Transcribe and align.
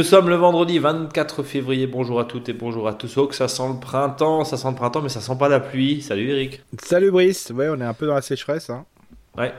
Nous 0.00 0.06
sommes 0.06 0.30
le 0.30 0.36
vendredi 0.36 0.78
24 0.78 1.42
février. 1.42 1.86
Bonjour 1.86 2.20
à 2.20 2.24
toutes 2.24 2.48
et 2.48 2.54
bonjour 2.54 2.88
à 2.88 2.94
tous. 2.94 3.18
Oh, 3.18 3.26
que 3.26 3.34
ça 3.34 3.48
sent 3.48 3.68
le 3.68 3.78
printemps, 3.78 4.46
ça 4.46 4.56
sent 4.56 4.68
le 4.70 4.74
printemps, 4.74 5.02
mais 5.02 5.10
ça 5.10 5.20
sent 5.20 5.36
pas 5.38 5.50
la 5.50 5.60
pluie. 5.60 6.00
Salut 6.00 6.30
Eric. 6.30 6.62
Salut 6.82 7.10
Brice. 7.10 7.52
Ouais, 7.54 7.68
on 7.68 7.78
est 7.78 7.84
un 7.84 7.92
peu 7.92 8.06
dans 8.06 8.14
la 8.14 8.22
sécheresse. 8.22 8.70
Hein. 8.70 8.86
Ouais. 9.36 9.52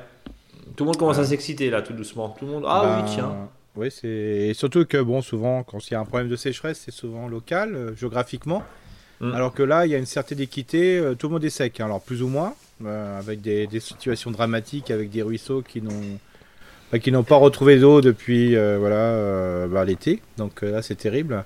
Tout 0.76 0.84
le 0.84 0.86
monde 0.88 0.98
commence 0.98 1.20
à 1.20 1.26
s'exciter 1.26 1.70
là, 1.70 1.84
tout 1.84 1.94
doucement. 1.94 2.30
Tout 2.30 2.48
le 2.48 2.54
monde. 2.54 2.64
Ah 2.68 2.82
oui, 2.84 3.04
Ben, 3.04 3.14
tiens. 3.14 3.36
Oui, 3.76 3.92
c'est 3.92 4.08
et 4.08 4.54
surtout 4.56 4.84
que 4.86 4.98
bon, 5.00 5.22
souvent, 5.22 5.62
quand 5.62 5.78
il 5.88 5.94
y 5.94 5.96
a 5.96 6.00
un 6.00 6.06
problème 6.06 6.28
de 6.28 6.36
sécheresse, 6.36 6.82
c'est 6.86 6.92
souvent 6.92 7.28
local, 7.28 7.76
euh, 7.76 7.96
géographiquement. 7.96 8.64
Mm. 9.20 9.34
Alors 9.34 9.54
que 9.54 9.62
là, 9.62 9.86
il 9.86 9.92
y 9.92 9.96
a 9.96 10.00
une 10.00 10.08
certaine 10.08 10.40
équité. 10.40 10.98
euh, 10.98 11.14
tout 11.14 11.28
le 11.28 11.34
monde 11.34 11.46
est 11.46 11.52
sec. 11.52 11.80
hein. 11.80 11.86
Alors 11.86 12.02
plus 12.02 12.24
ou 12.24 12.28
moins, 12.28 12.56
euh, 12.84 13.20
avec 13.20 13.42
des, 13.42 13.68
des 13.68 13.80
situations 13.80 14.32
dramatiques, 14.32 14.90
avec 14.90 15.12
des 15.12 15.22
ruisseaux 15.22 15.62
qui 15.62 15.84
n'ont 15.84 16.18
bah, 16.92 17.00
qui 17.00 17.12
n'ont 17.12 17.24
pas 17.24 17.36
retrouvé 17.36 17.80
d'eau 17.80 18.02
depuis 18.02 18.56
euh, 18.56 18.78
voilà 18.80 18.96
euh, 18.96 19.68
bah, 19.68 19.86
l'été. 19.86 20.22
Donc 20.38 20.64
euh, 20.64 20.72
là, 20.72 20.82
c'est 20.82 20.96
terrible. 20.96 21.46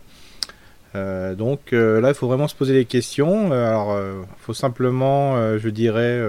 Donc 1.38 1.74
là, 1.74 2.08
il 2.08 2.14
faut 2.14 2.30
vraiment 2.30 2.48
se 2.48 2.56
poser 2.56 2.74
des 2.74 2.86
questions. 2.86 3.52
Alors, 3.52 4.00
il 4.00 4.26
faut 4.42 4.54
simplement, 4.54 5.58
je 5.58 5.68
dirais, 5.68 6.22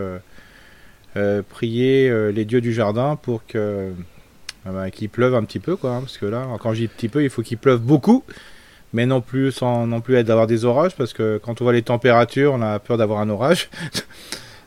prier 1.48 2.32
les 2.32 2.44
dieux 2.44 2.60
du 2.60 2.72
jardin 2.72 3.14
pour 3.14 3.46
que 3.46 3.92
bah, 4.64 4.90
qu'il 4.90 5.08
pleuve 5.08 5.36
un 5.36 5.44
petit 5.44 5.60
peu, 5.60 5.76
quoi. 5.76 5.92
hein, 5.92 6.00
parce 6.00 6.18
que 6.18 6.26
là, 6.26 6.48
quand 6.58 6.74
je 6.74 6.80
dis 6.80 6.88
petit 6.88 7.08
peu, 7.08 7.22
il 7.22 7.30
faut 7.30 7.42
qu'il 7.42 7.58
pleuve 7.58 7.80
beaucoup, 7.80 8.24
mais 8.92 9.06
non 9.06 9.20
plus 9.20 9.52
sans 9.52 9.86
non 9.86 10.00
plus 10.00 10.16
être 10.16 10.26
d'avoir 10.26 10.48
des 10.48 10.64
orages, 10.64 10.96
parce 10.96 11.12
que 11.12 11.38
quand 11.38 11.60
on 11.60 11.64
voit 11.64 11.72
les 11.72 11.82
températures, 11.82 12.52
on 12.52 12.60
a 12.60 12.80
peur 12.80 12.98
d'avoir 12.98 13.20
un 13.20 13.30
orage. 13.30 13.70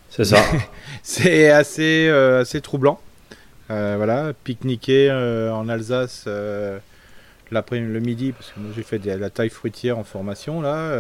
C'est 0.10 0.26
ça. 0.26 0.44
C'est 1.04 1.50
assez, 1.50 2.08
euh, 2.10 2.42
assez 2.42 2.62
troublant. 2.62 3.00
Euh, 3.72 3.96
voilà, 3.98 4.34
pique-niquer 4.44 5.10
euh, 5.12 5.54
en 5.54 5.70
Alsace 5.70 6.26
euh, 6.28 6.80
le 7.92 8.00
midi, 8.00 8.32
parce 8.32 8.52
que 8.52 8.60
moi 8.60 8.72
j'ai 8.76 8.84
fait 8.84 8.98
de 9.00 9.12
la 9.12 9.30
taille 9.30 9.50
fruitière 9.50 9.98
en 9.98 10.04
formation 10.04 10.62
là. 10.62 10.92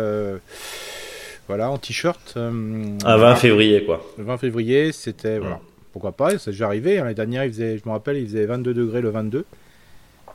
voilà, 1.47 1.71
en 1.71 1.77
t-shirt. 1.77 2.35
Un 2.37 3.17
20 3.17 3.35
février, 3.35 3.83
quoi. 3.85 4.05
Le 4.17 4.23
20 4.23 4.37
février, 4.37 4.91
c'était 4.91 5.39
voilà. 5.39 5.59
Pourquoi 5.91 6.11
pas, 6.11 6.33
arrivé. 6.63 6.99
hein, 6.99 7.03
L'année 7.03 7.15
dernière, 7.15 7.43
il 7.45 7.51
faisait, 7.51 7.77
je 7.79 7.83
me 7.87 7.91
rappelle, 7.91 8.17
il 8.17 8.25
faisait 8.27 8.45
22 8.45 8.73
degrés 8.75 9.01
le 9.01 9.09
22. 9.09 9.45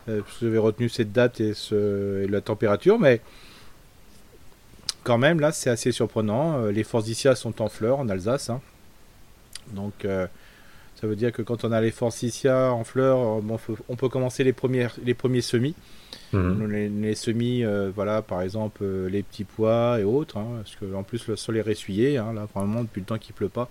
Euh, 0.09 0.21
parce 0.21 0.39
que 0.39 0.47
j'avais 0.47 0.59
retenu 0.59 0.89
cette 0.89 1.13
date 1.13 1.41
et, 1.41 1.55
ce, 1.55 2.23
et 2.25 2.27
la 2.27 2.41
température, 2.41 2.99
mais 2.99 3.21
quand 5.05 5.17
même, 5.19 5.39
là, 5.41 5.53
c'est 5.53 5.71
assez 5.71 5.93
surprenant. 5.93 6.59
Euh, 6.65 6.73
Les 6.73 6.83
forsythias 6.85 7.37
sont 7.41 7.63
en 7.63 7.69
fleurs 7.69 8.01
en 8.01 8.09
Alsace. 8.09 8.51
hein. 8.51 8.61
Donc, 9.73 10.05
euh, 10.05 10.27
ça 11.01 11.07
veut 11.07 11.17
dire 11.17 11.33
que 11.33 11.43
quand 11.43 11.65
on 11.65 11.73
a 11.73 11.81
les 11.81 11.91
forsythias 11.91 12.73
en 12.73 12.85
fleurs, 12.85 13.19
euh, 13.19 13.41
bon, 13.43 13.59
faut- 13.59 13.77
on 13.89 13.97
peut 13.97 14.09
commencer 14.09 14.45
les, 14.45 14.53
premières, 14.53 14.95
les 15.05 15.15
premiers 15.15 15.41
semis. 15.41 15.75
Mhm. 16.33 16.71
Les, 16.71 16.89
les 16.89 17.15
semis, 17.15 17.65
euh, 17.65 17.91
voilà, 17.95 18.23
par 18.23 18.43
exemple, 18.43 18.81
euh, 18.83 19.09
les 19.09 19.23
petits 19.23 19.45
pois 19.45 19.99
et 20.01 20.05
autres, 20.05 20.37
hein, 20.39 20.47
parce 20.59 20.77
que 20.77 20.95
en 20.95 21.03
plus 21.03 21.27
le 21.29 21.37
sol 21.37 21.57
est 21.57 21.63
ressuyé, 21.63 22.19
hein, 22.19 22.33
là 22.33 22.47
vraiment 22.55 22.83
depuis 22.83 23.01
le 23.01 23.07
temps 23.07 23.19
qu'il 23.19 23.35
pleut 23.35 23.49
pas, 23.49 23.69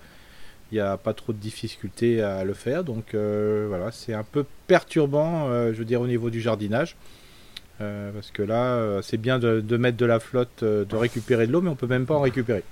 il 0.72 0.76
n'y 0.76 0.80
a 0.82 0.98
pas 0.98 1.14
trop 1.14 1.34
de 1.34 1.38
difficultés 1.38 2.22
à 2.22 2.44
le 2.44 2.54
faire, 2.54 2.84
donc 2.84 3.14
euh, 3.14 3.66
voilà, 3.70 3.92
c'est 3.92 4.14
un 4.14 4.24
peu 4.24 4.46
perturbant, 4.68 5.50
je 5.72 5.78
veux 5.78 5.86
dire, 5.86 6.02
au 6.02 6.08
niveau 6.08 6.30
du 6.30 6.42
jardinage, 6.42 6.96
parce 7.80 8.32
que 8.32 8.42
là, 8.44 9.02
c'est 9.02 9.18
bien 9.18 9.40
de, 9.40 9.60
de 9.60 9.78
mettre 9.78 9.98
de 9.98 10.06
la 10.06 10.20
flotte, 10.20 10.64
de 10.64 10.96
récupérer 10.96 11.48
de 11.48 11.52
l'eau, 11.52 11.62
mais 11.62 11.70
on 11.70 11.76
peut 11.76 11.88
même 11.88 12.06
pas 12.06 12.16
en 12.16 12.22
récupérer. 12.22 12.64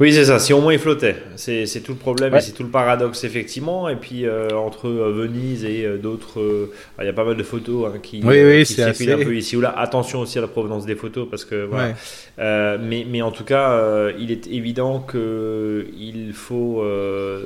Oui, 0.00 0.12
c'est 0.12 0.24
ça. 0.24 0.38
Si 0.38 0.52
au 0.52 0.60
moins 0.60 0.72
il 0.72 0.78
flottait, 0.78 1.16
c'est 1.36 1.66
tout 1.84 1.92
le 1.92 1.98
problème 1.98 2.32
Ouais. 2.32 2.38
et 2.38 2.42
c'est 2.42 2.52
tout 2.52 2.62
le 2.64 2.70
paradoxe 2.70 3.24
effectivement. 3.24 3.88
Et 3.88 3.96
puis 3.96 4.26
euh, 4.26 4.48
entre 4.50 4.88
euh, 4.88 5.12
Venise 5.12 5.64
et 5.64 5.84
euh, 5.84 5.96
d'autres, 5.98 6.40
euh, 6.40 6.72
il 7.00 7.04
y 7.04 7.08
a 7.08 7.12
pas 7.12 7.24
mal 7.24 7.36
de 7.36 7.42
photos 7.42 7.86
hein, 7.94 7.98
qui, 8.02 8.20
Oui, 8.24 8.42
oui, 8.42 8.58
qui 8.64 8.72
c'est 8.74 8.84
circulent 8.84 9.12
assez- 9.12 9.22
un 9.22 9.24
peu 9.26 9.36
ici 9.36 9.56
ou 9.56 9.60
là. 9.60 9.74
Attention 9.76 10.20
aussi 10.20 10.38
à 10.38 10.40
la 10.40 10.48
provenance 10.48 10.86
des 10.86 10.96
photos 10.96 11.28
parce 11.30 11.44
que 11.44 11.64
voilà. 11.66 11.88
Ouais. 11.88 11.94
Euh, 12.38 12.78
mais, 12.82 13.06
mais 13.08 13.22
en 13.22 13.30
tout 13.30 13.44
cas, 13.44 14.08
il 14.18 14.30
est 14.32 14.46
évident 14.48 14.98
que 15.00 15.86
il 15.98 16.32
faut 16.32 16.82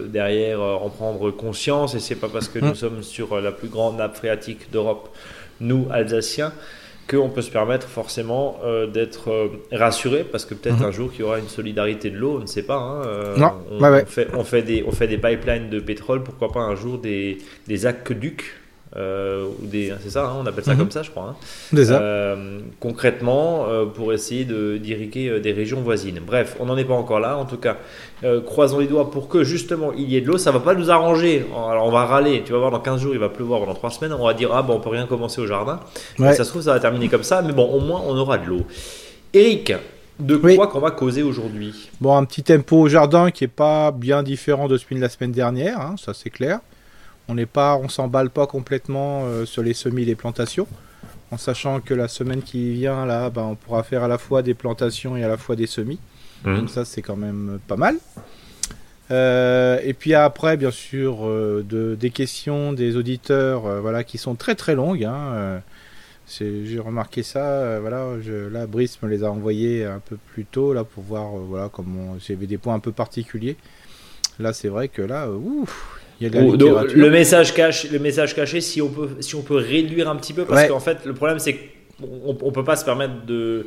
derrière 0.08 0.60
en 0.60 0.88
prendre 0.88 1.30
conscience 1.30 1.94
et 1.94 2.00
c'est 2.00 2.14
pas 2.14 2.28
parce 2.32 2.48
que 2.48 2.58
Mm. 2.58 2.68
nous 2.68 2.74
sommes 2.74 3.02
sur 3.02 3.40
la 3.40 3.52
plus 3.52 3.68
grande 3.68 3.96
nappe 3.98 4.16
phréatique 4.16 4.70
d'Europe, 4.72 5.08
nous 5.60 5.86
Alsaciens, 5.90 6.52
qu'on 7.08 7.28
peut 7.28 7.42
se 7.42 7.50
permettre 7.50 7.86
forcément 7.88 8.58
euh, 8.64 8.86
d'être 8.86 9.30
euh, 9.30 9.48
rassuré 9.72 10.24
parce 10.24 10.44
que 10.44 10.54
peut-être 10.54 10.80
Mhm. 10.80 10.86
un 10.86 10.90
jour 10.90 11.10
qu'il 11.10 11.20
y 11.20 11.22
aura 11.24 11.38
une 11.38 11.48
solidarité 11.48 12.10
de 12.10 12.16
l'eau, 12.18 12.36
on 12.38 12.40
ne 12.40 12.46
sait 12.46 12.62
pas. 12.64 12.76
hein, 12.76 13.02
euh, 13.06 13.36
Non, 13.36 13.52
on, 13.70 13.80
ouais, 13.80 13.90
ouais. 13.90 14.02
on 14.02 14.06
fait, 14.10 14.28
on, 14.34 14.44
fait 14.44 14.62
des, 14.62 14.84
on 14.86 14.92
fait 14.92 15.06
des 15.06 15.18
pipelines 15.18 15.70
de 15.70 15.80
pétrole, 15.80 16.22
pourquoi 16.22 16.50
pas 16.52 16.60
un 16.60 16.74
jour 16.74 16.98
des, 16.98 17.38
des 17.68 17.86
aqueducs. 17.86 18.44
Euh, 18.96 19.44
ou 19.62 19.66
des, 19.66 19.92
c'est 20.02 20.10
ça, 20.10 20.26
hein, 20.26 20.36
on 20.42 20.46
appelle 20.46 20.64
ça 20.64 20.72
Mhm. 20.72 20.78
comme 20.78 20.90
ça, 20.90 21.02
je 21.02 21.10
crois. 21.10 21.36
hein. 21.74 21.76
Euh, 21.78 22.60
concrètement 22.80 23.66
euh, 23.68 23.84
pour 23.84 24.12
essayer 24.12 24.44
de 24.44 24.76
d'irriguer 24.78 25.38
des 25.40 25.52
régions 25.52 25.80
voisines. 25.82 26.20
Bref, 26.26 26.56
on 26.60 26.66
n'en 26.66 26.76
est 26.76 26.84
pas 26.84 26.94
encore 26.94 27.20
là. 27.20 27.36
En 27.36 27.44
tout 27.44 27.58
cas, 27.58 27.76
croisons 28.46 28.78
les 28.78 28.86
doigts 28.86 29.10
pour 29.10 29.28
que 29.28 29.44
justement 29.44 29.92
il 29.92 30.08
y 30.10 30.16
ait 30.16 30.20
de 30.20 30.26
l'eau. 30.26 30.38
Ça 30.38 30.50
va 30.50 30.60
pas 30.60 30.74
nous 30.74 30.90
arranger. 30.90 31.44
Alors 31.54 31.86
on 31.86 31.90
va 31.90 32.04
râler. 32.06 32.42
Tu 32.44 32.52
vas 32.52 32.58
voir 32.58 32.70
dans 32.70 32.80
15 32.80 33.00
jours 33.00 33.12
il 33.12 33.20
va 33.20 33.28
pleuvoir 33.28 33.60
pendant 33.60 33.74
3 33.74 33.90
semaines. 33.90 34.12
On 34.18 34.24
va 34.24 34.34
dire 34.34 34.50
ah 34.54 34.62
bon 34.62 34.74
on 34.76 34.80
peut 34.80 34.88
rien 34.90 35.06
commencer 35.06 35.40
au 35.40 35.46
jardin. 35.46 35.80
Ouais. 36.18 36.32
Ça 36.34 36.44
se 36.44 36.50
trouve 36.50 36.62
ça 36.62 36.72
va 36.72 36.80
terminer 36.80 37.08
comme 37.08 37.22
ça. 37.22 37.42
Mais 37.42 37.52
bon 37.52 37.66
au 37.70 37.80
moins 37.80 38.02
on 38.06 38.16
aura 38.16 38.38
de 38.38 38.46
l'eau. 38.46 38.62
Eric, 39.34 39.72
de 40.18 40.36
Oui. 40.42 40.56
quoi 40.56 40.68
qu'on 40.68 40.80
va 40.80 40.90
causer 40.92 41.22
aujourd'hui? 41.22 41.90
Bon, 42.00 42.16
un 42.16 42.24
petit 42.24 42.42
tempo 42.42 42.76
au 42.78 42.88
jardin 42.88 43.30
qui 43.30 43.44
est 43.44 43.48
pas 43.48 43.90
bien 43.90 44.22
différent 44.22 44.66
de 44.68 44.78
celui 44.78 44.96
de 44.96 45.00
la 45.02 45.10
semaine 45.10 45.32
dernière, 45.32 45.78
hein, 45.80 45.94
ça 46.02 46.14
c'est 46.14 46.30
clair. 46.30 46.60
On 47.28 47.34
n'est 47.34 47.46
pas, 47.46 47.76
on 47.76 47.88
s'emballe 47.88 48.30
pas 48.30 48.46
complètement 48.46 49.24
euh, 49.24 49.44
sur 49.46 49.62
les 49.62 49.74
semis 49.74 50.02
et 50.02 50.06
les 50.06 50.14
plantations, 50.14 50.66
en 51.30 51.36
sachant 51.36 51.80
que 51.80 51.92
la 51.94 52.08
semaine 52.08 52.42
qui 52.42 52.72
vient 52.74 53.04
là, 53.04 53.30
ben, 53.30 53.42
on 53.42 53.54
pourra 53.56 53.82
faire 53.82 54.02
à 54.04 54.08
la 54.08 54.18
fois 54.18 54.42
des 54.42 54.54
plantations 54.54 55.16
et 55.16 55.24
à 55.24 55.28
la 55.28 55.36
fois 55.36 55.56
des 55.56 55.66
semis. 55.66 55.98
Donc 56.44 56.70
ça 56.70 56.84
c'est 56.84 57.02
quand 57.02 57.16
même 57.16 57.58
pas 57.66 57.76
mal. 57.76 57.96
Euh, 59.10 59.78
et 59.82 59.94
puis 59.94 60.14
après, 60.14 60.56
bien 60.56 60.70
sûr, 60.70 61.26
euh, 61.26 61.64
de, 61.68 61.94
des 61.94 62.10
questions 62.10 62.72
des 62.72 62.96
auditeurs, 62.96 63.66
euh, 63.66 63.80
voilà, 63.80 64.04
qui 64.04 64.18
sont 64.18 64.34
très 64.34 64.54
très 64.54 64.74
longues. 64.74 65.04
hein, 65.04 65.32
euh, 65.34 65.58
J'ai 66.28 66.78
remarqué 66.78 67.22
ça. 67.22 67.38
euh, 67.44 67.78
voilà, 67.80 68.20
je, 68.20 68.48
là, 68.48 68.66
Brice 68.66 69.00
me 69.02 69.08
les 69.08 69.22
a 69.24 69.30
envoyés 69.30 69.84
un 69.84 70.00
peu 70.00 70.16
plus 70.32 70.44
tôt 70.44 70.72
là 70.74 70.82
pour 70.84 71.04
voir, 71.04 71.36
euh, 71.36 71.40
voilà, 71.48 71.68
comment 71.72 72.16
j'avais 72.18 72.46
des 72.46 72.58
points 72.58 72.74
un 72.74 72.80
peu 72.80 72.92
particuliers. 72.92 73.56
Là, 74.38 74.52
c'est 74.52 74.68
vrai 74.68 74.88
que 74.88 75.02
là, 75.02 75.26
euh, 75.26 75.36
ouf, 75.36 75.95
il 76.20 76.24
y 76.24 76.26
a 76.26 76.30
de 76.30 76.36
la 76.38 76.42
Ou- 76.44 76.56
donc, 76.56 76.68
littérature. 76.68 76.98
le 76.98 77.10
message 77.10 77.54
caché, 77.54 77.88
le 77.88 77.98
message 77.98 78.34
caché, 78.34 78.60
si 78.60 78.80
on 78.82 78.88
peut, 78.88 79.08
si 79.20 79.34
on 79.34 79.42
peut 79.42 79.56
réduire 79.56 80.08
un 80.08 80.16
petit 80.16 80.32
peu, 80.32 80.44
parce 80.44 80.62
Ouais. 80.62 80.68
qu'en 80.68 80.80
fait, 80.80 80.98
le 81.04 81.12
problème 81.14 81.38
c'est 81.38 81.54
qu'on 81.54 82.36
on 82.40 82.52
peut 82.52 82.64
pas 82.64 82.76
se 82.76 82.84
permettre 82.84 83.24
de, 83.26 83.66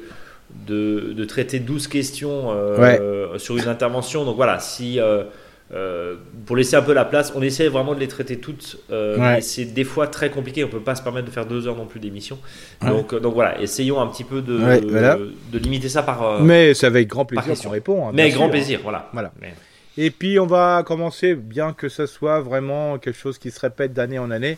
de, 0.68 1.14
de 1.16 1.26
traiter 1.26 1.60
12 1.60 1.88
questions 1.88 2.52
euh, 2.52 3.38
sur 3.38 3.58
une 3.58 3.68
intervention. 3.68 4.26
Donc 4.26 4.36
voilà, 4.36 4.60
si 4.60 5.00
euh, 5.00 5.24
euh, 5.72 6.16
pour 6.48 6.56
laisser 6.56 6.76
un 6.76 6.82
peu 6.82 6.94
la 6.94 7.06
place, 7.06 7.32
on 7.36 7.42
essaie 7.44 7.68
vraiment 7.68 7.94
de 7.94 8.00
les 8.00 8.08
traiter 8.08 8.38
toutes, 8.40 8.78
Ouais. 8.90 9.40
c'est 9.42 9.66
des 9.66 9.84
fois 9.84 10.08
très 10.08 10.32
compliqué. 10.32 10.64
On 10.64 10.68
peut 10.68 10.80
pas 10.80 10.96
se 10.96 11.04
permettre 11.04 11.28
de 11.28 11.32
faire 11.32 11.46
deux 11.46 11.68
heures 11.68 11.76
non 11.76 11.86
plus 11.86 12.00
d'émission. 12.00 12.40
Donc, 12.82 13.14
donc 13.14 13.34
voilà, 13.36 13.62
essayons 13.62 14.02
un 14.02 14.08
petit 14.08 14.24
peu 14.24 14.42
de, 14.42 14.54
voilà. 14.90 15.18
de 15.52 15.60
limiter 15.60 15.88
ça 15.90 16.02
par. 16.02 16.42
Mais 16.42 16.74
c'est 16.74 16.88
avec 16.88 17.08
grand 17.08 17.26
plaisir 17.26 17.54
qu'on 17.62 17.70
répond. 17.70 18.08
hein, 18.08 18.12
mais 18.14 18.24
avec 18.24 18.34
grand 18.34 18.46
sûr, 18.46 18.48
hein. 18.48 18.52
plaisir, 18.52 18.80
voilà. 18.82 19.10
Voilà. 19.14 19.32
Mais- 19.40 19.54
Et 20.02 20.12
puis 20.12 20.40
on 20.40 20.46
va 20.46 20.82
commencer, 20.86 21.36
bien 21.36 21.74
que 21.74 21.90
ce 21.90 22.06
soit 22.06 22.40
vraiment 22.40 22.98
quelque 23.00 23.18
chose 23.20 23.38
qui 23.38 23.52
se 23.52 23.60
répète 23.60 23.92
d'année 23.94 24.18
en 24.18 24.32
année, 24.32 24.58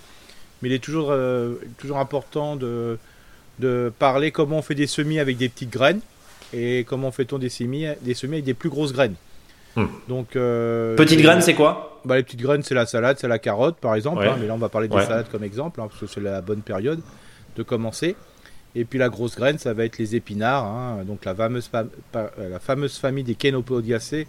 mais 0.62 0.70
il 0.70 0.74
est 0.74 0.84
toujours, 0.84 1.08
euh, 1.12 1.56
toujours 1.80 1.98
important 1.98 2.56
de, 2.56 3.00
de 3.58 3.92
parler 3.98 4.30
comment 4.30 4.60
on 4.60 4.62
fait 4.62 4.76
des 4.76 4.86
semis 4.86 5.18
avec 5.20 5.38
des 5.38 5.50
petites 5.50 5.72
graines 5.72 6.02
et 6.54 6.84
comment 6.88 7.12
fait-on 7.12 7.40
des 7.40 7.50
semis, 7.50 7.88
des 8.02 8.14
semis 8.14 8.34
avec 8.36 8.46
des 8.46 8.54
plus 8.54 8.70
grosses 8.70 8.94
graines. 8.94 9.16
Hmm. 9.76 9.86
Donc, 10.08 10.36
euh, 10.36 10.96
Petite 10.96 11.18
c'est- 11.18 11.24
graine, 11.24 11.42
c'est 11.42 11.56
quoi? 11.56 12.00
Bah, 12.06 12.18
Les 12.18 12.24
petites 12.24 12.42
graines, 12.42 12.62
c'est 12.62 12.76
la 12.76 12.86
salade, 12.86 13.18
c'est 13.20 13.28
la 13.28 13.40
carotte 13.40 13.78
par 13.78 13.96
exemple, 13.96 14.20
Ouais. 14.20 14.28
hein, 14.28 14.38
mais 14.40 14.46
là 14.46 14.54
on 14.54 14.58
va 14.60 14.70
parler 14.70 14.90
des 14.90 14.96
Ouais. 14.96 15.06
salades 15.06 15.30
comme 15.32 15.44
exemple, 15.44 15.82
hein, 15.82 15.88
parce 15.88 16.00
que 16.00 16.06
c'est 16.08 16.20
la 16.22 16.42
bonne 16.42 16.62
période 16.62 17.00
de 17.56 17.64
commencer. 17.64 18.16
Et 18.76 18.86
puis 18.86 19.00
la 19.00 19.10
grosse 19.10 19.36
graine, 19.36 19.58
ça 19.58 19.74
va 19.74 19.86
être 19.86 19.98
les 19.98 20.16
épinards, 20.16 20.66
hein, 20.66 21.04
donc 21.06 21.26
la 21.26 21.34
fameuse, 21.34 21.68
euh, 21.74 22.28
la 22.50 22.60
fameuse 22.60 22.98
famille 23.00 23.24
des 23.24 23.36
Kenopodiaceae, 23.36 24.28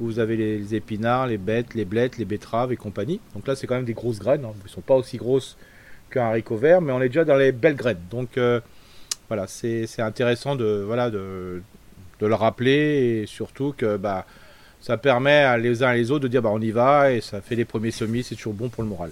où 0.00 0.06
vous 0.06 0.18
avez 0.18 0.36
les, 0.36 0.74
épinards, 0.74 1.26
les 1.26 1.38
bêtes, 1.38 1.74
les 1.74 1.84
blettes, 1.84 2.18
les 2.18 2.24
betteraves 2.24 2.72
et 2.72 2.76
compagnie. 2.76 3.20
Donc 3.34 3.46
là, 3.46 3.54
c'est 3.54 3.66
quand 3.66 3.74
même 3.74 3.84
des 3.84 3.94
grosses 3.94 4.18
graines, 4.18 4.44
hein. 4.44 4.52
ne 4.62 4.68
sont 4.68 4.80
pas 4.80 4.94
aussi 4.94 5.16
grosses 5.16 5.56
qu'un 6.10 6.24
haricot 6.24 6.56
vert, 6.56 6.80
mais 6.80 6.92
on 6.92 7.00
est 7.00 7.08
déjà 7.08 7.24
dans 7.24 7.36
les 7.36 7.52
belles 7.52 7.76
graines. 7.76 8.02
Donc 8.10 8.36
euh, 8.38 8.60
voilà, 9.28 9.46
c'est 9.46 9.86
intéressant 10.00 10.56
de 10.56 10.86
le 12.20 12.34
rappeler 12.34 13.22
et 13.22 13.26
surtout 13.26 13.74
que 13.76 13.96
bah, 13.96 14.26
ça 14.82 14.96
permet 14.96 15.44
à 15.44 15.56
les 15.56 15.82
uns 15.82 15.92
et 15.92 15.96
les 15.96 16.10
autres 16.10 16.24
de 16.24 16.28
dire 16.28 16.42
bah, 16.42 16.50
on 16.52 16.60
y 16.60 16.72
va 16.72 17.12
et 17.12 17.20
ça 17.20 17.40
fait 17.40 17.54
les 17.54 17.64
premiers 17.64 17.92
semis, 17.92 18.24
c'est 18.24 18.34
toujours 18.34 18.52
bon 18.52 18.68
pour 18.68 18.82
le 18.82 18.88
moral. 18.88 19.10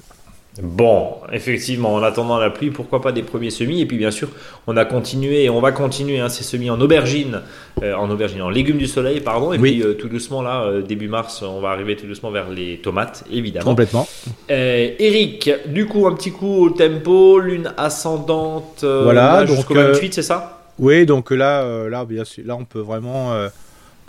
Bon, 0.61 1.15
effectivement, 1.33 1.95
en 1.95 2.03
attendant 2.03 2.37
la 2.39 2.51
pluie, 2.51 2.71
pourquoi 2.71 3.01
pas 3.01 3.13
des 3.13 3.23
premiers 3.23 3.51
semis 3.51 3.81
Et 3.81 3.87
puis 3.87 3.97
bien 3.97 4.11
sûr, 4.11 4.29
on 4.67 4.77
a 4.77 4.85
continué 4.85 5.45
et 5.45 5.51
on 5.51 5.61
va 5.61 5.71
continuer 5.71 6.19
hein, 6.19 6.29
ces 6.29 6.43
semis 6.43 6.71
en 6.71 6.81
aubergine, 6.81 7.43
euh, 7.83 7.95
en 7.95 8.11
aubergine, 8.11 8.43
en 8.43 8.51
légumes 8.51 8.79
du 8.79 8.89
soleil, 8.89 9.21
pardon. 9.21 9.53
Et 9.53 9.59
puis 9.59 9.81
euh, 9.81 9.95
tout 9.95 10.09
doucement 10.09 10.43
là, 10.43 10.65
euh, 10.65 10.83
début 10.83 11.07
mars, 11.07 11.43
on 11.43 11.61
va 11.61 11.71
arriver 11.71 11.95
tout 11.95 12.07
doucement 12.07 12.33
vers 12.33 12.51
les 12.51 12.79
tomates, 12.79 13.25
évidemment. 13.31 13.65
Complètement. 13.65 14.09
Eric, 14.49 15.51
du 15.69 15.87
coup, 15.87 16.09
un 16.09 16.15
petit 16.15 16.33
coup 16.33 16.67
au 16.67 16.71
tempo, 16.71 17.39
lune 17.39 17.73
ascendante. 17.77 18.85
voilà, 18.85 19.45
donc 19.45 19.57
jusqu'au 19.57 19.75
28, 19.75 20.15
c'est 20.15 20.23
ça? 20.23 20.63
Oui, 20.81 21.07
donc 21.07 21.31
là, 21.31 21.89
là, 21.89 22.05
bien 22.05 22.25
sûr, 22.25 22.43
là, 22.45 22.57
on 22.57 22.65
peut 22.65 22.81
vraiment 22.81 23.33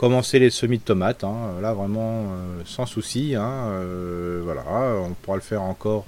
commencer 0.02 0.38
les 0.40 0.50
semis 0.50 0.80
de 0.80 0.84
tomates. 0.84 1.24
Hein, 1.24 1.62
là, 1.62 1.74
vraiment 1.74 2.26
sans 2.66 2.86
souci. 2.86 3.36
Hein, 3.36 3.72
voilà, 4.44 4.64
on 5.08 5.14
pourra 5.14 5.38
le 5.38 5.44
faire 5.44 5.62
encore 5.62 6.06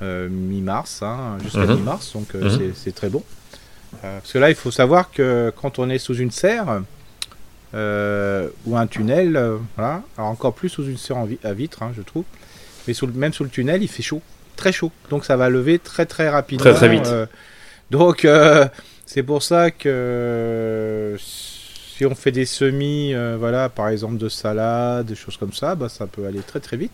euh, 0.00 0.28
mi-mars, 0.28 1.02
hein, 1.02 1.38
jusqu'à 1.42 1.66
mhm. 1.66 1.78
mi-mars, 1.78 2.12
donc 2.12 2.32
euh, 2.36 2.44
mhm. 2.44 2.72
c'est 2.74 2.94
très 2.94 3.08
bon. 3.08 3.24
Euh, 4.04 4.18
parce 4.20 4.32
que 4.32 4.38
là, 4.38 4.48
il 4.48 4.54
faut 4.54 4.70
savoir 4.70 5.10
que 5.10 5.52
quand 5.60 5.80
on 5.80 5.90
est 5.90 5.98
sous 5.98 6.14
une 6.14 6.30
serre 6.30 6.82
ou 7.74 8.76
un 8.76 8.86
tunnel, 8.86 9.58
voilà, 9.76 10.02
alors 10.16 10.30
encore 10.30 10.54
plus 10.54 10.68
sous 10.68 10.84
une 10.84 10.96
serre 10.96 11.26
à 11.42 11.52
vitre, 11.52 11.82
hein, 11.82 11.90
je 11.96 12.02
trouve, 12.02 12.24
mais 12.86 12.94
sous 12.94 13.08
même 13.08 13.32
sous 13.32 13.42
le 13.42 13.50
tunnel, 13.50 13.82
il 13.82 13.88
fait 13.88 14.04
chaud, 14.04 14.22
très 14.54 14.70
chaud, 14.70 14.92
donc 15.10 15.24
ça 15.24 15.36
va 15.36 15.48
lever 15.48 15.80
très 15.80 16.06
très 16.06 16.28
rapidement. 16.28 16.62
Très 16.62 16.74
très 16.74 16.88
vite. 16.88 17.10
donc 17.90 18.26
c'est 19.04 19.22
pour 19.24 19.42
ça 19.42 19.72
que 19.72 21.16
si 21.98 22.06
on 22.06 22.14
fait 22.14 22.32
des 22.32 22.46
semis, 22.46 23.12
voilà, 23.38 23.68
par 23.68 23.88
exemple 23.88 24.16
de 24.16 24.28
salade, 24.28 25.06
des 25.06 25.16
choses 25.16 25.36
comme 25.36 25.52
ça, 25.52 25.74
bah, 25.74 25.88
ça 25.88 26.06
peut 26.06 26.26
aller 26.26 26.40
très 26.40 26.60
très 26.60 26.76
vite. 26.76 26.92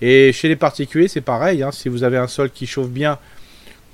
Et 0.00 0.32
chez 0.32 0.48
les 0.48 0.56
particuliers, 0.56 1.08
c'est 1.08 1.22
pareil. 1.22 1.62
Hein, 1.62 1.72
si 1.72 1.88
vous 1.88 2.02
avez 2.02 2.18
un 2.18 2.26
sol 2.26 2.50
qui 2.50 2.66
chauffe 2.66 2.90
bien 2.90 3.18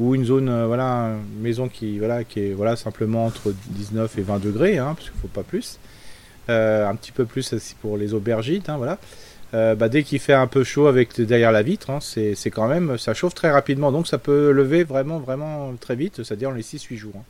ou 0.00 0.14
une 0.14 0.24
zone, 0.24 0.48
euh, 0.48 0.66
voilà, 0.66 1.10
une 1.36 1.42
maison 1.42 1.68
qui, 1.68 1.98
voilà, 1.98 2.24
qui 2.24 2.40
est 2.40 2.52
voilà, 2.52 2.74
simplement 2.74 3.26
entre 3.26 3.52
19 3.68 4.18
et 4.18 4.22
20 4.22 4.38
degrés, 4.42 4.78
hein, 4.78 4.94
parce 4.96 5.10
qu'il 5.10 5.20
faut 5.20 5.28
pas 5.28 5.42
plus. 5.42 5.78
Euh, 6.48 6.88
un 6.88 6.96
petit 6.96 7.12
peu 7.12 7.26
plus 7.26 7.54
pour 7.80 7.96
les 7.96 8.14
aubergines, 8.14 8.62
hein, 8.66 8.76
voilà. 8.78 8.98
Euh, 9.52 9.74
bah, 9.74 9.88
dès 9.88 10.02
qu'il 10.02 10.18
fait 10.20 10.32
un 10.32 10.46
peu 10.46 10.64
chaud 10.64 10.86
avec 10.86 11.20
derrière 11.20 11.52
la 11.52 11.62
vitre, 11.62 11.90
c'est 12.00 12.50
quand 12.50 12.66
même, 12.66 12.98
ça 12.98 13.14
chauffe 13.14 13.34
très 13.34 13.50
rapidement, 13.50 13.92
donc 13.92 14.06
ça 14.06 14.18
peut 14.18 14.52
lever 14.52 14.84
vraiment, 14.84 15.18
vraiment 15.18 15.74
très 15.78 15.96
vite, 15.96 16.22
c'est-à-dire 16.22 16.52
les 16.52 16.62
6-8 16.62 16.96
jours. 16.96 17.22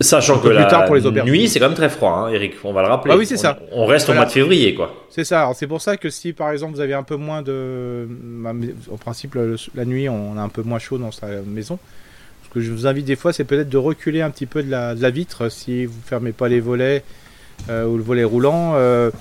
Sachant 0.00 0.40
que 0.40 0.48
la 0.48 0.64
tard 0.64 0.86
pour 0.86 0.96
les 0.96 1.22
nuit, 1.22 1.48
c'est 1.48 1.60
quand 1.60 1.68
même 1.68 1.76
très 1.76 1.88
froid, 1.88 2.26
hein, 2.26 2.28
Eric. 2.28 2.54
On 2.64 2.72
va 2.72 2.82
le 2.82 2.88
rappeler. 2.88 3.14
Ah 3.14 3.16
oui, 3.16 3.26
c'est 3.26 3.36
ça. 3.36 3.58
On 3.70 3.86
reste 3.86 4.08
au 4.08 4.14
mois 4.14 4.24
de 4.24 4.30
février, 4.30 4.74
quoi. 4.74 4.92
C'est 5.08 5.24
ça. 5.24 5.50
C'est 5.54 5.68
pour 5.68 5.80
ça 5.80 5.96
que 5.96 6.10
si, 6.10 6.32
par 6.32 6.50
exemple, 6.50 6.74
vous 6.74 6.80
avez 6.80 6.94
un 6.94 7.04
peu 7.04 7.16
moins 7.16 7.42
de, 7.42 8.08
en 8.90 8.96
principe, 8.96 9.36
la 9.74 9.84
nuit, 9.84 10.08
on 10.08 10.36
a 10.36 10.40
un 10.40 10.48
peu 10.48 10.62
moins 10.62 10.80
chaud 10.80 10.98
dans 10.98 11.12
sa 11.12 11.26
maison. 11.46 11.78
Ce 12.44 12.48
que 12.52 12.60
je 12.60 12.72
vous 12.72 12.86
invite 12.86 13.04
des 13.04 13.14
fois, 13.14 13.32
c'est 13.32 13.44
peut-être 13.44 13.68
de 13.68 13.78
reculer 13.78 14.20
un 14.20 14.30
petit 14.30 14.46
peu 14.46 14.64
de 14.64 14.70
la, 14.70 15.10
vitre 15.10 15.48
si 15.48 15.86
vous 15.86 16.00
fermez 16.04 16.32
pas 16.32 16.48
les 16.48 16.60
volets 16.60 17.04
euh, 17.68 17.86
ou 17.86 17.96
le 17.96 18.02
volet 18.02 18.24
roulant. 18.24 18.72
Euh, 18.74 19.12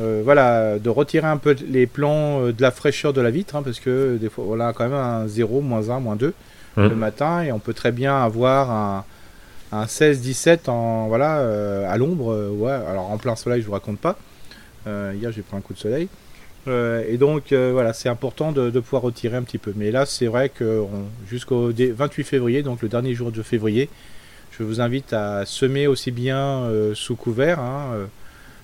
euh, 0.00 0.22
voilà, 0.24 0.78
de 0.78 0.88
retirer 0.88 1.26
un 1.26 1.38
peu 1.38 1.54
les 1.68 1.86
plans 1.86 2.46
de 2.46 2.62
la 2.62 2.70
fraîcheur 2.70 3.12
de 3.12 3.20
la 3.20 3.30
vitre, 3.30 3.56
hein, 3.56 3.62
parce 3.62 3.80
que 3.80 4.16
des 4.16 4.30
fois, 4.30 4.44
on 4.48 4.60
a 4.60 4.72
quand 4.72 4.84
même 4.84 4.94
un 4.94 5.26
0, 5.26 5.60
moins 5.60 5.90
1, 5.90 6.00
moins 6.00 6.16
2 6.16 6.32
hum. 6.78 6.88
le 6.88 6.94
matin, 6.94 7.42
et 7.42 7.52
on 7.52 7.58
peut 7.58 7.74
très 7.74 7.92
bien 7.92 8.16
avoir 8.22 8.70
un 8.70 9.04
un 9.72 9.84
16-17 9.84 10.70
en 10.70 11.08
voilà 11.08 11.38
euh, 11.38 11.90
à 11.90 11.96
l'ombre 11.96 12.32
euh, 12.32 12.50
ouais 12.50 12.70
alors 12.70 13.10
en 13.10 13.18
plein 13.18 13.36
soleil 13.36 13.62
je 13.62 13.66
vous 13.66 13.72
raconte 13.72 13.98
pas. 13.98 14.18
Euh, 14.86 15.12
hier 15.16 15.32
j'ai 15.32 15.42
pris 15.42 15.56
un 15.56 15.60
coup 15.60 15.74
de 15.74 15.78
soleil. 15.78 16.08
Et 16.68 17.16
donc 17.16 17.52
voilà 17.52 17.92
c'est 17.92 18.08
important 18.08 18.50
de, 18.50 18.80
pouvoir 18.80 19.02
retirer 19.02 19.36
un 19.36 19.44
petit 19.44 19.58
peu. 19.58 19.72
Mais 19.76 19.92
là 19.92 20.04
c'est 20.04 20.26
vrai 20.26 20.48
que 20.48 20.82
jusqu'au 21.28 21.70
28 21.70 22.24
février 22.24 22.64
donc 22.64 22.82
le 22.82 22.88
dernier 22.88 23.14
jour 23.14 23.30
de 23.30 23.40
février 23.40 23.88
je 24.50 24.64
vous 24.64 24.80
invite 24.80 25.12
à 25.12 25.46
semer 25.46 25.86
aussi 25.86 26.10
bien 26.10 26.68
sous 26.94 27.14
couvert 27.14 27.60
hein, 27.60 28.08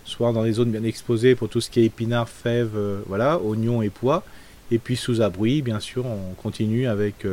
soit 0.05 0.33
dans 0.33 0.43
des 0.43 0.55
zones 0.55 0.73
bien 0.73 0.83
exposées 0.83 1.37
pour 1.37 1.49
tout 1.49 1.61
ce 1.61 1.71
qui 1.71 1.79
est 1.79 1.85
épinards 1.85 2.29
fèves 2.29 2.77
voilà 3.07 3.39
oignons 3.39 3.83
et 3.83 3.91
pois. 3.91 4.25
Et 4.73 4.79
puis 4.79 4.97
sous 4.97 5.23
abri 5.23 5.63
bien 5.63 5.79
sûr 5.79 6.05
on 6.05 6.35
continue 6.35 6.89
avec 6.89 7.25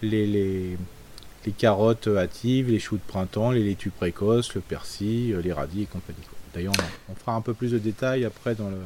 les 0.00 0.26
les 0.28 0.76
carottes 1.52 2.08
hâtives, 2.08 2.70
les 2.70 2.78
choux 2.78 2.96
de 2.96 3.02
printemps, 3.06 3.50
les 3.50 3.62
laitues 3.62 3.90
précoces, 3.90 4.54
le 4.54 4.60
persil, 4.60 5.34
euh, 5.34 5.42
les 5.42 5.52
radis 5.52 5.82
et 5.82 5.86
compagnie. 5.86 6.18
D'ailleurs, 6.54 6.74
on, 7.10 7.14
fera 7.14 7.32
un 7.32 7.40
peu 7.40 7.54
plus 7.54 7.72
de 7.72 7.78
détails 7.78 8.24
après 8.24 8.54
dans 8.54 8.68
le, 8.68 8.78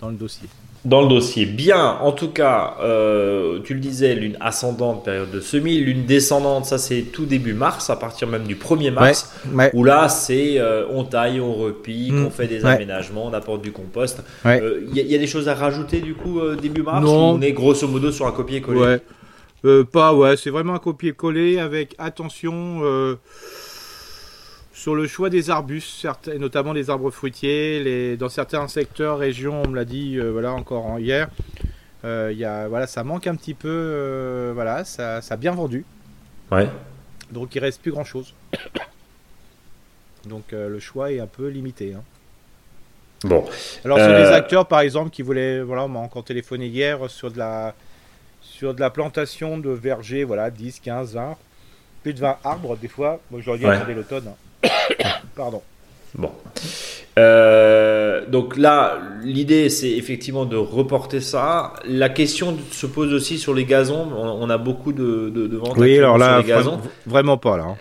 dans 0.00 0.08
le 0.08 0.14
dossier. 0.16 0.48
Dans 0.84 1.02
le 1.02 1.08
dossier, 1.08 1.46
bien. 1.46 1.98
En 2.00 2.10
tout 2.10 2.30
cas, 2.30 2.74
euh, 2.80 3.60
tu 3.62 3.74
le 3.74 3.80
disais, 3.80 4.14
lune 4.14 4.36
ascendante, 4.40 5.04
période 5.04 5.30
de 5.30 5.40
semis, 5.40 5.78
lune 5.78 6.06
descendante, 6.06 6.64
ça 6.64 6.78
c'est 6.78 7.02
tout 7.02 7.24
début 7.24 7.52
mars, 7.52 7.88
à 7.90 7.96
partir 7.96 8.26
même 8.26 8.44
du 8.44 8.56
1er 8.56 8.90
mars, 8.90 9.32
où 9.74 9.84
là 9.84 10.08
c'est 10.08 10.58
euh, 10.58 10.86
on 10.90 11.04
taille, 11.04 11.40
on 11.40 11.54
repique, 11.54 12.12
mm. 12.12 12.26
on 12.26 12.30
fait 12.30 12.48
des 12.48 12.64
aménagements, 12.64 13.26
on 13.26 13.32
apporte 13.32 13.62
du 13.62 13.70
compost. 13.70 14.24
Il 14.44 14.90
y, 14.92 15.14
a 15.14 15.18
des 15.18 15.26
choses 15.28 15.48
à 15.48 15.54
rajouter 15.54 16.00
du 16.00 16.14
coup 16.14 16.40
début 16.60 16.82
mars 16.82 17.04
non. 17.04 17.34
on 17.34 17.40
est 17.40 17.52
grosso 17.52 17.86
modo 17.86 18.10
sur 18.10 18.26
un 18.26 18.32
copier-coller? 18.32 18.98
Euh, 19.64 19.84
pas, 19.84 20.14
ouais, 20.14 20.36
c'est 20.36 20.50
vraiment 20.50 20.74
un 20.74 20.78
copier-coller 20.78 21.58
avec 21.58 21.94
attention 21.98 22.80
euh, 22.82 23.16
sur 24.72 24.94
le 24.94 25.06
choix 25.06 25.30
des 25.30 25.50
arbustes, 25.50 26.06
notamment 26.38 26.72
les 26.72 26.90
arbres 26.90 27.10
fruitiers. 27.10 27.82
Les, 27.82 28.16
dans 28.16 28.28
certains 28.28 28.66
secteurs, 28.68 29.18
régions, 29.18 29.62
on 29.64 29.68
me 29.68 29.76
l'a 29.76 29.84
dit 29.84 30.18
euh, 30.18 30.30
voilà, 30.30 30.52
encore 30.52 30.98
hier, 30.98 31.28
y 32.04 32.44
a, 32.44 32.68
voilà, 32.68 32.86
ça 32.86 33.04
manque 33.04 33.26
un 33.26 33.36
petit 33.36 33.54
peu, 33.54 34.50
voilà, 34.54 34.84
ça, 34.84 35.22
ça 35.22 35.34
a 35.34 35.36
bien 35.36 35.52
vendu. 35.52 35.84
Ouais. 36.50 36.68
Donc 37.30 37.54
il 37.54 37.60
reste 37.60 37.80
plus 37.80 37.92
grand-chose. 37.92 38.34
Donc 40.28 40.44
le 40.52 40.78
choix 40.80 41.12
est 41.12 41.20
un 41.20 41.26
peu 41.26 41.48
limité. 41.48 41.94
Hein. 41.94 42.02
Bon. 43.24 43.44
Alors 43.84 43.98
sur 43.98 44.08
des 44.08 44.26
acteurs, 44.26 44.66
par 44.66 44.80
exemple, 44.80 45.10
qui 45.10 45.22
voulaient, 45.22 45.62
voilà, 45.62 45.84
on 45.84 45.88
m'a 45.88 46.00
encore 46.00 46.24
téléphoné 46.24 46.66
hier 46.66 47.08
sur 47.08 47.30
de 47.30 47.38
la 47.38 47.74
sur 48.62 48.74
de 48.74 48.80
la 48.80 48.90
plantation 48.90 49.58
de 49.58 49.70
vergers, 49.70 50.22
voilà, 50.22 50.48
10, 50.48 50.78
15, 50.78 51.14
20, 51.14 51.36
plus 52.04 52.14
de 52.14 52.20
20 52.20 52.36
arbres 52.44 52.76
des 52.76 52.86
fois. 52.86 53.18
Moi, 53.32 53.40
je 53.40 53.46
leur 53.46 53.58
dis, 53.58 53.66
attendez 53.66 53.92
l'automne. 53.92 54.26
Hein. 54.62 54.68
Pardon. 55.34 55.62
Bon. 56.14 56.30
Euh, 57.18 58.24
donc 58.28 58.56
là, 58.56 58.98
l'idée, 59.24 59.68
c'est 59.68 59.90
effectivement 59.90 60.44
de 60.44 60.56
reporter 60.56 61.20
ça. 61.20 61.72
La 61.84 62.08
question 62.08 62.56
se 62.70 62.86
pose 62.86 63.12
aussi 63.12 63.36
sur 63.36 63.52
les 63.52 63.64
gazons. 63.64 64.08
On, 64.14 64.48
a 64.48 64.58
beaucoup 64.58 64.92
de, 64.92 65.28
de, 65.34 65.56
ventes 65.56 65.76
oui, 65.76 65.98
alors 65.98 66.16
là, 66.16 66.38
sur 66.38 66.46
les 66.46 66.48
gazons. 66.48 66.80
Vraiment 67.04 67.38
pas 67.38 67.56
là. 67.56 67.64
Hein. 67.64 67.76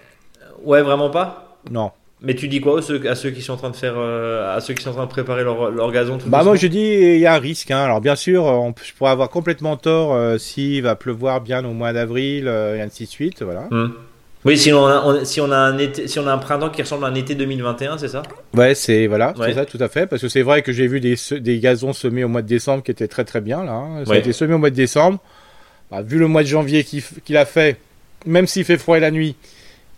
Ouais, 0.63 0.81
vraiment 0.81 1.11
pas? 1.11 1.59
Non. 1.69 1.91
Mais 2.23 2.35
tu 2.35 2.47
dis 2.47 2.61
quoi 2.61 2.79
à 2.79 3.15
ceux 3.15 3.31
qui 3.31 3.41
sont 3.41 3.53
en 3.53 3.57
train 3.57 3.71
de 3.71 3.75
faire, 3.75 3.95
euh, 3.97 4.55
à 4.55 4.61
ceux 4.61 4.75
qui 4.75 4.83
sont 4.83 4.91
en 4.91 4.93
train 4.93 5.05
de 5.05 5.09
préparer 5.09 5.43
leur, 5.43 5.71
leur 5.71 5.91
gazon 5.91 6.19
tout 6.19 6.29
Bah 6.29 6.43
moi 6.43 6.55
je 6.55 6.67
dis 6.67 6.79
il 6.79 7.19
y 7.19 7.25
a 7.25 7.33
un 7.33 7.39
risque. 7.39 7.71
Hein. 7.71 7.79
Alors 7.79 7.99
bien 7.99 8.15
sûr, 8.15 8.43
on, 8.43 8.75
je 8.83 8.93
pourrais 8.93 9.09
avoir 9.09 9.29
complètement 9.29 9.75
tort 9.75 10.13
euh, 10.13 10.37
s'il 10.37 10.83
va 10.83 10.95
pleuvoir 10.95 11.41
bien 11.41 11.65
au 11.65 11.73
mois 11.73 11.93
d'avril 11.93 12.47
euh, 12.47 12.75
et 12.75 12.81
ainsi 12.81 13.05
de 13.05 13.09
suite, 13.09 13.41
voilà. 13.41 13.67
Oui, 14.43 14.57
si 14.57 14.73
on, 14.73 14.85
a, 14.85 15.23
si 15.23 15.39
on 15.39 15.51
a 15.51 15.57
un 15.57 15.77
été, 15.77 16.07
si 16.07 16.19
on 16.19 16.25
a 16.27 16.33
un 16.33 16.39
printemps 16.39 16.69
qui 16.69 16.81
ressemble 16.81 17.05
à 17.05 17.07
un 17.09 17.13
été 17.15 17.35
2021, 17.35 17.99
c'est 17.99 18.07
ça? 18.07 18.23
Ouais, 18.55 18.73
c'est 18.73 19.05
voilà, 19.05 19.33
c'est 19.37 19.53
ça, 19.53 19.65
tout 19.65 19.77
à 19.79 19.87
fait. 19.87 20.07
Parce 20.07 20.21
que 20.21 20.29
c'est 20.29 20.41
vrai 20.41 20.63
que 20.63 20.71
j'ai 20.71 20.87
vu 20.87 20.99
des, 20.99 21.15
des 21.39 21.59
gazons 21.59 21.93
semés 21.93 22.23
au 22.23 22.27
mois 22.27 22.41
de 22.41 22.47
décembre 22.47 22.83
qui 22.83 22.89
étaient 22.89 23.07
très 23.07 23.23
très 23.23 23.41
bien 23.41 23.63
là. 23.63 23.73
Hein. 23.73 24.03
Ça 24.05 24.13
a 24.13 24.17
été 24.17 24.33
semé 24.33 24.53
au 24.53 24.57
mois 24.57 24.69
de 24.69 24.75
décembre. 24.75 25.19
Bah, 25.89 26.01
vu 26.01 26.17
le 26.17 26.27
mois 26.27 26.41
de 26.43 26.47
janvier 26.47 26.83
qu'il 26.83 27.37
a 27.37 27.45
fait, 27.45 27.77
même 28.25 28.47
s'il 28.47 28.63
fait 28.63 28.77
froid 28.77 28.97
la 28.99 29.11
nuit, 29.11 29.35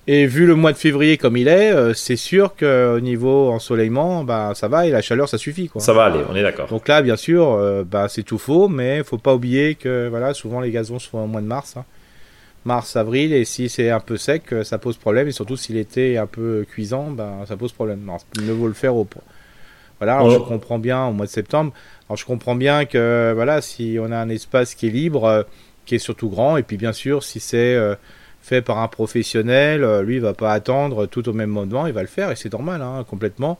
et 0.05 0.25
vu 0.25 0.45
le 0.45 0.55
mois 0.55 0.73
de 0.73 0.77
février 0.77 1.17
comme 1.17 1.37
il 1.37 1.47
est, 1.47 1.71
euh, 1.71 1.93
c'est 1.93 2.17
sûr 2.17 2.55
qu'au 2.55 2.99
niveau 2.99 3.49
ensoleillement, 3.51 4.25
bah, 4.25 4.51
ça 4.53 4.67
va 4.67 4.85
et 4.85 4.91
la 4.91 5.01
chaleur, 5.01 5.29
ça 5.29 5.37
suffit. 5.37 5.69
Quoi. 5.69 5.81
Ça 5.81 5.93
va 5.93 6.05
aller, 6.05 6.19
on 6.29 6.35
est 6.35 6.41
d'accord. 6.41 6.67
Donc 6.67 6.89
là, 6.89 7.01
bien 7.01 7.15
sûr, 7.15 7.47
euh, 7.51 7.83
bah, 7.89 8.07
c'est 8.09 8.23
tout 8.23 8.37
faux, 8.37 8.67
mais 8.67 8.97
il 8.97 9.03
faut 9.05 9.17
pas 9.17 9.33
oublier 9.33 9.75
que 9.75 10.09
voilà, 10.09 10.33
souvent 10.33 10.59
les 10.59 10.71
gazons 10.71 10.99
sont 10.99 11.19
au 11.19 11.27
mois 11.27 11.41
de 11.41 11.47
mars. 11.47 11.77
Hein. 11.77 11.85
Mars, 12.65 12.95
avril, 12.97 13.33
et 13.33 13.45
si 13.45 13.69
c'est 13.69 13.89
un 13.89 13.99
peu 14.01 14.17
sec, 14.17 14.51
euh, 14.51 14.63
ça 14.63 14.77
pose 14.77 14.97
problème, 14.97 15.27
et 15.29 15.31
surtout 15.31 15.55
si 15.55 15.71
l'été 15.71 16.13
est 16.13 16.17
un 16.17 16.27
peu 16.27 16.65
cuisant, 16.69 17.11
bah, 17.11 17.39
ça 17.47 17.55
pose 17.55 17.71
problème. 17.71 18.01
Alors, 18.03 18.21
il 18.35 18.51
vaut 18.51 18.67
le 18.67 18.73
faire 18.73 18.95
au. 18.95 19.07
Voilà, 19.99 20.17
alors 20.17 20.31
je 20.31 20.39
comprends 20.39 20.79
bien 20.79 21.05
au 21.05 21.13
mois 21.13 21.27
de 21.27 21.31
septembre. 21.31 21.71
Alors 22.09 22.17
je 22.17 22.25
comprends 22.25 22.55
bien 22.55 22.83
que 22.83 23.31
voilà, 23.33 23.61
si 23.61 23.97
on 24.01 24.11
a 24.11 24.17
un 24.17 24.27
espace 24.27 24.75
qui 24.75 24.87
est 24.87 24.89
libre, 24.89 25.45
qui 25.85 25.95
est 25.95 25.99
surtout 25.99 26.27
grand, 26.27 26.57
et 26.57 26.63
puis 26.63 26.75
bien 26.75 26.91
sûr, 26.91 27.23
si 27.23 27.39
c'est 27.39 27.77
fait 28.43 28.61
par 28.61 28.79
un 28.79 28.89
professionnel, 28.89 29.83
euh, 29.83 30.03
lui 30.03 30.15
il 30.15 30.21
va 30.21 30.33
pas 30.33 30.51
attendre 30.51 31.05
tout 31.05 31.27
au 31.29 31.33
même 31.33 31.49
moment, 31.49 31.87
il 31.87 31.93
va 31.93 32.01
le 32.01 32.07
faire 32.07 32.29
et 32.29 32.35
c'est 32.35 32.51
normal, 32.51 32.81
hein, 32.81 33.05
complètement. 33.09 33.57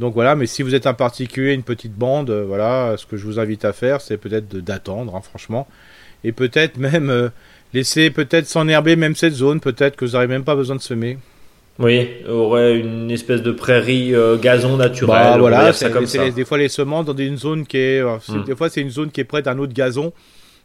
Donc 0.00 0.14
voilà, 0.14 0.34
mais 0.34 0.46
si 0.46 0.62
vous 0.62 0.74
êtes 0.74 0.86
un 0.86 0.94
particulier, 0.94 1.52
une 1.52 1.62
petite 1.62 1.94
bande, 1.94 2.30
euh, 2.30 2.44
voilà, 2.46 2.94
ce 2.96 3.04
que 3.04 3.18
je 3.18 3.26
vous 3.26 3.38
invite 3.38 3.66
à 3.66 3.74
faire, 3.74 4.00
c'est 4.00 4.16
peut-être 4.16 4.48
d'attendre, 4.56 5.14
hein, 5.14 5.20
franchement, 5.20 5.68
et 6.24 6.32
peut-être 6.32 6.78
même 6.78 7.10
euh, 7.10 7.28
laisser 7.74 8.10
peut-être 8.10 8.46
s'enherber 8.46 8.96
même 8.96 9.14
cette 9.14 9.34
zone, 9.34 9.60
peut-être 9.60 9.96
que 9.96 10.06
vous 10.06 10.12
n'aurez 10.12 10.26
même 10.26 10.44
pas 10.44 10.56
besoin 10.56 10.74
de 10.74 10.80
semer. 10.80 11.18
Oui, 11.78 12.08
aurait 12.28 12.78
une 12.78 13.10
espèce 13.10 13.42
de 13.42 13.52
prairie 13.52 14.14
gazon 14.42 14.76
naturel. 14.76 15.22
Bah, 15.22 15.38
voilà, 15.38 15.72
ça 15.72 15.88
comme 15.88 16.06
ça. 16.06 16.30
des 16.30 16.44
fois 16.44 16.58
les 16.58 16.68
semences 16.68 17.06
dans 17.06 17.16
une 17.16 17.38
zone 17.38 17.66
qui 17.66 17.78
est, 17.78 18.02
hmm. 18.02 18.44
des 18.44 18.54
fois 18.54 18.68
c'est 18.68 18.82
une 18.82 18.90
zone 18.90 19.10
qui 19.10 19.22
est 19.22 19.24
près 19.24 19.40
d'un 19.40 19.58
autre 19.58 19.72
gazon 19.72 20.12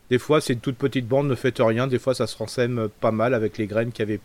Des 0.09 0.19
fois, 0.19 0.39
c'est 0.39 0.53
une 0.53 0.59
toute 0.59 0.77
petite 0.77 1.07
bande, 1.07 1.27
ne 1.27 1.35
faites 1.35 1.59
rien. 1.59 1.87
Des 1.87 1.99
fois, 1.99 2.13
ça 2.13 2.27
se 2.27 2.37
rensème 2.37 2.89
pas 3.01 3.11
mal 3.11 3.33
avec 3.33 3.57
les 3.57 3.67
graines 3.67 3.91
qui 3.91 4.01
avaient 4.01 4.19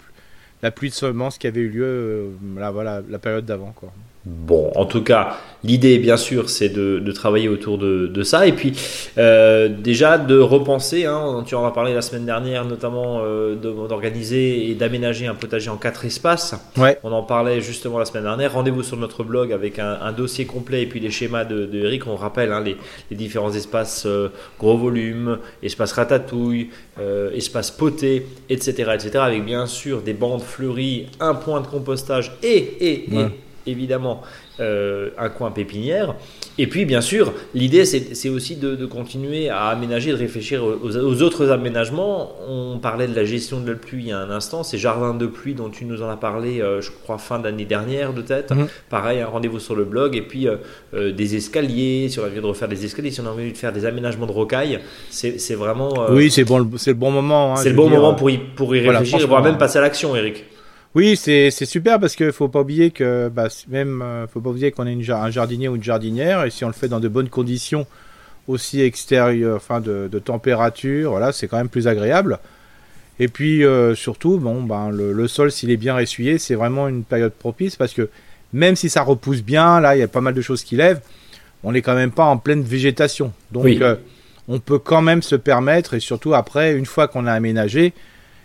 la 0.62 0.70
pluie 0.70 0.90
de 0.90 0.94
semences 0.94 1.38
qui 1.38 1.46
avait 1.46 1.60
eu 1.60 1.68
lieu 1.68 1.84
euh, 1.84 2.30
là, 2.56 2.70
voilà, 2.70 3.02
la 3.08 3.18
période 3.18 3.44
d'avant. 3.44 3.72
Quoi. 3.72 3.92
Bon, 4.24 4.70
en 4.76 4.84
tout 4.84 5.02
cas, 5.02 5.36
l'idée, 5.64 5.98
bien 5.98 6.16
sûr, 6.16 6.48
c'est 6.48 6.68
de, 6.68 7.12
travailler 7.12 7.48
autour 7.48 7.76
de, 7.76 8.22
ça. 8.22 8.46
Et 8.46 8.52
puis, 8.52 8.72
euh, 9.18 9.68
déjà, 9.68 10.16
de 10.16 10.38
repenser, 10.38 11.06
hein, 11.06 11.42
tu 11.44 11.56
en 11.56 11.66
as 11.66 11.72
parlé 11.72 11.92
la 11.92 12.02
semaine 12.02 12.24
dernière, 12.24 12.64
notamment 12.64 13.20
euh, 13.24 13.56
d'organiser 13.56 14.70
et 14.70 14.74
d'aménager 14.74 15.26
un 15.26 15.34
potager 15.34 15.70
en 15.70 15.76
quatre 15.76 16.04
espaces. 16.04 16.54
Ouais. 16.76 16.98
On 17.02 17.10
en 17.10 17.24
parlait 17.24 17.60
justement 17.60 17.98
la 17.98 18.04
semaine 18.04 18.22
dernière. 18.22 18.52
Rendez-vous 18.52 18.84
sur 18.84 18.96
notre 18.96 19.24
blog 19.24 19.52
avec 19.52 19.80
un, 19.80 20.12
dossier 20.12 20.44
complet 20.44 20.82
et 20.82 20.86
puis 20.86 21.00
les 21.00 21.10
schémas 21.10 21.44
de, 21.44 21.68
Eric. 21.74 22.06
On 22.06 22.14
rappelle 22.14 22.52
hein, 22.52 22.62
les, 22.62 22.76
différents 23.16 23.52
espaces 23.52 24.04
euh, 24.06 24.28
gros 24.58 24.76
volume, 24.76 25.38
espace 25.64 25.92
ratatouille, 25.92 26.70
espace 27.34 27.70
poté, 27.72 28.26
etc., 28.48 28.92
etc. 28.94 29.10
Avec 29.16 29.44
bien 29.44 29.66
sûr 29.66 30.00
des 30.02 30.12
bandes 30.12 30.42
fleuries, 30.42 31.06
un 31.18 31.34
point 31.34 31.60
de 31.60 31.66
compostage 31.66 32.32
et, 32.42 32.56
et, 32.56 33.14
et 33.14 33.26
évidemment 33.66 34.22
euh, 34.60 35.10
un 35.18 35.30
coin 35.30 35.50
pépinière. 35.50 36.14
Et 36.58 36.66
puis, 36.66 36.84
bien 36.84 37.00
sûr, 37.00 37.32
l'idée, 37.54 37.86
c'est 37.86 38.28
aussi 38.28 38.56
de, 38.56 38.84
continuer 38.84 39.48
à 39.48 39.66
aménager, 39.68 40.10
de 40.10 40.16
réfléchir 40.16 40.62
aux, 40.62 41.22
autres 41.22 41.50
aménagements. 41.50 42.32
On 42.46 42.78
parlait 42.78 43.06
de 43.06 43.16
la 43.16 43.24
gestion 43.24 43.60
de 43.60 43.72
la 43.72 43.78
pluie 43.78 44.02
il 44.02 44.08
y 44.08 44.12
a 44.12 44.18
un 44.18 44.30
instant, 44.30 44.62
ces 44.62 44.76
jardins 44.76 45.14
de 45.14 45.26
pluie 45.26 45.54
dont 45.54 45.70
tu 45.70 45.86
nous 45.86 46.02
en 46.02 46.10
as 46.10 46.16
parlé, 46.16 46.60
euh, 46.60 46.82
je 46.82 46.90
crois, 46.90 47.16
fin 47.16 47.38
d'année 47.38 47.64
dernière 47.64 48.12
de 48.12 48.20
tête. 48.20 48.50
Mhm. 48.50 48.66
Pareil, 48.90 49.20
un 49.20 49.26
rendez-vous 49.26 49.58
sur 49.58 49.74
le 49.74 49.84
blog. 49.84 50.14
Et 50.16 50.22
puis, 50.22 50.46
euh, 50.46 51.12
des 51.12 51.36
escaliers, 51.36 52.08
si 52.10 52.20
on 52.20 52.24
a 52.24 52.26
envie 52.26 52.40
de 52.40 52.46
refaire 52.46 52.68
des 52.68 52.84
escaliers, 52.84 53.10
si 53.10 53.20
on 53.20 53.26
a 53.26 53.30
envie 53.30 53.52
de 53.52 53.56
faire 53.56 53.72
des 53.72 53.86
aménagements 53.86 54.26
de 54.26 54.32
rocailles, 54.32 54.80
c'est 55.08 55.54
vraiment... 55.54 56.10
oui, 56.10 56.30
c'est 56.30 56.44
bon, 56.44 56.58
le 56.58 56.92
bon 56.92 57.10
moment. 57.10 57.54
Hein, 57.54 57.56
c'est 57.56 57.70
le 57.70 57.76
bon 57.76 57.88
moment 57.88 58.14
pour 58.14 58.28
y, 58.28 58.36
pour 58.38 58.76
y 58.76 58.86
réfléchir, 58.86 59.26
voire 59.26 59.42
même 59.42 59.56
passer 59.56 59.78
à 59.78 59.82
l'action, 59.82 60.14
Eric. 60.14 60.44
Oui, 60.94 61.16
c'est 61.16 61.50
super 61.50 61.98
parce 61.98 62.16
qu'il 62.16 62.32
faut 62.32 62.48
pas 62.48 62.60
oublier 62.60 62.90
que 62.90 63.30
bah, 63.34 63.48
même 63.68 64.02
euh, 64.02 64.26
faut 64.26 64.40
pas 64.40 64.50
oublier 64.50 64.72
qu'on 64.72 64.86
est 64.86 65.10
un 65.10 65.30
jardinier 65.30 65.68
ou 65.68 65.76
une 65.76 65.82
jardinière 65.82 66.44
et 66.44 66.50
si 66.50 66.64
on 66.64 66.66
le 66.66 66.74
fait 66.74 66.88
dans 66.88 67.00
de 67.00 67.08
bonnes 67.08 67.30
conditions 67.30 67.86
aussi 68.46 68.82
extérieures, 68.82 69.56
enfin 69.56 69.80
de, 69.80 70.08
température, 70.18 71.12
voilà, 71.12 71.32
c'est 71.32 71.48
quand 71.48 71.56
même 71.56 71.70
plus 71.70 71.88
agréable. 71.88 72.40
Et 73.20 73.28
puis 73.28 73.64
euh, 73.64 73.94
surtout, 73.94 74.36
bon, 74.38 74.62
ben 74.62 74.90
le, 74.90 75.28
sol 75.28 75.50
s'il 75.50 75.70
est 75.70 75.78
bien 75.78 75.98
essuyé, 75.98 76.36
c'est 76.36 76.56
vraiment 76.56 76.88
une 76.88 77.04
période 77.04 77.32
propice 77.32 77.76
parce 77.76 77.94
que 77.94 78.10
même 78.52 78.76
si 78.76 78.90
ça 78.90 79.02
repousse 79.02 79.42
bien, 79.42 79.80
là 79.80 79.96
il 79.96 80.00
y 80.00 80.02
a 80.02 80.08
pas 80.08 80.20
mal 80.20 80.34
de 80.34 80.42
choses 80.42 80.62
qui 80.62 80.76
lèvent, 80.76 81.00
on 81.64 81.72
n'est 81.72 81.82
quand 81.82 81.94
même 81.94 82.10
pas 82.10 82.24
en 82.24 82.36
pleine 82.36 82.62
végétation. 82.62 83.32
Donc 83.50 83.66
euh, 83.80 83.96
on 84.46 84.58
peut 84.58 84.78
quand 84.78 85.00
même 85.00 85.22
se 85.22 85.36
permettre 85.36 85.94
et 85.94 86.00
surtout 86.00 86.34
après, 86.34 86.74
une 86.74 86.84
fois 86.86 87.08
qu'on 87.08 87.26
a 87.26 87.32
aménagé, 87.32 87.94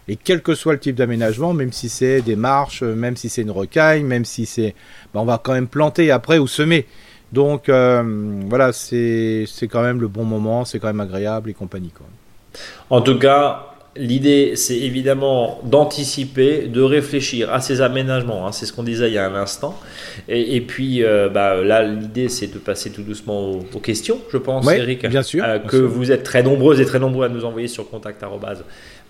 et 0.07 0.15
quel 0.15 0.41
que 0.41 0.55
soit 0.55 0.73
le 0.73 0.79
type 0.79 0.95
d'aménagement, 0.95 1.53
même 1.53 1.71
si 1.71 1.89
c'est 1.89 2.21
des 2.21 2.35
marches, 2.35 2.83
même 2.83 3.17
si 3.17 3.29
c'est 3.29 3.41
une 3.41 3.51
rocaille, 3.51 4.03
même 4.03 4.25
si 4.25 4.45
c'est... 4.45 4.73
Ben, 5.13 5.19
on 5.19 5.25
va 5.25 5.39
quand 5.41 5.53
même 5.53 5.67
planter 5.67 6.11
après 6.11 6.37
ou 6.37 6.47
semer. 6.47 6.85
Donc 7.33 7.67
euh, 7.67 8.03
voilà, 8.47 8.71
c'est 8.71 9.45
quand 9.69 9.81
même 9.81 9.99
le 9.99 10.07
bon 10.07 10.23
moment, 10.23 10.63
c'est 10.63 10.79
quand 10.79 10.87
même 10.87 11.01
agréable 11.01 11.49
et 11.49 11.53
compagnie. 11.53 11.91
Quoi. 11.91 12.05
En 12.89 13.01
tout 13.01 13.19
cas, 13.19 13.73
L'idée, 13.99 14.55
c'est 14.55 14.77
évidemment 14.77 15.59
d'anticiper, 15.63 16.67
de 16.67 16.81
réfléchir 16.81 17.51
à 17.51 17.61
ces 17.61 17.81
aménagements. 17.81 18.45
Hein. 18.45 18.51
c'est 18.51 18.65
ce 18.65 18.73
qu'on 18.73 18.83
disait 18.83 19.07
il 19.07 19.13
y 19.13 19.17
a 19.17 19.27
un 19.27 19.35
instant. 19.35 19.79
Et, 20.27 20.61
puis, 20.61 21.03
euh, 21.03 21.29
bah, 21.29 21.63
là, 21.63 21.83
l'idée, 21.83 22.29
c'est 22.29 22.47
de 22.53 22.59
passer 22.59 22.91
tout 22.91 23.01
doucement 23.01 23.51
aux, 23.51 23.79
questions, 23.79 24.19
je 24.31 24.37
pense, 24.37 24.69
Eric. 24.69 25.07
Bien 25.07 25.23
sûr. 25.23 25.43
Euh, 25.43 25.59
que 25.59 25.77
vous 25.77 26.11
êtes 26.11 26.23
très 26.23 26.43
nombreux 26.43 26.79
et 26.79 26.85
très 26.85 26.99
nombreux 26.99 27.25
à 27.25 27.29
nous 27.29 27.45
envoyer 27.45 27.67
sur 27.67 27.89
contact 27.89 28.23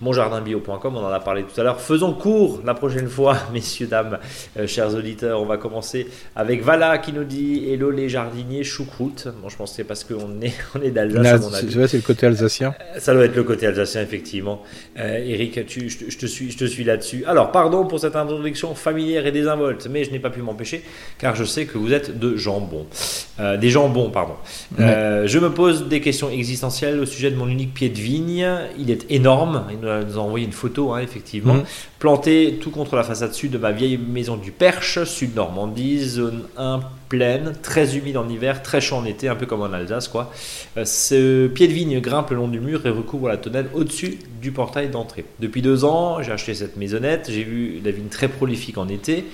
monjardinbio.com, 0.00 0.96
on 0.96 1.04
en 1.04 1.10
a 1.12 1.20
parlé 1.20 1.42
tout 1.42 1.60
à 1.60 1.64
l'heure. 1.64 1.80
Faisons 1.80 2.12
court 2.12 2.60
la 2.64 2.74
prochaine 2.74 3.08
fois, 3.08 3.36
messieurs, 3.52 3.86
dames, 3.86 4.18
euh, 4.58 4.66
chers 4.66 4.94
auditeurs. 4.94 5.40
On 5.40 5.46
va 5.46 5.56
commencer 5.56 6.06
avec 6.36 6.62
Vala 6.62 6.98
qui 6.98 7.12
nous 7.12 7.24
dit 7.24 7.68
Hello 7.68 7.90
les 7.90 8.08
jardiniers, 8.08 8.64
choucroute. 8.64 9.28
Bon, 9.42 9.48
je 9.48 9.56
pense 9.56 9.70
que 9.70 9.76
c'est 9.76 9.84
parce 9.84 10.04
qu'on 10.04 10.40
est, 10.40 10.54
on 10.74 10.82
est 10.82 10.90
d'Alsace, 10.90 11.42
C'est 11.88 11.94
le 11.94 12.02
côté 12.02 12.26
alsacien. 12.26 12.74
Euh, 12.80 13.00
ça 13.00 13.12
doit 13.14 13.24
être 13.24 13.36
le 13.36 13.44
côté 13.44 13.66
alsacien, 13.66 14.02
effectivement. 14.02 14.62
Euh, 14.98 15.18
Eric, 15.18 15.66
tu, 15.66 15.88
je, 15.88 16.18
te 16.18 16.26
suis, 16.26 16.50
je 16.50 16.58
te 16.58 16.64
suis 16.64 16.84
là-dessus. 16.84 17.24
Alors, 17.26 17.50
pardon 17.50 17.86
pour 17.86 17.98
cette 17.98 18.16
introduction 18.16 18.74
familière 18.74 19.26
et 19.26 19.32
désinvolte, 19.32 19.88
mais 19.90 20.04
je 20.04 20.10
n'ai 20.10 20.20
pas 20.20 20.30
pu 20.30 20.42
m'empêcher 20.42 20.82
car 21.18 21.34
je 21.34 21.44
sais 21.44 21.66
que 21.66 21.78
vous 21.78 21.92
êtes 21.92 22.18
de 22.18 22.36
jambon. 22.36 22.86
des 23.38 23.70
jambons, 23.70 24.10
pardon. 24.10 24.34
je 24.78 25.38
me 25.38 25.50
pose 25.50 25.88
des 25.88 26.00
questions 26.00 26.30
existentielles 26.30 27.00
au 27.00 27.06
sujet 27.06 27.30
de 27.30 27.36
mon 27.36 27.48
unique 27.48 27.74
pied 27.74 27.88
de 27.88 27.98
vigne. 27.98 28.48
Il 28.78 28.90
est 28.90 29.10
énorme 29.10 29.64
nous 30.04 30.18
a 30.18 30.22
envoyé 30.22 30.46
une 30.46 30.52
photo, 30.52 30.92
hein, 30.92 31.00
effectivement. 31.00 31.54
Mhm. 31.54 31.64
Planté 31.98 32.58
tout 32.60 32.70
contre 32.70 32.96
la 32.96 33.02
façade 33.02 33.32
sud 33.32 33.52
de 33.52 33.58
ma 33.58 33.72
vieille 33.72 33.98
maison 33.98 34.36
du 34.36 34.52
Perche, 34.52 35.02
sud 35.04 35.34
Normandie, 35.34 36.00
zone 36.00 36.44
1 36.56 36.80
pleine, 37.08 37.52
très 37.62 37.96
humide 37.96 38.16
en 38.16 38.28
hiver, 38.28 38.62
très 38.62 38.80
chaud 38.80 38.96
en 38.96 39.04
été, 39.04 39.28
un 39.28 39.34
peu 39.34 39.46
comme 39.46 39.62
en 39.62 39.72
Alsace, 39.72 40.08
quoi. 40.08 40.32
Euh, 40.76 40.84
ce 40.84 41.46
pied 41.48 41.66
de 41.66 41.72
vigne 41.72 42.00
grimpe 42.00 42.30
le 42.30 42.36
long 42.36 42.48
du 42.48 42.60
mur 42.60 42.86
et 42.86 42.90
recouvre 42.90 43.28
la 43.28 43.36
tonnelle 43.36 43.68
au-dessus 43.74 44.18
du 44.40 44.52
portail 44.52 44.88
d'entrée. 44.88 45.24
Depuis 45.40 45.62
deux 45.62 45.84
ans, 45.84 46.22
j'ai 46.22 46.32
acheté 46.32 46.54
cette 46.54 46.76
maisonnette, 46.76 47.30
j'ai 47.30 47.44
vu 47.44 47.80
la 47.84 47.90
vigne 47.90 48.08
très 48.08 48.28
prolifique 48.28 48.78
en 48.78 48.88
été, 48.88 49.24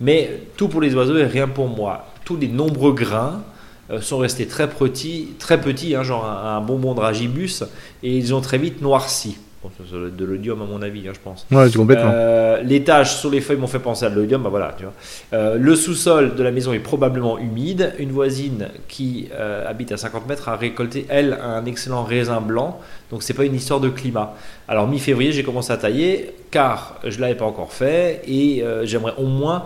mais 0.00 0.42
tout 0.56 0.68
pour 0.68 0.80
les 0.80 0.94
oiseaux 0.94 1.16
et 1.16 1.24
rien 1.24 1.48
pour 1.48 1.68
moi. 1.68 2.06
Tous 2.24 2.36
les 2.36 2.48
nombreux 2.48 2.92
grains 2.92 3.42
euh, 3.90 4.00
sont 4.00 4.18
restés 4.18 4.46
très 4.46 4.68
petits, 4.68 5.30
très 5.38 5.60
petits 5.60 5.94
hein, 5.94 6.02
genre 6.02 6.24
un, 6.24 6.56
un 6.56 6.60
bonbon 6.60 6.94
de 6.94 7.00
ragibus, 7.00 7.64
et 8.02 8.16
ils 8.16 8.34
ont 8.34 8.40
très 8.40 8.58
vite 8.58 8.82
noirci 8.82 9.36
de 9.62 10.24
l'odium 10.24 10.62
à 10.62 10.64
mon 10.64 10.80
avis, 10.80 11.06
hein, 11.06 11.12
je 11.14 11.20
pense. 11.20 11.46
Ouais, 11.50 11.70
complètement. 11.70 12.10
Euh, 12.14 12.62
les 12.62 12.82
taches 12.82 13.16
sur 13.16 13.30
les 13.30 13.42
feuilles 13.42 13.58
m'ont 13.58 13.66
fait 13.66 13.78
penser 13.78 14.06
à 14.06 14.08
l'odium, 14.08 14.42
bah 14.42 14.48
voilà, 14.48 14.74
tu 14.76 14.84
vois. 14.84 14.94
Euh, 15.34 15.56
le 15.56 15.76
sous-sol 15.76 16.34
de 16.34 16.42
la 16.42 16.50
maison 16.50 16.72
est 16.72 16.78
probablement 16.78 17.38
humide. 17.38 17.92
Une 17.98 18.10
voisine 18.10 18.68
qui 18.88 19.28
euh, 19.34 19.68
habite 19.68 19.92
à 19.92 19.98
50 19.98 20.26
mètres 20.26 20.48
a 20.48 20.56
récolté, 20.56 21.04
elle, 21.10 21.38
un 21.42 21.66
excellent 21.66 22.04
raisin 22.04 22.40
blanc. 22.40 22.80
Donc 23.10 23.22
c'est 23.22 23.34
pas 23.34 23.44
une 23.44 23.54
histoire 23.54 23.80
de 23.80 23.90
climat. 23.90 24.34
Alors 24.66 24.88
mi-février, 24.88 25.32
j'ai 25.32 25.42
commencé 25.42 25.72
à 25.72 25.76
tailler 25.76 26.32
car 26.50 26.98
je 27.06 27.20
l'avais 27.20 27.34
pas 27.34 27.44
encore 27.44 27.72
fait 27.72 28.22
et 28.26 28.64
j'aimerais 28.84 29.14
au 29.18 29.26
moins 29.26 29.64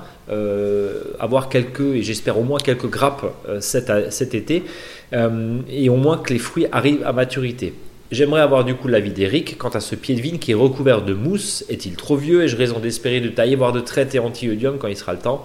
avoir 1.20 1.48
quelques, 1.50 1.80
et 1.80 2.02
j'espère 2.02 2.38
au 2.38 2.42
moins 2.42 2.58
quelques 2.58 2.88
grappes 2.88 3.26
cet, 3.60 3.92
cet 4.10 4.34
été 4.34 4.64
et 5.12 5.88
au 5.90 5.96
moins 5.96 6.16
que 6.18 6.32
les 6.32 6.38
fruits 6.38 6.66
arrivent 6.72 7.04
à 7.04 7.12
maturité. 7.12 7.74
J'aimerais 8.14 8.42
avoir 8.42 8.64
du 8.64 8.76
coup 8.76 8.86
l'avis 8.86 9.10
d'Eric 9.10 9.58
quant 9.58 9.70
à 9.70 9.80
ce 9.80 9.96
pied 9.96 10.14
de 10.14 10.20
vigne 10.20 10.38
qui 10.38 10.52
est 10.52 10.54
recouvert 10.54 11.02
de 11.02 11.14
mousse. 11.14 11.64
Est-il 11.68 11.96
trop 11.96 12.16
vieux? 12.16 12.44
Ai-je 12.44 12.56
raison 12.56 12.78
d'espérer 12.78 13.20
de 13.20 13.28
tailler, 13.28 13.56
voire 13.56 13.72
de 13.72 13.80
traiter 13.80 14.20
anti-odium 14.20 14.78
quand 14.78 14.86
il 14.86 14.96
sera 14.96 15.14
le 15.14 15.18
temps? 15.18 15.44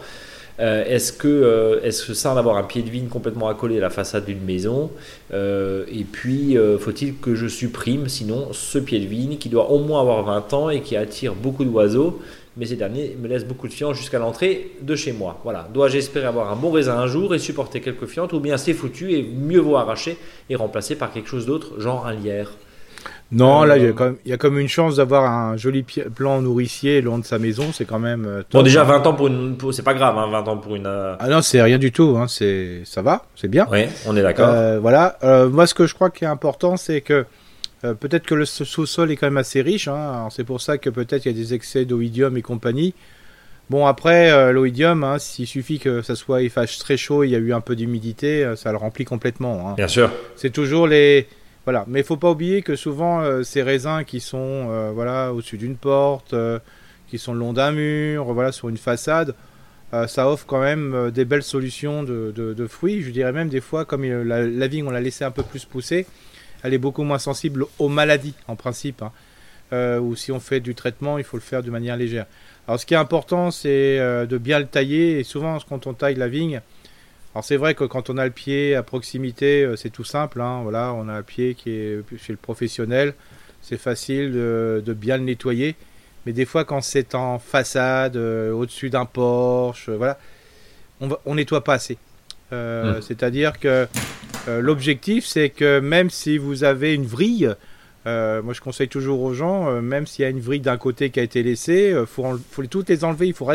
Euh, 0.60 0.84
Est-ce 0.86 1.12
que, 1.12 1.28
euh, 1.28 1.82
est-ce 1.82 2.06
que 2.06 2.36
d'avoir 2.36 2.58
un 2.58 2.64
pied 2.64 2.84
de 2.84 2.90
vigne 2.92 3.08
complètement 3.08 3.48
accolé 3.48 3.78
à 3.78 3.82
la 3.82 3.90
façade 3.90 4.26
d'une 4.26 4.44
maison 4.44 4.92
euh, 5.34 5.86
Et 5.92 6.04
puis, 6.04 6.58
faut-il 6.80 7.16
que 7.16 7.34
je 7.34 7.48
supprime 7.48 8.08
sinon 8.08 8.50
ce 8.52 8.78
pied 8.78 9.00
de 9.00 9.08
vigne 9.08 9.38
qui 9.38 9.50
doit 9.50 9.72
au 9.72 9.80
moins 9.80 10.02
avoir 10.02 10.24
20 10.24 10.54
ans 10.54 10.70
et 10.70 10.82
qui 10.82 10.96
attire 10.96 11.34
beaucoup 11.34 11.66
d'oiseaux? 11.66 12.20
Mais 12.60 12.66
ces 12.66 12.76
derniers 12.76 13.16
me 13.20 13.28
laissent 13.28 13.46
beaucoup 13.46 13.68
de 13.68 13.74
fientes 13.74 13.96
jusqu'à 13.96 14.20
l'entrée 14.20 14.72
de 14.82 14.96
chez 14.96 15.14
moi. 15.14 15.40
Voilà. 15.44 15.68
Dois-je 15.74 15.98
espérer 15.98 16.28
avoir 16.28 16.52
un 16.52 16.58
bon 16.58 16.72
raisin 16.72 16.98
un 16.98 17.08
jour 17.08 17.34
et 17.34 17.40
supporter 17.40 17.80
quelques 17.80 18.06
fientes, 18.06 18.34
ou 18.34 18.40
bien 18.42 18.58
c'est 18.58 18.74
foutu 18.74 19.14
et 19.14 19.24
mieux 19.24 19.60
vaut 19.60 19.78
arracher 19.78 20.18
et 20.50 20.56
remplacer 20.56 20.96
par 20.96 21.12
quelque 21.12 21.30
chose 21.30 21.46
d'autre, 21.46 21.80
genre 21.80 22.06
un 22.06 22.14
lierre? 22.14 22.52
Non, 23.32 23.64
là, 23.64 23.78
il 23.78 23.84
y, 23.84 23.88
a 23.88 23.92
comme, 23.94 24.18
il 24.26 24.32
y 24.32 24.34
a 24.34 24.38
comme 24.38 24.58
une 24.58 24.68
chance 24.68 24.96
d'avoir 24.96 25.32
un 25.32 25.56
joli 25.56 25.84
plan 25.84 26.42
nourricier 26.42 27.00
long 27.02 27.20
de 27.20 27.26
sa 27.26 27.38
maison, 27.38 27.66
c'est 27.72 27.86
quand 27.86 28.00
même. 28.00 28.26
Euh, 28.26 28.42
bon, 28.52 28.64
déjà, 28.64 28.84
20 28.84 29.06
ans 29.06 29.14
pour 29.14 29.28
une. 29.28 29.56
c'est 29.72 29.84
pas 29.84 29.94
grave, 29.94 30.18
hein, 30.18 30.28
20 30.32 30.48
ans 30.48 30.58
pour 30.58 30.76
une. 30.76 30.88
Euh, 30.88 31.16
ah 31.20 31.28
non, 31.28 31.42
c'est 31.44 31.62
rien 31.62 31.78
du 31.78 31.92
tout, 31.92 32.18
hein, 32.20 32.28
c'est, 32.28 32.82
ça 32.86 33.04
va, 33.04 33.26
c'est 33.36 33.48
bien. 33.48 33.68
Oui, 33.72 33.86
on 34.08 34.18
est 34.18 34.24
d'accord. 34.24 34.50
Euh, 34.50 34.80
voilà. 34.80 35.18
moi, 35.52 35.68
ce 35.68 35.76
que 35.76 35.86
je 35.86 35.94
crois 35.94 36.10
qui 36.10 36.24
est 36.24 36.28
important, 36.28 36.76
c'est 36.76 37.02
que 37.02 37.26
euh, 37.86 37.94
peut-être 37.94 38.26
que 38.26 38.36
le 38.36 38.46
sous-sol 38.46 39.12
est 39.12 39.16
quand 39.16 39.28
même 39.28 39.38
assez 39.38 39.62
riche, 39.62 39.88
hein. 39.88 40.28
c'est 40.32 40.44
pour 40.44 40.60
ça 40.60 40.78
que 40.78 40.90
peut-être 40.90 41.26
il 41.26 41.32
y 41.32 41.36
a 41.36 41.38
des 41.38 41.54
excès 41.54 41.86
d'oïdium 41.86 42.36
et 42.36 42.42
compagnie. 42.42 42.94
Bon 43.70 43.86
après 43.86 44.32
euh, 44.32 44.52
l'oïdium, 44.52 45.04
hein, 45.04 45.18
s'il 45.20 45.48
suffit 45.48 45.80
que 45.80 46.02
ça 46.02 46.16
soit 46.16 46.42
il 46.42 46.50
fasse 46.50 46.78
très 46.78 46.98
chaud, 46.98 47.24
il 47.24 47.30
y 47.30 47.36
a 47.36 47.40
eu 47.40 47.54
un 47.54 47.62
peu 47.62 47.76
d'humidité, 47.76 48.44
euh, 48.44 48.56
ça 48.56 48.72
le 48.72 48.78
remplit 48.78 49.06
complètement. 49.06 49.70
Hein. 49.70 49.74
Bien 49.78 49.88
sûr. 49.88 50.12
C'est 50.36 50.50
toujours 50.50 50.88
les 50.88 51.28
voilà, 51.64 51.86
mais 51.88 52.00
il 52.00 52.06
faut 52.06 52.18
pas 52.18 52.32
oublier 52.32 52.64
que 52.64 52.76
souvent 52.76 53.44
ces 53.44 53.62
raisins 53.62 54.04
qui 54.06 54.22
sont 54.22 54.92
voilà 54.96 55.32
au-dessus 55.34 55.58
d'une 55.58 55.76
porte, 55.76 56.34
qui 57.08 57.20
sont 57.20 57.34
le 57.34 57.40
long 57.40 57.54
d'un 57.54 57.72
mur, 57.72 58.34
voilà 58.34 58.52
sur 58.52 58.70
une 58.70 58.78
façade, 58.78 59.36
ça 60.08 60.32
offre 60.32 60.48
quand 60.48 60.62
même 60.62 61.12
des 61.14 61.26
belles 61.26 61.44
solutions 61.44 62.02
de, 62.02 62.68
fruits. 62.68 63.04
Je 63.04 63.12
dirais 63.12 63.34
même 63.34 63.50
des 63.50 63.62
fois 63.62 63.86
comme 63.86 64.04
la, 64.04 64.48
la 64.48 64.68
vigne 64.68 64.88
on 64.88 64.90
l'a 64.90 65.02
laissé 65.02 65.26
un 65.26 65.32
peu 65.32 65.44
plus 65.44 65.66
pousser 65.66 66.08
elle 66.64 66.74
est 66.74 66.80
beaucoup 66.80 67.04
moins 67.04 67.20
sensible 67.20 67.66
aux 67.78 67.90
maladies 67.90 68.34
en 68.48 68.56
principe. 68.56 69.02
Hein. 69.02 69.12
Euh, 69.72 70.00
ou 70.00 70.16
si 70.16 70.32
on 70.32 70.40
fait 70.40 70.60
du 70.60 70.74
traitement, 70.74 71.18
il 71.18 71.24
faut 71.24 71.38
le 71.38 71.42
faire 71.42 71.62
de 71.62 71.70
manière 71.70 71.96
légère. 71.96 72.26
Alors 72.68 72.80
ce 72.80 72.86
qui 72.86 72.94
est 72.94 72.98
important, 72.98 73.52
c'est 73.52 74.00
euh, 74.00 74.26
de 74.26 74.38
bien 74.38 74.60
le 74.60 74.66
tailler. 74.66 75.20
Et 75.20 75.24
souvent, 75.24 75.58
quand 75.68 75.88
on 75.88 75.94
taille 75.94 76.16
la 76.16 76.28
vigne, 76.28 76.62
Alors 77.34 77.44
c'est 77.44 77.58
vrai 77.58 77.76
que 77.76 77.84
quand 77.84 78.10
on 78.10 78.18
a 78.18 78.26
le 78.26 78.32
pied 78.32 78.76
à 78.76 78.84
proximité, 78.84 79.64
euh, 79.64 79.76
c'est 79.76 79.92
tout 79.92 80.04
simple. 80.04 80.42
Hein, 80.42 80.62
voilà, 80.64 80.94
on 80.94 81.08
a 81.08 81.14
un 81.14 81.24
pied 81.24 81.54
qui 81.56 81.72
est 81.72 82.04
chez 82.18 82.34
le 82.34 82.38
professionnel, 82.38 83.14
c'est 83.62 83.78
facile 83.78 84.32
de, 84.32 84.94
bien 84.94 85.18
le 85.18 85.24
nettoyer. 85.24 85.76
Mais 86.26 86.34
des 86.34 86.46
fois, 86.46 86.66
quand 86.66 86.82
c'est 86.82 87.16
en 87.16 87.40
façade, 87.40 88.18
au-dessus 88.18 88.90
d'un 88.90 89.06
Porsche, 89.06 89.90
voilà, 89.90 90.20
on, 91.00 91.10
on 91.26 91.36
nettoie 91.36 91.64
pas 91.64 91.76
assez. 91.76 91.98
Hmm. 92.52 93.02
C'est-à-dire 93.02 93.60
que 93.60 93.88
l'objectif, 94.48 95.26
c'est 95.26 95.50
que 95.50 95.80
même 95.80 96.10
si 96.10 96.38
vous 96.38 96.64
avez 96.64 96.94
une 96.94 97.06
vrille, 97.06 97.54
moi 98.06 98.54
je 98.54 98.62
conseille 98.62 98.88
toujours 98.88 99.22
aux 99.22 99.34
gens, 99.34 99.82
même 99.82 100.08
s'il 100.08 100.24
y 100.24 100.26
a 100.26 100.30
une 100.30 100.40
vrille 100.40 100.62
d'un 100.62 100.78
côté 100.78 101.12
qui 101.12 101.20
a 101.20 101.24
été 101.24 101.44
laissée, 101.44 101.96
il 101.96 102.08
faut, 102.08 102.26
faut, 102.50 102.66
toutes 102.66 102.90
les 102.90 103.04
enlever. 103.04 103.28
Il 103.28 103.36
faut 103.36 103.46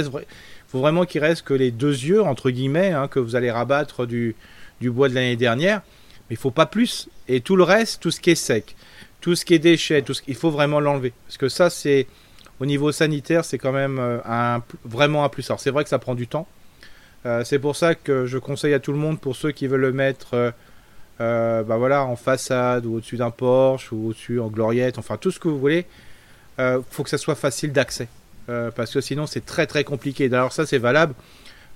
vraiment 0.72 1.04
qu'il 1.04 1.20
reste 1.20 1.42
que 1.42 1.54
les 1.54 1.70
deux 1.70 1.92
yeux, 1.92 2.22
entre 2.22 2.50
guillemets, 2.50 2.92
hein, 2.92 3.08
que 3.08 3.18
vous 3.18 3.34
allez 3.34 3.50
rabattre 3.50 4.06
du, 4.06 4.36
du 4.80 4.90
bois 4.90 5.08
de 5.08 5.14
l'année 5.14 5.36
dernière. 5.36 5.82
Mais 6.28 6.34
il 6.34 6.38
faut 6.38 6.50
pas 6.50 6.66
plus. 6.66 7.08
Et 7.28 7.40
tout 7.40 7.56
le 7.56 7.64
reste, 7.64 8.02
tout 8.02 8.10
ce 8.10 8.20
qui 8.20 8.30
est 8.30 8.34
sec, 8.34 8.76
tout 9.20 9.34
ce 9.34 9.44
qui 9.44 9.54
est 9.54 10.04
tout 10.04 10.14
ce... 10.14 10.22
il 10.28 10.34
faut 10.34 10.50
vraiment 10.50 10.80
l'enlever. 10.80 11.12
Parce 11.26 11.38
que 11.38 11.48
ça, 11.48 11.70
c'est 11.70 12.06
au 12.60 12.66
niveau 12.66 12.92
sanitaire, 12.92 13.44
c'est 13.44 13.58
quand 13.58 13.72
même 13.72 13.98
euh, 13.98 14.18
un, 14.24 14.62
vraiment 14.84 15.24
un 15.24 15.28
plus. 15.28 15.48
Alors 15.50 15.60
c'est 15.60 15.70
vrai 15.70 15.84
que 15.84 15.90
ça 15.90 15.98
prend 15.98 16.14
du 16.14 16.26
temps. 16.26 16.46
Euh, 17.26 17.42
c'est 17.44 17.58
pour 17.58 17.76
ça 17.76 17.94
que 17.94 18.26
je 18.26 18.38
conseille 18.38 18.74
à 18.74 18.80
tout 18.80 18.92
le 18.92 18.98
monde, 18.98 19.20
pour 19.20 19.36
ceux 19.36 19.50
qui 19.50 19.66
veulent 19.66 19.80
le 19.80 19.92
mettre 19.92 20.52
euh, 21.20 21.62
bah 21.62 21.76
voilà, 21.76 22.04
en 22.04 22.16
façade 22.16 22.86
ou 22.86 22.96
au-dessus 22.96 23.16
d'un 23.16 23.30
Porsche 23.30 23.92
ou 23.92 24.08
au-dessus 24.08 24.40
en 24.40 24.48
gloriette, 24.48 24.98
enfin 24.98 25.16
tout 25.16 25.30
ce 25.30 25.38
que 25.38 25.48
vous 25.48 25.58
voulez, 25.58 25.86
il 26.58 26.80
faut 26.90 27.02
que 27.02 27.10
ça 27.10 27.18
soit 27.18 27.34
facile 27.34 27.72
d'accès. 27.72 28.08
Euh, 28.50 28.70
parce 28.70 28.92
que 28.92 29.00
sinon 29.00 29.26
c'est 29.26 29.44
très 29.44 29.66
très 29.66 29.84
compliqué. 29.84 30.26
Alors 30.32 30.52
ça 30.52 30.66
c'est 30.66 30.78
valable 30.78 31.14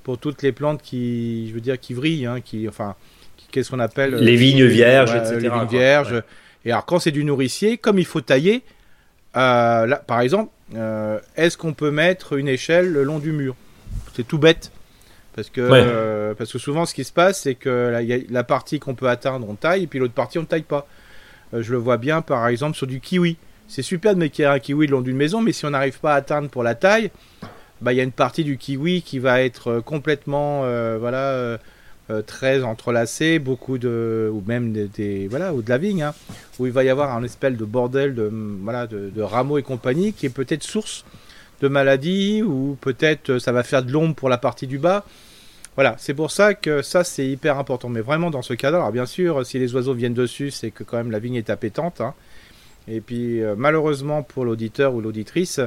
pour 0.02 0.18
toutes 0.18 0.42
les 0.42 0.52
plantes 0.52 0.82
qui, 0.82 1.48
je 1.48 1.54
veux 1.54 1.60
dire, 1.60 1.78
qui 1.78 1.94
vrillent, 1.94 2.26
hein, 2.26 2.40
qui, 2.40 2.68
enfin, 2.68 2.94
qu'est-ce 3.50 3.70
qu'on 3.70 3.78
appelle 3.78 4.14
Les 4.16 4.36
vignes 4.36 4.66
vierges, 4.66 5.14
etc. 5.14 5.36
Les 5.40 5.48
vignes 5.48 5.68
vierges. 5.68 6.22
Et 6.64 6.72
alors 6.72 6.84
quand 6.84 6.98
c'est 6.98 7.10
du 7.10 7.24
nourricier, 7.24 7.78
comme 7.78 7.98
il 7.98 8.04
faut 8.04 8.20
tailler, 8.20 8.62
euh, 9.36 9.86
là, 9.86 9.96
par 9.96 10.20
exemple, 10.20 10.50
euh, 10.74 11.18
est-ce 11.36 11.56
qu'on 11.56 11.72
peut 11.72 11.90
mettre 11.90 12.34
une 12.34 12.48
échelle 12.48 12.90
le 12.90 13.02
long 13.02 13.18
du 13.18 13.32
mur? 13.32 13.54
C'est 14.14 14.26
tout 14.26 14.38
bête. 14.38 14.70
Parce 15.38 15.50
que, 15.50 16.34
parce 16.34 16.52
que 16.52 16.58
souvent, 16.58 16.84
ce 16.84 16.94
qui 16.94 17.04
se 17.04 17.12
passe, 17.12 17.42
c'est 17.42 17.54
que 17.54 17.68
la, 17.68 18.16
la 18.28 18.44
partie 18.44 18.80
qu'on 18.80 18.94
peut 18.94 19.08
atteindre, 19.08 19.48
on 19.48 19.54
taille, 19.54 19.84
et 19.84 19.86
puis 19.86 19.98
l'autre 20.00 20.14
partie, 20.14 20.38
on 20.38 20.42
ne 20.42 20.46
taille 20.46 20.62
pas. 20.62 20.86
je 21.52 21.70
le 21.70 21.78
vois 21.78 21.96
bien, 21.96 22.22
par 22.22 22.48
exemple, 22.48 22.76
sur 22.76 22.86
du 22.86 23.00
kiwi 23.00 23.36
c'est 23.68 23.82
super 23.82 24.14
de 24.14 24.18
mettre 24.18 24.42
un 24.42 24.58
kiwi 24.58 24.86
le 24.86 24.92
long 24.92 25.02
d'une 25.02 25.16
maison, 25.16 25.42
mais 25.42 25.52
si 25.52 25.66
on 25.66 25.70
n'arrive 25.70 26.00
pas 26.00 26.14
à 26.14 26.16
atteindre 26.16 26.48
pour 26.48 26.62
la 26.62 26.74
taille, 26.74 27.10
bah 27.82 27.92
il 27.92 27.96
y 27.96 28.00
a 28.00 28.02
une 28.02 28.12
partie 28.12 28.42
du 28.42 28.56
kiwi 28.56 29.02
qui 29.02 29.18
va 29.18 29.42
être 29.42 29.68
euh, 29.68 29.80
complètement 29.80 30.62
euh, 30.64 30.96
voilà 30.98 31.20
euh, 31.20 31.58
très 32.26 32.62
entrelacée, 32.64 33.38
beaucoup 33.38 33.76
de 33.76 34.30
ou 34.32 34.42
même 34.46 34.72
des, 34.72 35.28
voilà 35.28 35.52
ou 35.52 35.60
de 35.60 35.68
la 35.68 35.76
vigne, 35.76 36.02
hein, 36.02 36.14
où 36.58 36.66
il 36.66 36.72
va 36.72 36.82
y 36.82 36.88
avoir 36.88 37.14
un 37.14 37.22
espèce 37.22 37.56
de 37.56 37.64
bordel 37.66 38.14
de 38.14 38.30
voilà 38.62 38.86
de, 38.86 39.20
rameaux 39.20 39.58
et 39.58 39.62
compagnie 39.62 40.14
qui 40.14 40.24
est 40.24 40.30
peut-être 40.30 40.62
source 40.62 41.04
de 41.60 41.68
maladie 41.68 42.42
ou 42.42 42.78
peut-être 42.80 43.38
ça 43.38 43.52
va 43.52 43.62
faire 43.62 43.82
de 43.82 43.92
l'ombre 43.92 44.14
pour 44.14 44.30
la 44.30 44.38
partie 44.38 44.66
du 44.66 44.78
bas. 44.78 45.04
Voilà, 45.78 45.94
c'est 45.96 46.12
pour 46.12 46.32
ça 46.32 46.54
que 46.54 46.82
ça 46.82 47.04
c'est 47.04 47.24
hyper 47.24 47.56
important. 47.56 47.88
Mais 47.88 48.00
vraiment 48.00 48.30
dans 48.30 48.42
ce 48.42 48.52
cas-là, 48.52 48.78
alors 48.78 48.90
bien 48.90 49.06
sûr, 49.06 49.46
si 49.46 49.60
les 49.60 49.76
oiseaux 49.76 49.94
viennent 49.94 50.12
dessus, 50.12 50.50
c'est 50.50 50.72
que 50.72 50.82
quand 50.82 50.96
même 50.96 51.12
la 51.12 51.20
vigne 51.20 51.36
est 51.36 51.50
appétante. 51.50 52.00
Hein. 52.00 52.14
Et 52.88 53.00
puis 53.00 53.40
euh, 53.44 53.54
malheureusement 53.56 54.24
pour 54.24 54.44
l'auditeur 54.44 54.92
ou 54.94 55.00
l'auditrice, 55.00 55.60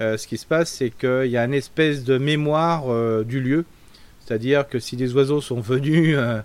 euh, 0.00 0.16
ce 0.16 0.26
qui 0.26 0.38
se 0.38 0.46
passe, 0.46 0.72
c'est 0.72 0.88
qu'il 0.88 1.26
y 1.26 1.36
a 1.36 1.44
une 1.44 1.52
espèce 1.52 2.02
de 2.02 2.16
mémoire 2.16 2.84
euh, 2.86 3.24
du 3.24 3.42
lieu. 3.42 3.66
C'est-à-dire 4.24 4.66
que 4.66 4.78
si 4.78 4.96
des 4.96 5.12
oiseaux 5.14 5.42
sont 5.42 5.60
venus 5.60 6.16
à 6.16 6.44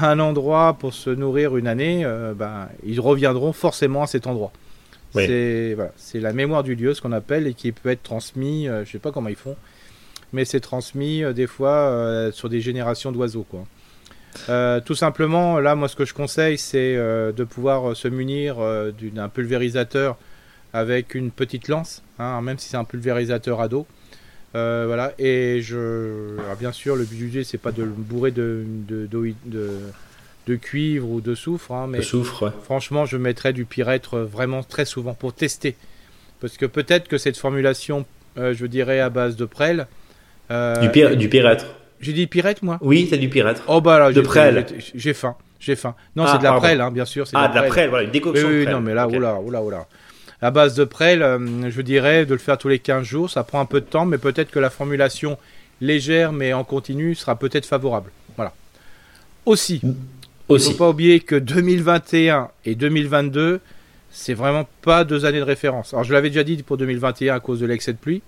un 0.00 0.20
endroit 0.20 0.74
pour 0.74 0.94
se 0.94 1.10
nourrir 1.10 1.56
une 1.56 1.66
année, 1.66 2.06
ben, 2.36 2.68
ils 2.86 3.00
reviendront 3.00 3.52
forcément 3.52 4.04
à 4.04 4.06
cet 4.06 4.28
endroit. 4.28 4.52
C'est 5.12 6.20
la 6.20 6.32
mémoire 6.32 6.62
du 6.62 6.76
lieu, 6.76 6.94
ce 6.94 7.02
qu'on 7.02 7.10
appelle, 7.10 7.48
et 7.48 7.54
qui 7.54 7.72
peut 7.72 7.88
être 7.88 8.04
transmis, 8.04 8.66
je 8.66 8.78
ne 8.78 8.84
sais 8.84 9.00
pas 9.00 9.10
comment 9.10 9.28
ils 9.28 9.34
font, 9.34 9.56
mais 10.32 10.44
c'est 10.44 10.60
transmis 10.60 11.22
des 11.34 11.46
fois 11.46 12.30
sur 12.32 12.48
des 12.48 12.60
générations 12.60 13.12
d'oiseaux. 13.12 13.46
quoi. 13.48 13.64
Euh, 14.48 14.80
tout 14.80 14.94
simplement, 14.94 15.60
là, 15.60 15.74
moi, 15.74 15.88
ce 15.88 15.96
que 15.96 16.04
je 16.04 16.14
conseille, 16.14 16.58
c'est 16.58 16.96
euh, 16.96 17.32
de 17.32 17.44
pouvoir 17.44 17.90
euh, 17.90 17.94
se 17.94 18.08
munir 18.08 18.56
d'un 19.00 19.28
pulvérisateur 19.28 20.16
avec 20.72 21.14
une 21.14 21.30
petite 21.30 21.68
lance, 21.68 22.02
hein, 22.18 22.40
même 22.42 22.58
si 22.58 22.68
c'est 22.68 22.76
un 22.76 22.84
pulvérisateur 22.84 23.60
à 23.60 23.68
dos. 23.68 23.86
voilà, 24.52 25.12
et 25.18 25.60
je. 25.62 26.36
bien 26.58 26.72
sûr, 26.72 26.96
le 26.96 27.04
jeu, 27.04 27.44
c'est 27.44 27.58
pas 27.58 27.72
de 27.72 27.82
le 27.82 27.90
bourrer 27.90 28.32
de, 28.32 28.64
de, 28.88 29.08
de, 30.46 30.56
cuivre 30.56 31.08
ou 31.08 31.20
de 31.20 31.34
soufre, 31.34 31.72
hein, 31.72 31.86
mais 31.88 32.02
soufre, 32.02 32.52
franchement, 32.64 33.06
je 33.06 33.16
mettrais 33.16 33.52
du 33.52 33.64
pyrètre 33.64 34.18
vraiment 34.18 34.62
très 34.62 34.84
souvent 34.84 35.14
pour 35.14 35.32
tester. 35.32 35.76
Parce 36.40 36.56
que 36.56 36.66
peut-être 36.66 37.08
que 37.08 37.18
cette 37.18 37.36
formulation, 37.36 38.04
je 38.36 38.66
dirais 38.66 39.00
à 39.00 39.10
base 39.10 39.36
de 39.36 39.44
prêle. 39.44 39.86
Du, 40.50 41.16
du 41.16 41.28
pyrètre 41.28 41.66
j'ai 42.04 42.12
dit 42.12 42.26
pirette, 42.26 42.62
moi? 42.62 42.78
Oui, 42.82 43.06
c'est 43.08 43.16
du 43.16 43.28
pirate. 43.28 43.62
Oh, 43.66 43.80
bah 43.80 43.98
là, 43.98 44.12
de 44.12 44.20
prêle. 44.20 44.66
J'ai 44.94 45.14
faim. 45.14 45.36
J'ai 45.58 45.74
faim. 45.74 45.94
Non, 46.14 46.26
c'est 46.26 46.34
ah, 46.34 46.38
de 46.38 46.44
la 46.44 46.52
prêle, 46.52 46.80
hein, 46.82 46.90
bien 46.90 47.06
sûr. 47.06 47.26
Ah, 47.32 47.48
de 47.48 47.54
la 47.54 47.62
prêle, 47.62 47.88
voilà, 47.88 48.04
une 48.04 48.10
décoction. 48.10 48.46
Oui, 48.46 48.64
oui, 48.66 48.66
non, 48.70 48.80
mais 48.80 48.92
là, 48.92 49.08
oula, 49.08 49.40
oula, 49.40 49.62
oula. 49.62 49.86
À 50.42 50.50
base 50.50 50.74
de 50.74 50.84
prêle, 50.84 51.22
euh, 51.22 51.70
je 51.70 51.80
dirais 51.80 52.26
de 52.26 52.32
le 52.32 52.38
faire 52.38 52.58
tous 52.58 52.68
les 52.68 52.78
15 52.78 53.04
jours. 53.04 53.30
Ça 53.30 53.42
prend 53.42 53.60
un 53.60 53.64
peu 53.64 53.80
de 53.80 53.86
temps, 53.86 54.04
mais 54.04 54.18
peut-être 54.18 54.50
que 54.50 54.58
la 54.58 54.68
formulation 54.68 55.38
légère, 55.80 56.32
mais 56.32 56.52
en 56.52 56.64
continu, 56.64 57.14
sera 57.14 57.36
peut-être 57.36 57.64
favorable. 57.64 58.10
Voilà. 58.36 58.52
Aussi, 59.46 59.80
Aussi. 60.48 60.66
il 60.66 60.68
ne 60.68 60.72
faut 60.72 60.78
pas 60.78 60.90
oublier 60.90 61.20
que 61.20 61.36
2021 61.36 62.50
et 62.66 62.74
2022, 62.74 63.60
c'est 64.10 64.34
vraiment 64.34 64.68
pas 64.82 65.04
deux 65.04 65.24
années 65.24 65.38
de 65.38 65.44
référence. 65.44 65.94
Alors, 65.94 66.04
je 66.04 66.12
l'avais 66.12 66.28
déjà 66.28 66.44
dit 66.44 66.62
pour 66.62 66.76
2021 66.76 67.34
à 67.34 67.40
cause 67.40 67.60
de 67.60 67.66
l'excès 67.66 67.94
de 67.94 67.98
pluie. 67.98 68.20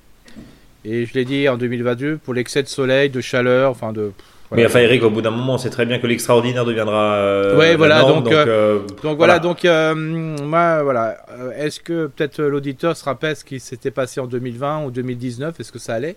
Et 0.89 1.05
je 1.05 1.15
l'ai 1.15 1.25
dit 1.25 1.49
en 1.49 1.57
2022 1.57 2.19
pour 2.19 2.33
l'excès 2.33 2.63
de 2.63 2.69
soleil, 2.69 3.11
de 3.11 3.21
chaleur, 3.21 3.73
enfin 3.73 3.93
de. 3.93 4.13
Mais 4.53 4.65
enfin, 4.65 4.79
Eric, 4.79 5.03
au 5.03 5.11
bout 5.11 5.23
d'un 5.23 5.33
moment, 5.33 5.59
c'est 5.59 5.71
très 5.71 5.85
bien 5.85 5.99
que 5.99 6.07
l'extraordinaire 6.07 6.65
deviendra. 6.65 7.15
Euh, 7.15 7.57
ouais, 7.59 7.75
voilà. 7.75 8.03
donc, 8.03 8.31
euh, 8.31 8.47
euh, 8.47 8.79
donc, 9.03 9.17
voilà. 9.17 9.41
Donc, 9.41 9.65
moi, 9.65 10.83
voilà. 10.85 11.17
Est-ce 11.59 11.81
que 11.81 12.07
peut-être 12.07 12.41
l'auditeur 12.41 12.97
se 12.97 13.05
rappelle 13.05 13.35
ce 13.35 13.45
qui 13.45 13.59
s'était 13.59 13.91
passé 13.91 14.21
en 14.21 14.27
2020 14.27 14.85
ou 14.85 14.91
2019 14.93 15.59
Est-ce 15.59 15.73
que 15.73 15.81
ça 15.81 15.95
allait? 15.95 16.17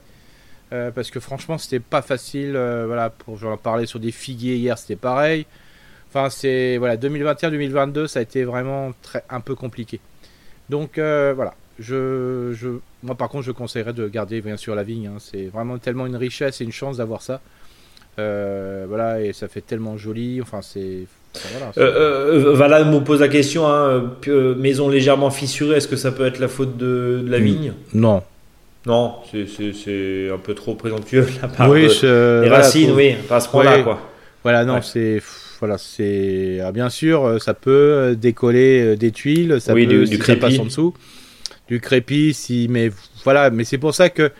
Parce 0.69 1.09
que 1.09 1.19
franchement, 1.19 1.57
c'était 1.57 1.79
pas 1.79 2.03
facile. 2.03 2.51
voilà, 2.85 3.09
pour 3.09 3.37
j'en 3.37 3.57
parlais 3.57 3.87
sur 3.87 3.99
des 3.99 4.11
figuiers 4.11 4.57
hier, 4.57 4.77
c'était 4.77 4.95
pareil. 4.95 5.47
Enfin, 6.13 6.29
c'est 6.29 6.77
voilà, 6.77 6.95
2021-2022, 6.97 8.05
ça 8.05 8.19
a 8.19 8.21
été 8.21 8.43
vraiment 8.43 8.91
très 9.01 9.23
un 9.31 9.41
peu 9.41 9.55
compliqué. 9.55 9.99
Donc 10.69 10.99
voilà, 10.99 11.55
je, 11.79 12.53
je, 12.53 12.69
moi, 13.03 13.15
par 13.15 13.29
contre, 13.29 13.45
je 13.45 13.51
conseillerais 13.51 13.93
de 13.93 14.07
garder 14.07 14.41
bien 14.41 14.57
sûr 14.57 14.75
la 14.75 14.83
vigne. 14.83 15.07
Hein. 15.07 15.17
C'est 15.19 15.45
vraiment 15.45 15.77
tellement 15.77 16.05
une 16.05 16.15
richesse 16.15 16.61
et 16.61 16.63
une 16.63 16.71
chance 16.71 16.97
d'avoir 16.97 17.21
ça. 17.21 17.41
Euh, 18.19 18.85
voilà, 18.87 19.21
et 19.21 19.33
ça 19.33 19.47
fait 19.47 19.61
tellement 19.61 19.97
joli. 19.97 20.41
Enfin, 20.41 20.59
c'est. 20.61 21.05
voilà, 21.53 21.71
euh, 21.77 22.53
euh, 22.53 22.85
me 22.85 22.99
pose 22.99 23.21
la 23.21 23.29
question 23.29 23.67
hein, 23.67 24.11
maison 24.57 24.89
légèrement 24.89 25.29
fissurée, 25.29 25.77
est-ce 25.77 25.87
que 25.87 25.95
ça 25.95 26.11
peut 26.11 26.25
être 26.25 26.39
la 26.39 26.47
faute 26.47 26.77
de, 26.77 27.23
la 27.27 27.39
vigne? 27.39 27.73
Non. 27.93 28.23
Non, 28.85 29.15
c'est 29.31 30.29
un 30.33 30.37
peu 30.37 30.53
trop 30.53 30.73
présomptueux 30.73 31.27
la 31.41 31.49
part 31.49 31.69
oui, 31.69 31.87
des 32.01 32.49
racines, 32.49 32.91
oui, 32.91 33.15
pas 33.27 33.35
à 33.35 33.39
ce 33.41 33.49
point-là, 33.49 33.83
quoi. 33.83 33.99
Voilà, 34.41 34.63
non, 34.63 34.81
c'est 34.81 35.21
voilà, 35.59 35.77
c'est 35.77 36.61
ah, 36.63 36.71
bien 36.71 36.89
sûr, 36.89 37.41
ça 37.41 37.53
peut 37.53 38.15
décoller 38.17 38.95
des 38.95 39.11
tuiles, 39.11 39.57
ça 39.59 39.73
peut 39.73 39.85
du, 39.85 40.05
du 40.05 40.23
si 40.23 40.35
passe 40.37 40.57
en 40.59 40.65
dessous 40.65 40.93
du 41.69 41.79
crépi, 41.79 42.33
si, 42.33 42.67
mais 42.69 42.91
voilà, 43.23 43.49
mais 43.51 43.63
c'est 43.63 43.77
pour 43.77 43.93
ça 43.93 44.09
que 44.09 44.31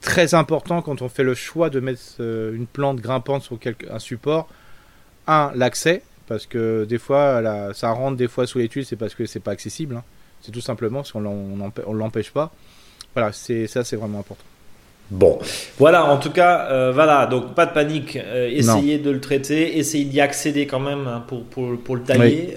très 0.00 0.34
important 0.34 0.82
quand 0.82 1.00
on 1.00 1.08
fait 1.08 1.22
le 1.22 1.34
choix 1.34 1.70
de 1.70 1.80
mettre 1.80 2.00
euh, 2.20 2.54
une 2.54 2.66
plante 2.66 2.98
grimpante 2.98 3.42
sur 3.42 3.58
un 3.88 3.98
support, 4.00 4.48
un 5.28 5.52
l'accès 5.54 6.02
parce 6.26 6.46
que 6.46 6.84
des 6.84 6.98
fois 6.98 7.40
ça 7.72 7.90
rentre 7.90 8.16
des 8.16 8.28
fois 8.28 8.46
sous 8.46 8.58
les 8.58 8.68
tuiles, 8.68 8.84
c'est 8.84 8.96
parce 8.96 9.14
que 9.14 9.26
c'est 9.26 9.40
pas 9.40 9.52
accessible. 9.52 9.96
Hein. 9.96 10.02
C'est 10.40 10.50
tout 10.50 10.60
simplement 10.60 11.04
si 11.04 11.14
on 11.14 11.20
ne 11.20 11.98
l'empêche 11.98 12.32
pas. 12.32 12.52
Voilà, 13.14 13.32
c'est 13.32 13.66
ça, 13.66 13.84
c'est 13.84 13.96
vraiment 13.96 14.20
important. 14.20 14.44
Bon, 15.10 15.38
voilà, 15.78 16.06
en 16.06 16.16
tout 16.16 16.30
cas, 16.30 16.68
euh, 16.70 16.90
voilà, 16.92 17.26
donc 17.26 17.54
pas 17.54 17.66
de 17.66 17.72
panique, 17.72 18.16
euh, 18.16 18.48
essayez 18.50 18.96
de 18.98 19.10
le 19.10 19.20
traiter, 19.20 19.78
essayez 19.78 20.06
d'y 20.06 20.20
accéder 20.22 20.66
quand 20.66 20.80
même 20.80 21.06
hein, 21.06 21.22
pour, 21.28 21.44
pour, 21.44 21.78
pour, 21.78 21.96
le 21.96 22.02
tailler. 22.02 22.56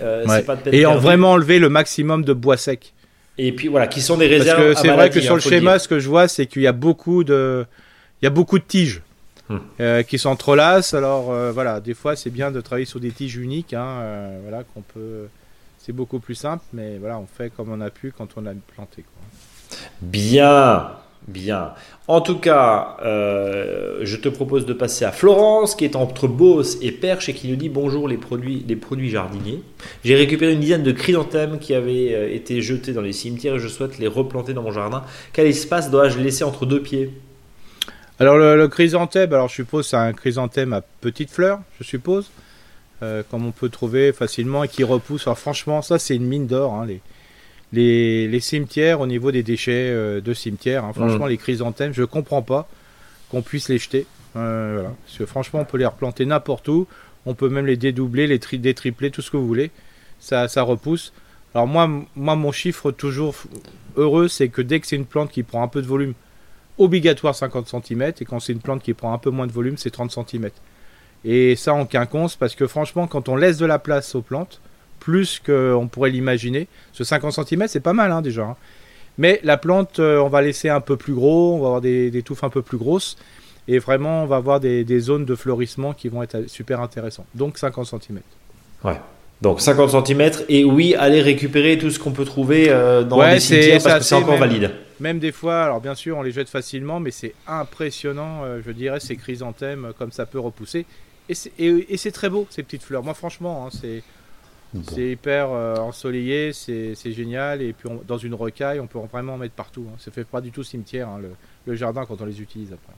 Et 0.71 0.85
en 0.85 0.97
vraiment 0.97 1.31
enlever 1.31 1.59
le 1.59 1.67
maximum 1.67 2.23
de 2.23 2.31
bois 2.31 2.55
sec. 2.55 2.93
Et 3.37 3.51
puis 3.51 3.67
voilà, 3.67 3.87
qui 3.87 4.01
sont 4.01 4.17
des 4.17 4.27
réserves. 4.27 4.61
Parce 4.61 4.81
que 4.81 4.87
c'est 4.87 4.93
vrai 4.93 5.09
que 5.09 5.21
sur 5.21 5.35
le 5.35 5.41
schéma, 5.41 5.79
ce 5.79 5.87
que 5.87 5.99
je 5.99 6.07
vois, 6.07 6.27
c'est 6.27 6.45
qu'il 6.45 6.61
y 6.61 6.67
a 6.67 6.71
beaucoup 6.71 7.23
de, 7.23 7.65
il 8.21 8.25
y 8.25 8.27
a 8.27 8.31
beaucoup 8.31 8.59
de 8.59 8.63
tiges 8.63 9.01
hmm. 9.49 9.57
euh, 9.79 10.03
qui 10.03 10.17
s'entrelacent. 10.17 10.93
Alors 10.93 11.31
euh, 11.31 11.51
voilà, 11.51 11.81
des 11.81 11.93
fois, 11.93 12.15
c'est 12.15 12.29
bien 12.29 12.51
de 12.51 12.61
travailler 12.61 12.85
sur 12.85 12.99
des 12.99 13.11
tiges 13.11 13.35
uniques. 13.35 13.73
Hein, 13.73 13.85
euh, 13.85 14.39
voilà, 14.43 14.63
qu'on 14.63 14.81
peut. 14.81 15.27
C'est 15.79 15.93
beaucoup 15.93 16.19
plus 16.19 16.33
simple, 16.33 16.63
mais 16.73 16.97
voilà, 16.97 17.19
on 17.19 17.27
fait 17.27 17.51
comme 17.55 17.71
on 17.71 17.79
a 17.79 17.91
pu 17.91 18.11
quand 18.17 18.29
on 18.37 18.45
a 18.47 18.53
planté. 18.75 19.03
Quoi. 19.03 19.77
Bien. 20.01 20.91
Bien. 21.27 21.71
En 22.07 22.21
tout 22.21 22.37
cas, 22.37 22.97
euh, 23.03 24.01
je 24.03 24.15
te 24.15 24.29
propose 24.29 24.67
de 24.67 24.73
passer 24.73 25.05
à 25.05 25.11
Florence, 25.11 25.73
qui 25.73 25.83
est 25.83 25.95
entre 25.95 26.27
Beauce 26.27 26.77
et 26.83 26.91
Perche, 26.91 27.29
et 27.29 27.33
qui 27.33 27.47
nous 27.47 27.55
dit 27.55 27.67
bonjour 27.67 28.07
les 28.07 28.17
produits, 28.17 29.09
jardiniers. 29.09 29.63
J'ai 30.03 30.15
récupéré 30.15 30.53
une 30.53 30.59
dizaine 30.59 30.83
de 30.83 30.91
chrysanthèmes 30.91 31.57
qui 31.57 31.73
avaient 31.73 32.13
euh, 32.13 32.31
été 32.31 32.61
jetés 32.61 32.93
dans 32.93 33.01
les 33.01 33.11
cimetières 33.11 33.55
et 33.55 33.59
je 33.59 33.67
souhaite 33.67 33.97
les 33.97 34.07
replanter 34.07 34.53
dans 34.53 34.61
mon 34.61 34.71
jardin. 34.71 35.03
Quel 35.33 35.47
espace 35.47 35.89
dois-je 35.89 36.19
laisser 36.19 36.43
entre 36.43 36.67
deux 36.67 36.81
pieds? 36.81 37.11
Alors 38.19 38.37
le, 38.37 38.67
chrysanthème, 38.67 39.33
alors 39.33 39.49
je 39.49 39.55
suppose 39.55 39.87
c'est 39.87 39.97
un 39.97 40.13
chrysanthème 40.13 40.73
à 40.73 40.81
petites 41.01 41.31
fleurs, 41.31 41.59
je 41.79 41.83
suppose, 41.83 42.29
euh, 43.03 43.23
comme 43.29 43.45
on 43.45 43.51
peut 43.51 43.67
trouver 43.67 44.13
facilement 44.13 44.63
et 44.63 44.67
qui 44.67 44.83
repousse. 44.83 45.25
Alors 45.25 45.39
franchement, 45.39 45.81
ça 45.81 45.97
c'est 45.97 46.15
une 46.15 46.25
mine 46.25 46.45
d'or. 46.45 46.75
Hein, 46.75 46.85
les, 46.85 47.01
les, 47.75 48.39
cimetières 48.39 49.01
au 49.01 49.07
niveau 49.07 49.31
des 49.31 49.43
déchets 49.43 49.89
euh, 49.89 50.21
de 50.21 50.33
cimetières. 50.33 50.85
Hein. 50.85 50.93
Franchement, 50.93 51.25
mm. 51.25 51.29
les 51.29 51.37
chrysanthèmes, 51.37 51.93
je 51.93 52.03
comprends 52.03 52.41
pas 52.41 52.67
qu'on 53.29 53.41
puisse 53.41 53.69
les 53.69 53.77
jeter. 53.77 54.05
Euh, 54.35 54.83
Parce 55.05 55.17
que 55.17 55.25
franchement, 55.25 55.61
on 55.61 55.65
peut 55.65 55.77
les 55.77 55.85
replanter 55.85 56.25
n'importe 56.25 56.67
où. 56.67 56.87
On 57.25 57.33
peut 57.33 57.49
même 57.49 57.65
les 57.65 57.77
dédoubler, 57.77 58.27
les 58.27 58.39
détripler, 58.57 59.11
tout 59.11 59.21
ce 59.21 59.31
que 59.31 59.37
vous 59.37 59.47
voulez. 59.47 59.71
Ça, 60.19 60.47
ça 60.47 60.61
repousse. 60.63 61.13
Alors 61.53 61.67
moi, 61.67 61.89
moi, 62.15 62.35
mon 62.35 62.51
chiffre 62.51 62.91
toujours 62.91 63.35
heureux, 63.95 64.27
c'est 64.27 64.49
que 64.49 64.61
dès 64.61 64.79
que 64.79 64.87
c'est 64.87 64.97
une 64.97 65.05
plante 65.05 65.31
qui 65.31 65.43
prend 65.43 65.63
un 65.63 65.67
peu 65.67 65.81
de 65.81 65.87
volume, 65.87 66.13
obligatoire 66.77 67.33
50 67.33 67.67
cm, 67.69 68.13
et 68.19 68.25
quand 68.25 68.39
c'est 68.39 68.51
une 68.51 68.59
plante 68.59 68.83
qui 68.83 68.93
prend 68.93 69.13
un 69.13 69.17
peu 69.17 69.29
moins 69.29 69.47
de 69.47 69.53
volume, 69.53 69.77
c'est 69.77 69.89
30 69.89 70.11
cm. 70.11 70.49
Et 71.23 71.55
ça 71.55 71.73
en 71.73 71.85
quinconce, 71.85 72.35
parce 72.35 72.55
que 72.55 72.67
franchement, 72.67 73.07
quand 73.07 73.29
on 73.29 73.35
laisse 73.35 73.57
de 73.57 73.65
la 73.65 73.79
place 73.79 74.13
aux 74.15 74.21
plantes, 74.21 74.59
plus 75.05 75.39
qu'on 75.39 75.87
pourrait 75.87 76.09
l'imaginer. 76.09 76.67
Ce 76.91 77.03
50 77.03 77.31
cm, 77.47 77.67
c'est 77.67 77.79
pas 77.79 77.93
mal 77.93 78.11
hein, 78.11 78.23
déjà. 78.23 78.41
Hein. 78.41 78.55
Mais 79.19 79.39
la 79.43 79.55
plante, 79.55 79.99
euh, 79.99 80.17
on 80.17 80.29
va 80.29 80.41
laisser 80.41 80.67
un 80.67 80.81
peu 80.81 80.97
plus 80.97 81.13
gros, 81.13 81.53
on 81.53 81.59
va 81.59 81.67
avoir 81.67 81.81
des, 81.81 82.23
touffes 82.25 82.43
un 82.43 82.49
peu 82.49 82.63
plus 82.63 82.79
grosses. 82.79 83.15
Et 83.67 83.77
vraiment, 83.77 84.23
on 84.23 84.25
va 84.25 84.37
avoir 84.37 84.59
des, 84.59 84.99
zones 84.99 85.23
de 85.23 85.35
fleurissement 85.35 85.93
qui 85.93 86.09
vont 86.09 86.23
être 86.23 86.49
super 86.49 86.81
intéressantes. 86.81 87.27
Donc 87.35 87.59
50 87.59 87.85
cm. 87.85 88.19
Ouais. 88.83 88.99
Donc 89.43 89.61
50 89.61 90.07
cm. 90.07 90.31
Et 90.49 90.63
oui, 90.63 90.95
aller 90.95 91.21
récupérer 91.21 91.77
tout 91.77 91.91
ce 91.91 91.99
qu'on 91.99 92.11
peut 92.11 92.25
trouver 92.25 92.69
euh, 92.69 93.03
dans 93.03 93.21
les 93.21 93.39
cimetières 93.39 93.83
parce 93.83 93.99
que 93.99 94.05
c'est 94.05 94.15
encore 94.15 94.37
valide. 94.37 94.71
Même 94.99 95.19
des 95.19 95.31
fois, 95.31 95.65
alors 95.65 95.81
bien 95.81 95.93
sûr, 95.93 96.17
on 96.17 96.23
les 96.23 96.31
jette 96.31 96.49
facilement, 96.49 96.99
mais 96.99 97.11
c'est 97.11 97.35
impressionnant, 97.47 98.41
euh, 98.43 98.61
je 98.65 98.71
dirais, 98.71 98.99
ces 98.99 99.17
chrysanthèmes, 99.17 99.91
comme 99.99 100.11
ça 100.11 100.25
peut 100.25 100.39
repousser. 100.39 100.87
Et 101.29 101.97
c'est 101.97 102.11
très 102.11 102.29
beau, 102.29 102.47
ces 102.49 102.63
petites 102.63 102.83
fleurs. 102.83 103.03
Moi, 103.03 103.13
franchement, 103.13 103.67
hein, 103.67 103.77
c'est 103.79 104.01
c'est 104.89 105.11
hyper 105.11 105.49
euh, 105.51 105.75
ensoleillé, 105.77 106.51
c'est 106.53 107.11
génial. 107.11 107.61
Et 107.61 107.73
puis 107.73 107.89
dans 108.07 108.17
une 108.17 108.33
rocaille, 108.33 108.79
on 108.79 108.87
peut 108.87 108.99
vraiment 109.11 109.33
en 109.33 109.37
mettre 109.37 109.55
partout. 109.55 109.85
Hein. 109.89 109.95
Ça 109.99 110.11
fait 110.11 110.23
pas 110.23 110.41
du 110.41 110.51
tout 110.51 110.63
cimetière, 110.63 111.09
hein, 111.09 111.19
le, 111.65 111.75
jardin, 111.75 112.05
quand 112.05 112.21
on 112.21 112.25
les 112.25 112.41
utilise 112.41 112.73
après. 112.73 112.93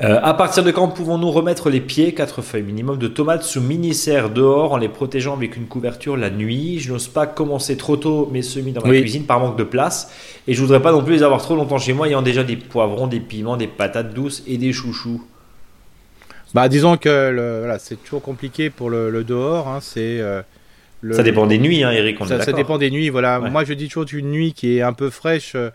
Euh, 0.00 0.20
à 0.22 0.32
partir 0.32 0.62
de 0.62 0.70
quand 0.70 0.86
pouvons-nous 0.86 1.30
remettre 1.32 1.70
les 1.70 1.80
pieds, 1.80 2.14
quatre 2.14 2.40
feuilles 2.40 2.62
minimum 2.62 2.98
de 2.98 3.08
tomates 3.08 3.42
sous 3.42 3.60
mini-serre 3.60 4.30
dehors 4.30 4.72
en 4.72 4.76
les 4.76 4.88
protégeant 4.88 5.36
avec 5.36 5.56
une 5.56 5.66
couverture 5.66 6.16
la 6.16 6.30
nuit 6.30 6.78
Je 6.78 6.92
n'ose 6.92 7.08
pas 7.08 7.26
commencer 7.26 7.76
trop 7.76 7.96
tôt 7.96 8.28
mes 8.30 8.42
semis 8.42 8.70
dans 8.70 8.86
ma 8.86 8.90
cuisine 8.90 9.24
par 9.24 9.40
manque 9.40 9.58
de 9.58 9.64
place 9.64 10.12
et 10.46 10.54
je 10.54 10.60
voudrais 10.60 10.80
pas 10.80 10.92
non 10.92 11.02
plus 11.02 11.14
les 11.14 11.22
avoir 11.24 11.42
trop 11.42 11.56
longtemps 11.56 11.78
chez 11.78 11.94
moi 11.94 12.06
ayant 12.06 12.22
déjà 12.22 12.44
des 12.44 12.54
poivrons, 12.54 13.08
des 13.08 13.18
piments, 13.18 13.56
des 13.56 13.66
patates 13.66 14.14
douces 14.14 14.44
et 14.46 14.56
des 14.56 14.72
chouchous. 14.72 15.24
Bah 16.54 16.68
disons 16.68 16.96
que 16.96 17.58
voilà, 17.58 17.80
c'est 17.80 17.96
toujours 17.96 18.22
compliqué 18.22 18.70
pour 18.70 18.90
le, 18.90 19.24
dehors. 19.24 19.66
Hein, 19.66 19.80
c'est 19.82 20.20
euh, 20.20 20.42
ça 21.12 21.22
dépend 21.22 21.46
des 21.46 21.58
nuits, 21.58 21.84
hein, 21.84 21.90
Eric. 21.90 22.18
ça, 22.26 22.42
ça, 22.42 22.52
dépend 22.52 22.78
des 22.78 22.90
nuits. 22.90 23.08
Voilà. 23.08 23.38
Moi, 23.40 23.64
je 23.64 23.72
dis 23.72 23.88
toujours 23.88 24.06
une 24.12 24.30
nuit 24.30 24.52
qui 24.52 24.78
est 24.78 24.82
un 24.82 24.92
peu 24.92 25.10
fraîche, 25.10 25.52
euh, 25.54 25.70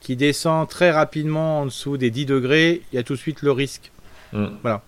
qui 0.00 0.16
descend 0.16 0.68
très 0.68 0.90
rapidement 0.90 1.60
en 1.60 1.66
dessous 1.66 1.96
des 1.96 2.10
10 2.10 2.26
degrés, 2.26 2.82
il 2.92 2.96
y 2.96 2.98
a 2.98 3.02
tout 3.02 3.14
de 3.14 3.18
suite 3.18 3.42
le 3.42 3.52
risque. 3.52 3.90
Mm. 4.32 4.46
Voilà. 4.62 4.82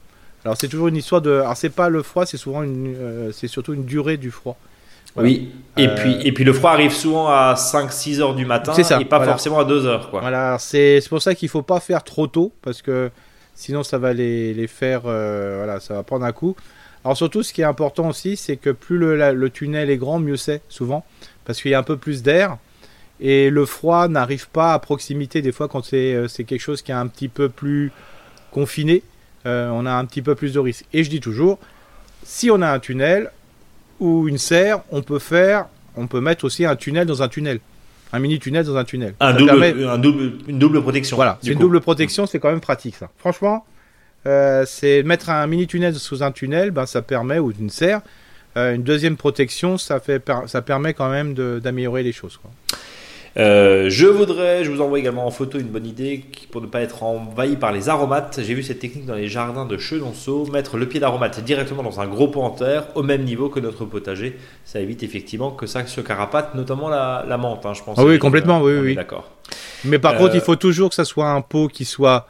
Alors 0.44 0.56
c'est 0.56 0.68
toujours 0.68 0.88
une 0.88 0.96
histoire 0.96 1.20
de. 1.20 1.32
Alors 1.32 1.56
c'est 1.56 1.70
pas 1.70 1.88
le 1.88 2.02
froid, 2.02 2.24
c'est 2.24 2.38
souvent 2.38 2.62
une, 2.62 2.94
euh, 2.96 3.32
c'est 3.32 3.48
surtout 3.48 3.74
une 3.74 3.84
durée 3.84 4.16
du 4.16 4.30
froid. 4.30 4.56
Oui. 5.16 5.50
Et 5.76 5.88
euh, 5.88 5.94
puis 5.96 6.16
et 6.26 6.32
puis 6.32 6.44
le 6.44 6.52
froid 6.52 6.70
arrive 6.70 6.92
souvent 6.92 7.28
à 7.28 7.54
5-6 7.54 8.20
heures 8.20 8.34
du 8.34 8.46
matin 8.46 8.72
ça, 8.72 9.00
et 9.00 9.04
pas 9.04 9.22
forcément 9.22 9.58
à 9.58 9.64
2 9.64 9.84
heures. 9.84 10.08
Quoi. 10.08 10.20
Voilà. 10.20 10.56
C'est 10.58 11.02
pour 11.10 11.20
ça 11.20 11.34
qu'il 11.34 11.48
faut 11.48 11.62
pas 11.62 11.80
faire 11.80 12.04
trop 12.04 12.26
tôt 12.26 12.52
parce 12.62 12.80
que 12.80 13.10
sinon 13.54 13.82
ça 13.82 13.98
va 13.98 14.14
les, 14.14 14.54
les 14.54 14.66
faire. 14.66 15.02
voilà, 15.02 15.78
ça 15.80 15.94
va 15.94 16.02
prendre 16.04 16.24
un 16.24 16.32
coup. 16.32 16.56
Alors 17.04 17.16
surtout, 17.16 17.42
ce 17.42 17.52
qui 17.52 17.62
est 17.62 17.64
important 17.64 18.08
aussi, 18.08 18.36
c'est 18.36 18.56
que 18.56 18.70
plus 18.70 18.98
le, 18.98 19.50
tunnel 19.50 19.90
est 19.90 19.96
grand, 19.96 20.18
mieux 20.18 20.36
c'est 20.36 20.62
souvent, 20.68 21.04
parce 21.44 21.62
qu'il 21.62 21.70
y 21.70 21.74
a 21.74 21.78
un 21.78 21.84
peu 21.84 21.96
plus 21.96 22.22
d'air. 22.22 22.58
Et 23.20 23.50
le 23.50 23.66
froid 23.66 24.08
n'arrive 24.08 24.48
pas 24.48 24.72
à 24.72 24.78
proximité 24.78 25.42
des 25.42 25.52
fois 25.52 25.68
quand 25.68 25.84
c'est 25.84 26.14
euh, 26.14 26.26
quelque 26.28 26.58
chose 26.58 26.80
qui 26.80 26.90
est 26.90 26.94
un 26.94 27.06
petit 27.06 27.28
peu 27.28 27.48
plus 27.48 27.92
confiné. 28.50 29.02
Euh, 29.46 29.70
on 29.70 29.86
a 29.86 29.92
un 29.92 30.04
petit 30.06 30.22
peu 30.22 30.34
plus 30.34 30.54
de 30.54 30.58
risque. 30.58 30.86
Et 30.92 31.04
je 31.04 31.10
dis 31.10 31.20
toujours, 31.20 31.58
si 32.22 32.50
on 32.50 32.62
a 32.62 32.70
un 32.70 32.78
tunnel 32.78 33.30
ou 33.98 34.28
une 34.28 34.38
serre, 34.38 34.80
on 34.90 35.02
peut 35.02 35.18
faire, 35.18 35.66
on 35.96 36.06
peut 36.06 36.20
mettre 36.20 36.44
aussi 36.44 36.64
un 36.64 36.76
tunnel 36.76 37.06
dans 37.06 37.22
un 37.22 37.28
tunnel. 37.28 37.60
Un 38.12 38.18
mini 38.18 38.38
tunnel 38.38 38.64
dans 38.64 38.76
un 38.76 38.84
tunnel. 38.84 39.14
Un 39.20 39.34
double, 39.34 40.32
une 40.48 40.58
double 40.58 40.82
protection. 40.82 41.16
Voilà, 41.16 41.38
c'est 41.42 41.52
une 41.52 41.58
double 41.58 41.80
protection, 41.80 42.26
c'est 42.26 42.40
quand 42.40 42.50
même 42.50 42.60
pratique 42.60 42.96
ça. 42.96 43.10
Franchement, 43.18 43.64
euh, 44.26 44.64
c'est 44.66 45.02
mettre 45.02 45.30
un 45.30 45.46
mini 45.46 45.66
tunnel 45.66 45.94
sous 45.94 46.22
un 46.22 46.32
tunnel, 46.32 46.70
ben, 46.70 46.86
ça 46.86 47.02
permet, 47.02 47.38
ou 47.38 47.52
une 47.58 47.70
serre, 47.70 48.02
euh, 48.56 48.74
une 48.74 48.82
deuxième 48.82 49.16
protection, 49.16 49.78
ça, 49.78 50.00
fait, 50.00 50.22
ça 50.46 50.62
permet 50.62 50.94
quand 50.94 51.08
même 51.08 51.34
d'améliorer 51.34 52.02
les 52.02 52.12
choses. 52.12 52.38
Euh, 53.36 53.86
je 53.88 54.08
voudrais, 54.08 54.64
je 54.64 54.72
vous 54.72 54.80
envoie 54.80 54.98
également 54.98 55.24
en 55.24 55.30
photo 55.30 55.60
une 55.60 55.68
bonne 55.68 55.86
idée 55.86 56.24
pour 56.50 56.60
ne 56.60 56.66
pas 56.66 56.80
être 56.80 57.04
envahi 57.04 57.54
par 57.54 57.70
les 57.70 57.88
aromates. 57.88 58.40
J'ai 58.42 58.54
vu 58.54 58.64
cette 58.64 58.80
technique 58.80 59.06
dans 59.06 59.14
les 59.14 59.28
jardins 59.28 59.66
de 59.66 59.78
Chenonceau, 59.78 60.46
mettre 60.46 60.76
le 60.76 60.86
pied 60.86 60.98
d'aromate 60.98 61.38
directement 61.44 61.84
dans 61.84 62.00
un 62.00 62.08
gros 62.08 62.26
pot 62.26 62.42
en 62.42 62.50
terre 62.50 62.88
au 62.96 63.04
même 63.04 63.22
niveau 63.22 63.48
que 63.48 63.60
notre 63.60 63.84
potager. 63.84 64.36
Ça 64.64 64.80
évite 64.80 65.04
effectivement 65.04 65.52
que 65.52 65.66
ça 65.66 65.86
se 65.86 66.00
carapate, 66.00 66.56
notamment 66.56 66.88
la, 66.88 67.24
menthe, 67.38 67.64
hein, 67.64 67.72
je 67.72 67.84
pense. 67.84 67.96
Ah 67.98 68.04
oui, 68.04 68.18
complètement, 68.18 68.60
oui, 68.62 68.74
oui. 68.78 68.94
D'accord. 68.96 69.30
Mais 69.84 70.00
par 70.00 70.16
contre, 70.16 70.34
il 70.34 70.40
faut 70.40 70.56
toujours 70.56 70.88
que 70.88 70.96
ça 70.96 71.04
soit 71.04 71.30
un 71.30 71.40
pot 71.40 71.68
qui 71.68 71.84
soit 71.84 72.26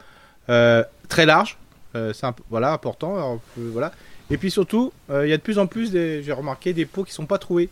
très 0.46 1.24
large, 1.24 1.56
euh, 1.96 2.12
c'est 2.12 2.26
voilà, 2.48 2.72
important. 2.72 3.40
Euh, 3.58 3.70
voilà. 3.72 3.92
Et 4.30 4.36
puis 4.36 4.50
surtout, 4.50 4.92
euh, 5.10 5.26
il 5.26 5.30
y 5.30 5.32
a 5.32 5.36
de 5.36 5.42
plus 5.42 5.58
en 5.58 5.66
plus, 5.66 5.92
j'ai 5.92 6.32
remarqué, 6.32 6.72
des 6.72 6.86
pots 6.86 7.04
qui 7.04 7.12
sont 7.12 7.26
pas 7.26 7.38
troués. 7.38 7.68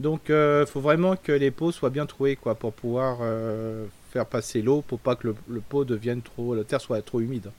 Donc 0.00 0.22
il 0.28 0.64
faut 0.66 0.80
vraiment 0.80 1.16
que 1.16 1.32
les 1.32 1.50
pots 1.50 1.70
soient 1.70 1.90
bien 1.90 2.06
troués 2.06 2.34
quoi, 2.34 2.54
pour 2.54 2.72
pouvoir 2.72 3.18
faire 4.12 4.26
passer 4.26 4.60
l'eau, 4.60 4.82
pour 4.86 4.98
pas 4.98 5.14
que 5.14 5.28
le, 5.28 5.60
pot 5.60 5.84
devienne 5.84 6.22
trop, 6.22 6.54
la 6.54 6.64
terre 6.64 6.80
soit 6.80 7.00
trop 7.02 7.20
humide. 7.20 7.50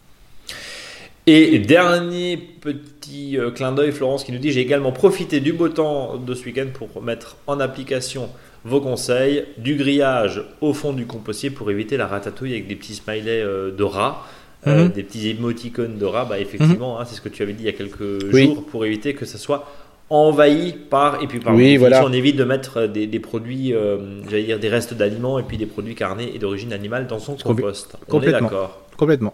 Et 1.26 1.58
dernier 1.60 2.36
petit 2.36 3.38
clin 3.56 3.72
d'œil, 3.72 3.94
Florence 3.94 4.26
qui 4.26 4.34
nous 4.34 4.40
dit 4.40 4.52
J'ai 4.52 4.60
également 4.60 4.92
profité 4.92 5.40
du 5.40 5.54
beau 5.54 5.70
temps 5.70 6.18
de 6.18 6.34
ce 6.34 6.44
week-end 6.44 6.68
pour 6.74 7.02
mettre 7.02 7.38
en 7.48 7.62
application 7.62 8.30
vos 8.66 8.82
conseils, 8.82 9.46
du 9.58 9.76
grillage 9.76 10.44
au 10.60 10.74
fond 10.74 10.92
du 10.92 11.06
compostier 11.06 11.50
pour 11.50 11.72
éviter 11.72 11.96
la 11.96 12.08
ratatouille 12.08 12.54
avec 12.54 12.68
des 12.68 12.76
petits 12.76 12.96
smileys 12.96 13.44
de 13.44 13.84
rats. 13.84 14.26
Euh, 14.66 14.86
mhm. 14.86 14.92
des 14.92 15.04
petits 15.04 15.30
émoticônes 15.30 15.98
de 15.98 16.06
rat, 16.06 16.26
bah, 16.26 16.40
effectivement, 16.40 16.96
mhm. 16.96 17.02
hein, 17.02 17.06
c'est 17.06 17.16
ce 17.16 17.22
que 17.22 17.30
tu 17.30 17.44
avais 17.44 17.54
dit 17.54 17.64
il 17.64 17.66
y 17.66 17.70
a 17.70 17.74
quelques 17.74 18.32
jours, 18.32 18.66
pour 18.66 18.86
éviter 18.86 19.14
que 19.14 19.26
ça 19.26 19.38
soit 19.38 19.66
envahi 20.10 20.74
par 20.74 21.22
et 21.24 21.28
puis 21.28 21.40
par 21.40 21.56
oui, 21.56 21.78
voilà. 21.78 22.06
on 22.06 22.14
évite 22.14 22.36
de 22.36 22.44
mettre 22.44 22.86
des, 22.88 23.20
produits 23.20 23.74
euh, 23.74 24.22
j'allais 24.30 24.44
dire 24.44 24.60
des 24.60 24.70
restes 24.70 24.94
d'aliments 24.94 25.40
et 25.40 25.44
puis 25.44 25.58
des 25.58 25.66
produits 25.66 25.96
carnés 25.96 26.32
et 26.36 26.40
d'origine 26.40 26.72
animale 26.72 27.08
dans 27.08 27.20
son 27.20 27.36
compost 27.36 27.96
on 28.10 28.22
est 28.22 28.32
d'accord 28.32 28.82
complètement 28.98 29.34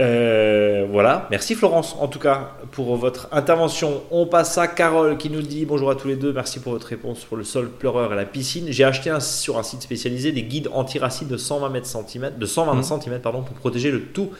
euh, 0.00 0.86
voilà, 0.88 1.26
merci 1.28 1.56
Florence 1.56 1.96
en 1.98 2.06
tout 2.06 2.20
cas 2.20 2.52
pour 2.70 2.96
votre 2.96 3.28
intervention. 3.32 4.02
On 4.12 4.26
passe 4.26 4.56
à 4.56 4.68
Carole 4.68 5.16
qui 5.16 5.28
nous 5.28 5.42
dit 5.42 5.66
bonjour 5.66 5.90
à 5.90 5.96
tous 5.96 6.06
les 6.06 6.14
deux, 6.14 6.32
merci 6.32 6.60
pour 6.60 6.72
votre 6.72 6.86
réponse 6.86 7.24
pour 7.24 7.36
le 7.36 7.42
sol 7.42 7.68
pleureur 7.68 8.12
et 8.12 8.16
la 8.16 8.24
piscine. 8.24 8.66
J'ai 8.68 8.84
acheté 8.84 9.12
sur 9.20 9.58
un 9.58 9.64
site 9.64 9.82
spécialisé 9.82 10.30
des 10.30 10.42
guides 10.42 10.68
anti-racines 10.72 11.26
de 11.26 11.36
120 11.36 11.84
cm, 11.84 12.38
de 12.38 12.46
120 12.46 12.82
cm 12.82 13.20
pardon, 13.20 13.42
pour 13.42 13.56
protéger 13.56 13.90
le 13.90 14.02
tout, 14.02 14.30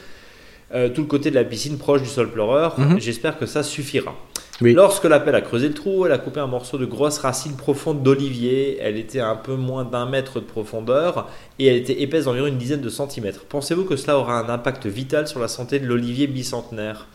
euh, 0.73 0.87
tout 0.87 1.01
le 1.01 1.07
côté 1.07 1.29
de 1.29 1.35
la 1.35 1.43
piscine 1.43 1.77
proche 1.77 2.03
du 2.03 2.09
sol 2.09 2.31
pleureur. 2.31 2.79
Mhm. 2.79 2.99
J'espère 2.99 3.37
que 3.37 3.45
ça 3.45 3.61
suffira. 3.61 4.15
Lorsque 4.61 5.05
l'appel 5.05 5.35
a 5.35 5.41
creusé 5.41 5.69
le 5.69 5.73
trou, 5.73 6.05
elle 6.05 6.11
a 6.11 6.17
coupé 6.17 6.39
un 6.39 6.47
morceau 6.47 6.77
de 6.77 6.85
grosse 6.85 7.19
racine 7.19 7.55
profonde 7.55 8.03
d'olivier. 8.03 8.77
Elle 8.81 8.97
était 8.97 9.19
à 9.19 9.29
un 9.29 9.35
peu 9.35 9.55
moins 9.55 9.85
d'un 9.85 10.05
mètre 10.05 10.41
de 10.41 10.45
profondeur 10.45 11.29
et 11.59 11.67
elle 11.67 11.77
était 11.77 12.01
épaisse 12.01 12.25
d'environ 12.25 12.47
une 12.47 12.57
dizaine 12.57 12.81
de 12.81 12.89
centimètres. 12.89 13.45
Pensez-vous 13.45 13.85
que 13.85 13.95
cela 13.95 14.17
aura 14.17 14.39
un 14.39 14.49
impact 14.49 14.85
vital 14.85 15.27
sur 15.27 15.39
la 15.39 15.47
santé 15.47 15.79
de 15.79 15.87
l'olivier 15.87 16.27
bicentenaire? 16.27 17.07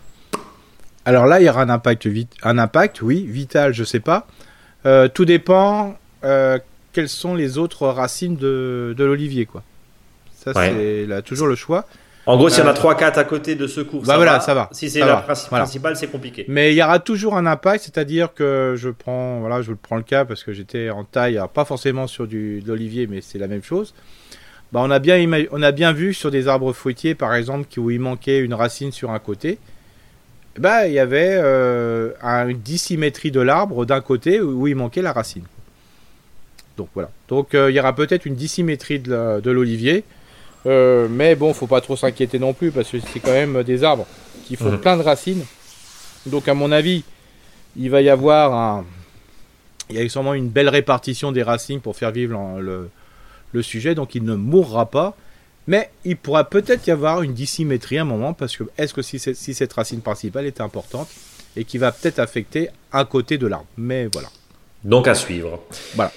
Alors 1.04 1.26
là, 1.26 1.40
il 1.40 1.46
y 1.46 1.50
aura 1.50 1.62
un 1.62 1.68
impact, 1.68 2.09
un 2.42 2.59
impact 2.59 3.02
oui, 3.02 3.26
vital, 3.28 3.74
je 3.74 3.85
sais 3.85 4.00
pas. 4.00 4.26
Euh, 4.87 5.09
tout 5.09 5.26
dépend 5.26 5.98
euh, 6.24 6.59
quelles 6.92 7.11
sont 7.11 7.35
les 7.35 7.59
autres 7.59 7.87
racines 7.88 8.37
de, 8.37 8.94
l'olivier, 8.98 9.44
quoi. 9.44 9.62
Ça, 10.35 10.52
c'est 10.54 11.07
là, 11.07 11.22
toujours 11.22 11.46
le 11.46 11.57
choix. 11.57 11.87
En 12.26 12.38
gros, 12.38 12.48
s'il 12.48 12.64
y 12.64 12.66
en 12.66 12.70
a 12.70 12.72
3-4 12.72 13.18
à 13.18 13.24
côté 13.24 13.54
de 13.54 13.66
secours, 13.66 14.00
bah 14.00 14.06
ça, 14.06 14.16
voilà, 14.16 14.32
va. 14.34 14.40
ça 14.40 14.54
va. 14.54 14.68
Si 14.72 14.88
c'est 14.88 15.00
la 15.00 15.16
principale, 15.16 15.96
c'est 15.96 16.06
compliqué. 16.06 16.46
Mais 16.48 16.72
il 16.72 16.76
y 16.76 16.82
aura 16.82 16.98
toujours 16.98 17.37
un 17.37 17.44
impact, 17.44 17.84
c'est-à-dire 17.84 18.32
que 18.32 18.74
je 18.76 18.88
prends, 18.88 19.40
voilà, 19.40 19.60
je 19.60 19.72
prends 19.72 19.96
le 19.96 20.02
cas 20.02 20.24
parce 20.24 20.42
que 20.42 20.52
j'étais 20.52 20.88
en 20.90 21.04
taille, 21.04 21.40
pas 21.52 21.64
forcément 21.64 22.06
sur 22.06 22.26
du, 22.26 22.62
de 22.62 22.68
l'olivier, 22.68 23.06
mais 23.06 23.20
c'est 23.20 23.38
la 23.38 23.46
même 23.46 23.62
chose. 23.62 23.94
bah, 24.72 24.80
on, 24.82 24.90
a 24.90 24.98
bien 24.98 25.22
on 25.52 25.62
a 25.62 25.72
bien 25.72 25.92
vu 25.92 26.14
sur 26.14 26.30
des 26.30 26.48
arbres 26.48 26.72
fruitiers, 26.72 27.14
par 27.14 27.34
exemple, 27.34 27.68
où 27.78 27.90
il 27.90 28.00
manquait 28.00 28.38
une 28.38 28.54
racine 28.54 28.90
sur 28.90 29.10
un 29.10 29.18
côté, 29.18 29.58
bah, 30.58 30.87
il 30.87 30.94
y 30.94 30.98
avait 30.98 31.34
euh, 31.34 32.12
une 32.22 32.58
dissymétrie 32.58 33.32
de 33.32 33.40
l'arbre 33.40 33.84
d'un 33.84 34.00
côté 34.00 34.40
où 34.40 34.66
il 34.66 34.76
manquait 34.76 35.02
la 35.02 35.12
racine. 35.12 35.44
Donc 36.78 36.88
voilà. 36.94 37.10
Donc 37.28 37.54
euh, 37.54 37.70
il 37.70 37.74
y 37.74 37.80
aura 37.80 37.94
peut-être 37.94 38.24
une 38.24 38.34
dissymétrie 38.34 38.98
de 38.98 39.50
l'olivier. 39.50 40.04
Euh, 40.66 41.09
mais 41.11 41.35
bon, 41.35 41.53
faut 41.53 41.66
pas 41.66 41.81
trop 41.81 41.96
s'inquiéter 41.96 42.38
non 42.38 42.55
plus 42.55 42.70
parce 42.70 42.90
que 42.90 42.98
c'est 43.00 43.20
quand 43.20 43.33
même 43.33 43.62
des 43.62 43.85
arbres 43.85 44.07
qui 44.46 44.57
font 44.57 44.72
mhm. 44.72 44.81
plein 44.81 44.96
de 44.96 45.03
racines. 45.03 45.44
Donc 46.27 46.48
à 46.48 46.55
mon 46.55 46.72
avis, 46.72 47.05
il 47.77 47.90
va 47.90 48.00
y 48.00 48.09
avoir 48.09 48.55
un, 48.55 48.85
il 49.90 49.96
y 49.96 50.00
a 50.00 50.09
sûrement 50.09 50.35
une 50.35 50.48
belle 50.48 50.68
répartition 50.68 51.33
des 51.33 51.42
racines 51.42 51.81
pour 51.81 51.96
faire 51.96 52.11
vivre 52.11 52.59
le, 52.61 52.88
le 53.53 53.62
sujet, 53.62 53.94
donc 53.94 54.14
il 54.14 54.24
ne 54.24 54.35
mourra 54.35 54.87
pas. 54.87 55.16
Mais 55.66 55.90
il 56.05 56.16
pourra 56.16 56.44
peut-être 56.44 56.87
y 56.87 56.90
avoir 56.90 57.22
une 57.22 57.33
dissymétrie 57.33 57.96
à 57.96 58.03
un 58.03 58.05
moment, 58.05 58.35
parce 58.35 58.57
que 58.57 58.64
est-ce 58.77 58.92
que 58.92 59.00
si, 59.00 59.18
si, 59.18 59.55
cette 59.55 59.72
racine 59.72 60.03
principale 60.03 60.44
est 60.46 60.61
importante, 60.61 61.09
et 61.57 61.64
qui 61.64 61.79
va 61.79 61.90
peut-être 61.92 62.18
affecter 62.18 62.68
un 62.92 63.05
côté 63.05 63.38
de 63.38 63.46
l'arbre. 63.46 63.66
Mais 63.79 64.09
voilà. 64.12 64.29
Donc 64.83 65.09
à 65.09 65.14
suivre. 65.14 65.61
Voilà. 65.94 66.12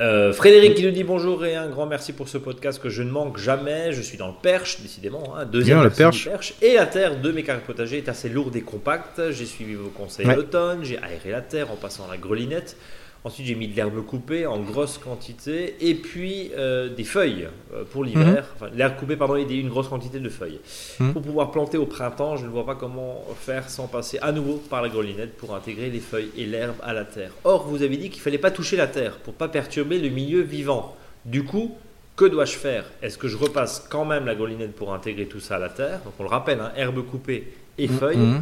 Euh, 0.00 0.32
Frédéric 0.32 0.74
qui 0.74 0.84
nous 0.84 0.92
dit 0.92 1.04
bonjour 1.04 1.44
et 1.44 1.56
un 1.56 1.68
grand 1.68 1.84
merci 1.84 2.14
pour 2.14 2.28
ce 2.28 2.38
podcast 2.38 2.82
que 2.82 2.88
je 2.88 3.02
ne 3.02 3.10
manque 3.10 3.36
jamais. 3.36 3.92
Je 3.92 4.00
suis 4.00 4.16
dans 4.16 4.28
le 4.28 4.34
Perche, 4.40 4.80
décidément. 4.80 5.36
Hein, 5.36 5.44
deuxième 5.44 5.82
le 5.82 5.90
perche. 5.90 6.28
Et 6.62 6.74
la 6.74 6.86
terre 6.86 7.20
de 7.20 7.30
mes 7.30 7.42
carrés 7.42 7.60
potagers 7.60 7.98
est 7.98 8.08
assez 8.08 8.30
lourde 8.30 8.56
et 8.56 8.62
compacte. 8.62 9.20
J'ai 9.30 9.44
suivi 9.44 9.74
vos 9.74 9.88
conseils 9.90 10.26
d'automne, 10.26 10.84
j'ai 10.84 10.98
aéré 10.98 11.30
la 11.30 11.42
terre 11.42 11.70
en 11.70 11.76
passant 11.76 12.08
la 12.10 12.16
grelinette. 12.16 12.76
Ensuite, 13.22 13.46
j'ai 13.46 13.54
mis 13.54 13.68
de 13.68 13.76
l'herbe 13.76 14.02
coupée 14.06 14.46
en 14.46 14.58
grosse 14.60 14.96
quantité 14.96 15.76
et 15.80 15.94
puis 15.94 16.50
euh, 16.56 16.88
des 16.88 17.04
feuilles 17.04 17.48
euh, 17.74 17.84
pour 17.84 18.02
l'hiver. 18.02 18.24
Mhm. 18.24 18.44
Enfin, 18.56 18.70
l'herbe 18.74 18.96
coupée, 18.96 19.16
pardon, 19.16 19.36
et 19.36 19.42
une 19.42 19.68
grosse 19.68 19.88
quantité 19.88 20.20
de 20.20 20.28
feuilles. 20.30 20.58
Mhm. 20.98 21.12
Pour 21.12 21.20
pouvoir 21.20 21.50
planter 21.50 21.76
au 21.76 21.84
printemps, 21.84 22.38
je 22.38 22.46
ne 22.46 22.50
vois 22.50 22.64
pas 22.64 22.74
comment 22.74 23.22
faire 23.38 23.68
sans 23.68 23.88
passer 23.88 24.18
à 24.22 24.32
nouveau 24.32 24.54
par 24.70 24.80
la 24.80 24.88
grelinette 24.88 25.36
pour 25.36 25.54
intégrer 25.54 25.90
les 25.90 25.98
feuilles 25.98 26.30
et 26.36 26.46
l'herbe 26.46 26.76
à 26.82 26.94
la 26.94 27.04
terre. 27.04 27.32
Or, 27.44 27.66
vous 27.66 27.82
avez 27.82 27.98
dit 27.98 28.08
qu'il 28.08 28.22
fallait 28.22 28.38
pas 28.38 28.50
toucher 28.50 28.76
la 28.76 28.86
terre 28.86 29.18
pour 29.18 29.34
pas 29.34 29.48
perturber 29.48 29.98
le 29.98 30.08
milieu 30.08 30.40
vivant. 30.40 30.96
Du 31.26 31.44
coup, 31.44 31.76
que 32.16 32.24
dois-je 32.24 32.56
faire? 32.56 32.84
Est-ce 33.02 33.18
que 33.18 33.28
je 33.28 33.36
repasse 33.36 33.86
quand 33.90 34.06
même 34.06 34.24
la 34.24 34.34
grelinette 34.34 34.74
pour 34.74 34.94
intégrer 34.94 35.26
tout 35.26 35.40
ça 35.40 35.56
à 35.56 35.58
la 35.58 35.68
terre? 35.68 36.00
Donc, 36.06 36.14
on 36.18 36.22
le 36.22 36.30
rappelle, 36.30 36.60
hein, 36.60 36.72
herbe 36.74 37.04
coupée 37.04 37.52
et 37.76 37.86
mhm. 37.86 37.98
feuilles. 37.98 38.40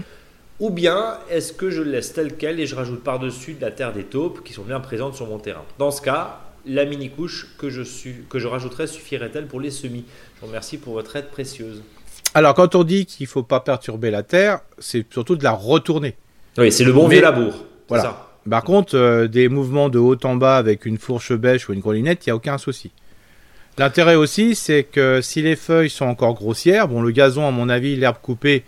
Ou 0.61 0.71
bien 0.71 1.19
est-ce 1.31 1.53
que 1.53 1.71
je 1.71 1.83
le 1.83 1.93
laisse 1.93 2.13
tel 2.13 2.37
quel 2.37 2.59
et 2.59 2.67
je 2.67 2.75
rajoute 2.75 3.05
par-dessus 3.05 3.55
de 3.55 3.61
la 3.61 3.71
terre 3.71 3.93
des 3.93 4.03
taupes 4.03 4.43
qui 4.43 4.53
sont 4.53 4.65
bien 4.65 4.81
présentes 4.81 5.15
sur 5.15 5.27
mon 5.27 5.39
terrain? 5.39 5.65
Dans 5.79 5.93
ce 5.93 6.03
cas, 6.03 6.41
la 6.67 6.85
mini-couche 6.85 7.47
que 7.59 7.71
je, 7.71 7.83
que 8.29 8.41
je 8.41 8.47
rajouterai 8.49 8.89
suffirait-elle 8.89 9.47
pour 9.47 9.61
les 9.61 9.71
semis? 9.71 10.05
Je 10.35 10.41
vous 10.41 10.49
remercie 10.49 10.79
pour 10.79 10.95
votre 10.95 11.15
aide 11.15 11.29
précieuse. 11.29 11.83
Alors, 12.35 12.55
quand 12.55 12.75
on 12.75 12.83
dit 12.83 13.07
qu'il 13.07 13.25
ne 13.25 13.29
faut 13.29 13.45
pas 13.45 13.61
perturber 13.61 14.11
la 14.11 14.25
terre, 14.25 14.61
c'est 14.79 15.07
surtout 15.13 15.37
de 15.37 15.45
la 15.45 15.53
retourner. 15.53 16.17
Oui, 16.59 16.73
c'est 16.73 16.85
le 16.85 16.93
bon 16.93 17.07
vieux 17.07 17.23
labour. 17.23 17.65
Voilà. 17.89 18.27
Par 18.51 18.65
contre, 18.65 18.97
euh, 18.97 19.29
des 19.29 19.49
mouvements 19.49 19.89
de 19.89 19.99
haut 19.99 20.17
en 20.25 20.35
bas 20.35 20.57
avec 20.57 20.87
une 20.87 20.99
fourche 20.99 21.33
bêche 21.33 21.69
ou 21.69 21.73
une 21.73 21.81
grelinette, 21.81 22.27
il 22.27 22.31
n'y 22.31 22.33
a 22.33 22.37
aucun 22.37 22.59
souci. 22.59 22.91
L'intérêt 23.79 24.17
aussi, 24.17 24.57
c'est 24.57 24.83
que 24.83 25.21
si 25.21 25.41
les 25.41 25.55
feuilles 25.55 25.91
sont 25.91 26.07
encore 26.07 26.35
grossières, 26.35 26.89
bon, 26.89 27.01
le 27.01 27.13
gazon, 27.13 27.47
à 27.47 27.53
mon 27.53 27.69
avis, 27.69 27.95
l'herbe 27.95 28.17
coupée, 28.21 28.65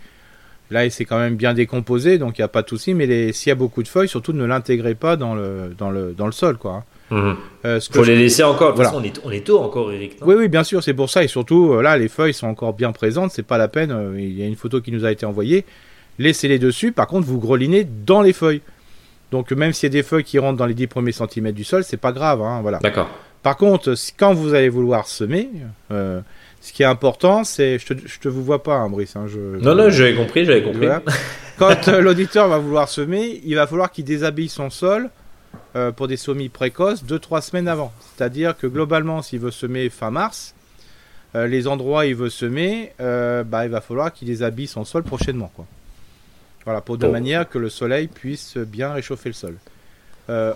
Là, 0.71 0.85
il 0.85 0.91
s'est 0.91 1.03
quand 1.03 1.19
même 1.19 1.35
bien 1.35 1.53
décomposé, 1.53 2.17
donc 2.17 2.37
il 2.37 2.41
n'y 2.41 2.45
a 2.45 2.47
pas 2.47 2.61
de 2.61 2.69
souci. 2.69 2.93
Mais 2.93 3.33
s'il 3.33 3.49
y 3.49 3.51
a 3.51 3.55
beaucoup 3.55 3.83
de 3.83 3.89
feuilles, 3.89 4.07
surtout 4.07 4.31
ne 4.31 4.45
l'intégrez 4.45 4.95
pas 4.95 5.17
dans 5.17 5.35
le, 5.35 5.75
dans, 5.77 5.91
le, 5.91 6.13
dans 6.13 6.25
le 6.25 6.31
sol. 6.31 6.57
quoi. 6.57 6.85
Mmh. 7.09 7.33
faut 7.91 8.03
les 8.05 8.15
laisser 8.15 8.41
encore. 8.41 8.73
De 8.73 8.85
on, 8.85 9.03
est, 9.03 9.19
on 9.25 9.31
est 9.31 9.45
tôt 9.45 9.59
encore, 9.59 9.91
Eric. 9.91 10.15
oui, 10.21 10.35
oui, 10.37 10.47
bien 10.47 10.63
sûr, 10.63 10.81
c'est 10.81 10.93
pour 10.93 11.09
ça. 11.09 11.23
Et 11.23 11.27
surtout, 11.27 11.73
euh, 11.73 11.81
là, 11.81 11.97
les 11.97 12.07
feuilles 12.07 12.33
sont 12.33 12.47
encore 12.47 12.73
bien 12.73 12.93
présentes. 12.93 13.31
C'est 13.31 13.43
pas 13.45 13.57
la 13.57 13.67
peine. 13.67 13.91
Euh, 13.91 14.15
il 14.17 14.39
y 14.39 14.41
a 14.41 14.45
une 14.45 14.55
photo 14.55 14.79
qui 14.79 14.93
nous 14.93 15.03
a 15.03 15.11
été 15.11 15.25
envoyée. 15.25 15.65
Laissez-les 16.19 16.57
dessus. 16.57 16.93
Par 16.93 17.07
contre, 17.07 17.27
vous 17.27 17.37
grelinez 17.39 17.83
dans 17.83 18.21
les 18.21 18.31
feuilles. 18.31 18.61
Donc, 19.31 19.51
même 19.51 19.73
s'il 19.73 19.87
y 19.87 19.91
a 19.91 19.93
des 19.93 20.03
feuilles 20.03 20.23
qui 20.23 20.39
rentrent 20.39 20.57
dans 20.57 20.65
les 20.65 20.73
10 20.73 20.87
premiers 20.87 21.11
centimètres 21.11 21.55
du 21.55 21.65
sol, 21.65 21.83
c'est 21.83 21.97
pas 21.97 22.13
grave. 22.13 22.41
Hein, 22.41 22.61
voilà. 22.61 22.79
D'accord. 22.79 23.09
Par 23.43 23.57
contre, 23.57 23.93
quand 24.17 24.33
vous 24.33 24.53
allez 24.53 24.69
vouloir 24.69 25.07
semer, 25.07 25.49
ce 26.61 26.71
qui 26.73 26.83
est 26.83 26.85
important, 26.85 27.43
c'est. 27.43 27.79
Je 27.79 27.87
te, 27.87 27.93
te 27.93 28.27
vous 28.29 28.43
vois 28.43 28.61
pas, 28.61 28.75
hein, 28.75 28.89
Brice. 28.89 29.15
Hein, 29.15 29.25
je, 29.27 29.39
non, 29.39 29.73
non, 29.73 29.89
j'avais 29.89 30.13
compris, 30.13 30.45
j'avais 30.45 30.61
compris. 30.61 30.87
Quand 31.57 31.87
euh, 31.87 32.01
l'auditeur 32.01 32.47
va 32.47 32.59
vouloir 32.59 32.87
semer, 32.87 33.41
il 33.43 33.55
va 33.55 33.65
falloir 33.65 33.91
qu'il 33.91 34.05
déshabille 34.05 34.47
son 34.47 34.69
sol 34.69 35.09
euh, 35.75 35.91
pour 35.91 36.07
des 36.07 36.17
semis 36.17 36.49
précoces 36.49 37.03
2-3 37.03 37.41
semaines 37.41 37.67
avant. 37.67 37.91
C'est-à-dire 38.15 38.55
que 38.55 38.67
globalement, 38.67 39.23
s'il 39.23 39.39
veut 39.39 39.51
semer 39.51 39.89
fin 39.89 40.11
mars, 40.11 40.53
euh, 41.33 41.47
les 41.47 41.67
endroits 41.67 42.01
où 42.01 42.03
il 42.03 42.15
veut 42.15 42.29
semer, 42.29 42.93
bah, 42.99 43.65
il 43.65 43.69
va 43.69 43.81
falloir 43.81 44.13
qu'il 44.13 44.27
déshabille 44.27 44.67
son 44.67 44.85
sol 44.85 45.01
prochainement. 45.01 45.51
Quoi. 45.55 45.65
Voilà, 46.65 46.81
pour 46.81 46.99
de 46.99 47.07
manière 47.07 47.49
que 47.49 47.57
le 47.57 47.69
soleil 47.69 48.07
puisse 48.07 48.57
bien 48.57 48.93
réchauffer 48.93 49.29
le 49.29 49.33
sol. 49.33 49.55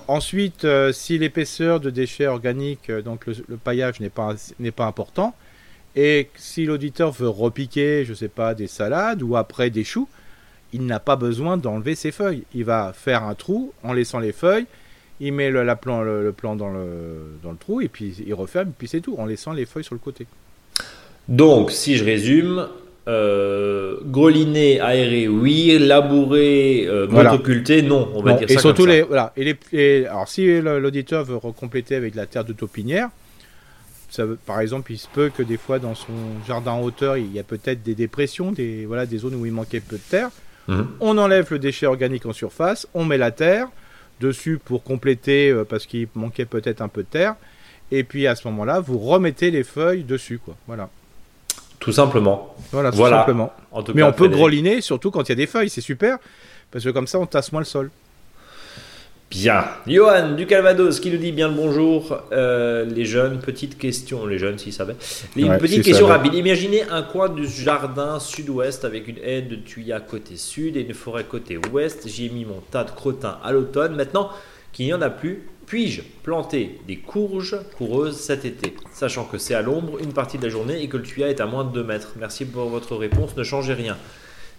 ensuite, 0.08 0.68
si 0.92 1.18
l'épaisseur 1.18 1.80
de 1.80 1.90
déchets 1.90 2.28
organiques, 2.28 2.92
donc 2.92 3.26
le, 3.26 3.36
le 3.48 3.58
paillage 3.58 4.00
n'est 4.00 4.12
pas, 4.12 4.36
n'est 4.60 4.72
pas 4.72 4.86
important, 4.86 5.34
et 5.96 6.30
si 6.36 6.66
l'auditeur 6.66 7.12
veut 7.12 7.30
repiquer, 7.30 8.04
je 8.06 8.14
sais 8.14 8.28
pas, 8.28 8.54
des 8.54 8.68
salades 8.68 9.22
ou 9.22 9.36
après 9.36 9.70
des 9.70 9.84
choux, 9.84 10.10
il 10.74 10.86
n'a 10.86 11.00
pas 11.00 11.16
besoin 11.16 11.58
d'enlever 11.58 11.96
ses 11.96 12.12
feuilles. 12.12 12.44
Il 12.54 12.66
va 12.66 12.92
faire 12.94 13.24
un 13.24 13.34
trou 13.34 13.72
en 13.84 13.94
laissant 13.94 14.20
les 14.20 14.34
feuilles, 14.34 14.66
il 15.22 15.32
met 15.32 15.50
le, 15.50 15.64
la 15.64 15.78
plan, 15.78 16.02
le, 16.02 16.32
plan 16.34 16.56
dans 16.56 16.70
le, 16.70 17.38
dans 17.42 17.52
le 17.52 17.58
trou 17.58 17.80
et 17.82 17.88
puis 17.88 18.14
il 18.26 18.34
referme, 18.34 18.72
puis 18.78 18.88
c'est 18.88 19.00
tout, 19.00 19.16
en 19.18 19.26
laissant 19.26 19.54
les 19.54 19.66
feuilles 19.66 19.86
sur 19.86 19.96
le 19.96 20.00
côté. 20.00 20.28
Donc, 21.30 21.72
si 21.72 21.96
je 21.96 22.04
résume, 22.04 22.68
euh, 23.08 23.98
greliner, 24.04 24.82
aérer, 24.82 25.28
oui, 25.28 25.78
labourer, 25.80 26.86
euh, 26.88 27.08
non, 27.08 28.10
on 28.14 28.22
va 28.22 28.34
dire 28.34 28.50
et 28.50 28.56
ça 28.56 28.60
surtout 28.60 28.84
comme 28.84 28.92
Les, 28.92 29.02
voilà, 29.02 29.32
et 29.38 29.56
les, 29.72 30.06
alors 30.06 30.28
si 30.28 30.60
l'auditeur 30.60 31.24
veut 31.24 31.38
recompléter 31.38 31.96
avec 31.96 32.16
la 32.16 32.26
terre 32.26 32.44
de 32.44 32.52
taupinière, 32.52 33.10
par 34.46 34.60
exemple, 34.62 34.92
il 34.92 34.98
se 34.98 35.08
peut 35.08 35.30
que 35.36 35.44
des 35.44 35.58
fois 35.58 35.80
dans 35.80 35.96
son 35.96 36.14
jardin 36.48 36.72
en 36.72 36.82
hauteur, 36.82 37.18
il 37.18 37.32
y 37.32 37.40
a 37.40 37.44
peut-être 37.44 37.84
des 37.84 37.96
dépressions, 37.96 38.52
des, 38.52 38.86
voilà, 38.86 39.06
des 39.06 39.18
zones 39.18 39.36
où 39.36 39.46
il 39.46 39.52
manquait 39.52 39.80
peu 39.80 39.98
de 39.98 40.02
terre. 40.02 40.30
Mhm. 40.68 40.88
On 41.00 41.18
enlève 41.18 41.48
le 41.52 41.60
déchet 41.60 41.86
organique 41.86 42.26
en 42.26 42.34
surface, 42.34 42.88
on 42.94 43.06
met 43.06 43.18
la 43.18 43.32
terre 43.32 43.68
dessus 44.20 44.60
pour 44.64 44.84
compléter 44.84 45.50
euh, 45.50 45.64
parce 45.64 45.86
qu'il 45.86 46.08
manquait 46.16 46.46
peut-être 46.46 46.82
un 46.82 46.88
peu 46.88 47.04
de 47.04 47.08
terre. 47.08 47.36
Et 47.92 48.04
puis 48.04 48.28
à 48.28 48.36
ce 48.36 48.48
moment-là, 48.48 48.80
vous 48.80 48.98
remettez 48.98 49.52
les 49.52 49.64
feuilles 49.64 50.04
dessus, 50.04 50.40
quoi. 50.40 50.56
Voilà. 50.68 50.90
Tout 51.80 51.92
simplement. 51.92 52.56
Voilà, 52.72 52.92
tout 52.92 52.98
simplement. 52.98 53.54
Mais 53.94 54.02
on 54.02 54.14
peut 54.14 54.28
groliner, 54.28 54.82
surtout 54.82 55.12
quand 55.12 55.24
il 55.24 55.30
y 55.30 55.34
a 55.34 55.36
des 55.36 55.46
feuilles, 55.46 55.70
c'est 55.70 55.82
super, 55.82 56.18
parce 56.72 56.84
que 56.84 56.90
comme 56.90 57.06
ça, 57.06 57.20
on 57.20 57.28
tasse 57.28 57.52
moins 57.52 57.62
le 57.62 57.66
sol. 57.66 57.92
Bien. 59.36 59.66
Johan 59.86 60.32
du 60.32 60.46
Calvados 60.46 61.02
qui 61.02 61.12
nous 61.12 61.18
dit 61.18 61.34
bien 61.34 61.50
le 61.50 61.56
bonjour. 61.56 62.22
Euh, 62.32 62.86
les 62.86 63.04
jeunes, 63.04 63.40
petite 63.40 63.78
question. 63.78 64.26
Les 64.26 64.38
jeunes, 64.38 64.58
s'ils 64.58 64.72
savaient. 64.72 64.96
Une 65.36 65.58
petite 65.58 65.84
question 65.84 66.08
rapide. 66.08 66.34
Imaginez 66.36 66.84
un 66.90 67.02
coin 67.02 67.28
du 67.28 67.46
jardin 67.46 68.20
sud-ouest 68.20 68.86
avec 68.86 69.10
une 69.10 69.18
haie 69.22 69.42
de 69.42 69.58
tuyas 69.58 70.00
côté 70.00 70.38
sud 70.38 70.78
et 70.78 70.82
une 70.82 70.94
forêt 70.94 71.26
côté 71.26 71.60
ouest. 71.72 72.08
J'ai 72.08 72.30
mis 72.30 72.46
mon 72.46 72.62
tas 72.72 72.86
de 72.86 72.92
crottins 72.92 73.38
à 73.44 73.52
l'automne. 73.52 73.96
Maintenant 73.96 74.30
qu'il 74.72 74.86
n'y 74.86 74.94
en 74.94 75.02
a 75.02 75.10
plus, 75.10 75.44
puis-je 75.66 76.02
planter 76.24 76.80
des 76.88 76.98
courges 76.98 77.58
coureuses 77.78 78.16
cet 78.16 78.46
été? 78.46 78.74
Sachant 78.94 79.26
que 79.26 79.38
c'est 79.38 79.54
à 79.54 79.62
l'ombre 79.62 80.00
une 80.02 80.14
partie 80.14 80.38
de 80.38 80.44
la 80.44 80.50
journée 80.50 80.82
et 80.82 80.88
que 80.88 80.96
le 80.96 81.04
tuyas 81.04 81.28
est 81.28 81.42
à 81.42 81.46
moins 81.46 81.66
de 81.66 81.74
2 81.74 81.84
mètres. 81.84 82.14
Merci 82.18 82.46
pour 82.46 82.70
votre 82.70 82.96
réponse. 82.96 83.36
Ne 83.36 83.44
changez 83.44 83.74
rien. 83.74 83.98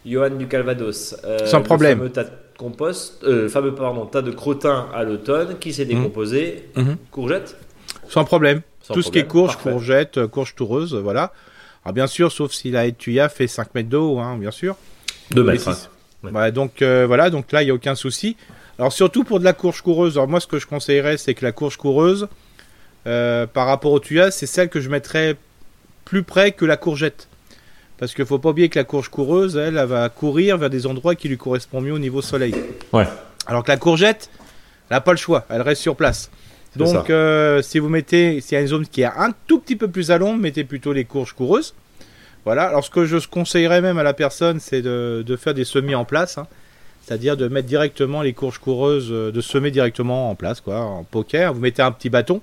Johan 0.05 0.31
du 0.31 0.47
Calvados. 0.47 1.17
Euh, 1.25 1.47
Sans 1.47 1.63
problème. 1.63 1.99
Fameux 1.99 2.11
tas 2.11 2.25
de 2.25 2.31
compost, 2.57 3.23
euh, 3.25 3.49
fameux 3.49 3.75
pardon, 3.75 4.07
tas 4.07 4.23
de 4.23 4.31
crottins 4.31 4.89
à 4.95 5.05
l'automne 5.05 5.59
qui 5.59 5.73
s'est 5.73 5.85
mhm. 5.85 5.91
décomposé. 5.91 6.69
Mhm. 6.77 6.97
Courgettes 7.11 7.57
Sans 8.09 8.25
problème. 8.25 8.63
Tout 8.93 9.03
ce 9.03 9.11
qui 9.11 9.19
est 9.19 9.27
courge, 9.27 9.57
courgette, 9.57 10.19
euh, 10.19 10.29
courge 10.29 10.55
toureuse, 10.55 10.95
voilà. 10.95 11.33
Alors 11.85 11.93
bien 11.93 12.07
sûr, 12.07 12.31
sauf 12.31 12.53
si 12.53 12.71
la 12.71 12.91
tuya 12.91 13.29
fait 13.29 13.49
5 13.49 13.75
mètres 13.75 13.89
d'eau, 13.89 14.19
hein, 14.19 14.37
bien 14.39 14.53
sûr. 14.53 14.77
2 15.33 15.43
mètres. 15.43 15.69
Hein. 15.69 16.51
donc 16.51 16.83
voilà, 16.83 17.31
donc 17.31 17.51
là, 17.53 17.63
il 17.63 17.67
n'y 17.67 17.71
a 17.71 17.75
aucun 17.75 17.95
souci. 17.95 18.37
Alors 18.79 18.93
surtout 18.93 19.25
pour 19.25 19.41
de 19.41 19.45
la 19.45 19.53
courge 19.53 19.83
coureuse, 19.83 20.17
alors 20.19 20.29
moi 20.29 20.39
ce 20.39 20.47
que 20.47 20.59
je 20.59 20.67
conseillerais, 20.67 21.17
c'est 21.17 21.35
que 21.35 21.45
la 21.45 21.53
courge 21.53 21.77
coureuse, 21.77 22.29
par 23.05 23.67
rapport 23.67 23.93
au 23.93 24.01
tuya, 24.01 24.31
c'est 24.31 24.47
celle 24.47 24.69
que 24.69 24.81
je 24.81 24.89
mettrais 24.89 25.37
plus 26.05 26.23
près 26.23 26.53
que 26.53 26.65
la 26.65 26.77
courgette. 26.77 27.29
Parce 27.99 28.15
qu'il 28.15 28.27
faut 28.27 28.39
pas 28.39 28.51
oublier 28.51 28.69
que 28.69 28.79
la 28.79 28.85
courge 28.85 29.09
coureuse, 29.09 29.57
elle, 29.57 29.79
elle, 29.79 29.87
va 29.87 30.09
courir 30.09 30.59
vers 30.59 30.71
des 30.71 30.87
endroits 30.87 31.15
qui 31.15 31.29
lui 31.29 31.39
correspondent 31.39 31.85
mieux 31.85 31.93
au 31.93 31.99
niveau 31.99 32.21
soleil. 32.21 32.55
Ouais. 32.93 33.07
Alors 33.47 33.65
que 33.65 33.71
la 33.71 33.79
courgette, 33.79 34.29
elle 34.91 34.97
n'a 34.97 35.01
pas 35.01 35.13
le 35.13 35.19
choix, 35.19 35.47
elle 35.49 35.63
reste 35.63 35.83
sur 35.83 35.97
place. 35.97 36.31
Donc, 36.77 37.09
euh, 37.09 37.63
si 37.63 37.79
vous 37.79 37.89
mettez, 37.89 38.41
s'il 38.43 38.55
y 38.55 38.59
a 38.59 38.61
une 38.61 38.67
zone 38.67 38.87
qui 38.87 39.01
est 39.01 39.07
un 39.07 39.33
tout 39.47 39.59
petit 39.59 39.77
peu 39.77 39.89
plus 39.89 40.11
à 40.11 40.19
l'ombre, 40.19 40.39
mettez 40.41 40.65
plutôt 40.65 40.93
les 40.93 41.05
courges 41.05 41.33
coureuses. 41.33 41.75
Voilà. 42.45 42.65
Alors, 42.65 42.85
ce 42.85 42.91
que 42.91 43.07
je 43.07 43.17
conseillerais 43.27 43.81
même 43.81 43.99
à 43.99 44.03
la 44.03 44.13
personne, 44.13 44.61
c'est 44.61 44.83
de, 44.83 45.25
de, 45.27 45.37
faire 45.37 45.55
des 45.55 45.65
semis 45.65 45.95
en 45.95 46.05
place. 46.05 46.37
Hein. 46.37 46.47
C'est-à-dire 47.03 47.37
de 47.37 47.49
mettre 47.49 47.67
directement 47.67 48.21
les 48.21 48.35
courges 48.35 48.59
coureuses, 48.59 49.09
euh, 49.11 49.33
de 49.33 49.41
semer 49.41 49.71
directement 49.71 50.31
en 50.31 50.35
place, 50.35 50.61
quoi, 50.61 50.81
en 50.81 51.05
poker. 51.05 51.55
Vous 51.55 51.61
mettez 51.61 51.81
un 51.81 51.93
petit 51.93 52.11
bâton 52.11 52.43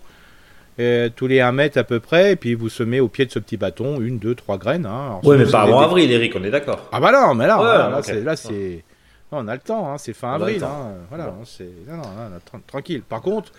tous 0.78 1.28
les 1.28 1.42
1 1.42 1.52
mètre 1.52 1.78
à 1.78 1.84
peu 1.84 2.00
près, 2.00 2.34
et 2.34 2.36
puis 2.36 2.56
vous 2.56 2.70
semez 2.70 3.00
au 3.00 3.08
pied 3.08 3.26
de 3.26 3.32
ce 3.32 3.40
petit 3.40 3.58
bâton 3.58 4.02
une, 4.02 4.18
deux, 4.18 4.36
trois 4.36 4.58
graines. 4.58 4.86
Hein. 4.86 5.20
Oui, 5.24 5.38
mais 5.38 5.46
pas 5.46 5.62
avant 5.62 5.82
avril, 5.82 6.12
Eric, 6.12 6.36
on 6.36 6.44
est 6.44 6.52
d'accord. 6.52 6.90
Ah 6.92 7.00
bah 7.00 7.12
non, 7.12 7.36
mais 7.36 7.48
là, 7.48 8.02
là, 8.24 8.36
c'est... 8.36 8.84
on 9.32 9.48
a 9.48 9.54
le 9.54 9.62
temps, 9.62 9.92
hein, 9.92 9.98
c'est 9.98 10.14
fin 10.14 10.34
avril. 10.34 10.64
Hein. 10.64 10.94
Voilà, 11.10 11.34
c'est... 11.46 11.70
Non, 11.88 11.98
non, 11.98 12.62
tranquille. 12.68 13.02
Par 13.08 13.22
contre, 13.22 13.52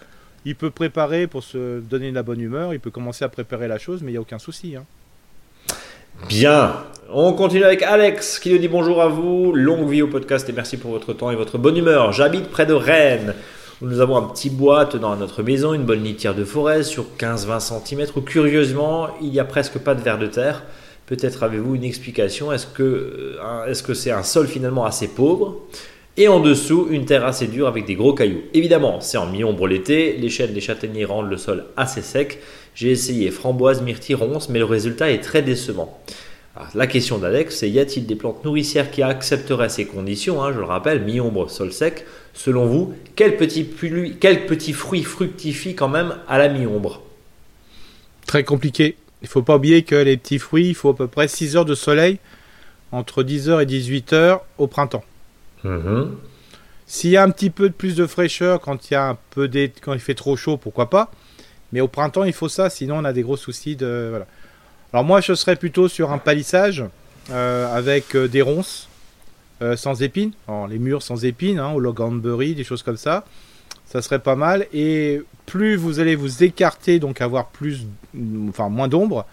il 0.45 0.57
peut 0.57 0.71
préparer 0.71 1.27
pour 1.27 1.43
se 1.43 1.81
donner 1.81 2.11
de 2.11 2.15
la 2.15 2.23
bonne 2.23 2.41
humeur, 2.41 2.75
il 2.75 2.81
peut 2.81 2.91
commencer 2.91 3.25
à 3.25 3.29
préparer 3.29 3.69
la 3.69 3.79
chose, 3.79 4.03
mais 4.03 4.11
il 4.11 4.15
n'y 4.15 4.19
a 4.19 4.23
aucun 4.23 4.39
souci. 4.39 4.77
Bien, 6.29 6.85
on 7.11 7.33
continue 7.33 7.65
avec 7.65 7.83
Alex 7.83 8.39
qui 8.39 8.51
nous 8.51 8.59
dit 8.59 8.69
bonjour 8.69 9.03
à 9.03 9.09
vous, 9.09 9.53
longue 9.53 9.89
vie 9.89 10.03
au 10.03 10.07
podcast 10.07 10.49
et 10.49 10.53
merci 10.53 10.77
pour 10.77 10.91
votre 10.93 11.13
temps 11.13 11.31
et 11.31 11.37
votre 11.37 11.59
bonne 11.59 11.77
humeur. 11.77 12.13
J'habite 12.13 12.51
près 12.51 12.67
de 12.67 12.73
Rennes 12.73 13.35
nous 13.83 14.01
avons 14.01 14.17
un 14.17 14.23
petit 14.23 14.51
bois 14.51 14.87
tenant 14.87 15.17
notre 15.17 15.43
maison, 15.43 15.75
une 15.75 15.85
bonne 15.85 16.03
litière 16.03 16.35
de 16.35 16.45
forêt 16.45 16.83
sur 16.83 17.07
15-20 17.19 17.85
cm 17.85 18.07
où 18.17 18.21
curieusement 18.21 19.09
il 19.21 19.31
n'y 19.31 19.41
a 19.41 19.45
presque 19.45 19.79
pas 19.79 19.95
de 19.95 20.01
vers 20.01 20.19
de 20.19 20.27
terre. 20.27 20.63
Peut-être 21.07 21.43
avez-vous 21.43 21.75
une 21.75 21.85
explication 21.85 22.53
Est-ce 22.53 22.67
que 22.67 22.83
euh, 23.43 23.67
est-ce 23.67 23.83
que 23.83 23.93
c'est 23.95 24.11
un 24.11 24.23
sol 24.23 24.47
finalement 24.47 24.85
assez 24.85 25.09
pauvre 25.09 25.61
et 26.17 26.29
en 26.29 26.39
dessous, 26.39 26.87
une 26.91 27.07
terre 27.07 27.27
assez 27.27 27.49
dure 27.49 27.67
avec 27.67 27.87
des 27.87 27.97
gros 27.97 28.15
cailloux? 28.15 28.43
Évidemment, 28.55 29.01
c'est 29.01 29.17
en 29.17 29.27
mi-ombre 29.27 29.67
l'été, 29.67 30.17
les 30.17 30.29
chênes, 30.29 30.55
les 30.55 30.61
châtaigniers 30.61 31.05
rendent 31.05 31.29
le 31.29 31.37
sol 31.37 31.65
assez 31.77 32.03
sec. 32.03 32.39
J'ai 32.77 32.93
essayé 32.93 33.33
framboise, 33.33 33.83
myrtille, 33.83 34.15
ronce, 34.15 34.49
mais 34.49 34.61
le 34.61 34.65
résultat 34.65 35.11
est 35.11 35.19
très 35.21 35.43
décevant. 35.43 35.99
La 36.75 36.87
question 36.87 37.19
d'Alex, 37.19 37.57
c'est 37.57 37.71
y 37.71 37.81
a-t-il 37.81 38.07
des 38.07 38.15
plantes 38.15 38.45
nourricières 38.45 38.91
qui 38.91 39.03
accepteraient 39.03 39.69
ces 39.69 39.87
conditions 39.87 40.43
hein, 40.43 40.53
Je 40.53 40.59
le 40.59 40.65
rappelle, 40.65 41.03
mi-ombre, 41.03 41.51
sol 41.51 41.73
sec. 41.73 42.05
Selon 42.33 42.67
vous, 42.67 42.95
quel 43.17 43.37
petit, 43.37 43.69
quel 44.21 44.47
petit 44.47 44.73
fruit 44.73 45.03
fructifie 45.03 45.75
quand 45.75 45.89
même 45.89 46.17
à 46.29 46.39
la 46.39 46.49
mi-ombre? 46.49 47.03
Très 48.27 48.45
compliqué. 48.45 48.97
Il 49.23 49.25
ne 49.25 49.29
faut 49.31 49.43
pas 49.43 49.57
oublier 49.57 49.83
que 49.83 49.95
les 49.95 50.17
petits 50.17 50.39
fruits, 50.39 50.69
il 50.69 50.75
faut 50.75 50.91
à 50.91 50.97
peu 50.97 51.09
près 51.09 51.29
6 51.29 51.57
heures 51.57 51.65
de 51.65 51.75
soleil 51.75 52.19
entre 52.93 53.23
10h 53.23 53.63
et 53.63 53.67
18h 53.67 54.41
au 54.59 54.67
printemps. 54.67 55.05
Mhm. 55.65 56.17
S'il 56.87 57.11
y 57.11 57.17
a 57.17 57.23
un 57.23 57.31
petit 57.31 57.51
peu 57.51 57.69
de 57.69 57.75
plus 57.75 57.97
de 57.97 58.07
fraîcheur 58.07 58.61
quand 58.61 58.91
il 58.91 58.95
y 58.95 58.97
a 58.97 59.09
un 59.09 59.19
peu 59.31 59.51
quand 59.81 59.95
il 59.95 60.01
fait 60.01 60.15
trop 60.15 60.37
chaud, 60.37 60.57
pourquoi 60.57 60.91
pas? 60.91 61.11
Mais 61.73 61.81
au 61.81 61.89
printemps, 61.89 62.25
il 62.25 62.33
faut 62.33 62.49
ça, 62.49 62.71
sinon 62.71 62.99
on 62.99 63.05
a 63.05 63.13
des 63.13 63.23
gros 63.23 63.37
soucis 63.37 63.75
de 63.75 64.09
voilà. 64.11 64.27
Alors 64.95 65.05
moi, 65.05 65.21
je 65.21 65.35
serais 65.35 65.57
plutôt 65.57 65.89
sur 65.89 66.13
un 66.13 66.19
palissage 66.19 66.85
euh, 67.33 67.77
avec 67.77 68.15
euh, 68.15 68.29
des 68.29 68.43
ronces 68.43 68.89
euh, 69.61 69.77
sans 69.77 70.03
épines, 70.03 70.31
les 70.71 70.79
murs 70.79 71.03
sans 71.03 71.25
épines, 71.25 71.59
hein, 71.59 71.73
au 71.73 71.81
loganberry, 71.81 72.55
des 72.55 72.63
choses 72.63 72.85
comme 72.85 72.97
ça. 72.97 73.25
Ça 73.87 74.01
serait 74.03 74.21
pas 74.21 74.37
mal. 74.37 74.69
Et 74.73 75.21
plus 75.47 75.75
vous 75.75 75.99
allez 75.99 76.15
vous 76.15 76.45
écarter, 76.45 77.01
donc 77.01 77.21
avoir 77.21 77.49
plus, 77.49 77.87
enfin 78.49 78.69
moins 78.69 78.87
d'ombre, 78.87 79.27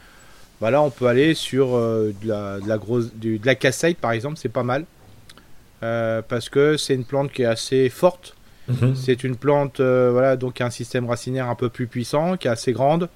bah 0.60 0.82
on 0.82 0.90
peut 0.90 1.06
aller 1.06 1.36
sur 1.36 1.78
de 1.78 2.14
la, 2.24 2.60
de 2.60 2.68
la 2.68 2.78
grosse, 2.78 3.14
de 3.14 3.40
la 3.44 3.54
casseille 3.54 3.94
par 3.94 4.14
exemple, 4.14 4.38
c'est 4.38 4.50
pas 4.50 4.64
mal. 4.64 4.86
Euh, 5.84 6.22
parce 6.28 6.50
que 6.50 6.78
c'est 6.78 6.94
une 6.94 7.06
plante 7.06 7.32
qui 7.32 7.42
est 7.42 7.46
assez 7.46 7.90
forte. 7.90 8.36
Mhm. 8.68 8.96
C'est 8.96 9.24
une 9.24 9.36
plante 9.36 9.80
euh, 9.80 10.10
voilà, 10.12 10.38
donc 10.38 10.56
qui 10.56 10.64
a 10.64 10.68
un 10.68 10.72
système 10.72 11.08
racinaire 11.08 11.50
un 11.50 11.56
peu 11.56 11.70
plus 11.70 11.88
puissant, 11.88 12.38
qui 12.38 12.48
est 12.48 12.52
assez 12.52 12.72
grande. 12.72 13.10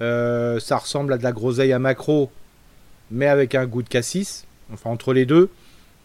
Euh, 0.00 0.58
ça 0.60 0.76
ressemble 0.76 1.12
à 1.12 1.18
de 1.18 1.22
la 1.22 1.32
groseille 1.32 1.72
à 1.72 1.78
macro, 1.78 2.30
mais 3.10 3.26
avec 3.26 3.54
un 3.54 3.66
goût 3.66 3.82
de 3.82 3.88
cassis. 3.88 4.44
Enfin, 4.72 4.90
entre 4.90 5.12
les 5.12 5.26
deux, 5.26 5.50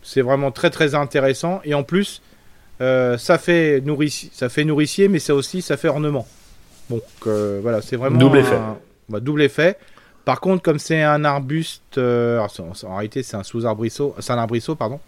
c'est 0.03 0.21
vraiment 0.21 0.51
très 0.51 0.69
très 0.69 0.95
intéressant. 0.95 1.61
Et 1.63 1.73
en 1.73 1.83
plus, 1.83 2.21
ça, 2.79 3.37
fait 3.37 3.81
nourrici 3.81 4.29
ça 4.33 4.47
fait 4.47 4.63
nourricier, 4.63 5.09
mais 5.09 5.19
ça 5.19 5.35
aussi, 5.35 5.61
ça 5.61 5.75
fait 5.75 5.89
ornement. 5.89 6.27
Donc 6.89 7.03
voilà, 7.25 7.81
c'est 7.81 7.95
vraiment. 7.95 8.17
Double 8.17 8.39
effet. 8.39 8.59
Bah, 9.09 9.19
double 9.19 9.41
effet. 9.41 9.77
Par 10.23 10.39
contre, 10.39 10.61
comme 10.61 10.79
c'est 10.79 11.01
un 11.01 11.25
arbuste, 11.25 11.97
en 11.97 12.95
réalité, 12.95 13.23
c'est 13.23 13.37
un 13.37 13.43
sous-arbrisseau, 13.43 14.15
c'est 14.19 14.31
un 14.31 14.37
arbrisseau, 14.37 14.75
pardon. 14.75 14.99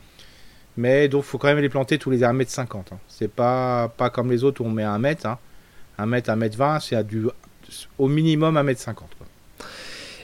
Mais 0.78 1.08
donc, 1.08 1.24
faut 1.24 1.38
quand 1.38 1.48
même 1.48 1.60
les 1.60 1.70
planter 1.70 1.98
tous 1.98 2.10
les 2.10 2.22
1m50. 2.22 2.64
Hein. 2.92 2.98
C'est 3.08 3.32
pas, 3.32 3.90
pas 3.90 4.10
comme 4.10 4.32
les 4.32 4.44
autres 4.44 4.62
où 4.62 4.66
on 4.66 4.72
met 4.72 4.84
1 4.84 4.98
mètre. 5.00 5.26
Hein. 5.26 5.38
1 5.98 6.06
mètre, 6.06 6.30
1 6.30 6.36
mètre 6.38 6.58
20, 6.58 6.80
c'est 6.80 7.06
du, 7.06 7.28
au 7.98 8.08
minimum 8.08 8.58
1m50. 8.58 8.96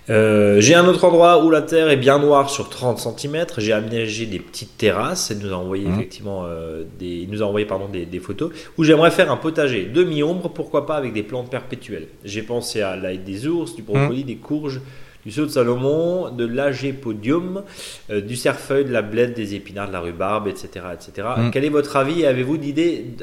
Euh, 0.10 0.62
j'ai 0.62 0.73
un 0.73 0.88
autre 0.88 1.03
endroit 1.03 1.43
où 1.43 1.49
la 1.49 1.62
terre 1.62 1.89
est 1.89 1.97
bien 1.97 2.17
noire 2.17 2.49
sur 2.49 2.69
30 2.69 2.97
cm. 2.97 3.45
J'ai 3.57 3.73
aménagé 3.73 4.25
des 4.25 4.39
petites 4.39 4.77
terrasses. 4.77 5.31
Il 5.31 5.45
nous 5.45 5.53
a 5.53 5.57
envoyé 5.57 5.86
mmh. 5.86 5.93
effectivement 5.93 6.45
euh, 6.45 6.83
des, 6.97 7.27
nous 7.29 7.43
a 7.43 7.45
envoyé 7.45 7.65
pardon 7.65 7.89
des, 7.89 8.05
des 8.05 8.19
photos 8.19 8.51
où 8.77 8.83
j'aimerais 8.86 9.12
faire 9.12 9.31
un 9.31 9.38
potager 9.38 9.86
demi-ombre, 9.86 10.49
pourquoi 10.49 10.86
pas 10.86 10.95
avec 10.95 11.12
des 11.13 11.23
plantes 11.23 11.49
perpétuelles. 11.49 12.07
J'ai 12.23 12.41
pensé 12.41 12.81
à 12.81 12.95
l'ail 12.95 13.19
des 13.19 13.47
ours, 13.47 13.75
du 13.75 13.81
brocoli, 13.81 14.23
mmh. 14.23 14.27
des 14.27 14.38
courges, 14.38 14.81
du 15.25 15.33
saut 15.33 15.45
de 15.45 15.51
Salomon, 15.51 16.29
de 16.29 16.45
l'agépodium, 16.45 17.63
euh, 18.10 18.21
du 18.21 18.38
cerfeuil, 18.38 18.86
de 18.86 18.93
la 18.93 19.01
blette, 19.01 19.33
des 19.33 19.55
épinards, 19.55 19.89
de 19.89 19.93
la 19.93 19.99
rhubarbe, 19.99 20.47
etc. 20.47 20.86
etc. 20.93 21.27
Mm. 21.38 21.51
Quel 21.51 21.65
est 21.65 21.69
votre 21.69 21.97
avis? 21.97 22.25
Avez-vous 22.25 22.57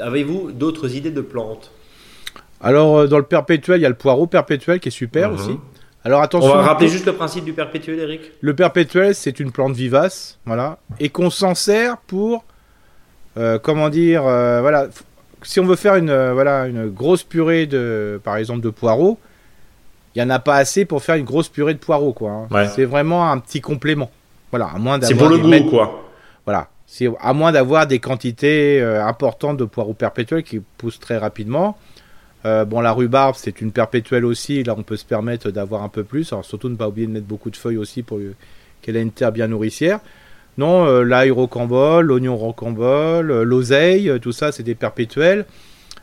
avez 0.01 0.27
d'autres 0.53 0.97
idées 0.97 1.11
de 1.11 1.23
plantes? 1.23 1.71
Alors, 2.65 2.99
euh, 2.99 3.07
dans 3.07 3.19
le 3.19 3.25
perpétuel, 3.25 3.79
il 3.79 3.83
y 3.83 3.87
a 3.87 3.91
le 3.91 3.95
poireau 3.95 4.27
perpétuel 4.27 4.81
qui 4.81 4.89
est 4.89 4.93
super 4.93 5.31
mm-hmm. 5.31 5.35
aussi. 5.35 5.59
Alors 6.05 6.21
attention. 6.21 6.51
On 6.51 6.57
va 6.57 6.63
rappeler 6.63 6.89
juste 6.89 7.07
le 7.07 7.15
principe 7.15 7.45
du 7.45 7.53
perpétuel, 7.53 7.99
Eric. 7.99 8.21
Le 8.41 8.55
perpétuel, 8.55 9.15
c'est 9.15 9.41
une 9.41 9.53
plante 9.53 9.75
vivace, 9.75 10.39
voilà, 10.45 10.79
et 11.01 11.09
qu'on 11.09 11.31
s'en 11.31 11.55
sert 11.55 11.97
pour, 11.97 12.45
euh, 13.39 13.59
comment 13.59 13.89
dire, 13.89 14.23
voilà, 14.23 14.89
si 15.43 15.61
on 15.61 15.65
veut 15.65 15.77
faire 15.77 15.95
une, 15.95 16.15
voilà, 16.33 16.67
une 16.67 16.91
grosse 16.91 17.23
purée 17.23 17.67
de, 17.67 18.21
par 18.23 18.37
exemple, 18.37 18.61
de 18.61 18.69
poireaux, 18.69 19.19
il 20.15 20.21
y 20.21 20.23
en 20.23 20.29
a 20.29 20.39
pas 20.39 20.57
assez 20.57 20.85
pour 20.85 21.03
faire 21.03 21.15
une 21.15 21.25
grosse 21.25 21.49
purée 21.49 21.73
de 21.73 21.79
poireaux, 21.79 22.13
quoi. 22.13 22.49
Hein. 22.51 22.67
C'est 22.75 22.85
vraiment 22.85 23.31
un 23.31 23.39
petit 23.39 23.63
complément. 23.63 24.11
Voilà, 24.51 24.67
à 24.75 24.79
moins 24.79 24.99
C'est 25.01 25.15
pour 25.15 25.29
le 25.29 25.39
goût, 25.39 25.71
quoi. 25.71 26.05
Voilà. 26.45 26.69
C'est 26.87 27.09
à 27.21 27.33
moins 27.33 27.51
d'avoir 27.51 27.87
des 27.87 27.99
quantités 27.99 28.81
euh, 28.81 29.05
importantes 29.05 29.57
de 29.57 29.65
poireaux 29.65 29.95
perpétuels 29.95 30.45
qui 30.45 30.61
poussent 30.79 31.01
très 31.01 31.17
rapidement. 31.17 31.77
Euh, 32.47 32.65
bon, 32.65 32.81
la 32.81 32.93
rhubarbe, 32.93 33.37
c'est 33.39 33.61
une 33.61 33.73
perpétuelle 33.73 34.25
aussi. 34.25 34.63
Là, 34.65 34.75
on 34.77 34.83
peut 34.83 34.97
se 34.97 35.05
permettre 35.05 35.51
d'avoir 35.51 35.83
un 35.83 35.89
peu 35.89 36.05
plus. 36.05 36.33
Alors, 36.33 36.45
surtout 36.45 36.69
ne 36.69 36.77
pas 36.77 36.89
oublier 36.89 37.07
de 37.07 37.13
mettre 37.13 37.27
beaucoup 37.27 37.51
de 37.51 37.57
feuilles 37.57 37.79
aussi 37.79 38.03
pour 38.03 38.21
qu'elle 38.83 38.97
ait 38.97 39.03
une 39.03 39.13
terre 39.13 39.33
bien 39.33 39.49
nourricière. 39.49 40.01
Non, 40.59 40.87
euh, 40.87 41.03
l'ail 41.03 41.31
rocambole, 41.31 42.07
l'oignon 42.07 42.37
rocambole, 42.37 43.43
l'oseille, 43.43 44.13
tout 44.21 44.33
ça, 44.33 44.53
c'est 44.53 44.63
des 44.63 44.75
perpétuels. 44.75 45.47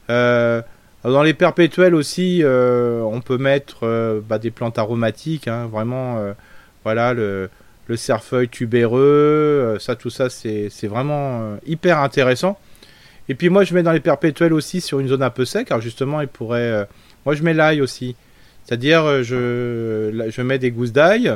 Euh, 0.09 0.61
dans 1.03 1.23
les 1.23 1.33
perpétuels 1.33 1.95
aussi, 1.95 2.41
euh, 2.43 3.01
on 3.01 3.21
peut 3.21 3.37
mettre 3.37 3.79
euh, 3.83 4.19
bah, 4.27 4.37
des 4.37 4.51
plantes 4.51 4.77
aromatiques, 4.77 5.47
hein, 5.47 5.67
vraiment, 5.71 6.17
euh, 6.17 6.33
voilà, 6.83 7.13
le, 7.13 7.49
le 7.87 7.97
cerfeuil 7.97 8.49
tubéreux, 8.49 9.77
ça, 9.79 9.95
tout 9.95 10.09
ça, 10.09 10.29
c'est 10.29 10.87
vraiment 10.87 11.57
hyper 11.65 11.99
intéressant. 11.99 12.59
Et 13.29 13.35
puis 13.35 13.49
moi, 13.49 13.63
je 13.63 13.73
mets 13.73 13.83
dans 13.83 13.91
les 13.91 13.99
perpétuels 13.99 14.53
aussi 14.53 14.81
sur 14.81 14.99
une 14.99 15.07
zone 15.07 15.23
un 15.23 15.29
peu 15.29 15.45
sec, 15.45 15.71
alors 15.71 15.81
justement, 15.81 16.21
il 16.21 16.27
pourrait... 16.27 16.87
moi, 17.25 17.35
je 17.35 17.43
mets 17.43 17.53
l'ail 17.53 17.81
aussi, 17.81 18.15
c'est-à-dire, 18.63 19.23
je, 19.23 20.27
je 20.29 20.41
mets 20.41 20.59
des 20.59 20.71
gousses 20.71 20.91
d'ail 20.91 21.35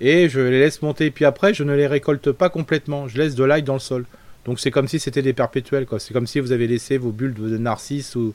et 0.00 0.28
je 0.28 0.40
les 0.40 0.60
laisse 0.60 0.82
monter, 0.82 1.10
puis 1.10 1.24
après, 1.24 1.54
je 1.54 1.64
ne 1.64 1.74
les 1.74 1.86
récolte 1.86 2.32
pas 2.32 2.48
complètement, 2.48 3.08
je 3.08 3.18
laisse 3.18 3.34
de 3.34 3.44
l'ail 3.44 3.62
dans 3.62 3.74
le 3.74 3.80
sol. 3.80 4.04
Donc 4.44 4.60
c'est 4.60 4.70
comme 4.70 4.86
si 4.86 4.98
c'était 4.98 5.22
des 5.22 5.32
perpétuels, 5.32 5.86
quoi. 5.86 5.98
C'est 5.98 6.14
comme 6.14 6.26
si 6.26 6.38
vous 6.38 6.52
avez 6.52 6.68
laissé 6.68 6.98
vos 6.98 7.10
bulles 7.10 7.34
de 7.34 7.58
narcisse 7.58 8.14
ou 8.14 8.32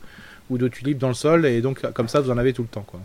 ou 0.52 0.58
de 0.58 0.68
tulipes 0.68 0.98
dans 0.98 1.08
le 1.08 1.14
sol, 1.14 1.46
et 1.46 1.62
donc 1.62 1.82
comme 1.94 2.10
ça, 2.10 2.20
vous 2.20 2.30
en 2.30 2.38
avez 2.38 2.54
tout 2.54 2.62
le 2.62 2.68
temps. 2.68 2.86
Quoi. 2.86 3.00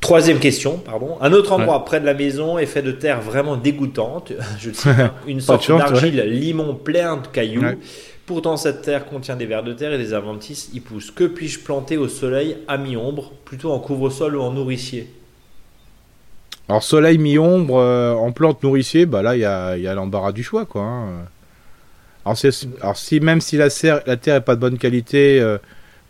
Troisième 0.00 0.38
question, 0.38 0.78
pardon. 0.78 1.18
Un 1.20 1.32
autre 1.32 1.52
endroit 1.52 1.84
près 1.84 2.00
de 2.00 2.06
la 2.06 2.14
maison 2.14 2.58
est 2.58 2.66
fait 2.66 2.82
de 2.82 2.92
terre 2.92 3.20
vraiment 3.20 3.56
dégoûtante. 3.56 4.32
Je 4.58 4.70
cite, 4.70 4.90
une 5.26 5.40
sorte 5.40 5.68
d'argile 5.68 6.22
limon 6.26 6.74
plein 6.74 7.16
de 7.16 7.26
cailloux. 7.26 7.64
Pourtant, 8.26 8.56
cette 8.56 8.82
terre 8.82 9.06
contient 9.06 9.36
des 9.36 9.46
vers 9.46 9.62
de 9.62 9.72
terre 9.72 9.92
et 9.92 9.98
des 9.98 10.12
adventices 10.12 10.70
y 10.74 10.80
poussent. 10.80 11.10
Que 11.10 11.24
puis-je 11.24 11.60
planter 11.60 11.96
au 11.96 12.08
soleil 12.08 12.58
à 12.68 12.76
mi-ombre, 12.76 13.32
plutôt 13.44 13.72
en 13.72 13.78
couvre-sol 13.78 14.36
ou 14.36 14.42
en 14.42 14.52
nourricier? 14.52 15.10
Alors, 16.68 16.82
soleil 16.82 17.16
mi-ombre, 17.16 17.78
euh, 17.78 18.12
en 18.12 18.30
plante 18.32 18.62
nourricier, 18.62 19.06
bah 19.06 19.22
là, 19.22 19.34
il 19.34 19.40
y 19.40 19.46
a, 19.46 19.94
l'embarras 19.94 20.32
du 20.32 20.42
choix, 20.42 20.66
quoi. 20.66 20.82
Hein. 20.82 21.24
Alors, 22.26 22.96
si, 22.96 23.20
même 23.20 23.40
si 23.40 23.56
la, 23.56 23.70
terre, 23.70 24.02
la 24.06 24.18
terre 24.18 24.36
est 24.36 24.42
pas 24.42 24.54
de 24.54 24.60
bonne 24.60 24.76
qualité, 24.76 25.40
euh, 25.40 25.56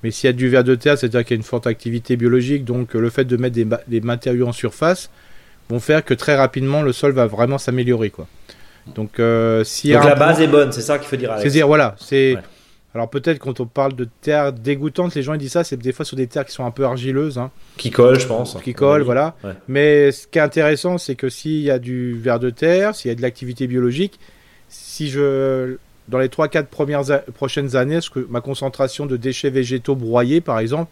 mais 0.03 0.11
s'il 0.11 0.29
y 0.29 0.31
a 0.31 0.33
du 0.33 0.49
ver 0.49 0.65
de 0.65 0.75
terre, 0.75 0.97
c'est-à-dire 0.97 1.25
qu'il 1.25 1.37
y 1.37 1.39
a 1.39 1.41
une 1.41 1.43
forte 1.43 1.67
activité 1.67 2.17
biologique, 2.17 2.65
donc 2.65 2.94
euh, 2.94 3.01
le 3.01 3.11
fait 3.11 3.25
de 3.25 3.37
mettre 3.37 3.57
des, 3.87 4.01
matériaux 4.01 4.46
en 4.46 4.53
surface 4.53 5.11
vont 5.69 5.81
faire 5.81 6.05
que 6.05 6.15
très 6.15 6.37
rapidement 6.37 6.83
le 6.83 6.92
sol 6.92 7.13
va 7.13 7.27
vraiment 7.27 7.59
s'améliorer. 7.59 8.11
quoi. 8.11 8.27
Donc, 8.94 9.19
euh, 9.19 9.65
si 9.65 9.88
la 9.88 10.15
base 10.15 10.40
est 10.40 10.46
bonne, 10.46 10.73
c'est 10.73 10.83
ça 10.83 10.99
qu'il 10.99 11.09
faut 11.09 11.17
dire. 11.17 11.35
C'est 11.38 11.51
dire 11.51 11.67
voilà, 11.67 11.94
c'est. 11.99 12.37
Alors 12.94 13.11
peut-être 13.11 13.38
quand 13.38 13.61
on 13.61 13.67
parle 13.67 13.94
de 13.94 14.09
terre 14.23 14.53
dégoûtante, 14.53 15.15
les 15.15 15.23
gens 15.23 15.35
ils 15.35 15.38
disent 15.38 15.53
ça, 15.53 15.63
c'est 15.63 15.77
des 15.77 15.92
fois 15.92 16.07
sur 16.07 16.17
des 16.17 16.27
terres 16.27 16.46
qui 16.46 16.53
sont 16.53 16.65
un 16.65 16.71
peu 16.71 16.85
argileuses. 16.85 17.37
Hein. 17.37 17.51
Qui 17.77 17.90
collent, 17.90 18.19
je 18.19 18.27
pense. 18.27 18.57
Qui 18.65 18.73
collent, 18.73 19.03
voilà. 19.03 19.37
Mais 19.69 20.11
ce 20.11 20.27
qui 20.27 20.38
est 20.38 20.42
intéressant, 20.42 20.96
c'est 20.96 21.15
que 21.15 21.29
s'il 21.29 21.61
y 21.61 21.71
a 21.71 21.79
du 21.79 22.15
ver 22.19 22.40
de 22.40 22.49
terre, 22.49 22.94
s'il 22.94 23.11
y 23.11 23.13
a 23.13 23.15
de 23.15 23.23
l'activité 23.23 23.67
biologique, 23.67 24.19
si 24.69 25.11
je 25.11 25.77
dans 26.09 26.19
les 26.19 26.29
3-4 26.29 26.65
premières 26.67 27.02
prochaines 27.35 27.77
années, 27.77 28.00
que 28.13 28.27
ma 28.29 28.40
concentration 28.40 29.06
de 29.06 29.17
déchets 29.17 29.50
végétaux 29.50 29.94
broyés, 29.94 30.40
par 30.40 30.59
exemple, 30.59 30.90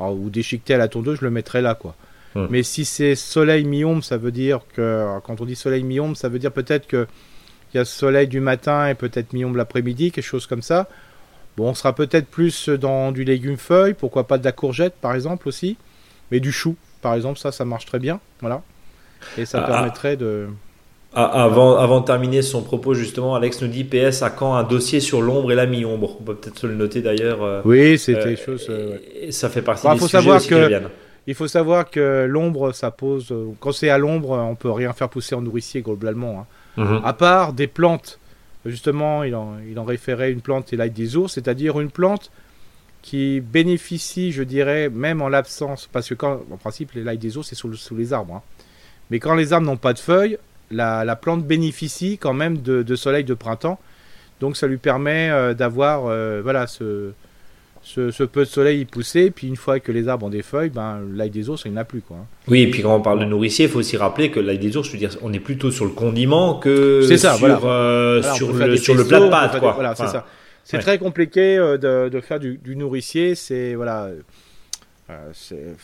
alors, 0.00 0.14
ou 0.14 0.30
déchiqueté 0.30 0.74
à 0.74 0.78
la 0.78 0.88
tondeuse, 0.88 1.18
je 1.20 1.24
le 1.24 1.30
mettrais 1.30 1.62
là, 1.62 1.74
quoi. 1.74 1.94
Hmm. 2.34 2.46
Mais 2.50 2.62
si 2.62 2.84
c'est 2.84 3.14
soleil 3.14 3.64
mi-ombre, 3.64 4.02
ça 4.02 4.16
veut 4.16 4.32
dire 4.32 4.60
que, 4.74 5.06
quand 5.24 5.40
on 5.40 5.44
dit 5.44 5.54
soleil 5.54 5.84
mi-ombre, 5.84 6.16
ça 6.16 6.28
veut 6.28 6.38
dire 6.38 6.52
peut-être 6.52 6.86
que 6.86 7.06
il 7.72 7.78
y 7.78 7.80
a 7.80 7.84
soleil 7.84 8.28
du 8.28 8.40
matin 8.40 8.88
et 8.88 8.94
peut-être 8.94 9.32
mi-ombre 9.32 9.56
l'après-midi, 9.56 10.12
quelque 10.12 10.24
chose 10.24 10.46
comme 10.46 10.62
ça. 10.62 10.88
Bon, 11.56 11.68
on 11.68 11.74
sera 11.74 11.92
peut-être 11.92 12.26
plus 12.26 12.68
dans 12.68 13.12
du 13.12 13.24
légume 13.24 13.56
feuille, 13.56 13.94
pourquoi 13.94 14.26
pas 14.26 14.38
de 14.38 14.44
la 14.44 14.52
courgette 14.52 14.94
par 15.00 15.14
exemple 15.14 15.48
aussi, 15.48 15.76
mais 16.30 16.40
du 16.40 16.52
chou 16.52 16.76
par 17.02 17.14
exemple, 17.14 17.38
ça, 17.38 17.52
ça 17.52 17.64
marche 17.64 17.84
très 17.84 17.98
bien, 17.98 18.18
voilà. 18.40 18.62
Et 19.36 19.44
ça 19.44 19.62
Ah, 19.62 19.66
permettrait 19.66 20.16
de. 20.16 20.48
Ah, 21.16 21.44
Avant, 21.44 21.76
avant 21.76 22.00
de 22.00 22.06
terminer 22.06 22.42
son 22.42 22.62
propos, 22.62 22.94
justement, 22.94 23.34
Alex 23.36 23.62
nous 23.62 23.68
dit 23.68 23.84
PS 23.84 24.22
à 24.22 24.30
quand 24.30 24.54
un 24.54 24.64
dossier 24.64 24.98
sur 25.00 25.22
l'ombre 25.22 25.52
et 25.52 25.54
la 25.54 25.66
mi-ombre? 25.66 26.16
On 26.20 26.24
peut 26.24 26.34
peut-être 26.34 26.58
se 26.58 26.66
le 26.66 26.74
noter 26.74 27.02
d'ailleurs. 27.02 27.42
euh, 27.42 27.60
Oui, 27.64 27.98
c'était 27.98 28.34
quelque 28.34 28.44
chose. 28.44 28.68
ouais. 28.68 29.00
et 29.22 29.32
ça 29.32 29.48
fait 29.48 29.62
partie 29.62 29.86
Bah, 29.86 29.92
des 29.94 29.98
faut 30.00 30.06
sujets 30.06 30.18
savoir 30.18 30.36
aussi 30.38 30.48
que-. 30.48 30.82
Il 31.26 31.34
faut 31.34 31.48
savoir 31.48 31.88
que 31.88 32.26
l'ombre, 32.28 32.72
ça 32.72 32.90
pose. 32.90 33.32
Quand 33.60 33.72
c'est 33.72 33.88
à 33.88 33.96
l'ombre, 33.98 34.30
on 34.30 34.56
peut 34.56 34.70
rien 34.70 34.92
faire 34.92 35.08
pousser 35.08 35.34
en 35.34 35.40
nourricier 35.40 35.80
globalement. 35.82 36.46
hein. 36.76 36.82
Mhm. 36.82 37.00
À 37.04 37.12
part 37.12 37.52
des 37.52 37.66
plantes. 37.68 38.18
Justement, 38.66 39.22
il 39.24 39.34
en, 39.34 39.56
il 39.70 39.78
en 39.78 39.84
référait 39.84 40.32
une 40.32 40.40
plante 40.40 40.72
et 40.72 40.76
l'ail 40.76 40.90
des 40.90 41.16
ours, 41.16 41.32
c'est-à-dire 41.34 41.78
une 41.80 41.90
plante 41.90 42.30
qui 43.02 43.40
bénéficie, 43.40 44.32
je 44.32 44.42
dirais, 44.42 44.88
même 44.88 45.20
en 45.20 45.28
l'absence, 45.28 45.88
parce 45.92 46.08
que 46.08 46.14
quand, 46.14 46.40
en 46.50 46.56
principe, 46.56 46.90
l'ail 46.94 47.18
des 47.18 47.36
ours, 47.36 47.46
c'est 47.46 47.54
sous 47.54 47.70
les 47.94 48.12
arbres. 48.14 48.34
hein. 48.36 48.42
Mais 49.10 49.18
quand 49.20 49.34
les 49.34 49.52
arbres 49.52 49.66
n'ont 49.66 49.76
pas 49.76 49.92
de 49.92 49.98
feuilles, 49.98 50.38
la, 50.70 51.04
la 51.04 51.16
plante 51.16 51.44
bénéficie 51.44 52.18
quand 52.18 52.32
même 52.34 52.58
de, 52.58 52.82
de 52.82 52.96
soleil 52.96 53.24
de 53.24 53.34
printemps. 53.34 53.78
Donc 54.40 54.56
ça 54.56 54.66
lui 54.66 54.78
permet 54.78 55.30
euh, 55.30 55.54
d'avoir 55.54 56.06
euh, 56.06 56.40
voilà, 56.42 56.66
ce, 56.66 57.10
ce, 57.82 58.10
ce 58.10 58.24
peu 58.24 58.40
de 58.40 58.48
soleil 58.48 58.80
y 58.80 58.84
pousser. 58.84 59.30
Puis 59.30 59.46
une 59.46 59.56
fois 59.56 59.78
que 59.80 59.92
les 59.92 60.08
arbres 60.08 60.26
ont 60.26 60.30
des 60.30 60.42
feuilles, 60.42 60.70
ben, 60.70 61.00
l'ail 61.14 61.30
des 61.30 61.48
ours, 61.48 61.62
il 61.64 61.70
n'y 61.72 61.78
en 61.78 61.80
a 61.80 61.84
plus. 61.84 62.00
Quoi. 62.00 62.16
hein. 62.20 62.26
Oui, 62.48 62.62
et 62.62 62.70
puis 62.70 62.82
quand 62.82 62.94
on 62.94 63.00
parle 63.00 63.20
de 63.20 63.24
nourricier, 63.26 63.66
il 63.66 63.70
faut 63.70 63.78
aussi 63.78 63.96
rappeler 63.96 64.30
que 64.30 64.40
l'ail 64.40 64.58
des 64.58 64.76
ours, 64.76 64.86
je 64.88 64.92
veux 64.92 64.98
dire, 64.98 65.10
on 65.22 65.32
est 65.32 65.38
plutôt 65.40 65.70
sur 65.70 65.84
le 65.84 65.92
condiment 65.92 66.58
que 66.58 67.02
ça, 67.16 67.30
sur, 67.36 67.38
voilà. 67.40 67.60
euh, 67.64 68.20
Voilà, 68.20 68.34
sur, 68.34 68.52
le, 68.52 68.76
sur 68.76 69.06
plat 69.08 69.20
de 69.20 69.28
pâtes. 69.28 69.58
Quoi. 69.60 69.70
des- 69.70 69.74
Voilà, 69.74 69.94
c'est 69.94 70.02
Enfin, 70.02 70.12
ça. 70.12 70.26
C'est 70.64 70.78
ouais. 70.78 70.82
très 70.82 70.98
compliqué 70.98 71.56
de, 71.58 72.08
de 72.08 72.20
faire 72.20 72.40
du, 72.40 72.56
du 72.58 72.74
nourricier. 72.74 73.34
C'est 73.34 73.74
voilà. 73.74 74.08
c'est- 75.32 75.74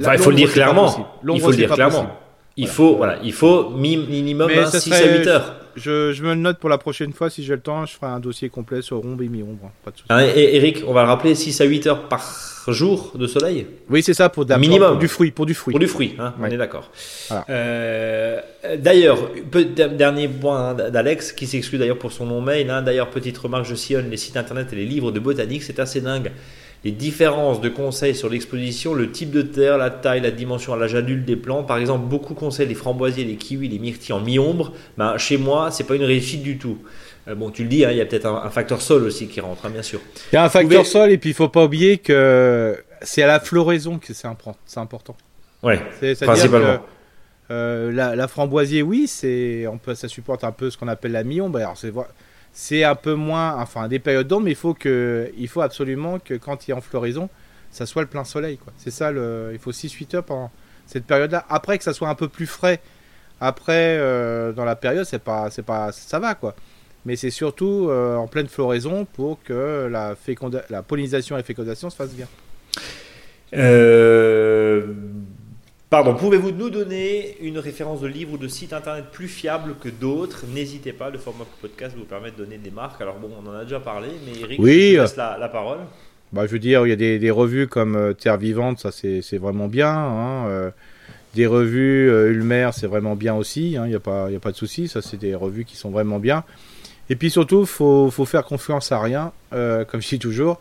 Enfin, 0.00 0.14
il 0.14 0.18
faut 0.18 0.30
le 0.30 0.36
dire 0.36 0.50
clairement. 0.52 1.18
Il 1.34 1.40
faut 1.40 1.50
le 1.50 1.56
dire 1.56 1.70
clairement. 1.70 2.04
possible. 2.06 2.12
Il 2.56 2.64
Voilà. 2.66 2.74
faut, 2.74 2.96
voilà, 2.96 3.18
il 3.24 3.32
faut 3.32 3.70
mi- 3.70 3.96
minimum 3.96 4.48
Mais 4.48 4.58
hein, 4.58 4.66
ça 4.66 4.78
6 4.80 4.92
à 4.92 4.96
serait- 4.98 5.18
8 5.20 5.26
heures. 5.26 5.54
Je, 5.74 6.12
je 6.12 6.22
me 6.22 6.28
le 6.30 6.34
note 6.34 6.58
pour 6.58 6.68
la 6.68 6.76
prochaine 6.76 7.14
fois. 7.14 7.30
Si 7.30 7.42
j'ai 7.42 7.54
le 7.54 7.60
temps, 7.62 7.86
je 7.86 7.94
ferai 7.94 8.08
un 8.12 8.20
dossier 8.20 8.50
complet 8.50 8.82
sur 8.82 9.02
ombre 9.02 9.22
et 9.22 9.28
mi-ombre. 9.28 9.70
hein. 9.86 9.92
Hein, 10.10 10.26
et 10.36 10.56
Eric, 10.56 10.82
on 10.86 10.92
va 10.92 11.02
le 11.02 11.08
rappeler, 11.08 11.34
6 11.34 11.58
à 11.62 11.64
8 11.64 11.86
heures 11.86 12.08
par 12.08 12.20
jour 12.68 13.12
de 13.14 13.26
soleil? 13.26 13.66
Oui, 13.88 14.02
c'est 14.02 14.12
ça 14.12 14.28
pour, 14.28 14.44
de 14.44 14.54
Minimum. 14.54 14.90
pour 14.90 14.98
du 14.98 15.08
fruit. 15.08 15.30
Pour 15.30 15.46
du 15.46 15.54
fruit. 15.54 15.72
pour 15.72 15.80
du 15.80 15.86
fruit, 15.88 16.14
hein, 16.18 16.34
on 16.38 16.44
est 16.44 16.58
d'accord. 16.58 16.90
Voilà. 17.28 17.46
Euh, 17.48 18.40
d'ailleurs, 18.78 19.30
dernier 19.96 20.28
point 20.28 20.70
hein, 20.78 20.90
d'Alex 20.90 21.32
qui 21.32 21.46
s'exclut 21.46 21.78
d'ailleurs 21.78 21.98
pour 21.98 22.12
son 22.12 22.26
nom 22.26 22.42
mail. 22.42 22.68
hein. 22.68 22.82
d'ailleurs, 22.82 23.08
petite 23.08 23.38
remarque, 23.38 23.64
je 23.64 23.74
sillonne 23.74 24.10
les 24.10 24.18
sites 24.18 24.36
internet 24.36 24.68
et 24.74 24.76
les 24.76 24.84
livres 24.84 25.10
de 25.10 25.20
botanique, 25.20 25.62
c'est 25.62 25.80
assez 25.80 26.02
dingue. 26.02 26.30
Les 26.84 26.90
différences 26.90 27.60
de 27.60 27.68
conseils 27.68 28.14
sur 28.14 28.28
l'exposition, 28.28 28.92
le 28.92 29.12
type 29.12 29.30
de 29.30 29.42
terre, 29.42 29.78
la 29.78 29.90
taille, 29.90 30.20
la 30.20 30.32
dimension 30.32 30.72
à 30.72 30.76
l'âge 30.76 30.96
adulte 30.96 31.24
des 31.24 31.36
plantes. 31.36 31.68
Par 31.68 31.78
exemple, 31.78 32.06
beaucoup 32.06 32.34
conseillent 32.34 32.66
les 32.66 32.74
framboisiers, 32.74 33.24
les 33.24 33.36
kiwis, 33.36 33.68
les 33.68 33.78
myrtilles 33.78 34.12
en 34.14 34.20
mi-ombre. 34.20 34.72
Ben, 34.98 35.16
chez 35.16 35.36
moi, 35.36 35.70
c'est 35.70 35.84
pas 35.84 35.94
une 35.94 36.02
réussite 36.02 36.42
du 36.42 36.58
tout. 36.58 36.78
Euh, 37.28 37.36
bon, 37.36 37.50
tu 37.50 37.62
le 37.62 37.68
dis, 37.68 37.84
hein, 37.84 37.92
il 37.92 37.98
y 37.98 38.00
a 38.00 38.04
peut-être 38.06 38.26
un, 38.26 38.34
un 38.44 38.50
facteur 38.50 38.82
sol 38.82 39.04
aussi 39.04 39.28
qui 39.28 39.40
rentre, 39.40 39.64
hein, 39.64 39.70
bien 39.70 39.82
sûr. 39.82 40.00
Il 40.32 40.34
y 40.34 40.38
a 40.38 40.44
un 40.44 40.48
facteur 40.48 40.80
Pouvez- 40.80 40.90
sol 40.90 41.10
et 41.12 41.18
puis 41.18 41.30
il 41.30 41.34
faut 41.34 41.48
pas 41.48 41.64
oublier 41.64 41.98
que 41.98 42.76
c'est 43.00 43.22
à 43.22 43.28
la 43.28 43.38
floraison 43.38 43.98
que 44.00 44.12
c'est 44.12 44.26
import- 44.26 44.56
c'est 44.66 44.80
important. 44.80 45.16
C'est-à-dire 46.00 46.26
Principalement. 46.26 46.78
que 46.78 46.82
euh, 47.52 47.92
la, 47.92 48.16
la 48.16 48.26
framboisier, 48.26 48.82
oui, 48.82 49.06
c'est 49.06 49.68
on 49.68 49.78
peut, 49.78 49.94
ça 49.94 50.08
supporte 50.08 50.42
un 50.42 50.50
peu 50.50 50.68
ce 50.70 50.76
qu'on 50.76 50.88
appelle 50.88 51.12
la 51.12 51.22
mi-ombre. 51.22 51.58
Alors 51.58 51.76
c'est 51.76 51.92
c'est 52.52 52.84
un 52.84 52.94
peu 52.94 53.14
moins, 53.14 53.56
enfin 53.60 53.88
des 53.88 53.98
périodes 53.98 54.28
d'ombre, 54.28 54.44
mais 54.44 54.50
il 54.52 54.56
faut 54.56 54.74
que, 54.74 55.30
il 55.36 55.48
faut 55.48 55.62
absolument 55.62 56.18
que 56.18 56.34
quand 56.34 56.68
il 56.68 56.72
est 56.72 56.74
en 56.74 56.80
floraison, 56.80 57.28
ça 57.70 57.86
soit 57.86 58.02
le 58.02 58.08
plein 58.08 58.24
soleil. 58.24 58.58
C'est 58.76 58.90
ça, 58.90 59.10
le, 59.12 59.50
il 59.52 59.58
faut 59.58 59.72
6-8 59.72 60.16
heures 60.16 60.24
pendant 60.24 60.50
cette 60.86 61.06
période-là. 61.06 61.44
Après 61.48 61.78
que 61.78 61.84
ça 61.84 61.94
soit 61.94 62.08
un 62.08 62.14
peu 62.14 62.28
plus 62.28 62.46
frais, 62.46 62.80
après 63.40 63.96
euh, 63.98 64.52
dans 64.52 64.64
la 64.64 64.76
période, 64.76 65.04
c'est 65.06 65.18
pas, 65.22 65.50
c'est 65.50 65.62
pas, 65.62 65.92
ça 65.92 66.18
va 66.18 66.34
quoi. 66.34 66.54
Mais 67.04 67.16
c'est 67.16 67.30
surtout 67.30 67.88
euh, 67.90 68.16
en 68.16 68.28
pleine 68.28 68.48
floraison 68.48 69.06
pour 69.06 69.42
que 69.42 69.88
la, 69.90 70.14
féconda- 70.14 70.64
la 70.70 70.82
pollinisation 70.82 71.36
et 71.36 71.40
la 71.40 71.44
fécondation 71.44 71.90
se 71.90 71.96
fassent 71.96 72.14
bien. 72.14 72.28
Euh, 73.54 74.86
Pardon, 75.92 76.14
pouvez-vous 76.14 76.52
nous 76.52 76.70
donner 76.70 77.36
une 77.42 77.58
référence 77.58 78.00
de 78.00 78.06
livre 78.06 78.32
ou 78.32 78.38
de 78.38 78.48
site 78.48 78.72
internet 78.72 79.04
plus 79.12 79.28
fiable 79.28 79.74
que 79.78 79.90
d'autres? 79.90 80.46
N'hésitez 80.54 80.94
pas, 80.94 81.10
le 81.10 81.18
format 81.18 81.44
podcast 81.60 81.94
vous 81.98 82.06
permet 82.06 82.30
de 82.30 82.36
donner 82.36 82.56
des 82.56 82.70
marques. 82.70 82.98
Alors 83.02 83.16
bon, 83.18 83.28
on 83.44 83.46
en 83.46 83.52
a 83.52 83.64
déjà 83.64 83.78
parlé, 83.78 84.08
mais 84.24 84.40
Eric, 84.40 84.58
Oui. 84.58 84.92
je 84.92 84.96
te 84.96 85.00
laisse 85.02 85.16
la, 85.16 85.36
la 85.38 85.48
parole. 85.50 85.80
Bah, 86.32 86.46
je 86.46 86.52
veux 86.52 86.58
dire, 86.58 86.86
il 86.86 86.88
y 86.88 86.92
a 86.94 86.96
des, 86.96 87.18
des 87.18 87.30
revues 87.30 87.68
comme 87.68 87.94
euh, 87.94 88.14
Terre 88.14 88.38
Vivante, 88.38 88.78
ça 88.78 88.90
c'est 88.90 89.36
vraiment 89.36 89.68
bien. 89.68 89.90
hein, 89.94 90.46
euh, 90.48 90.70
des 91.34 91.44
revues 91.46 92.08
euh, 92.10 92.30
Ulmer, 92.32 92.70
c'est 92.72 92.86
vraiment 92.86 93.14
bien 93.14 93.34
aussi. 93.34 93.76
hein, 93.76 93.84
Il 93.84 93.90
n'y 93.90 93.94
a, 93.94 94.00
pas- 94.00 94.28
il 94.30 94.32
y 94.32 94.36
a 94.36 94.40
pas 94.40 94.52
de 94.52 94.56
souci. 94.56 94.88
Ça, 94.88 95.02
c'est 95.02 95.18
des 95.18 95.34
revues 95.34 95.66
qui 95.66 95.76
sont 95.76 95.90
vraiment 95.90 96.18
bien. 96.18 96.42
Et 97.10 97.16
puis 97.16 97.28
surtout, 97.30 97.66
faut, 97.66 98.10
faut 98.10 98.24
faire 98.24 98.44
confiance 98.46 98.92
à 98.92 98.98
rien. 98.98 99.30
euh, 99.52 99.84
comme 99.84 100.00
je 100.00 100.08
dis 100.08 100.18
toujours, 100.18 100.58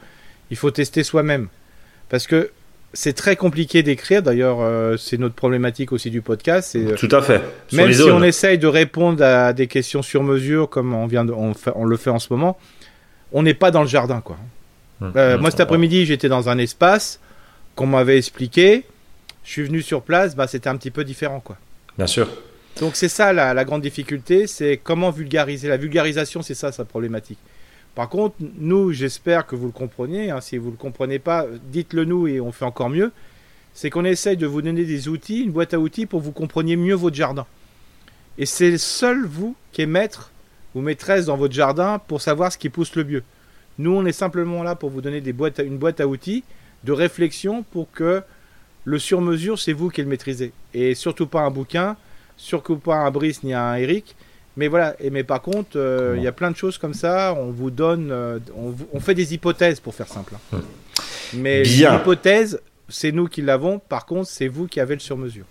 il 0.49 0.57
faut 0.57 0.71
tester 0.71 1.03
soi-même. 1.03 1.47
Parce 2.09 2.27
que 2.27 2.51
c'est 2.93 3.13
très 3.13 3.35
compliqué 3.35 3.83
d'écrire. 3.83 4.21
D'ailleurs, 4.21 4.57
euh, 4.61 4.97
c'est 4.97 5.17
notre 5.17 5.35
problématique 5.35 5.91
aussi 5.91 6.09
du 6.09 6.21
podcast. 6.21 6.75
Euh, 6.75 6.95
Tout 6.95 7.09
à 7.11 7.21
fait. 7.21 7.41
Sur 7.69 7.77
même 7.77 7.87
si 7.91 7.99
zones. 7.99 8.11
on 8.11 8.23
essaye 8.23 8.57
de 8.57 8.67
répondre 8.67 9.23
à 9.23 9.53
des 9.53 9.67
questions 9.67 10.01
sur 10.01 10.23
mesure, 10.23 10.69
comme 10.69 10.93
on, 10.93 11.07
vient 11.07 11.23
de- 11.25 11.31
on, 11.31 11.53
fait- 11.53 11.71
on 11.75 11.85
le 11.85 11.97
fait 11.97 12.09
en 12.09 12.19
ce 12.19 12.27
moment, 12.31 12.57
on 13.31 13.43
n'est 13.43 13.53
pas 13.53 13.71
dans 13.71 13.81
le 13.81 13.87
jardin. 13.87 14.21
quoi. 14.21 14.37
Hum, 15.01 15.13
Euh, 15.15 15.35
hum, 15.35 15.41
moi, 15.41 15.51
cet 15.51 15.59
après-midi, 15.61 16.05
j'étais 16.05 16.29
dans 16.29 16.49
un 16.49 16.57
espace 16.57 17.19
qu'on 17.75 17.87
m'avait 17.87 18.17
expliqué. 18.17 18.83
Je 19.43 19.49
suis 19.51 19.63
venu 19.63 19.81
sur 19.81 20.01
place, 20.01 20.35
bah, 20.35 20.47
c'était 20.47 20.67
un 20.69 20.75
petit 20.77 20.91
peu 20.91 21.03
différent. 21.03 21.39
quoi. 21.39 21.57
Bien 21.97 22.07
sûr. 22.07 22.27
Donc, 22.79 22.95
c'est 22.95 23.09
ça 23.09 23.33
la, 23.33 23.53
la 23.53 23.65
grande 23.65 23.81
difficulté, 23.81 24.47
c'est 24.47 24.77
comment 24.77 25.09
vulgariser. 25.11 25.67
La 25.67 25.77
vulgarisation, 25.77 26.41
c'est 26.41 26.53
ça 26.53 26.71
sa 26.71 26.85
problématique. 26.85 27.39
Par 27.95 28.07
contre, 28.09 28.35
nous, 28.57 28.91
j'espère 28.93 29.45
que 29.45 29.55
vous 29.55 29.67
le 29.67 29.71
compreniez. 29.71 30.31
hein. 30.31 30.41
Si 30.41 30.57
vous 30.57 30.67
ne 30.67 30.71
le 30.71 30.77
comprenez 30.77 31.19
pas, 31.19 31.45
dites-le 31.71 32.05
nous 32.05 32.27
et 32.27 32.39
on 32.39 32.51
fait 32.51 32.65
encore 32.65 32.89
mieux. 32.89 33.11
C'est 33.73 33.89
qu'on 33.89 34.05
essaye 34.05 34.37
de 34.37 34.47
vous 34.47 34.61
donner 34.61 34.85
des 34.85 35.07
outils, 35.07 35.41
une 35.41 35.51
boîte 35.51 35.73
à 35.73 35.79
outils 35.79 36.05
pour 36.05 36.19
que 36.19 36.25
vous 36.25 36.31
compreniez 36.31 36.75
mieux 36.75 36.95
votre 36.95 37.15
jardin. 37.15 37.45
Et 38.37 38.45
c'est 38.45 38.77
seul 38.77 39.25
vous 39.25 39.55
qui 39.71 39.81
est 39.81 39.85
maître 39.85 40.31
ou 40.73 40.81
maîtresse 40.81 41.25
dans 41.25 41.37
votre 41.37 41.53
jardin 41.53 41.99
pour 41.99 42.21
savoir 42.21 42.51
ce 42.51 42.57
qui 42.57 42.69
pousse 42.69 42.95
le 42.95 43.03
mieux. 43.03 43.23
Nous, 43.77 43.91
on 43.91 44.05
est 44.05 44.11
simplement 44.13 44.63
là 44.63 44.75
pour 44.75 44.89
vous 44.89 45.01
donner 45.01 45.21
une 45.23 45.77
boîte 45.77 45.99
à 45.99 46.07
outils 46.07 46.43
de 46.83 46.91
réflexion 46.91 47.63
pour 47.63 47.91
que 47.91 48.23
le 48.83 48.99
sur-mesure, 48.99 49.59
c'est 49.59 49.73
vous 49.73 49.89
qui 49.89 50.01
le 50.01 50.07
maîtrisez. 50.07 50.53
Et 50.73 50.95
surtout 50.95 51.27
pas 51.27 51.41
un 51.41 51.51
bouquin, 51.51 51.97
surtout 52.37 52.77
pas 52.77 52.95
un 52.95 53.11
Brice 53.11 53.43
ni 53.43 53.53
un 53.53 53.75
Eric. 53.75 54.15
Mais 54.57 54.67
voilà, 54.67 54.95
et 54.99 55.09
mais 55.09 55.23
par 55.23 55.41
contre, 55.41 55.71
euh, 55.77 56.15
il 56.17 56.23
y 56.23 56.27
a 56.27 56.31
plein 56.33 56.51
de 56.51 56.57
choses 56.57 56.77
comme 56.77 56.93
ça. 56.93 57.33
On 57.37 57.51
vous 57.51 57.71
donne, 57.71 58.09
euh, 58.11 58.39
on, 58.57 58.73
on 58.93 58.99
fait 58.99 59.15
des 59.15 59.33
hypothèses 59.33 59.79
pour 59.79 59.95
faire 59.95 60.07
simple. 60.07 60.33
hein. 60.53 60.59
Mais 61.33 61.61
Bien. 61.63 61.93
l'hypothèse, 61.97 62.59
c'est 62.89 63.11
nous 63.13 63.27
qui 63.27 63.41
l'avons. 63.41 63.79
Par 63.79 64.05
contre, 64.05 64.27
c'est 64.27 64.47
vous 64.49 64.67
qui 64.67 64.79
avez 64.81 64.95
le 64.95 64.99
sur-mesure. 64.99 65.45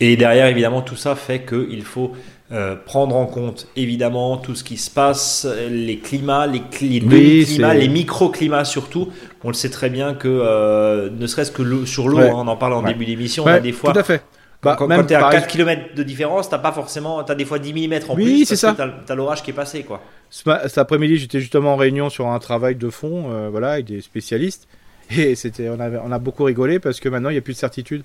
Et 0.00 0.16
derrière, 0.16 0.46
évidemment, 0.46 0.82
tout 0.82 0.96
ça 0.96 1.14
fait 1.14 1.42
qu'il 1.46 1.82
faut 1.84 2.12
euh, 2.50 2.76
prendre 2.76 3.16
en 3.16 3.24
compte, 3.24 3.68
évidemment, 3.76 4.36
tout 4.36 4.54
ce 4.54 4.64
qui 4.64 4.76
se 4.76 4.90
passe, 4.90 5.46
les 5.70 5.98
climats, 5.98 6.46
les, 6.46 6.58
cli- 6.58 7.00
les 7.00 7.16
Oui, 7.16 7.46
c'est- 7.46 7.74
les 7.74 7.88
microclimats 7.88 8.64
surtout. 8.66 9.08
On 9.44 9.48
le 9.48 9.54
sait 9.54 9.70
très 9.70 9.88
bien 9.88 10.12
que, 10.12 11.08
ne 11.08 11.26
serait-ce 11.26 11.52
que 11.52 11.86
sur 11.86 12.08
l'eau, 12.08 12.18
Ouais. 12.18 12.28
hein, 12.28 12.34
on 12.34 12.48
en 12.48 12.56
parle 12.56 12.74
en 12.74 12.82
Ouais. 12.82 12.92
début 12.92 13.06
d'émission, 13.06 13.44
on 13.44 13.46
Ouais, 13.46 13.52
a 13.52 13.60
des 13.60 13.72
fois, 13.72 13.92
Tout 13.94 13.98
à 14.00 14.02
fait. 14.02 14.22
Quand, 14.62 14.70
Bah, 14.70 14.76
quand, 14.78 14.86
même 14.86 15.06
tu 15.06 15.12
es 15.12 15.16
à 15.16 15.20
par 15.20 15.30
4 15.30 15.48
km 15.48 15.94
de 15.94 16.02
différence, 16.02 16.48
t'as 16.48 16.58
pas 16.58 16.72
forcément, 16.72 17.22
t'as 17.24 17.34
des 17.34 17.44
fois 17.44 17.58
10 17.58 17.72
mm 17.74 17.94
en 18.10 18.14
Oui, 18.14 18.24
plus, 18.24 18.44
c'est 18.46 18.56
ça. 18.56 18.74
t'as 18.76 18.88
as, 19.12 19.14
l'orage 19.16 19.42
qui 19.42 19.50
est 19.50 19.54
passé, 19.54 19.82
quoi. 19.82 20.00
Cet 20.30 20.78
après-midi, 20.78 21.18
j'étais 21.18 21.40
justement 21.40 21.74
en 21.74 21.76
réunion 21.76 22.08
sur 22.08 22.28
un 22.28 22.38
travail 22.38 22.76
de 22.76 22.88
fond, 22.88 23.30
euh, 23.30 23.48
voilà, 23.50 23.72
avec 23.72 23.86
des 23.86 24.00
spécialistes, 24.00 24.66
et 25.10 25.34
c'était, 25.34 25.68
on, 25.68 25.78
avait, 25.80 25.98
on 26.02 26.10
a 26.12 26.18
beaucoup 26.18 26.44
rigolé 26.44 26.78
parce 26.78 27.00
que 27.00 27.08
maintenant 27.08 27.28
il 27.28 27.34
n'y 27.34 27.38
a 27.38 27.42
plus 27.42 27.52
de 27.54 27.58
certitude. 27.58 28.02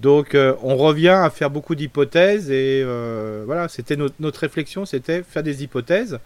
Donc, 0.00 0.34
euh, 0.36 0.54
on 0.62 0.76
revient 0.76 1.08
à 1.08 1.28
faire 1.28 1.50
beaucoup 1.50 1.74
d'hypothèses 1.74 2.50
et 2.52 2.82
euh, 2.84 3.42
voilà, 3.44 3.66
c'était 3.68 3.96
notre, 3.96 4.14
notre 4.20 4.38
réflexion, 4.40 4.86
c'était 4.86 5.22
faire 5.24 5.42
des 5.42 5.64
hypothèses, 5.64 6.20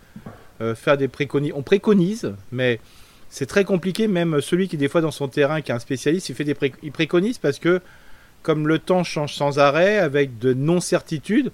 faire 0.76 0.97
des 0.97 1.09
préconisations. 1.09 1.59
On 1.59 1.62
préconise, 1.62 2.35
mais 2.53 2.78
c'est 3.30 3.47
très 3.47 3.64
compliqué. 3.64 4.07
Même 4.07 4.41
celui 4.41 4.68
qui 4.68 4.76
des 4.76 4.89
fois 4.89 5.01
dans 5.01 5.11
son 5.11 5.26
terrain, 5.26 5.61
qui 5.62 5.72
est 5.72 5.74
un 5.74 5.78
spécialiste, 5.80 6.28
il 6.28 6.35
fait 6.37 6.45
des 6.45 6.55
pré- 6.55 6.74
il 6.85 6.93
préconise 6.93 7.39
parce 7.39 7.59
que 7.59 7.80
comme 8.43 8.68
le 8.68 8.78
temps 8.78 9.05
change 9.05 9.34
sans 9.34 9.59
arrêt, 9.59 9.99
avec 9.99 10.38
de 10.38 10.53
non-certitudes, 10.55 11.51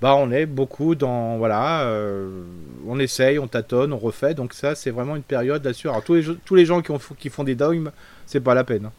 bah 0.00 0.14
on 0.14 0.30
est 0.30 0.46
beaucoup 0.46 0.94
dans 0.94 1.38
voilà 1.38 1.82
euh, 1.82 2.42
on 2.86 3.00
essaye 3.00 3.40
on 3.40 3.48
tâtonne 3.48 3.92
on 3.92 3.98
refait 3.98 4.32
donc 4.32 4.52
ça 4.54 4.76
c'est 4.76 4.92
vraiment 4.92 5.16
une 5.16 5.24
période 5.24 5.64
là-dessus 5.64 5.88
alors 5.88 6.04
tous 6.04 6.14
les, 6.14 6.22
gens- 6.22 6.36
tous 6.44 6.54
les 6.54 6.64
gens 6.66 6.82
qui, 6.82 6.92
ont, 6.92 7.00
qui 7.18 7.30
font 7.30 7.42
des 7.42 7.56
dogmes 7.56 7.90
c'est 8.24 8.38
pas 8.40 8.54
la 8.54 8.62
peine 8.62 8.86
hein. 8.86 8.92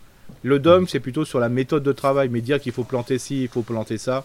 Le 0.43 0.59
dogme, 0.59 0.85
c'est 0.87 0.99
plutôt 0.99 1.25
sur 1.25 1.39
la 1.39 1.49
méthode 1.49 1.83
de 1.83 1.91
travail, 1.91 2.29
mais 2.29 2.39
dire 2.41 2.59
qu'il 2.61 2.71
faut 2.71 2.83
planter 2.83 3.17
ci, 3.17 3.41
il 3.43 3.47
faut 3.49 3.63
planter 3.63 3.97
ça. 3.97 4.23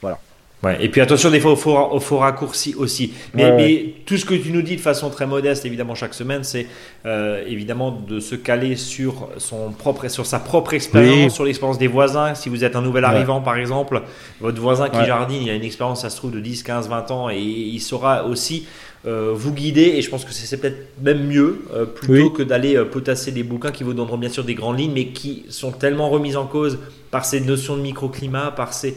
Voilà. 0.00 0.18
Ouais, 0.64 0.78
et 0.80 0.88
puis 0.88 1.00
attention 1.00 1.30
des 1.30 1.40
fois 1.40 1.52
au 1.52 1.56
faux, 1.56 1.76
au 1.76 2.00
faux 2.00 2.18
raccourci 2.18 2.74
aussi. 2.76 3.12
Mais, 3.34 3.44
Ouais, 3.44 3.56
mais 3.56 3.94
tout 4.06 4.16
ce 4.16 4.24
que 4.24 4.34
tu 4.34 4.50
nous 4.50 4.62
dis 4.62 4.76
de 4.76 4.80
façon 4.80 5.10
très 5.10 5.26
modeste, 5.26 5.64
évidemment 5.66 5.94
chaque 5.94 6.14
semaine, 6.14 6.42
c'est 6.42 6.66
euh, 7.04 7.44
évidemment 7.46 7.90
de 7.92 8.18
se 8.20 8.34
caler 8.34 8.76
sur 8.76 9.28
son 9.36 9.70
propre, 9.72 10.08
sur 10.08 10.24
sa 10.26 10.38
propre 10.38 10.72
expérience, 10.74 11.24
Oui. 11.24 11.30
sur 11.30 11.44
l'expérience 11.44 11.78
des 11.78 11.86
voisins. 11.86 12.34
Si 12.34 12.48
vous 12.48 12.64
êtes 12.64 12.76
un 12.76 12.82
nouvel 12.82 13.04
arrivant 13.04 13.40
par 13.42 13.56
exemple, 13.58 14.02
votre 14.40 14.60
voisin 14.60 14.88
qui 14.88 15.04
jardine, 15.04 15.42
il 15.42 15.50
a 15.50 15.54
une 15.54 15.64
expérience, 15.64 16.00
ça 16.02 16.10
se 16.10 16.16
trouve 16.16 16.30
de 16.32 16.40
10, 16.40 16.62
15, 16.62 16.88
20 16.88 17.10
ans, 17.10 17.28
et 17.30 17.38
il 17.38 17.80
saura 17.80 18.24
aussi 18.24 18.66
euh, 19.06 19.32
vous 19.34 19.52
guider. 19.52 19.82
Et 19.82 20.00
je 20.02 20.08
pense 20.08 20.24
que 20.24 20.32
c'est 20.32 20.56
peut-être 20.56 20.78
même 21.02 21.26
mieux 21.26 21.62
euh, 21.74 21.84
plutôt 21.84 22.12
Oui. 22.28 22.32
que 22.32 22.42
d'aller 22.42 22.82
potasser 22.90 23.32
des 23.32 23.42
bouquins 23.42 23.70
qui 23.70 23.84
vous 23.84 23.92
donneront 23.92 24.16
bien 24.16 24.30
sûr 24.30 24.44
des 24.44 24.54
grandes 24.54 24.78
lignes, 24.78 24.92
mais 24.94 25.08
qui 25.08 25.44
sont 25.50 25.72
tellement 25.72 26.08
remises 26.08 26.38
en 26.38 26.46
cause 26.46 26.78
par 27.10 27.26
ces 27.26 27.40
notions 27.40 27.76
de 27.76 27.82
microclimat, 27.82 28.50
par 28.56 28.72
ces 28.72 28.96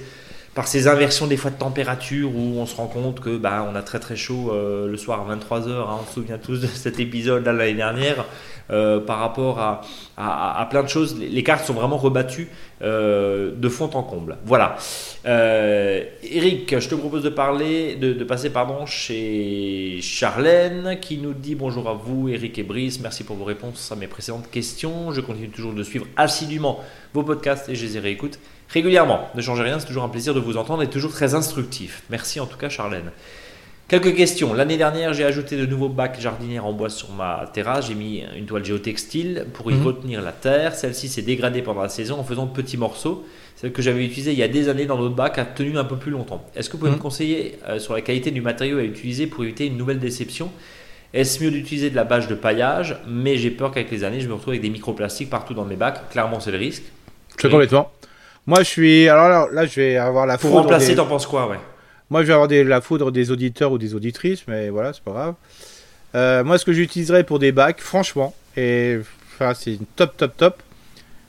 par 0.57 0.67
ces 0.67 0.87
inversions 0.87 1.27
des 1.27 1.37
fois 1.37 1.51
de 1.51 1.55
température 1.55 2.35
où 2.35 2.57
on 2.57 2.65
se 2.65 2.75
rend 2.75 2.87
compte 2.87 3.19
que 3.19 3.37
bah, 3.37 3.63
on 3.71 3.75
a 3.75 3.83
très 3.83 3.99
très 3.99 4.15
chaud 4.15 4.49
euh, 4.51 4.87
le 4.87 4.97
soir 4.97 5.23
à 5.29 5.35
23h, 5.35 5.69
on 5.69 6.03
se 6.07 6.13
souvient 6.15 6.39
tous 6.39 6.59
de 6.59 6.65
cet 6.65 6.99
épisode 6.99 7.45
là 7.45 7.53
l'année 7.53 7.75
dernière, 7.75 8.25
euh, 8.71 8.99
par 8.99 9.19
rapport 9.19 9.59
à, 9.59 9.81
à- 10.17 10.65
plein 10.65 10.81
de 10.81 10.87
choses. 10.87 11.15
Les, 11.19 11.43
cartes 11.43 11.63
sont 11.63 11.75
vraiment 11.75 11.97
rebattues 11.97 12.49
euh, 12.81 13.51
de 13.55 13.69
fond 13.69 13.91
en 13.93 14.01
comble. 14.01 14.37
Voilà. 14.45 14.77
Eric, 15.25 16.79
je 16.79 16.89
te 16.89 16.95
propose 16.95 17.21
de 17.21 17.29
parler, 17.29 17.95
de, 17.95 18.13
de 18.13 18.23
passer 18.23 18.49
pardon 18.49 18.87
chez 18.87 19.99
Charlène 20.01 20.97
qui 20.99 21.19
nous 21.19 21.33
dit 21.33 21.53
bonjour 21.53 21.87
à 21.87 21.93
vous, 21.93 22.29
Eric 22.29 22.57
et 22.57 22.63
Brice, 22.63 22.99
merci 22.99 23.23
pour 23.23 23.35
vos 23.35 23.45
réponses 23.45 23.91
à 23.91 23.95
mes 23.95 24.07
précédentes 24.07 24.49
questions. 24.49 25.11
Je 25.11 25.21
continue 25.21 25.49
toujours 25.49 25.73
de 25.73 25.83
suivre 25.83 26.07
assidûment 26.15 26.79
vos 27.13 27.21
podcasts 27.21 27.69
et 27.69 27.75
je 27.75 27.85
les 27.85 27.99
réécoute 27.99 28.39
régulièrement. 28.69 29.29
Ne 29.35 29.41
changez 29.41 29.63
rien, 29.63 29.79
c'est 29.79 29.85
toujours 29.87 30.03
un 30.03 30.09
plaisir 30.09 30.33
de 30.33 30.39
vous 30.39 30.57
entendre 30.57 30.83
et 30.83 30.87
toujours 30.89 31.11
très 31.11 31.33
instructif. 31.35 32.03
Merci 32.09 32.39
en 32.39 32.45
tout 32.45 32.57
cas, 32.57 32.69
Charlène. 32.69 33.11
Quelques 33.87 34.15
questions. 34.15 34.53
L'année 34.53 34.75
dernière, 34.75 35.13
j'ai 35.13 35.23
ajouté 35.23 35.55
de 35.55 35.65
nouveaux 35.65 35.87
bacs 35.87 36.19
jardinières 36.19 36.65
en 36.65 36.73
bois 36.73 36.89
sur 36.89 37.09
ma 37.13 37.49
terrasse. 37.53 37.87
J'ai 37.87 37.95
mis 37.95 38.21
une 38.35 38.45
toile 38.45 38.65
géotextile 38.65 39.45
pour 39.53 39.71
y 39.71 39.75
Mhm. 39.75 39.85
retenir 39.85 40.21
la 40.21 40.33
terre. 40.33 40.75
Celle-ci 40.75 41.07
s'est 41.07 41.21
dégradée 41.21 41.61
pendant 41.61 41.83
la 41.83 41.87
saison 41.89 42.19
en 42.19 42.23
faisant 42.25 42.47
de 42.47 42.51
petits 42.51 42.75
morceaux. 42.75 43.25
Celle 43.55 43.71
que 43.71 43.81
j'avais 43.81 44.03
utilisée 44.05 44.33
il 44.33 44.37
y 44.37 44.43
a 44.43 44.49
des 44.49 44.67
années 44.67 44.85
dans 44.87 44.97
d'autres 44.97 45.15
bacs 45.15 45.37
a 45.37 45.45
tenu 45.45 45.77
un 45.77 45.85
peu 45.85 45.95
plus 45.95 46.11
longtemps. 46.11 46.43
Est-ce 46.53 46.67
que 46.69 46.73
vous 46.73 46.79
pouvez 46.79 46.91
Mhm. 46.91 46.97
me 46.97 47.01
conseiller 47.01 47.59
euh, 47.69 47.79
sur 47.79 47.93
la 47.93 48.01
qualité 48.01 48.29
du 48.31 48.41
matériau 48.41 48.77
à 48.77 48.83
utiliser 48.83 49.25
pour 49.25 49.45
éviter 49.45 49.65
une 49.67 49.77
nouvelle 49.77 49.99
déception? 49.99 50.51
Est-ce 51.13 51.41
mieux 51.41 51.49
d'utiliser 51.49 51.89
de 51.89 51.95
la 51.95 52.03
bâche 52.03 52.27
de 52.27 52.35
paillage? 52.35 52.97
Mais 53.07 53.37
j'ai 53.37 53.51
peur 53.51 53.71
qu'avec 53.71 53.89
les 53.89 54.03
années, 54.03 54.19
je 54.19 54.27
me 54.27 54.33
retrouve 54.33 54.51
avec 54.51 54.61
des 54.61 54.69
microplastiques 54.69 55.29
partout 55.29 55.53
dans 55.53 55.63
mes 55.63 55.77
bacs. 55.77 56.09
Clairement, 56.09 56.41
c'est 56.41 56.51
le 56.51 56.57
risque. 56.57 56.83
Très 57.37 57.47
Oui. 57.47 57.53
complètement. 57.53 57.89
Moi, 58.47 58.59
je 58.59 58.67
suis. 58.69 59.09
Alors 59.09 59.27
là, 59.29 59.47
là, 59.51 59.65
je 59.65 59.75
vais 59.79 59.97
avoir 59.97 60.25
la 60.25 60.37
Pour 60.37 60.49
foudre. 60.49 60.61
remplacer, 60.63 60.89
des- 60.89 60.95
t'en 60.95 61.05
penses 61.05 61.27
quoi 61.27 61.47
ouais? 61.47 61.57
Moi, 62.09 62.21
je 62.21 62.27
vais 62.27 62.33
avoir 62.33 62.47
des- 62.47 62.63
la 62.63 62.79
foudre 62.81 63.11
des 63.11 63.31
auditeurs 63.31 63.71
ou 63.73 63.77
des 63.77 63.93
auditrices, 63.93 64.43
mais 64.47 64.69
voilà, 64.69 64.93
c'est 64.93 65.03
pas 65.03 65.11
grave. 65.11 65.33
Euh, 66.15 66.43
moi, 66.45 66.57
ce 66.57 66.63
que 66.65 66.71
j'utiliserais 66.71 67.25
pour 67.25 67.37
des 67.39 67.51
bacs, 67.51 67.81
franchement, 67.81 68.33
et 68.55 68.99
enfin, 69.35 69.53
c'est 69.53 69.71
une 69.73 69.85
top, 69.97 70.15
top, 70.15 70.37
top, 70.37 70.63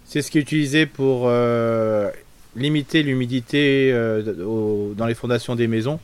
c'est 0.05 0.23
ce 0.23 0.31
qui 0.31 0.39
est 0.39 0.41
utilisé 0.41 0.87
pour 0.87 1.25
euh, 1.27 2.09
limiter 2.55 3.03
l'humidité 3.03 3.91
euh, 3.93 4.23
au- 4.45 4.95
dans 4.97 5.07
les 5.07 5.15
fondations 5.17 5.57
des 5.57 5.67
maisons. 5.67 5.99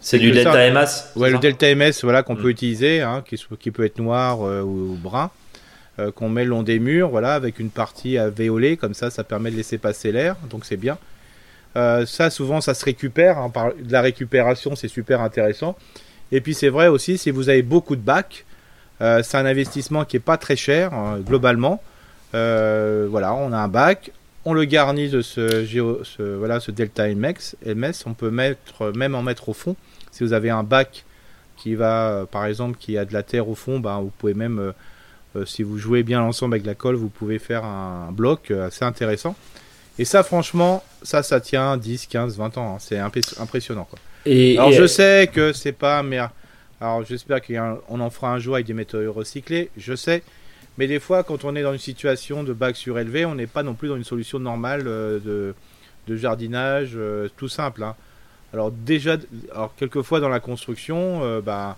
C'est 0.00 0.18
du 0.18 0.30
que 0.30 0.36
ça. 0.42 0.52
Delta 0.52 0.66
MS 0.84 1.12
Ouais, 1.16 1.30
le 1.30 1.38
Delta 1.38 1.66
MS, 1.74 2.02
voilà, 2.04 2.22
qu'on 2.22 2.36
peut 2.36 2.50
utiliser, 2.50 3.00
hein, 3.00 3.24
qui, 3.26 3.42
qui 3.58 3.70
peut 3.72 3.84
être 3.84 3.98
noir 3.98 4.40
ou, 4.40 4.46
ou 4.92 4.98
brun, 5.02 5.30
euh, 6.00 6.10
qu'on 6.10 6.28
met 6.28 6.42
le 6.42 6.50
long 6.50 6.64
des 6.64 6.80
murs, 6.80 7.08
voilà, 7.08 7.34
avec 7.34 7.60
une 7.60 7.70
partie 7.70 8.18
à 8.18 8.28
véoler, 8.28 8.76
comme 8.76 8.94
ça, 8.94 9.10
ça 9.10 9.22
permet 9.22 9.52
de 9.52 9.56
laisser 9.56 9.78
passer 9.78 10.10
l'air, 10.10 10.34
donc 10.50 10.64
c'est 10.64 10.76
bien. 10.76 10.98
Euh, 11.76 12.04
ça, 12.04 12.30
souvent, 12.30 12.60
ça 12.60 12.74
se 12.74 12.84
récupère. 12.84 13.38
hein, 13.38 13.48
par 13.48 13.72
de 13.74 13.92
la 13.92 14.00
récupération, 14.00 14.74
c'est 14.74 14.88
super 14.88 15.20
intéressant. 15.20 15.76
Et 16.32 16.40
puis, 16.40 16.52
c'est 16.52 16.68
vrai 16.68 16.88
aussi, 16.88 17.16
si 17.16 17.30
vous 17.30 17.48
avez 17.48 17.62
beaucoup 17.62 17.94
de 17.94 18.00
bacs, 18.00 18.44
euh, 19.02 19.22
c'est 19.22 19.36
un 19.36 19.46
investissement 19.46 20.04
qui 20.04 20.16
est 20.16 20.20
pas 20.20 20.36
très 20.36 20.56
cher, 20.56 20.92
hein, 20.94 21.20
globalement. 21.24 21.80
Voilà, 22.32 23.32
on 23.34 23.52
a 23.52 23.58
un 23.58 23.68
bac, 23.68 24.10
on 24.44 24.52
le 24.52 24.64
garnit 24.64 25.08
de 25.08 25.22
ce, 25.22 26.34
voilà, 26.36 26.58
ce 26.58 26.72
Delta 26.72 27.06
MX, 27.06 27.54
MS. 27.64 28.02
On 28.06 28.14
peut 28.14 28.30
mettre, 28.30 28.90
même 28.96 29.14
en 29.14 29.22
mettre 29.22 29.48
au 29.48 29.52
fond. 29.52 29.76
Si 30.10 30.24
vous 30.24 30.32
avez 30.32 30.50
un 30.50 30.64
bac 30.64 31.04
qui 31.56 31.76
va, 31.76 32.26
par 32.28 32.46
exemple, 32.46 32.78
qui 32.80 32.98
a 32.98 33.04
de 33.04 33.12
la 33.12 33.22
terre 33.22 33.48
au 33.48 33.54
fond, 33.54 33.78
ben, 33.78 34.00
vous 34.00 34.10
pouvez 34.18 34.34
même, 34.34 34.72
si 35.46 35.62
vous 35.62 35.78
jouez 35.78 36.02
bien 36.02 36.20
l'ensemble 36.20 36.54
avec 36.54 36.66
la 36.66 36.74
colle, 36.74 36.94
vous 36.96 37.08
pouvez 37.08 37.38
faire 37.38 37.64
un 37.64 38.10
bloc 38.12 38.50
euh, 38.50 38.66
assez 38.68 38.84
intéressant. 38.84 39.34
Et 39.98 40.04
ça, 40.04 40.22
franchement, 40.22 40.82
ça, 41.02 41.22
ça 41.22 41.40
tient 41.40 41.76
10, 41.76 42.06
15, 42.06 42.36
20 42.36 42.58
ans. 42.58 42.74
hein. 42.74 42.78
C'est 42.80 42.98
impressionnant. 42.98 43.84
Quoi. 43.88 43.98
Et, 44.26 44.56
Alors, 44.58 44.70
et- 44.70 44.74
je 44.74 44.86
sais 44.86 45.30
que 45.32 45.52
c'est 45.52 45.72
pas. 45.72 46.02
Mais, 46.02 46.18
alors, 46.80 47.04
j'espère 47.04 47.40
qu'on 47.42 48.00
en 48.00 48.10
fera 48.10 48.32
un 48.32 48.38
jour 48.38 48.54
avec 48.54 48.66
des 48.66 48.74
métaux 48.74 49.12
recyclés. 49.12 49.70
Je 49.76 49.94
sais. 49.94 50.22
Mais 50.78 50.88
des 50.88 50.98
fois, 50.98 51.22
quand 51.22 51.44
on 51.44 51.54
est 51.54 51.62
dans 51.62 51.72
une 51.72 51.78
situation 51.78 52.42
de 52.42 52.52
bac 52.52 52.74
surélevé, 52.76 53.24
on 53.24 53.36
n'est 53.36 53.46
pas 53.46 53.62
non 53.62 53.74
plus 53.74 53.88
dans 53.88 53.96
une 53.96 54.02
solution 54.04 54.40
normale 54.40 54.82
euh, 54.86 55.20
de, 55.20 55.54
de 56.08 56.16
jardinage 56.16 56.92
euh, 56.96 57.28
tout 57.36 57.48
simple. 57.48 57.84
hein. 57.84 57.94
Alors, 58.52 58.72
déjà, 58.72 59.16
alors, 59.52 59.72
quelquefois 59.76 60.18
dans 60.20 60.28
la 60.28 60.40
construction, 60.40 61.20
euh, 61.22 61.40
bah, 61.40 61.76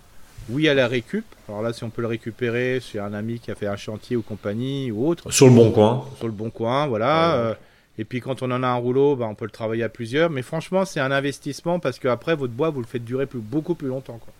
oui, 0.50 0.68
à 0.68 0.74
la 0.74 0.86
récup. 0.88 1.24
Alors 1.48 1.62
là, 1.62 1.72
si 1.72 1.84
on 1.84 1.90
peut 1.90 2.02
le 2.02 2.08
récupérer 2.08 2.80
chez 2.80 2.98
un 2.98 3.12
ami 3.14 3.38
qui 3.40 3.50
a 3.50 3.54
fait 3.54 3.66
un 3.66 3.76
chantier 3.76 4.16
ou 4.16 4.22
compagnie 4.22 4.90
ou 4.90 5.06
autre, 5.08 5.30
Sur 5.30 5.46
le 5.46 5.52
bon 5.54 5.70
coin. 5.70 6.04
sur 6.18 6.26
le 6.26 6.32
bon 6.32 6.50
coin, 6.50 6.86
voilà. 6.86 7.06
Ouais. 7.36 7.50
euh, 7.50 7.54
et 7.98 8.04
puis 8.04 8.20
quand 8.20 8.42
on 8.42 8.50
en 8.50 8.62
a 8.62 8.66
un 8.66 8.74
rouleau, 8.74 9.16
bah, 9.16 9.26
on 9.28 9.34
peut 9.34 9.44
le 9.46 9.50
travailler 9.50 9.82
à 9.82 9.88
plusieurs. 9.88 10.28
Mais 10.30 10.42
franchement, 10.42 10.84
c'est 10.84 11.00
un 11.00 11.10
investissement 11.12 11.78
parce 11.80 11.98
que 11.98 12.08
après 12.08 12.34
votre 12.36 12.52
bois, 12.52 12.70
vous 12.70 12.80
le 12.80 12.86
faites 12.86 13.04
durer 13.04 13.26
plus, 13.26 13.38
beaucoup 13.40 13.74
plus 13.74 13.88
longtemps. 13.88 14.18
quoi. 14.22 14.32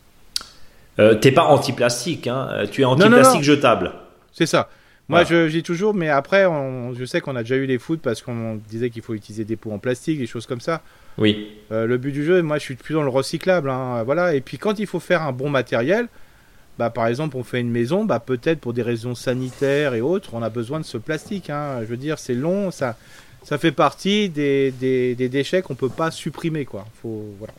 Euh, 0.98 1.14
T'es 1.14 1.32
pas 1.32 1.44
anti-plastique, 1.44 2.26
hein 2.26 2.48
euh, 2.52 2.66
tu 2.66 2.82
es 2.82 2.84
anti-plastique 2.84 3.42
jetable. 3.42 3.92
C'est 4.32 4.46
ça. 4.46 4.68
Moi, 5.09 5.22
Voilà. 5.22 5.44
je 5.44 5.48
je 5.48 5.57
dis 5.59 5.62
toujours, 5.62 5.94
mais 5.94 6.09
après, 6.09 6.46
on- 6.46 6.92
je 6.94 7.04
sais 7.04 7.20
qu'on 7.20 7.36
a 7.36 7.42
déjà 7.42 7.57
eu 7.57 7.66
des 7.66 7.78
foot 7.78 8.00
parce 8.02 8.22
qu'on 8.22 8.57
disait 8.68 8.90
qu'il 8.90 9.02
faut 9.02 9.14
utiliser 9.14 9.44
des 9.44 9.57
pots 9.57 9.70
en 9.72 9.78
plastique, 9.78 10.18
des 10.18 10.26
choses 10.26 10.46
comme 10.46 10.61
ça. 10.61 10.82
Oui. 11.19 11.49
Euh, 11.73 11.87
le 11.87 11.99
but 11.99 12.12
du 12.12 12.25
jeu, 12.25 12.43
moi, 12.43 12.59
je 12.59 12.62
suis 12.64 12.75
plus 12.77 12.95
dans 12.95 13.03
le 13.03 13.09
recyclable. 13.09 13.71
hein, 13.71 14.03
voilà. 14.05 14.35
Et 14.35 14.41
puis 14.41 14.59
quand 14.59 14.79
il 14.79 14.87
faut 14.87 15.01
faire 15.01 15.23
un 15.23 15.33
bon 15.33 15.49
matériel, 15.51 16.09
bah, 16.79 16.91
par 16.91 17.07
exemple, 17.07 17.37
on 17.37 17.43
fait 17.45 17.61
une 17.61 17.71
maison, 17.71 18.05
bah, 18.05 18.21
peut-être 18.21 18.61
pour 18.61 18.73
des 18.75 18.83
raisons 18.83 19.14
sanitaires 19.14 19.95
et 19.95 20.01
autres, 20.03 20.35
on 20.35 20.43
a 20.43 20.51
besoin 20.51 20.79
de 20.81 20.85
ce 20.85 20.99
plastique. 20.99 21.51
hein. 21.51 21.81
Je 21.81 21.87
veux 21.87 21.97
dire, 21.97 22.19
c'est 22.19 22.35
long, 22.35 22.71
ça, 22.71 22.97
ça 23.43 23.59
fait 23.59 23.73
partie 23.73 24.29
des, 24.29 24.73
des, 24.73 25.14
des 25.14 25.29
déchets 25.29 25.62
qu'on 25.62 25.75
peut 25.75 25.89
pas 25.89 26.11
supprimer, 26.11 26.64
quoi. 26.67 26.87
Faut, 27.03 27.25
voilà. 27.39 27.55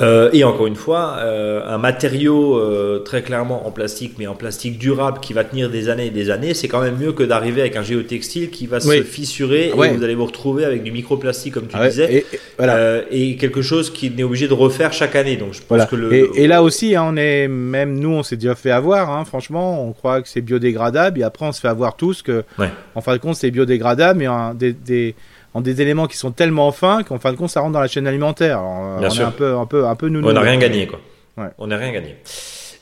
Euh, 0.00 0.30
et 0.32 0.44
encore 0.44 0.66
une 0.68 0.76
fois, 0.76 1.16
euh, 1.18 1.62
un 1.66 1.76
matériau 1.76 2.56
euh, 2.58 3.00
très 3.00 3.22
clairement 3.22 3.66
en 3.66 3.72
plastique, 3.72 4.14
mais 4.18 4.26
en 4.28 4.34
plastique 4.36 4.78
durable 4.78 5.18
qui 5.20 5.32
va 5.32 5.42
tenir 5.42 5.68
des 5.68 5.88
années 5.88 6.06
et 6.06 6.10
des 6.10 6.30
années, 6.30 6.54
c'est 6.54 6.68
quand 6.68 6.80
même 6.80 6.96
mieux 6.96 7.12
que 7.12 7.24
d'arriver 7.24 7.60
avec 7.60 7.74
un 7.76 7.82
géotextile 7.82 8.50
qui 8.50 8.66
va 8.66 8.78
Oui. 8.86 8.98
se 8.98 9.02
fissurer 9.02 9.72
Ouais. 9.72 9.90
et 9.92 9.96
vous 9.96 10.04
allez 10.04 10.14
vous 10.14 10.26
retrouver 10.26 10.64
avec 10.64 10.84
du 10.84 10.92
microplastique, 10.92 11.54
comme 11.54 11.66
tu 11.66 11.74
Ah 11.76 11.80
ouais, 11.80 11.88
disais, 11.88 12.12
et, 12.14 12.18
et- 12.18 12.38
voilà. 12.56 13.00
et 13.10 13.36
quelque 13.36 13.62
chose 13.62 13.90
qui 13.92 14.12
est 14.16 14.22
obligé 14.22 14.46
de 14.46 14.54
refaire 14.54 14.92
chaque 14.92 15.16
année. 15.16 15.36
Donc 15.36 15.54
je 15.54 15.58
pense 15.58 15.68
Voilà. 15.68 15.86
que 15.86 15.96
le. 15.96 16.12
Et, 16.14 16.30
et 16.36 16.46
là 16.46 16.62
aussi, 16.62 16.94
hein, 16.94 17.04
on 17.08 17.16
est 17.16 17.48
même 17.48 17.98
nous, 17.98 18.10
on 18.12 18.22
s'est 18.22 18.36
déjà 18.36 18.54
fait 18.54 18.70
avoir. 18.70 19.10
hein, 19.10 19.24
franchement, 19.24 19.84
on 19.86 19.92
croit 19.92 20.22
que 20.22 20.28
c'est 20.28 20.40
biodégradable, 20.40 21.18
et 21.20 21.24
après, 21.24 21.46
on 21.46 21.52
se 21.52 21.60
fait 21.60 21.68
avoir 21.68 21.96
tous 21.96 22.22
que, 22.22 22.44
Ouais. 22.58 22.68
en 22.94 23.00
fin 23.00 23.14
de 23.14 23.18
compte, 23.20 23.34
c'est 23.34 23.50
biodégradable, 23.50 24.20
mais 24.20 24.28
des, 24.54 24.72
des, 24.72 25.14
en 25.54 25.60
des 25.60 25.80
éléments 25.82 26.06
qui 26.06 26.16
sont 26.16 26.30
tellement 26.30 26.70
fins 26.72 27.02
qu'en 27.02 27.18
fin 27.18 27.32
de 27.32 27.36
compte, 27.36 27.50
ça 27.50 27.60
rentre 27.60 27.72
dans 27.72 27.80
la 27.80 27.88
chaîne 27.88 28.06
alimentaire. 28.06 28.58
Alors, 28.60 28.98
Bien 28.98 29.08
on 29.08 29.10
sûr. 29.10 29.22
est 29.24 29.26
un 29.26 29.30
peu, 29.32 29.54
un 29.56 29.66
peu, 29.66 29.86
un 29.86 29.94
peu 29.96 30.08
nous. 30.08 30.26
on 30.26 30.32
n'a 30.32 30.40
rien 30.40 30.58
gagné, 30.58 30.86
quoi. 30.86 31.00
Ouais. 31.36 31.48
On 31.58 31.66
n'a 31.68 31.76
rien 31.76 31.92
gagné. 31.92 32.16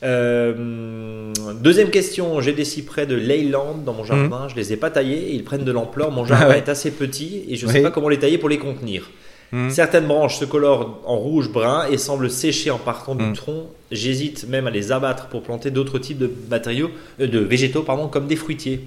Euh, 0.04 1.32
deuxième 1.60 1.90
question, 1.90 2.40
j'ai 2.40 2.52
des 2.52 2.64
cyprès 2.64 3.06
de 3.06 3.14
Leyland 3.16 3.74
dans 3.84 3.92
mon 3.92 4.04
jardin, 4.04 4.46
je 4.48 4.54
les 4.54 4.72
ai 4.72 4.76
pas 4.76 4.90
taillés, 4.90 5.32
ils 5.34 5.44
prennent 5.44 5.64
de 5.64 5.72
l'ampleur, 5.72 6.10
mon 6.10 6.24
jardin. 6.24 6.46
Ah 6.46 6.48
ouais. 6.50 6.58
est 6.58 6.68
assez 6.68 6.90
petit 6.92 7.44
et 7.48 7.56
je 7.56 7.66
sais 7.66 7.78
Oui. 7.78 7.82
pas 7.82 7.90
comment 7.90 8.08
les 8.08 8.18
tailler 8.18 8.38
pour 8.38 8.48
les 8.48 8.58
contenir. 8.58 9.10
Mhm. 9.50 9.70
Certaines 9.70 10.06
branches 10.06 10.36
se 10.36 10.44
colorent 10.44 11.00
en 11.06 11.16
rouge 11.16 11.50
brun 11.50 11.86
et 11.90 11.96
semblent 11.98 12.30
sécher 12.30 12.70
en 12.70 12.78
partant 12.78 13.14
du 13.14 13.24
Mhm. 13.24 13.32
tronc. 13.34 13.66
J'hésite 13.90 14.46
même 14.48 14.66
à 14.66 14.70
les 14.70 14.92
abattre 14.92 15.26
pour 15.28 15.42
planter 15.42 15.70
d'autres 15.70 15.98
types 15.98 16.18
de 16.18 16.30
matériaux, 16.50 16.90
euh, 17.20 17.26
de 17.26 17.38
végétaux 17.38 17.82
pardon, 17.82 18.08
comme 18.08 18.26
des 18.26 18.36
fruitiers. 18.36 18.80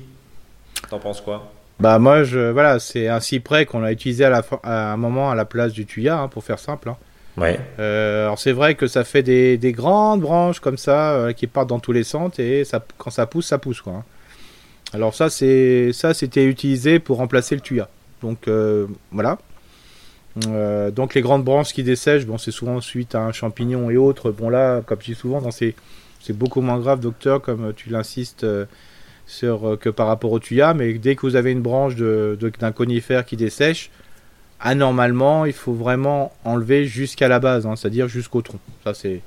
T'en 0.89 0.99
penses 0.99 1.19
quoi? 1.21 1.51
Bah 1.81 1.97
moi, 1.99 2.23
je, 2.23 2.51
voilà, 2.51 2.79
c'est 2.79 3.07
un 3.07 3.19
cyprès 3.19 3.65
qu'on 3.65 3.83
a 3.83 3.91
utilisé 3.91 4.23
à, 4.23 4.29
la 4.29 4.43
fin- 4.43 4.59
à 4.63 4.93
un 4.93 4.97
moment 4.97 5.31
à 5.31 5.35
la 5.35 5.45
place 5.45 5.73
du 5.73 5.85
tuya, 5.85 6.19
hein, 6.19 6.27
pour 6.27 6.43
faire 6.43 6.59
simple. 6.59 6.89
hein. 6.89 6.97
Ouais. 7.37 7.59
Euh, 7.79 8.25
alors 8.25 8.37
c'est 8.39 8.51
vrai 8.51 8.75
que 8.75 8.87
ça 8.87 9.03
fait 9.03 9.23
des, 9.23 9.57
des 9.57 9.71
grandes 9.71 10.19
branches 10.21 10.59
comme 10.59 10.77
ça 10.77 11.13
euh, 11.13 11.31
qui 11.33 11.47
partent 11.47 11.69
dans 11.69 11.79
tous 11.79 11.93
les 11.93 12.03
sens 12.03 12.37
et 12.39 12.65
ça, 12.65 12.83
quand 12.97 13.09
ça 13.09 13.25
pousse, 13.25 13.47
ça 13.47 13.57
pousse 13.57 13.79
quoi. 13.81 13.93
hein. 13.93 14.03
Alors 14.93 15.15
ça 15.15 15.29
c'est 15.29 15.91
ça 15.93 16.13
c'était 16.13 16.43
utilisé 16.45 16.99
pour 16.99 17.17
remplacer 17.17 17.55
le 17.55 17.61
tuya. 17.61 17.87
Donc 18.21 18.47
euh, 18.49 18.85
voilà. 19.11 19.37
Donc 20.91 21.13
les 21.13 21.21
grandes 21.21 21.43
branches 21.45 21.73
qui 21.73 21.83
dessèchent, 21.83 22.25
bon 22.25 22.37
c'est 22.37 22.51
souvent 22.51 22.79
suite 22.81 23.15
à 23.15 23.21
un 23.21 23.31
champignon 23.31 23.89
et 23.89 23.95
autres. 23.97 24.31
Bon 24.31 24.49
là, 24.49 24.81
comme 24.85 24.99
je 25.01 25.07
dis 25.13 25.15
souvent, 25.15 25.41
dans 25.41 25.51
ces 25.51 25.73
c'est 26.19 26.37
beaucoup 26.37 26.61
moins 26.61 26.79
grave, 26.79 26.99
docteur, 26.99 27.41
comme 27.41 27.73
tu 27.73 27.89
l'insistes 27.89 28.45
sur, 29.31 29.67
euh, 29.71 29.77
que 29.77 29.89
par 29.89 30.07
rapport 30.07 30.31
au 30.31 30.39
tuya, 30.39 30.73
mais 30.73 30.93
dès 30.93 31.15
que 31.15 31.21
vous 31.21 31.35
avez 31.35 31.51
une 31.51 31.61
branche 31.61 31.95
de, 31.95 32.37
de- 32.39 32.51
d'un 32.59 32.71
conifère 32.71 33.25
qui 33.25 33.37
dessèche, 33.37 33.89
anormalement, 34.59 35.45
il 35.45 35.53
faut 35.53 35.73
vraiment 35.73 36.31
enlever 36.43 36.85
jusqu'à 36.85 37.27
la 37.27 37.39
base, 37.39 37.65
hein, 37.65 37.75
c'est-à-dire 37.75 38.07
jusqu'au 38.07 38.41
tronc. 38.41 38.59
Ça, 38.83 38.93
c'est... 38.93 39.21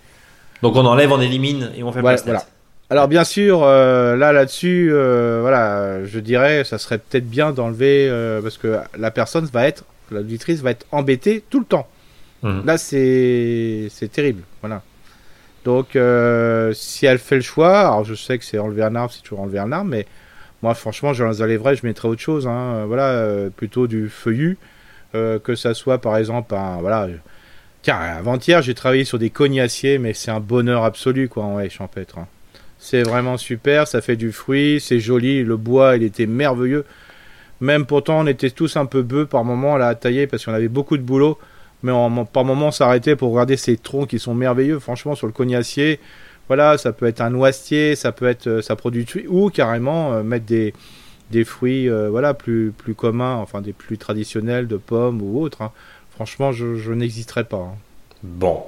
Donc 0.63 0.77
on 0.77 0.85
enlève, 0.87 1.11
on 1.13 1.21
élimine 1.21 1.71
et 1.77 1.83
on 1.83 1.93
fait 1.93 2.01
Voilà, 2.01 2.21
voilà. 2.25 2.45
Alors 2.91 3.09
bien 3.09 3.25
sûr, 3.25 3.63
euh, 3.65 4.15
là 4.17 4.33
là-dessus, 4.33 4.91
euh, 4.93 5.39
voilà, 5.41 6.05
je 6.05 6.19
dirais, 6.21 6.65
ça 6.65 6.79
serait 6.79 6.99
peut-être 6.99 7.29
bien 7.29 7.51
d'enlever 7.51 8.09
euh, 8.09 8.41
parce 8.43 8.59
que 8.59 8.79
la 8.97 9.11
personne 9.11 9.47
va 9.47 9.67
être, 9.67 9.85
l'auditrice 10.11 10.61
va 10.61 10.71
être 10.71 10.87
embêtée 10.93 11.43
tout 11.51 11.59
le 11.61 11.65
temps. 11.67 11.89
Mhm. 12.43 12.63
Là, 12.67 12.77
c'est 12.79 13.89
c'est 13.91 14.13
terrible, 14.13 14.43
voilà. 14.61 14.83
Donc, 15.65 15.97
euh, 15.97 16.73
si 16.75 17.07
elle 17.07 17.19
fait 17.19 17.37
le 17.37 17.41
choix, 17.41 17.81
alors 17.81 18.05
je 18.05 18.15
sais 18.15 18.39
que 18.39 18.45
c'est 18.45 18.59
enlever 18.59 18.83
un 18.83 18.95
arbre, 18.95 19.13
c'est 19.13 19.23
toujours 19.23 19.41
enlever 19.41 19.59
un 19.59 19.73
arbre, 19.73 19.91
mais 19.91 20.07
moi, 20.63 20.75
franchement, 20.75 21.13
je 21.13 21.25
les 21.25 21.43
enlèverais, 21.43 21.77
je 21.77 21.87
mettrais 21.87 22.09
autre 22.09 22.21
chose, 22.21 22.47
hein, 22.47 22.85
voilà, 22.87 23.09
euh, 23.09 23.51
plutôt 23.51 23.87
du 23.87 24.09
feuillu, 24.09 24.59
euh, 25.15 25.39
que 25.39 25.55
ça 25.55 25.73
soit 25.75 25.99
par 25.99 26.17
exemple 26.19 26.55
un, 26.55 26.77
voilà. 26.81 27.09
Tiens, 27.83 27.97
avant-hier, 27.97 28.63
j'ai 28.63 28.75
travaillé 28.75 29.05
sur 29.05 29.19
des 29.19 29.31
cognaciers, 29.31 29.99
mais 29.99 30.15
c'est 30.15 30.31
un 30.31 30.41
bonheur 30.41 30.85
absolu, 30.85 31.29
quoi, 31.29 31.47
ouais, 31.47 31.69
champêtre. 31.71 32.19
hein. 32.19 32.27
C'est 32.79 33.03
vraiment 33.03 33.39
super, 33.39 33.89
ça 33.89 34.03
fait 34.03 34.17
du 34.17 34.33
fruit, 34.33 34.79
c'est 34.81 35.01
joli, 35.01 35.43
le 35.43 35.57
bois, 35.57 35.97
il 35.97 36.03
était 36.03 36.27
merveilleux. 36.27 36.85
Même 37.61 37.87
pourtant, 37.87 38.21
on 38.21 38.27
était 38.27 38.51
tous 38.51 38.77
un 38.77 38.85
peu 38.85 39.03
bœufs 39.03 39.27
par 39.27 39.45
moment 39.45 39.79
là 39.79 39.89
à 39.89 39.95
tailler 39.95 40.27
parce 40.27 40.45
qu'on 40.45 40.53
avait 40.53 40.69
beaucoup 40.69 40.99
de 40.99 41.03
boulot. 41.03 41.39
Mais 41.85 41.93
par 42.33 42.45
moment, 42.45 42.69
on 42.69 42.71
s'arrêtait 42.73 43.15
pour 43.15 43.31
regarder 43.33 43.57
ces 43.57 43.77
troncs 43.77 44.09
qui 44.09 44.19
sont 44.19 44.35
merveilleux. 44.35 44.79
Franchement, 44.81 45.15
sur 45.15 45.27
le 45.27 45.33
cognacier, 45.35 46.01
voilà, 46.49 46.79
ça 46.79 46.93
peut 46.93 47.07
être 47.07 47.21
un 47.21 47.31
noisetier, 47.31 47.95
ça 47.95 48.11
peut 48.11 48.27
être, 48.27 48.47
euh, 48.49 48.63
ça 48.63 48.75
produit 48.75 49.07
ou 49.29 49.51
carrément 49.51 50.13
euh, 50.15 50.23
mettre 50.23 50.47
des, 50.47 50.75
des 51.31 51.45
fruits, 51.45 51.89
euh, 51.89 52.09
voilà, 52.11 52.35
plus, 52.35 52.73
communs, 52.97 53.37
enfin 53.37 53.61
des 53.61 53.73
plus 53.75 53.99
traditionnels 53.99 54.67
de 54.67 54.77
pommes 54.79 55.21
ou 55.23 55.41
autres. 55.41 55.63
hein. 55.63 55.73
Franchement, 56.11 56.53
je, 56.53 56.77
je 56.77 56.93
n'hésiterai 56.93 57.45
pas. 57.45 57.59
hein. 57.59 57.77
Bon. 58.25 58.63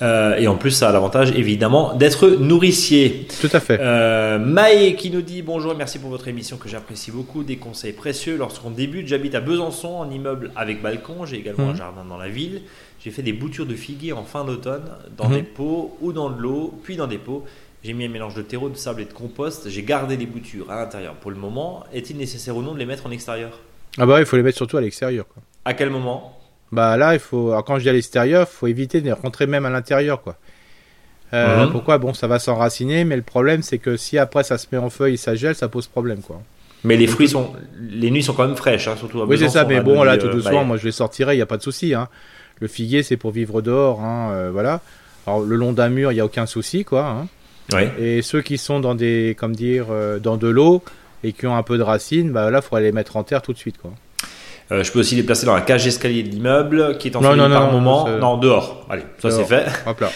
Euh, 0.00 0.38
et 0.38 0.48
en 0.48 0.56
plus, 0.56 0.70
ça 0.70 0.88
a 0.88 0.92
l'avantage, 0.92 1.30
évidemment, 1.32 1.94
d'être 1.94 2.26
nourricier. 2.26 3.28
Tout 3.38 3.50
à 3.52 3.60
fait. 3.60 3.78
Euh, 3.78 4.38
Maë 4.38 4.94
qui 4.96 5.10
nous 5.10 5.20
dit 5.20 5.42
bonjour 5.42 5.72
et 5.72 5.74
merci 5.76 5.98
pour 5.98 6.08
votre 6.08 6.26
émission 6.26 6.56
que 6.56 6.70
j'apprécie 6.70 7.10
beaucoup, 7.10 7.44
des 7.44 7.58
conseils 7.58 7.92
précieux. 7.92 8.38
Lorsqu'on 8.38 8.70
débute, 8.70 9.06
j'habite 9.06 9.34
à 9.34 9.40
Besançon 9.40 9.88
en 9.88 10.10
immeuble 10.10 10.52
avec 10.56 10.80
balcon, 10.80 11.26
j'ai 11.26 11.36
également 11.36 11.68
un 11.68 11.74
jardin 11.74 12.02
dans 12.08 12.16
la 12.16 12.30
ville. 12.30 12.62
J'ai 13.04 13.10
fait 13.10 13.20
des 13.20 13.34
boutures 13.34 13.66
de 13.66 13.74
figuier 13.74 14.14
en 14.14 14.24
fin 14.24 14.42
d'automne 14.46 14.88
dans 15.18 15.28
des 15.28 15.42
pots 15.42 15.98
ou 16.00 16.14
dans 16.14 16.30
de 16.30 16.40
l'eau, 16.40 16.72
puis 16.82 16.96
dans 16.96 17.06
des 17.06 17.18
pots. 17.18 17.44
J'ai 17.84 17.92
mis 17.92 18.06
un 18.06 18.08
mélange 18.08 18.34
de 18.34 18.40
terreau, 18.40 18.70
de 18.70 18.76
sable 18.76 19.02
et 19.02 19.04
de 19.04 19.12
compost. 19.12 19.68
J'ai 19.68 19.82
gardé 19.82 20.16
les 20.16 20.24
boutures 20.24 20.70
à 20.70 20.76
l'intérieur. 20.76 21.12
Pour 21.16 21.30
le 21.30 21.36
moment, 21.36 21.84
est-il 21.92 22.16
nécessaire 22.16 22.56
ou 22.56 22.62
non 22.62 22.72
de 22.72 22.78
les 22.78 22.86
mettre 22.86 23.04
en 23.04 23.10
extérieur? 23.10 23.60
Ah 23.98 24.06
bah, 24.06 24.18
il 24.20 24.24
faut 24.24 24.36
les 24.36 24.42
mettre 24.42 24.56
surtout 24.56 24.78
à 24.78 24.80
l'extérieur. 24.80 25.26
À 25.66 25.74
quel 25.74 25.90
moment? 25.90 26.38
Bah 26.74 26.96
là, 26.96 27.14
il 27.14 27.20
faut. 27.20 27.50
Alors, 27.50 27.64
quand 27.64 27.76
je 27.78 27.84
dis 27.84 27.88
à 27.88 27.92
l'extérieur, 27.92 28.46
il 28.50 28.52
faut 28.54 28.66
éviter 28.66 29.00
de 29.00 29.12
rentrer 29.12 29.46
même 29.46 29.64
à 29.66 29.70
l'intérieur, 29.70 30.20
quoi. 30.22 30.36
Euh, 31.32 31.64
Mhm. 31.64 31.72
Pourquoi? 31.72 31.98
Bon, 31.98 32.14
ça 32.14 32.26
va 32.26 32.38
s'enraciner, 32.38 33.04
mais 33.04 33.16
le 33.16 33.22
problème, 33.22 33.62
c'est 33.62 33.78
que 33.78 33.96
si 33.96 34.18
après 34.18 34.44
ça 34.44 34.58
se 34.58 34.66
met 34.72 34.78
en 34.78 34.90
feuille 34.90 35.16
ça 35.18 35.34
gèle, 35.34 35.54
ça 35.54 35.68
pose 35.68 35.86
problème, 35.86 36.20
quoi. 36.20 36.40
Mais 36.84 36.96
les 36.96 37.06
fruits 37.06 37.28
sont, 37.28 37.52
les 37.80 38.10
nuits 38.10 38.22
sont 38.22 38.34
quand 38.34 38.46
même 38.46 38.56
fraîches, 38.56 38.88
hein, 38.88 38.94
surtout 38.96 39.22
à 39.22 39.24
Oui, 39.24 39.38
c'est 39.38 39.48
ça, 39.48 39.64
mais 39.64 39.76
là, 39.76 39.82
bon, 39.82 40.02
là, 40.02 40.18
tout 40.18 40.26
euh, 40.26 40.32
doucement, 40.32 40.60
Maë. 40.60 40.66
moi, 40.66 40.76
je 40.76 40.84
les 40.84 40.92
sortirai, 40.92 41.32
il 41.34 41.38
n'y 41.38 41.42
a 41.42 41.46
pas 41.46 41.56
de 41.56 41.62
souci. 41.62 41.94
Hein. 41.94 42.08
Le 42.60 42.68
figuier, 42.68 43.02
c'est 43.02 43.16
pour 43.16 43.30
vivre 43.30 43.62
dehors, 43.62 44.00
hein, 44.02 44.30
euh, 44.32 44.50
voilà. 44.52 44.80
Alors, 45.26 45.40
le 45.40 45.56
long 45.56 45.72
d'un 45.72 45.88
mur, 45.88 46.12
il 46.12 46.16
n'y 46.16 46.20
a 46.20 46.24
aucun 46.26 46.44
souci, 46.46 46.84
quoi. 46.84 47.06
hein. 47.06 47.26
Ouais. 47.72 47.90
Et 47.98 48.20
ceux 48.22 48.42
qui 48.42 48.58
sont 48.58 48.78
dans 48.80 48.94
des, 48.94 49.34
comme 49.38 49.56
dire, 49.56 49.86
euh, 49.90 50.18
dans 50.18 50.36
de 50.36 50.46
l'eau 50.48 50.82
et 51.24 51.32
qui 51.32 51.46
ont 51.46 51.56
un 51.56 51.62
peu 51.62 51.78
de 51.78 51.82
racines, 51.82 52.30
bah 52.30 52.50
là, 52.50 52.58
il 52.58 52.62
faudrait 52.62 52.82
les 52.82 52.92
mettre 52.92 53.16
en 53.16 53.22
terre 53.24 53.40
tout 53.40 53.54
de 53.54 53.58
suite, 53.58 53.78
quoi. 53.78 53.92
Euh, 54.72 54.82
je 54.82 54.90
peux 54.92 55.00
aussi 55.00 55.14
les 55.14 55.22
placer 55.22 55.44
dans 55.46 55.54
la 55.54 55.60
cage 55.60 55.84
d'escalier 55.84 56.22
de 56.22 56.28
l'immeuble 56.30 56.96
qui 56.98 57.08
est 57.08 57.14
Non, 57.14 57.36
non, 57.36 57.48
par 57.50 57.66
non, 57.66 57.72
moment. 57.72 58.06
c'est- 58.06 58.18
Non, 58.18 58.36
dehors. 58.38 58.86
Allez, 58.88 59.02
ça 59.18 59.30
c'est 59.30 59.44
fait. 59.44 59.66
Hop 59.86 60.00
là. 60.00 60.10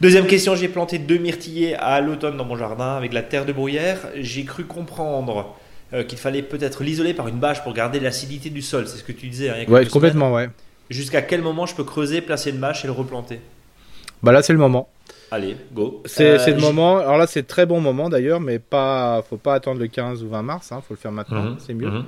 Deuxième 0.00 0.26
question, 0.26 0.54
j'ai 0.54 0.68
planté 0.68 0.98
deux 0.98 1.18
myrtillers 1.18 1.74
à 1.74 2.00
l'automne 2.00 2.36
dans 2.36 2.44
mon 2.44 2.56
jardin 2.56 2.96
avec 2.96 3.12
la 3.12 3.22
terre 3.22 3.44
de 3.44 3.52
bruyère. 3.52 3.98
J'ai 4.16 4.44
cru 4.44 4.64
comprendre 4.64 5.54
euh, 5.92 6.04
qu'il 6.04 6.18
fallait 6.18 6.42
peut-être 6.42 6.84
l'isoler 6.84 7.12
par 7.14 7.26
une 7.28 7.38
bâche 7.38 7.62
pour 7.64 7.74
garder 7.74 7.98
l'acidité 8.00 8.48
du 8.48 8.62
sol. 8.62 8.86
C'est 8.86 8.98
ce 8.98 9.04
que 9.04 9.12
tu 9.12 9.26
disais. 9.26 9.50
hein, 9.50 9.64
Ouais, 9.68 9.84
complètement, 9.86 10.32
ouais. 10.32 10.48
Jusqu'à 10.88 11.20
quel 11.22 11.42
moment 11.42 11.66
je 11.66 11.74
peux 11.74 11.84
creuser, 11.84 12.20
placer 12.20 12.50
une 12.50 12.58
bâche 12.58 12.84
et 12.84 12.86
le 12.86 12.92
replanter? 12.92 13.40
Bah 14.22 14.32
là, 14.32 14.40
c'est 14.42 14.52
le 14.52 14.58
moment. 14.58 14.88
Allez, 15.32 15.56
go. 15.72 16.02
C'est 16.06 16.40
Euh, 16.48 16.54
le 16.54 16.60
moment. 16.60 16.98
Alors 16.98 17.16
là, 17.18 17.26
c'est 17.26 17.46
très 17.46 17.66
bon 17.66 17.80
moment 17.80 18.08
d'ailleurs, 18.08 18.40
mais 18.40 18.58
pas, 18.58 19.22
faut 19.28 19.36
pas 19.36 19.54
attendre 19.54 19.80
le 19.80 19.86
15 19.88 20.22
ou 20.24 20.28
20 20.28 20.42
mars. 20.42 20.72
Hein, 20.72 20.80
faut 20.86 20.94
le 20.94 20.98
faire 20.98 21.12
maintenant, 21.12 21.42
Mhm, 21.42 21.56
c'est 21.58 21.74
mieux. 21.74 21.88
mhm. 21.90 22.04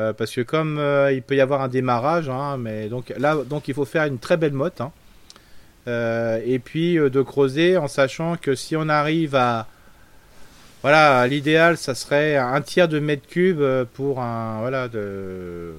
Euh, 0.00 0.12
parce 0.14 0.32
que 0.32 0.40
comme 0.40 0.78
euh, 0.78 1.12
il 1.12 1.22
peut 1.22 1.36
y 1.36 1.40
avoir 1.40 1.60
un 1.60 1.68
démarrage, 1.68 2.28
hein, 2.30 2.56
mais 2.58 2.88
donc 2.88 3.12
là, 3.18 3.36
donc 3.36 3.68
il 3.68 3.74
faut 3.74 3.84
faire 3.84 4.04
une 4.04 4.18
très 4.18 4.36
belle 4.36 4.52
motte. 4.52 4.80
hein. 4.80 4.92
Euh, 5.88 6.40
et 6.44 6.58
puis 6.58 6.94
de 6.96 7.22
creuser 7.22 7.76
en 7.76 7.88
sachant 7.88 8.36
que 8.36 8.54
si 8.54 8.76
on 8.76 8.88
arrive 8.88 9.34
à, 9.34 9.66
voilà, 10.82 11.26
l'idéal, 11.26 11.76
ça 11.76 11.94
serait 11.94 12.36
un 12.36 12.60
tiers 12.60 12.88
de 12.88 12.98
mètre 12.98 13.26
cube 13.26 13.62
pour 13.94 14.20
un, 14.20 14.60
voilà, 14.60 14.88
de, 14.88 15.72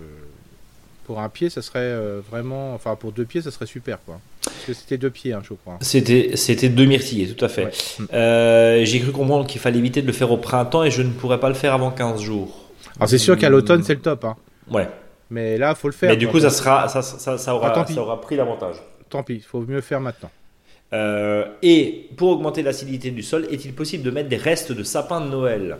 pour 1.05 1.19
un 1.19 1.29
pied, 1.29 1.49
ça 1.49 1.61
serait 1.61 1.95
vraiment, 2.29 2.73
enfin 2.73 2.95
pour 2.95 3.11
deux 3.11 3.25
pieds, 3.25 3.41
ça 3.41 3.51
serait 3.51 3.67
super 3.67 3.99
quoi. 4.05 4.19
Parce 4.43 4.65
que 4.65 4.73
c'était 4.73 4.97
deux 4.97 5.11
pieds, 5.11 5.33
hein, 5.33 5.41
je 5.47 5.53
crois. 5.53 5.77
C'était, 5.81 6.31
c'était 6.35 6.69
deux 6.69 6.85
myrtillers, 6.85 7.33
tout 7.33 7.45
à 7.45 7.49
fait. 7.49 7.71
Ouais. 8.11 8.83
J'ai 8.85 8.99
cru 8.99 9.11
comprendre 9.11 9.47
qu'il 9.47 9.61
fallait 9.61 9.79
éviter 9.79 10.01
de 10.01 10.07
le 10.07 10.13
faire 10.13 10.31
au 10.31 10.37
printemps 10.37 10.83
et 10.83 10.91
je 10.91 11.03
ne 11.03 11.09
pourrais 11.11 11.39
pas 11.39 11.49
le 11.49 11.55
faire 11.55 11.73
avant 11.73 11.91
15 11.91 12.21
jours. 12.21 12.60
Alors 12.97 13.09
c'est 13.09 13.17
sûr 13.17 13.37
qu'à 13.37 13.49
l'automne, 13.49 13.83
c'est 13.83 13.95
le 13.95 14.01
top. 14.01 14.25
Hein. 14.25 14.35
Ouais. 14.69 14.87
Mais 15.29 15.57
là, 15.57 15.75
faut 15.75 15.87
le 15.87 15.93
faire. 15.93 16.09
Mais 16.09 16.17
du 16.17 16.27
coup, 16.27 16.39
ça, 16.39 16.49
sera, 16.49 16.87
ça, 16.89 17.01
ça, 17.01 17.37
ça 17.37 17.55
aura, 17.55 17.73
Ah, 17.75 17.85
ça 17.85 18.01
aura 18.01 18.19
pris 18.19 18.35
l'avantage. 18.35 18.75
Tant 19.09 19.23
pis, 19.23 19.35
il 19.35 19.41
faut 19.41 19.61
mieux 19.61 19.81
faire 19.81 20.01
maintenant. 20.01 20.29
Euh, 20.93 21.45
et 21.61 22.09
pour 22.17 22.29
augmenter 22.31 22.63
l'acidité 22.63 23.11
du 23.11 23.23
sol, 23.23 23.47
est-il 23.49 23.73
possible 23.73 24.03
de 24.03 24.11
mettre 24.11 24.27
des 24.29 24.35
restes 24.37 24.71
de 24.73 24.83
sapin 24.83 25.21
de 25.21 25.27
Noël? 25.29 25.77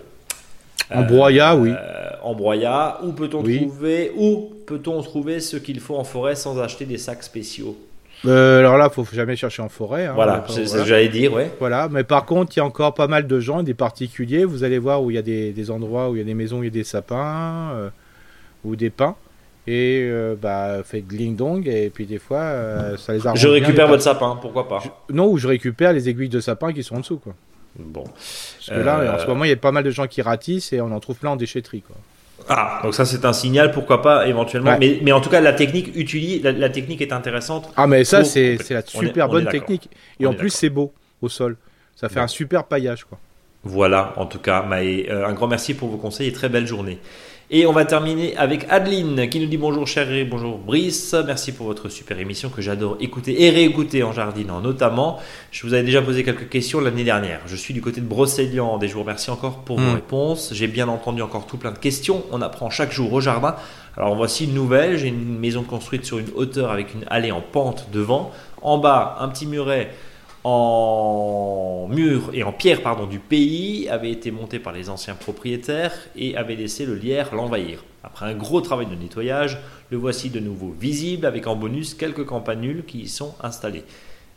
En 0.93 1.03
broyat, 1.03 1.55
oui. 1.55 1.71
Euh, 1.71 2.09
en 2.21 2.33
broyat, 2.33 2.99
où 3.03 3.11
peut-on 3.13 3.41
Oui. 3.43 3.57
trouver 3.59 4.11
où 4.17 4.51
peut-on 4.65 5.01
trouver 5.01 5.39
ce 5.39 5.57
qu'il 5.57 5.79
faut 5.79 5.95
en 5.97 6.03
forêt 6.03 6.35
sans 6.35 6.59
acheter 6.59 6.85
des 6.85 6.97
sacs 6.97 7.23
spéciaux? 7.23 7.77
Euh, 8.25 8.59
alors 8.59 8.77
là, 8.77 8.89
faut 8.89 9.05
jamais 9.11 9.35
chercher 9.35 9.61
en 9.63 9.69
forêt. 9.69 10.05
hein. 10.05 10.13
Voilà, 10.13 10.43
c'est 10.47 10.65
ce 10.67 10.77
que 10.77 10.85
j'allais 10.85 11.09
dire, 11.09 11.33
ouais. 11.33 11.51
Voilà, 11.59 11.89
mais 11.89 12.03
par 12.03 12.25
contre, 12.25 12.55
il 12.55 12.59
y 12.59 12.61
a 12.61 12.65
encore 12.65 12.93
pas 12.93 13.07
mal 13.07 13.25
de 13.27 13.39
gens, 13.39 13.63
des 13.63 13.73
particuliers. 13.73 14.45
Vous 14.45 14.63
allez 14.63 14.77
voir 14.77 15.01
où 15.01 15.09
il 15.11 15.15
y 15.15 15.17
a 15.17 15.23
des, 15.23 15.51
des 15.53 15.71
endroits 15.71 16.09
où 16.09 16.15
il 16.15 16.19
y 16.19 16.21
a 16.21 16.25
des 16.25 16.33
maisons 16.35 16.59
où 16.59 16.63
il 16.63 16.67
y 16.67 16.69
a 16.69 16.71
des 16.71 16.83
sapins 16.83 17.71
euh, 17.73 17.89
ou 18.63 18.75
des 18.75 18.89
pins. 18.91 19.15
Et 19.67 20.07
euh, 20.09 20.35
bah, 20.39 20.81
faites 20.83 21.07
gling 21.07 21.35
dong 21.35 21.67
et 21.67 21.91
puis 21.91 22.05
des 22.07 22.17
fois, 22.17 22.39
euh, 22.39 22.97
ça 22.97 23.13
les 23.13 23.25
arrange. 23.27 23.39
Je 23.39 23.47
récupère 23.47 23.87
votre 23.87 24.01
sapin, 24.03 24.37
pourquoi 24.41 24.67
pas 24.67 24.81
Non, 25.11 25.27
ou 25.27 25.37
je 25.37 25.47
récupère 25.47 25.93
les 25.93 26.09
aiguilles 26.09 26.29
de 26.29 26.39
sapin 26.39 26.73
qui 26.73 26.83
sont 26.83 26.95
en 26.95 26.99
dessous. 26.99 27.17
Quoi. 27.17 27.33
Bon. 27.77 28.03
Parce 28.03 28.69
que 28.69 28.83
là, 28.83 29.15
en 29.15 29.19
ce 29.19 29.27
moment, 29.27 29.45
il 29.45 29.49
y 29.49 29.53
a 29.53 29.57
pas 29.57 29.71
mal 29.71 29.83
de 29.83 29.91
gens 29.91 30.07
qui 30.07 30.21
ratissent 30.21 30.73
et 30.73 30.81
on 30.81 30.91
en 30.91 30.99
trouve 30.99 31.17
plein 31.17 31.29
en 31.31 31.35
déchetterie. 31.35 31.81
Quoi. 31.81 31.95
Ah, 32.49 32.79
donc 32.83 32.93
ça 32.93 33.05
c'est 33.05 33.25
un 33.25 33.33
signal, 33.33 33.71
pourquoi 33.71 34.01
pas 34.01 34.27
éventuellement. 34.27 34.71
Ouais. 34.71 34.77
Mais, 34.79 34.99
mais 35.01 35.11
en 35.11 35.21
tout 35.21 35.29
cas, 35.29 35.41
la 35.41 35.53
technique 35.53 35.95
utilise, 35.95 36.43
la, 36.43 36.51
la 36.51 36.69
technique 36.69 37.01
est 37.01 37.13
intéressante. 37.13 37.71
Ah, 37.75 37.87
mais 37.87 38.03
ça, 38.03 38.21
Oh, 38.21 38.23
c'est 38.23 38.57
la 38.69 38.81
super 38.81 39.25
est 39.25 39.29
bonne 39.29 39.47
technique. 39.47 39.89
Et 40.19 40.25
On 40.25 40.31
en 40.31 40.33
plus, 40.33 40.49
c'est 40.49 40.69
beau 40.69 40.93
au 41.21 41.29
sol. 41.29 41.57
Ça 41.95 42.09
fait 42.09 42.19
un 42.19 42.27
super 42.27 42.63
paillage. 42.63 43.03
Quoi. 43.03 43.19
Voilà, 43.63 44.13
en 44.17 44.25
tout 44.25 44.39
cas, 44.39 44.63
Maë, 44.63 45.07
euh, 45.09 45.27
un 45.27 45.33
grand 45.33 45.47
merci 45.47 45.73
pour 45.75 45.89
vos 45.89 45.97
conseils 45.97 46.27
et 46.27 46.33
très 46.33 46.49
belle 46.49 46.65
journée. 46.65 46.97
Et 47.53 47.65
on 47.65 47.73
va 47.73 47.83
terminer 47.83 48.33
avec 48.37 48.65
Adeline 48.69 49.27
qui 49.27 49.37
nous 49.41 49.45
dit 49.45 49.57
bonjour 49.57 49.85
chérie, 49.85 50.23
bonjour 50.23 50.57
Brice, 50.57 51.13
merci 51.27 51.51
pour 51.51 51.65
votre 51.65 51.89
super 51.89 52.17
émission 52.17 52.47
que 52.47 52.61
j'adore 52.61 52.95
écouter 53.01 53.43
et 53.43 53.49
réécouter 53.49 54.03
en 54.03 54.13
jardinant 54.13 54.61
notamment. 54.61 55.19
Je 55.51 55.67
vous 55.67 55.73
avais 55.73 55.83
déjà 55.83 56.01
posé 56.01 56.23
quelques 56.23 56.47
questions 56.47 56.79
l'année 56.79 57.03
dernière. 57.03 57.41
Je 57.47 57.57
suis 57.57 57.73
du 57.73 57.81
côté 57.81 57.99
de 57.99 58.05
Brocéliande 58.05 58.81
et 58.85 58.87
je 58.87 58.93
vous 58.93 59.01
remercie 59.01 59.31
encore 59.31 59.65
pour 59.65 59.77
vos 59.81 59.91
Mm. 59.91 59.95
réponses. 59.95 60.51
J'ai 60.53 60.67
bien 60.67 60.87
entendu 60.87 61.21
encore 61.21 61.45
tout 61.45 61.57
plein 61.57 61.73
de 61.73 61.77
questions. 61.77 62.23
On 62.31 62.41
apprend 62.41 62.69
chaque 62.69 62.93
jour 62.93 63.11
au 63.11 63.19
jardin. 63.19 63.57
Alors 63.97 64.15
voici 64.15 64.45
une 64.45 64.53
nouvelle. 64.53 64.95
J'ai 64.97 65.09
une 65.09 65.37
maison 65.37 65.63
construite 65.63 66.05
sur 66.05 66.19
une 66.19 66.29
hauteur 66.35 66.71
avec 66.71 66.93
une 66.93 67.03
allée 67.09 67.33
en 67.33 67.41
pente 67.41 67.89
devant. 67.91 68.31
En 68.61 68.77
bas, 68.77 69.17
un 69.19 69.27
petit 69.27 69.45
muret 69.45 69.91
en 70.43 71.87
mur 71.89 72.29
et 72.33 72.43
en 72.43 72.51
pierre 72.51 72.81
pardon, 72.81 73.05
du 73.05 73.19
pays 73.19 73.87
avait 73.89 74.11
été 74.11 74.31
monté 74.31 74.59
par 74.59 74.73
les 74.73 74.89
anciens 74.89 75.15
propriétaires 75.15 75.93
et 76.15 76.35
avait 76.37 76.55
laissé 76.55 76.85
le 76.85 76.95
lierre 76.95 77.33
l'envahir. 77.35 77.83
Après 78.03 78.25
un 78.25 78.33
gros 78.33 78.61
travail 78.61 78.87
de 78.87 78.95
nettoyage, 78.95 79.59
le 79.89 79.97
voici 79.97 80.29
de 80.29 80.39
nouveau 80.39 80.73
visible 80.79 81.25
avec 81.25 81.47
en 81.47 81.55
bonus 81.55 81.93
quelques 81.93 82.25
campanules 82.25 82.83
qui 82.85 82.99
y 83.01 83.07
sont 83.07 83.35
installées. 83.43 83.83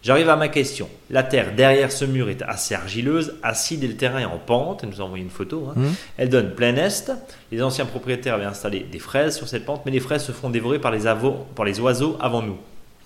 J'arrive 0.02 0.28
à 0.28 0.36
ma 0.36 0.48
question. 0.48 0.90
La 1.08 1.22
terre 1.22 1.54
derrière 1.56 1.90
ce 1.90 2.04
mur 2.04 2.28
est 2.28 2.42
assez 2.42 2.74
argileuse, 2.74 3.36
acide 3.42 3.84
et 3.84 3.88
le 3.88 3.96
terrain 3.96 4.18
est 4.18 4.24
en 4.26 4.36
pente. 4.36 4.80
Elle 4.82 4.90
nous 4.90 5.00
a 5.00 5.04
envoyé 5.04 5.24
une 5.24 5.30
photo. 5.30 5.68
hein. 5.70 5.72
Mhm. 5.76 5.94
Elle 6.18 6.28
donne 6.28 6.54
plein 6.54 6.76
est. 6.76 7.10
Les 7.50 7.62
anciens 7.62 7.86
propriétaires 7.86 8.34
avaient 8.34 8.44
installé 8.44 8.80
des 8.80 8.98
fraises 8.98 9.34
sur 9.34 9.48
cette 9.48 9.64
pente, 9.64 9.80
mais 9.86 9.92
les 9.92 10.00
fraises 10.00 10.22
se 10.24 10.32
font 10.32 10.50
dévorer 10.50 10.78
par 10.78 10.92
les, 10.92 11.06
avo- 11.06 11.44
par 11.54 11.64
les 11.64 11.80
oiseaux 11.80 12.18
avant 12.20 12.42
nous. 12.42 12.58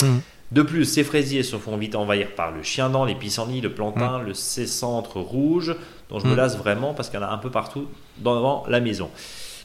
Mhm. 0.03 0.21
De 0.51 0.63
plus, 0.63 0.87
ces 0.87 1.05
fraisiers 1.05 1.43
se 1.43 1.57
font 1.57 1.77
vite 1.77 1.95
envahir 1.95 2.29
par 2.35 2.53
le 2.53 2.63
chien 2.63 2.89
dent, 2.89 3.05
les 3.05 3.15
pissenlits, 3.15 3.61
le 3.61 3.73
plantain, 3.75 4.21
le 4.21 4.33
cécentre 4.33 5.19
rouge, 5.21 5.77
dont 6.09 6.19
je 6.21 6.27
me 6.27 6.33
Mm. 6.33 6.37
lasse 6.37 6.57
vraiment 6.57 6.95
parce 6.95 7.11
qu'il 7.11 7.21
y 7.21 7.23
en 7.23 7.27
a 7.27 7.31
un 7.31 7.37
peu 7.39 7.51
partout 7.51 7.87
devant 8.19 8.65
la 8.69 8.81
maison. 8.81 9.11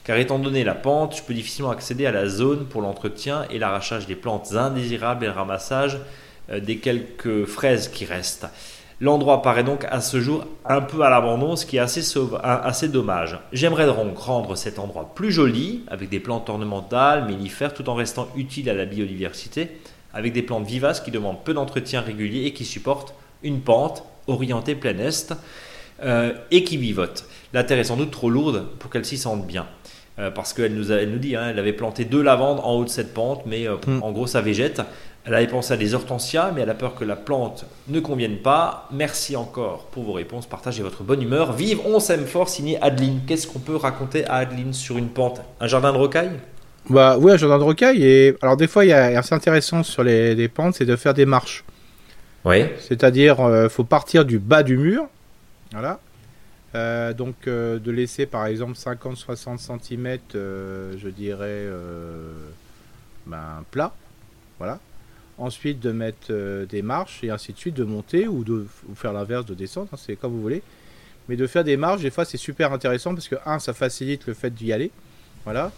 Car 0.04 0.18
étant 0.18 0.38
donné 0.38 0.62
la 0.64 0.74
pente, 0.74 1.16
je 1.16 1.22
peux 1.22 1.32
difficilement 1.32 1.70
accéder 1.70 2.04
à 2.04 2.12
la 2.12 2.28
zone 2.28 2.66
pour 2.66 2.82
l'entretien 2.82 3.46
et 3.50 3.58
l'arrachage 3.58 4.06
des 4.06 4.14
plantes 4.14 4.52
indésirables 4.52 5.24
et 5.24 5.28
le 5.28 5.32
ramassage 5.32 5.96
euh, 6.50 6.60
des 6.60 6.76
quelques 6.76 7.46
fraises 7.46 7.88
qui 7.88 8.04
restent. 8.04 8.46
L'endroit 9.00 9.40
paraît 9.40 9.64
donc 9.64 9.86
à 9.90 10.02
ce 10.02 10.20
jour 10.20 10.44
un 10.66 10.82
peu 10.82 11.00
à 11.00 11.08
l'abandon, 11.10 11.56
ce 11.56 11.64
qui 11.64 11.78
est 11.78 11.80
assez, 11.80 12.02
sauve- 12.02 12.38
assez 12.42 12.88
dommage. 12.88 13.38
J'aimerais 13.52 13.86
donc 13.86 14.16
rendre 14.18 14.54
cet 14.54 14.78
endroit 14.78 15.12
plus 15.14 15.32
joli, 15.32 15.82
avec 15.88 16.10
des 16.10 16.20
plantes 16.20 16.50
ornementales, 16.50 17.24
mellifères, 17.26 17.72
tout 17.72 17.88
en 17.88 17.94
restant 17.94 18.28
utile 18.36 18.68
à 18.68 18.74
la 18.74 18.84
biodiversité, 18.84 19.70
avec 20.14 20.32
des 20.32 20.42
plantes 20.42 20.66
vivaces 20.66 21.00
qui 21.00 21.10
demandent 21.10 21.42
peu 21.44 21.54
d'entretien 21.54 22.00
régulier 22.00 22.44
et 22.44 22.52
qui 22.52 22.64
supportent 22.64 23.14
une 23.42 23.60
pente 23.60 24.04
orientée 24.26 24.74
plein 24.74 24.96
est 24.98 25.34
euh, 26.02 26.32
et 26.50 26.64
qui 26.64 26.76
vivotent. 26.76 27.24
La 27.52 27.64
terre 27.64 27.78
est 27.78 27.84
sans 27.84 27.96
doute 27.96 28.10
trop 28.10 28.30
lourde 28.30 28.66
pour 28.78 28.90
qu'elle 28.90 29.04
s'y 29.04 29.18
sente 29.18 29.46
bien. 29.46 29.66
Euh, 30.18 30.30
parce 30.30 30.52
qu'elle 30.52 30.74
nous, 30.74 30.92
a- 30.92 30.96
elle 30.96 31.10
nous 31.10 31.18
dit, 31.18 31.34
hein, 31.34 31.48
elle 31.50 31.58
avait 31.58 31.72
planté 31.72 32.04
deux 32.04 32.22
lavandes 32.22 32.60
en 32.62 32.72
haut 32.74 32.84
de 32.84 32.88
cette 32.88 33.12
pente, 33.12 33.42
mais 33.46 33.66
euh, 33.66 33.76
Mm. 33.86 34.02
en 34.02 34.12
gros 34.12 34.26
ça 34.28 34.40
végète. 34.40 34.80
Elle 35.26 35.34
avait 35.34 35.46
pensé 35.46 35.72
à 35.72 35.76
des 35.78 35.94
hortensias, 35.94 36.52
mais 36.54 36.60
elle 36.60 36.70
a 36.70 36.74
peur 36.74 36.94
que 36.94 37.04
la 37.04 37.16
plante 37.16 37.64
ne 37.88 37.98
convienne 37.98 38.36
pas. 38.36 38.88
Merci 38.92 39.36
encore 39.36 39.86
pour 39.86 40.02
vos 40.04 40.12
réponses. 40.12 40.46
Partagez 40.46 40.82
votre 40.82 41.02
bonne 41.02 41.22
humeur. 41.22 41.52
Vive, 41.54 41.80
on 41.86 41.98
s'aime 41.98 42.26
fort, 42.26 42.48
signé 42.50 42.80
Adeline. 42.82 43.22
Qu'est-ce 43.26 43.46
qu'on 43.46 43.58
peut 43.58 43.74
raconter 43.76 44.26
à 44.26 44.34
Adeline 44.34 44.74
sur 44.74 44.98
une 44.98 45.08
pente? 45.08 45.40
Un 45.60 45.66
jardin 45.66 45.92
de 45.94 45.98
rocaille? 45.98 46.30
Bah 46.90 47.16
oui, 47.18 47.32
un 47.32 47.36
jardin 47.36 47.58
de 47.58 47.64
rocaille. 47.64 48.04
Et 48.04 48.36
alors 48.42 48.56
des 48.56 48.66
fois, 48.66 48.84
il 48.84 48.88
y 48.88 48.92
a 48.92 49.18
assez 49.18 49.34
intéressant 49.34 49.82
sur 49.82 50.02
les, 50.04 50.34
les 50.34 50.48
pentes, 50.48 50.74
c'est 50.74 50.84
de 50.84 50.96
faire 50.96 51.14
des 51.14 51.26
marches. 51.26 51.64
Oui. 52.44 52.64
C'est-à-dire, 52.80 53.40
euh, 53.40 53.68
faut 53.68 53.84
partir 53.84 54.24
du 54.24 54.38
bas 54.38 54.62
du 54.62 54.76
mur, 54.76 55.06
voilà. 55.72 55.98
Euh, 56.74 57.12
donc 57.12 57.46
euh, 57.46 57.78
de 57.78 57.90
laisser 57.92 58.26
par 58.26 58.46
exemple 58.46 58.72
50-60 58.72 59.58
cm, 59.58 60.18
je 60.32 61.08
dirais, 61.08 61.44
euh, 61.46 62.32
ben, 63.26 63.64
plat, 63.70 63.94
voilà. 64.58 64.80
Ensuite 65.38 65.80
de 65.80 65.90
mettre 65.90 66.28
euh, 66.30 66.66
des 66.66 66.82
marches 66.82 67.24
et 67.24 67.30
ainsi 67.30 67.52
de 67.52 67.58
suite, 67.58 67.74
de 67.74 67.84
monter 67.84 68.28
ou 68.28 68.44
de 68.44 68.66
ou 68.88 68.94
faire 68.94 69.12
l'inverse, 69.12 69.46
de 69.46 69.54
descendre, 69.54 69.88
hein, 69.92 69.96
c'est 70.00 70.16
comme 70.16 70.32
vous 70.32 70.42
voulez. 70.42 70.62
Mais 71.28 71.36
de 71.36 71.46
faire 71.46 71.64
des 71.64 71.76
marches, 71.76 72.02
des 72.02 72.10
fois 72.10 72.24
c'est 72.24 72.36
super 72.36 72.72
intéressant 72.72 73.14
parce 73.14 73.28
que 73.28 73.36
un, 73.46 73.58
ça 73.58 73.72
facilite 73.72 74.26
le 74.26 74.34
fait 74.34 74.50
d'y 74.50 74.72
aller, 74.72 74.90
voilà. 75.44 75.72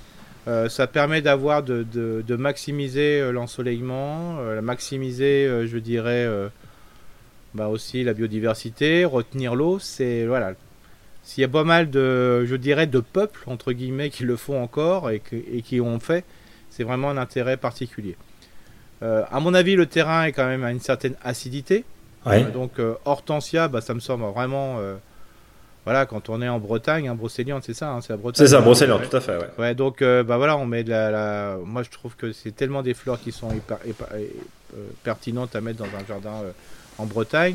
Euh, 0.49 0.69
ça 0.69 0.87
permet 0.87 1.23
d'avoir 1.23 1.63
de, 1.63 1.83
de- 1.93 2.23
de 2.27 2.37
maximiser 2.37 3.21
euh, 3.21 3.33
l'ensoleillement, 3.33 4.37
euh, 4.39 4.61
maximiser, 4.63 5.47
euh, 5.47 5.67
je 5.67 5.79
dirais, 5.79 6.27
bah 7.55 7.69
aussi 7.69 8.05
la 8.05 8.13
biodiversité, 8.13 9.05
retenir 9.05 9.55
l'eau. 9.55 9.79
C'est 9.81 10.25
voilà, 10.27 10.53
s'il 11.25 11.41
y 11.43 11.45
a 11.45 11.49
pas 11.49 11.65
mal 11.65 11.91
de, 11.91 12.45
je 12.45 12.55
dirais, 12.55 12.87
de 12.87 13.01
peuples 13.01 13.43
entre 13.47 13.73
guillemets 13.73 14.11
qui 14.11 14.25
le 14.25 14.37
font 14.37 14.63
encore 14.63 15.11
et, 15.11 15.19
que- 15.21 15.37
et 15.37 15.63
qui 15.63 15.81
ont 15.81 15.99
fait, 15.99 16.25
c'est 16.71 16.85
vraiment 16.85 17.11
un 17.11 17.17
intérêt 17.17 17.57
particulier. 17.57 18.17
À 19.03 19.41
mon 19.41 19.53
avis, 19.53 19.75
le 19.77 19.87
terrain 19.87 20.25
est 20.25 20.33
quand 20.33 20.47
même 20.47 20.65
à 20.65 20.71
une 20.71 20.81
certaine 20.81 21.17
acidité. 21.23 21.85
Ouais. 22.25 22.45
Donc 22.51 22.73
hortensia, 23.05 23.69
bah, 23.69 23.81
ça 23.81 23.93
me 23.95 24.01
semble 24.01 24.25
vraiment, 24.25 24.79
voilà, 25.87 26.05
quand 26.05 26.29
on 26.29 26.43
est 26.43 26.49
en 26.49 26.59
Bretagne, 26.59 27.09
hein, 27.09 27.15
brocéliande, 27.15 27.63
c'est 27.65 27.73
ça, 27.73 27.91
hein, 27.93 28.01
c'est 28.03 28.13
la 28.13 28.17
Bretagne. 28.19 28.45
C'est 28.45 28.51
ça, 28.53 28.61
Brocéliande, 28.61 29.09
tout 29.09 29.17
à 29.17 29.21
fait. 29.21 29.37
Ouais. 29.39 29.49
Ouais, 29.59 29.75
donc 29.75 30.03
euh, 30.03 30.23
bah 30.23 30.37
voilà, 30.37 30.59
on 30.59 30.67
met 30.67 30.83
de 30.85 30.91
la, 30.91 31.11
la- 31.11 31.57
Moi, 31.65 31.83
je 31.85 31.91
trouve 31.91 32.15
que 32.17 32.33
c'est 32.33 32.51
tellement 32.55 32.83
des 32.83 32.93
fleurs 32.93 33.19
qui 33.21 33.33
sont 33.33 33.49
hyper- 33.53 33.79
hyper- 33.87 34.09
euh, 34.13 34.27
pertinentes 35.05 35.57
à 35.57 35.61
mettre 35.63 35.79
dans 35.79 35.85
un 35.97 36.05
jardin 36.07 36.35
euh, 36.45 36.51
en 36.99 37.07
Bretagne. 37.07 37.55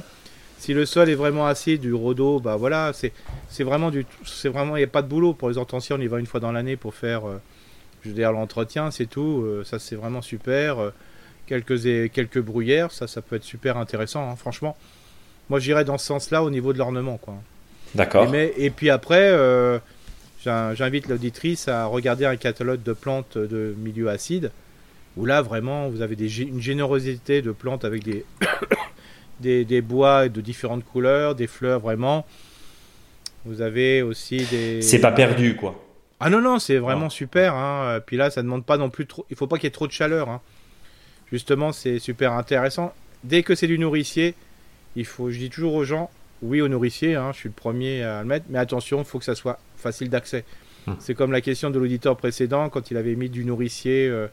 Si 0.57 0.73
le 0.73 0.85
sol 0.85 1.09
est 1.09 1.15
vraiment 1.15 1.45
acide, 1.45 1.81
du 1.81 1.93
rhodo, 1.93 2.39
bah 2.39 2.55
voilà, 2.55 2.91
c'est 2.93 3.11
c'est 3.49 3.63
vraiment 3.63 3.91
du, 3.91 4.05
c'est 4.25 4.47
vraiment, 4.49 4.75
il 4.77 4.79
n'y 4.79 4.85
a 4.85 4.87
pas 4.87 5.01
de 5.01 5.07
boulot 5.07 5.33
pour 5.33 5.49
les 5.49 5.57
hortensias. 5.57 5.95
On 5.97 6.01
y 6.01 6.07
va 6.07 6.17
une 6.19 6.25
fois 6.27 6.39
dans 6.39 6.51
l'année 6.53 6.77
pour 6.77 6.93
faire, 6.95 7.23
je 8.03 8.09
veux 8.09 8.15
dire, 8.15 8.31
l'entretien, 8.31 8.91
c'est 8.91 9.07
tout. 9.07 9.45
ça, 9.65 9.77
c'est 9.79 9.95
vraiment 9.95 10.21
super. 10.21 10.77
quelques 11.47 11.81
quelques 12.13 12.39
bruyères, 12.39 12.91
ça, 12.91 13.07
ça 13.07 13.21
peut 13.21 13.35
être 13.35 13.43
super 13.43 13.75
intéressant. 13.77 14.29
hein, 14.29 14.35
franchement, 14.37 14.77
moi, 15.49 15.59
j'irais 15.59 15.83
dans 15.83 15.97
ce 15.97 16.05
sens-là 16.05 16.43
au 16.43 16.49
niveau 16.51 16.71
de 16.73 16.77
l'ornement, 16.77 17.17
quoi. 17.17 17.33
D'accord. 17.95 18.25
Et, 18.25 18.31
mais- 18.31 18.53
et 18.57 18.69
puis 18.69 18.89
après, 18.89 19.29
euh, 19.31 19.79
j'in- 20.43 20.73
j'invite 20.73 21.07
l'auditrice 21.07 21.67
à 21.67 21.85
regarder 21.85 22.25
un 22.25 22.35
catalogue 22.37 22.83
de 22.83 22.93
plantes 22.93 23.37
de 23.37 23.75
milieu 23.77 24.09
acide, 24.09 24.51
où 25.17 25.25
là 25.25 25.41
vraiment 25.41 25.89
vous 25.89 26.01
avez 26.01 26.15
des, 26.15 26.41
une 26.41 26.61
générosité 26.61 27.41
de 27.41 27.51
plantes 27.51 27.83
avec 27.85 28.03
des, 28.03 28.25
des, 29.39 29.65
des 29.65 29.81
bois 29.81 30.29
de 30.29 30.41
différentes 30.41 30.85
couleurs, 30.85 31.35
des 31.35 31.47
fleurs 31.47 31.79
vraiment. 31.79 32.25
Vous 33.45 33.61
avez 33.61 34.01
aussi 34.03 34.45
des. 34.51 34.81
C'est 34.81 34.99
pas 34.99 35.11
perdu, 35.11 35.55
quoi. 35.55 35.83
Ah 36.19 36.29
non, 36.29 36.39
non, 36.41 36.59
c'est 36.59 36.77
vraiment 36.77 37.01
Non. 37.05 37.09
super. 37.09 37.55
Hein. 37.55 37.99
Puis 38.05 38.15
là, 38.15 38.29
ça 38.29 38.41
ne 38.41 38.45
demande 38.45 38.63
pas 38.65 38.77
non 38.77 38.91
plus 38.91 39.07
trop. 39.07 39.25
Il 39.31 39.35
faut 39.35 39.47
pas 39.47 39.57
qu'il 39.57 39.63
y 39.63 39.67
ait 39.67 39.71
trop 39.71 39.87
de 39.87 39.91
chaleur. 39.91 40.29
hein. 40.29 40.39
Justement, 41.31 41.71
c'est 41.71 41.97
super 41.97 42.33
intéressant. 42.33 42.93
Dès 43.23 43.41
que 43.41 43.55
c'est 43.55 43.65
du 43.67 43.79
nourricier, 43.79 44.35
il 44.95 45.05
faut. 45.05 45.31
Je 45.31 45.39
dis 45.39 45.49
toujours 45.49 45.73
aux 45.73 45.83
gens, 45.83 46.11
oui 46.41 46.61
au 46.61 46.67
nourricier. 46.67 47.15
hein, 47.15 47.31
je 47.33 47.37
suis 47.39 47.49
le 47.49 47.55
premier 47.55 48.03
à 48.03 48.21
le 48.21 48.27
mettre, 48.27 48.45
mais 48.49 48.59
attention, 48.59 48.99
il 48.99 49.05
faut 49.05 49.19
que 49.19 49.25
ça 49.25 49.35
soit 49.35 49.59
facile 49.77 50.09
d'accès. 50.09 50.43
Hmm. 50.87 50.93
C'est 50.99 51.13
comme 51.13 51.31
la 51.31 51.41
question 51.41 51.69
de 51.69 51.77
l'auditeur 51.79 52.17
précédent 52.17 52.69
quand 52.69 52.89
il 52.91 52.97
avait 52.97 53.15
mis 53.15 53.29
du 53.29 53.45
nourricier. 53.45 54.07
euh, 54.07 54.27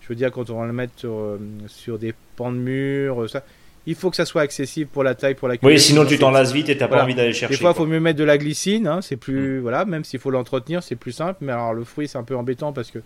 je 0.00 0.08
veux 0.08 0.14
dire, 0.14 0.30
quand 0.30 0.48
on 0.50 0.60
va 0.60 0.66
le 0.66 0.72
mettre 0.72 0.92
sur, 0.96 1.10
euh, 1.12 1.38
sur 1.66 1.98
des 1.98 2.14
pans 2.36 2.52
de 2.52 2.56
mur, 2.56 3.22
euh, 3.22 3.28
ça. 3.28 3.42
Il 3.86 3.94
faut 3.94 4.10
que 4.10 4.16
ça 4.16 4.24
soit 4.26 4.42
accessible 4.42 4.90
pour 4.90 5.02
la 5.02 5.14
taille, 5.14 5.34
pour 5.34 5.48
la 5.48 5.54
Oui, 5.54 5.58
cueillette. 5.60 5.80
sinon 5.80 6.04
tu 6.04 6.18
t'en 6.18 6.30
lasses 6.30 6.52
vite 6.52 6.68
et 6.68 6.76
t'as 6.76 6.86
pas 6.86 6.90
Voilà. 6.96 7.04
envie 7.04 7.14
d'aller 7.14 7.32
chercher. 7.32 7.54
des 7.54 7.60
fois, 7.60 7.70
il 7.70 7.76
faut 7.76 7.86
mieux 7.86 8.00
mettre 8.00 8.18
de 8.18 8.24
la 8.24 8.36
glycine, 8.38 8.86
hein, 8.86 9.00
c'est 9.02 9.16
plus 9.16 9.60
voilà, 9.60 9.84
même 9.86 10.04
s'il 10.04 10.20
faut 10.20 10.30
l'entretenir, 10.30 10.82
c'est 10.82 10.94
plus 10.96 11.12
simple. 11.12 11.38
Mais 11.40 11.52
alors 11.52 11.72
le 11.74 11.84
fruit, 11.84 12.06
c'est 12.06 12.18
un 12.18 12.22
peu 12.22 12.36
embêtant 12.36 12.72
parce 12.72 12.90
que 12.90 12.98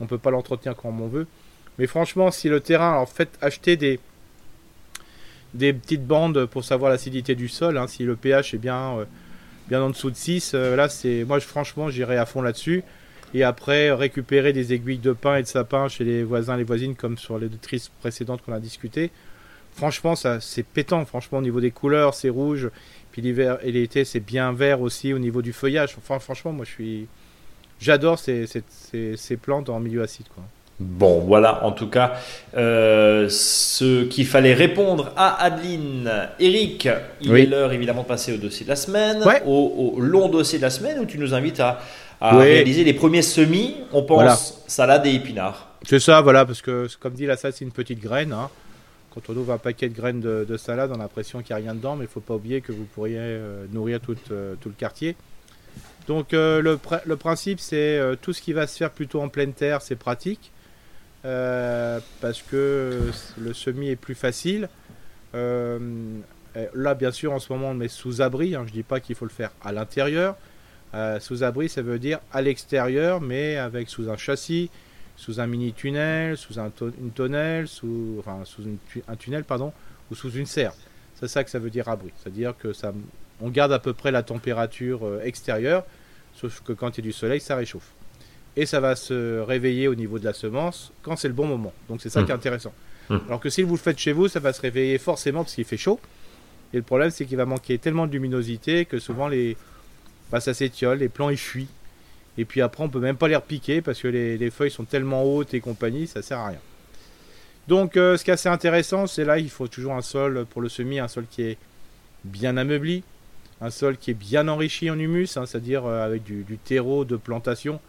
on 0.00 0.06
peut 0.06 0.18
pas 0.18 0.30
l'entretenir 0.30 0.74
comme 0.76 1.00
on 1.00 1.08
veut. 1.08 1.26
Mais 1.78 1.86
franchement, 1.86 2.30
si 2.30 2.48
le 2.48 2.60
terrain, 2.60 2.92
alors 2.92 3.08
faites 3.08 3.38
acheter 3.42 3.76
des 3.76 4.00
des 5.54 5.72
petites 5.72 6.06
bandes 6.06 6.46
pour 6.46 6.64
savoir 6.64 6.90
l'acidité 6.90 7.34
du 7.34 7.48
sol. 7.48 7.76
hein, 7.78 7.86
si 7.86 8.04
le 8.04 8.16
pH 8.16 8.54
est 8.54 8.58
bien 8.58 8.98
euh, 8.98 9.04
bien 9.68 9.82
en 9.82 9.90
dessous 9.90 10.10
de 10.10 10.16
6, 10.16 10.52
euh, 10.54 10.76
là 10.76 10.88
c'est 10.88 11.24
moi 11.24 11.40
franchement 11.40 11.90
j'irai 11.90 12.16
à 12.18 12.26
fond 12.26 12.42
là-dessus. 12.42 12.82
Et 13.32 13.44
après 13.44 13.92
récupérer 13.92 14.52
des 14.52 14.72
aiguilles 14.72 14.98
de 14.98 15.12
pin 15.12 15.36
et 15.36 15.42
de 15.42 15.46
sapin 15.46 15.86
chez 15.88 16.04
les 16.04 16.24
voisins, 16.24 16.56
les 16.56 16.64
voisines, 16.64 16.96
comme 16.96 17.16
sur 17.16 17.38
les 17.38 17.48
trices 17.48 17.88
précédentes 18.00 18.42
qu'on 18.42 18.52
a 18.52 18.58
discuté. 18.60 19.10
Franchement, 19.76 20.16
ça 20.16 20.40
c'est 20.40 20.64
pétant. 20.64 21.04
Franchement, 21.04 21.38
au 21.38 21.42
niveau 21.42 21.60
des 21.60 21.70
couleurs, 21.70 22.14
c'est 22.14 22.28
rouge. 22.28 22.70
Puis 23.12 23.22
l'hiver 23.22 23.58
et 23.62 23.72
l'été, 23.72 24.04
c'est 24.04 24.20
bien 24.20 24.52
vert 24.52 24.80
aussi 24.80 25.12
au 25.14 25.18
niveau 25.18 25.42
du 25.42 25.52
feuillage. 25.52 25.94
Enfin, 25.98 26.18
franchement, 26.18 26.52
moi, 26.52 26.64
je 26.64 26.70
suis, 26.70 27.08
j'adore 27.80 28.18
ces, 28.18 28.46
ces, 28.46 28.62
ces, 28.68 29.16
ces 29.16 29.36
plantes 29.36 29.68
en 29.68 29.80
milieu 29.80 30.02
acide, 30.02 30.26
quoi. 30.34 30.44
Bon, 30.82 31.20
voilà 31.20 31.62
en 31.66 31.72
tout 31.72 31.88
cas 31.88 32.14
euh, 32.56 33.28
ce 33.28 34.04
qu'il 34.04 34.26
fallait 34.26 34.54
répondre 34.54 35.12
à 35.14 35.42
Adeline. 35.42 36.10
Eric, 36.38 36.88
il 37.20 37.30
Oui. 37.30 37.42
est 37.42 37.46
l'heure 37.46 37.70
évidemment 37.72 38.02
de 38.02 38.06
passer 38.08 38.32
au 38.32 38.38
dossier 38.38 38.64
de 38.64 38.70
la 38.70 38.76
semaine, 38.76 39.22
Ouais. 39.24 39.42
au, 39.44 39.92
au 39.96 40.00
long 40.00 40.30
dossier 40.30 40.58
de 40.58 40.62
la 40.62 40.70
semaine 40.70 40.98
où 40.98 41.04
tu 41.04 41.18
nous 41.18 41.34
invites 41.34 41.60
à, 41.60 41.80
réaliser 42.22 42.82
les 42.84 42.94
premiers 42.94 43.20
semis. 43.20 43.76
On 43.92 44.02
pense 44.04 44.16
Voilà. 44.16 44.36
salade 44.66 45.04
et 45.06 45.14
épinards. 45.14 45.68
C'est 45.86 45.98
ça, 45.98 46.22
voilà, 46.22 46.46
parce 46.46 46.62
que 46.62 46.86
comme 46.98 47.12
dit 47.12 47.26
la 47.26 47.36
salade, 47.36 47.56
c'est 47.58 47.64
une 47.66 47.72
petite 47.72 48.00
graine. 48.00 48.32
hein. 48.32 48.48
Quand 49.14 49.20
on 49.28 49.36
ouvre 49.36 49.52
un 49.52 49.58
paquet 49.58 49.88
de 49.90 49.94
graines 49.94 50.20
de, 50.20 50.46
de 50.48 50.56
salade, 50.56 50.90
on 50.92 50.96
a 50.96 50.98
l'impression 51.02 51.42
qu'il 51.42 51.54
n'y 51.56 51.60
a 51.60 51.64
rien 51.64 51.74
dedans, 51.74 51.96
mais 51.96 52.04
il 52.06 52.10
faut 52.10 52.20
pas 52.20 52.34
oublier 52.34 52.62
que 52.62 52.72
vous 52.72 52.84
pourriez 52.94 53.16
euh, 53.18 53.64
nourrir 53.72 54.00
tout, 54.00 54.16
euh, 54.30 54.54
tout 54.60 54.68
le 54.70 54.74
quartier. 54.76 55.14
Donc 56.08 56.28
le, 56.32 56.62
pr- 56.76 57.00
le 57.04 57.16
principe, 57.16 57.60
c'est 57.60 58.00
tout 58.22 58.32
ce 58.32 58.40
qui 58.40 58.52
va 58.54 58.66
se 58.66 58.76
faire 58.78 58.90
plutôt 58.90 59.20
en 59.20 59.28
pleine 59.28 59.52
terre, 59.52 59.82
c'est 59.82 59.96
pratique. 59.96 60.50
Euh, 61.24 62.00
parce 62.20 62.42
que 62.42 63.10
le 63.38 63.52
semis 63.52 63.90
est 63.90 63.96
plus 63.96 64.14
facile. 64.14 64.68
Euh, 65.34 65.78
là, 66.74 66.94
bien 66.94 67.10
sûr, 67.10 67.32
en 67.32 67.38
ce 67.38 67.52
moment, 67.52 67.70
on 67.70 67.74
met 67.74 67.88
sous 67.88 68.22
abri. 68.22 68.54
hein. 68.54 68.64
je 68.66 68.72
dis 68.72 68.82
pas 68.82 69.00
qu'il 69.00 69.14
faut 69.14 69.26
le 69.26 69.30
faire 69.30 69.52
à 69.62 69.72
l'intérieur. 69.72 70.36
Euh, 70.94 71.20
sous 71.20 71.44
abri, 71.44 71.68
ça 71.68 71.82
veut 71.82 71.98
dire 71.98 72.18
à 72.32 72.42
l'extérieur, 72.42 73.20
mais 73.20 73.56
avec 73.56 73.88
sous 73.88 74.10
un 74.10 74.16
châssis, 74.16 74.70
sous 75.16 75.40
un 75.40 75.46
mini 75.46 75.72
tunnel, 75.72 76.36
sous 76.36 76.58
un 76.58 76.72
une 77.00 77.12
tonnelle, 77.12 77.68
sous, 77.68 78.22
une 78.58 78.78
un 79.06 79.16
tunnel, 79.16 79.44
pardon, 79.44 79.72
ou 80.10 80.14
sous 80.14 80.32
une 80.32 80.46
serre. 80.46 80.72
C'est 81.14 81.28
ça 81.28 81.44
que 81.44 81.50
ça 81.50 81.58
veut 81.58 81.70
dire 81.70 81.88
abri. 81.88 82.10
C'est-à-dire 82.16 82.56
que 82.56 82.72
ça, 82.72 82.92
on 83.40 83.50
garde 83.50 83.72
à 83.72 83.78
peu 83.78 83.92
près 83.92 84.10
la 84.10 84.22
température 84.22 85.20
extérieure, 85.22 85.84
sauf 86.34 86.62
que 86.62 86.72
quand 86.72 86.96
il 86.96 87.04
y 87.04 87.06
a 87.06 87.08
du 87.08 87.12
soleil, 87.12 87.40
ça 87.40 87.54
réchauffe. 87.54 87.92
Et 88.56 88.66
ça 88.66 88.80
va 88.80 88.96
se 88.96 89.40
réveiller 89.40 89.88
au 89.88 89.94
niveau 89.94 90.18
de 90.18 90.24
la 90.24 90.32
semence 90.32 90.92
quand 91.02 91.16
c'est 91.16 91.28
le 91.28 91.34
bon 91.34 91.46
moment. 91.46 91.72
Donc 91.88 92.00
c'est 92.02 92.10
ça 92.10 92.22
qui 92.22 92.30
est 92.30 92.34
intéressant. 92.34 92.72
Mhm. 93.08 93.20
Alors 93.28 93.40
que 93.40 93.50
si 93.50 93.62
vous 93.62 93.74
le 93.74 93.80
faites 93.80 93.98
chez 93.98 94.12
vous, 94.12 94.28
ça 94.28 94.40
va 94.40 94.52
se 94.52 94.60
réveiller 94.60 94.98
forcément 94.98 95.44
parce 95.44 95.54
qu'il 95.54 95.64
fait 95.64 95.76
chaud. 95.76 96.00
Et 96.72 96.76
le 96.76 96.82
problème, 96.82 97.10
c'est 97.10 97.24
qu'il 97.24 97.36
va 97.36 97.46
manquer 97.46 97.78
tellement 97.78 98.06
de 98.06 98.12
luminosité 98.12 98.84
que 98.84 98.98
souvent 98.98 99.28
les, 99.28 99.56
bah, 100.30 100.40
ça 100.40 100.54
s'étiole, 100.54 100.98
les 100.98 101.08
plants 101.08 101.30
ils 101.30 101.36
fuient. 101.36 101.68
Et 102.38 102.44
puis 102.44 102.60
après, 102.60 102.84
on 102.84 102.88
peut 102.88 103.00
même 103.00 103.16
pas 103.16 103.28
les 103.28 103.36
repiquer 103.36 103.82
parce 103.82 104.00
que 104.00 104.08
les, 104.08 104.38
les 104.38 104.50
feuilles 104.50 104.70
sont 104.70 104.84
tellement 104.84 105.24
hautes 105.24 105.54
et 105.54 105.60
compagnie, 105.60 106.06
ça 106.06 106.22
sert 106.22 106.38
à 106.38 106.48
rien. 106.48 106.60
Donc, 107.68 107.92
ce 107.94 108.22
qui 108.24 108.30
est 108.30 108.34
assez 108.34 108.48
intéressant, 108.48 109.06
c'est 109.06 109.24
là, 109.24 109.38
il 109.38 109.50
faut 109.50 109.68
toujours 109.68 109.92
un 109.92 110.02
sol 110.02 110.44
pour 110.50 110.60
le 110.60 110.68
semis, 110.68 110.98
un 110.98 111.06
sol 111.06 111.26
qui 111.30 111.42
est 111.42 111.58
bien 112.24 112.56
ameubli, 112.56 113.04
un 113.60 113.70
sol 113.70 113.96
qui 113.96 114.10
est 114.10 114.14
bien 114.14 114.48
enrichi 114.48 114.90
en 114.90 114.98
humus, 114.98 115.36
hein, 115.36 115.46
c'est-à-dire 115.46 115.86
avec 115.86 116.24
du, 116.24 116.58
terreau 116.64 117.04
de 117.04 117.16
plantation, 117.16 117.80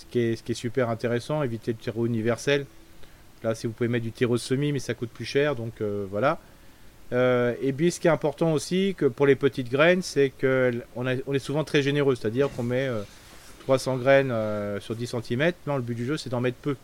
ce 0.00 0.06
qui, 0.06 0.18
est, 0.20 0.54
super 0.54 0.88
intéressant, 0.90 1.42
éviter 1.42 1.72
le 1.72 1.78
terreau 1.78 2.06
universel. 2.06 2.66
Là, 3.42 3.54
si 3.54 3.66
vous 3.66 3.72
pouvez 3.72 3.88
mettre 3.88 4.04
du 4.04 4.12
terreau 4.12 4.34
de 4.34 4.40
semis, 4.40 4.72
mais 4.72 4.78
ça 4.78 4.94
coûte 4.94 5.10
plus 5.10 5.24
cher, 5.24 5.54
donc 5.54 5.80
voilà. 6.10 6.40
Euh, 7.12 7.54
et 7.62 7.72
puis 7.72 7.90
ce 7.90 8.00
qui 8.00 8.06
est 8.06 8.10
important 8.10 8.52
aussi 8.52 8.94
que 8.96 9.06
pour 9.06 9.26
les 9.26 9.36
petites 9.36 9.70
graines, 9.70 10.02
c'est 10.02 10.30
qu'on 10.30 10.82
on 11.26 11.34
est 11.34 11.38
souvent 11.38 11.64
très 11.64 11.82
généreux, 11.82 12.14
c'est-à-dire 12.14 12.50
qu'on 12.54 12.62
met 12.62 12.88
300 13.60 13.94
euh, 13.94 13.98
graines 13.98 14.30
euh, 14.30 14.80
sur 14.80 14.94
10 14.94 15.14
cm. 15.22 15.52
Non, 15.66 15.76
le 15.76 15.82
but 15.82 15.94
du 15.94 16.06
jeu, 16.06 16.16
c'est 16.16 16.30
d'en 16.30 16.40
mettre 16.40 16.58
peu. 16.58 16.76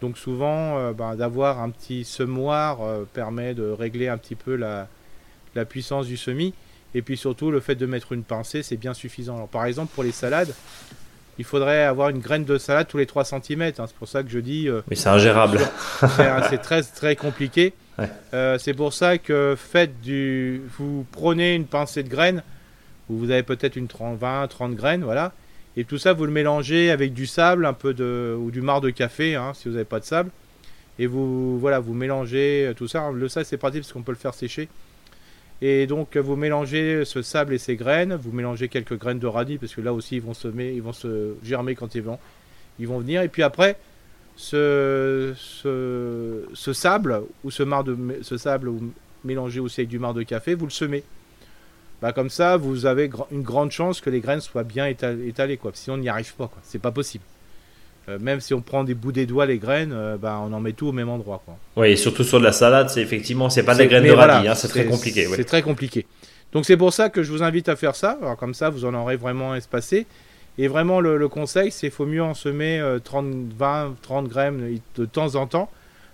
Donc 0.00 0.18
souvent, 0.18 0.90
ben, 0.92 1.14
d'avoir 1.14 1.60
un 1.60 1.70
petit 1.70 2.04
semoir 2.04 2.80
permet 3.12 3.54
de 3.54 3.70
régler 3.70 4.08
un 4.08 4.18
petit 4.18 4.34
peu 4.34 4.56
la, 4.56 4.88
puissance 5.64 6.06
du 6.06 6.16
semis. 6.16 6.54
Et 6.94 7.02
puis 7.02 7.16
surtout, 7.16 7.52
le 7.52 7.60
fait 7.60 7.76
de 7.76 7.86
mettre 7.86 8.12
une 8.12 8.24
pincée, 8.24 8.64
c'est 8.64 8.76
bien 8.76 8.94
suffisant. 8.94 9.46
Par 9.46 9.64
exemple, 9.64 9.92
pour 9.94 10.02
les 10.02 10.10
salades, 10.10 10.52
il 11.38 11.44
faudrait 11.44 11.82
avoir 11.82 12.10
une 12.10 12.20
graine 12.20 12.44
de 12.44 12.58
salade 12.58 12.86
tous 12.88 12.98
les 12.98 13.06
3 13.06 13.24
cm. 13.24 13.62
Hein. 13.62 13.72
C'est 13.86 13.96
pour 13.96 14.08
ça 14.08 14.22
que 14.22 14.30
je 14.30 14.38
dis... 14.38 14.68
Mais 14.88 14.96
c'est 14.96 15.08
ingérable. 15.08 15.60
c'est 16.50 16.62
très, 16.62 16.82
très 16.82 17.16
compliqué. 17.16 17.74
Euh, 18.34 18.58
c'est 18.58 18.74
pour 18.74 18.92
ça 18.92 19.18
que 19.18 19.54
faites 19.56 20.00
du, 20.00 20.62
vous 20.78 21.06
prenez 21.12 21.54
une 21.54 21.66
pincée 21.66 22.02
de 22.02 22.08
graines, 22.08 22.42
où 23.08 23.16
vous 23.18 23.30
avez 23.30 23.42
peut-être 23.42 23.76
une 23.76 23.88
30, 23.88 24.18
20, 24.18 24.48
30 24.48 24.74
graines, 24.74 25.04
voilà, 25.04 25.32
et 25.76 25.84
tout 25.84 25.98
ça 25.98 26.12
vous 26.12 26.24
le 26.24 26.32
mélangez 26.32 26.90
avec 26.90 27.12
du 27.12 27.26
sable, 27.26 27.66
un 27.66 27.72
peu 27.72 27.94
de 27.94 28.36
ou 28.38 28.50
du 28.50 28.60
marc 28.60 28.82
de 28.82 28.90
café, 28.90 29.34
hein, 29.34 29.52
si 29.54 29.68
vous 29.68 29.74
n'avez 29.74 29.84
pas 29.84 30.00
de 30.00 30.04
sable, 30.04 30.30
et 30.98 31.06
vous 31.06 31.58
voilà, 31.58 31.80
vous 31.80 31.94
mélangez 31.94 32.66
euh, 32.66 32.74
tout 32.74 32.88
ça. 32.88 33.10
Le 33.12 33.28
sable 33.28 33.46
c'est 33.46 33.56
pratique 33.56 33.82
parce 33.82 33.92
qu'on 33.92 34.02
peut 34.02 34.12
le 34.12 34.18
faire 34.18 34.34
sécher. 34.34 34.68
Et 35.64 35.86
donc 35.86 36.16
vous 36.16 36.34
mélangez 36.34 37.04
ce 37.04 37.22
sable 37.22 37.54
et 37.54 37.58
ces 37.58 37.76
graines, 37.76 38.16
vous 38.16 38.32
mélangez 38.32 38.68
quelques 38.68 38.98
graines 38.98 39.20
de 39.20 39.28
radis 39.28 39.58
parce 39.58 39.72
que 39.72 39.80
là 39.80 39.94
aussi 39.94 40.16
ils 40.16 40.22
vont 40.22 40.34
semer, 40.34 40.72
ils 40.72 40.82
vont 40.82 40.92
se 40.92 41.34
germer 41.44 41.76
quand 41.76 41.94
ils 41.94 42.02
vont, 42.02 42.18
ils 42.80 42.88
vont 42.88 42.98
venir. 42.98 43.22
Et 43.22 43.28
puis 43.28 43.44
après, 43.44 43.78
ce, 44.34 45.34
sable 46.72 47.22
ou 47.44 47.52
ce, 47.52 47.62
marc 47.62 47.86
de, 47.86 47.96
ce 48.22 48.36
sable 48.36 48.72
mélangé 49.24 49.60
aussi 49.60 49.82
avec 49.82 49.88
du 49.88 50.00
marc 50.00 50.16
de 50.16 50.24
café, 50.24 50.54
vous 50.54 50.66
le 50.66 50.72
semez. 50.72 51.04
Bah, 52.00 52.12
comme 52.12 52.30
ça, 52.30 52.56
vous 52.56 52.86
avez 52.86 53.08
une 53.30 53.42
grande 53.42 53.70
chance 53.70 54.00
que 54.00 54.10
les 54.10 54.18
graines 54.18 54.40
soient 54.40 54.64
bien 54.64 54.86
étalées, 54.88 55.56
quoi. 55.56 55.70
Sinon, 55.74 55.94
on 55.94 55.98
n'y 55.98 56.08
arrive 56.08 56.34
pas, 56.34 56.48
quoi. 56.48 56.58
C'est 56.64 56.80
pas 56.80 56.90
possible. 56.90 57.22
Euh, 58.08 58.18
même 58.20 58.40
si 58.40 58.52
on 58.52 58.60
prend 58.60 58.82
des 58.82 58.94
bouts 58.94 59.12
des 59.12 59.26
doigts 59.26 59.46
les 59.46 59.58
graines, 59.58 59.92
euh, 59.92 60.16
bah, 60.16 60.40
on 60.44 60.52
en 60.52 60.60
met 60.60 60.72
tout 60.72 60.88
au 60.88 60.92
même 60.92 61.08
endroit, 61.08 61.40
quoi. 61.44 61.56
Oui, 61.76 61.92
et 61.92 61.96
surtout 61.96 62.24
sur 62.24 62.40
de 62.40 62.44
la 62.44 62.52
salade, 62.52 62.90
c'est 62.90 63.00
effectivement, 63.00 63.48
c'est 63.48 63.62
pas 63.62 63.76
des 63.76 63.86
graines 63.86 64.04
de 64.04 64.10
radis, 64.10 64.48
hein, 64.48 64.54
c'est 64.54 64.68
très 64.68 64.86
compliqué. 64.86 65.28
C'est 65.36 65.44
très 65.44 65.62
compliqué. 65.62 66.06
Donc 66.52 66.66
c'est 66.66 66.76
pour 66.76 66.92
ça 66.92 67.08
que 67.08 67.22
je 67.22 67.30
vous 67.30 67.42
invite 67.42 67.68
à 67.68 67.76
faire 67.76 67.94
ça. 67.94 68.18
Alors 68.20 68.36
comme 68.36 68.54
ça, 68.54 68.70
vous 68.70 68.84
en 68.84 68.92
aurez 68.94 69.16
vraiment 69.16 69.54
espacé. 69.54 70.06
Et 70.58 70.68
vraiment, 70.68 71.00
le, 71.00 71.28
conseil, 71.28 71.70
c'est 71.70 71.86
qu'il 71.86 71.90
faut 71.90 72.04
mieux 72.04 72.22
en 72.22 72.34
semer 72.34 72.82
30, 73.04 73.52
20, 73.56 73.94
30 74.02 74.28
graines 74.28 74.78
de 74.96 75.04
temps 75.06 75.34
en 75.36 75.46
temps, 75.46 75.70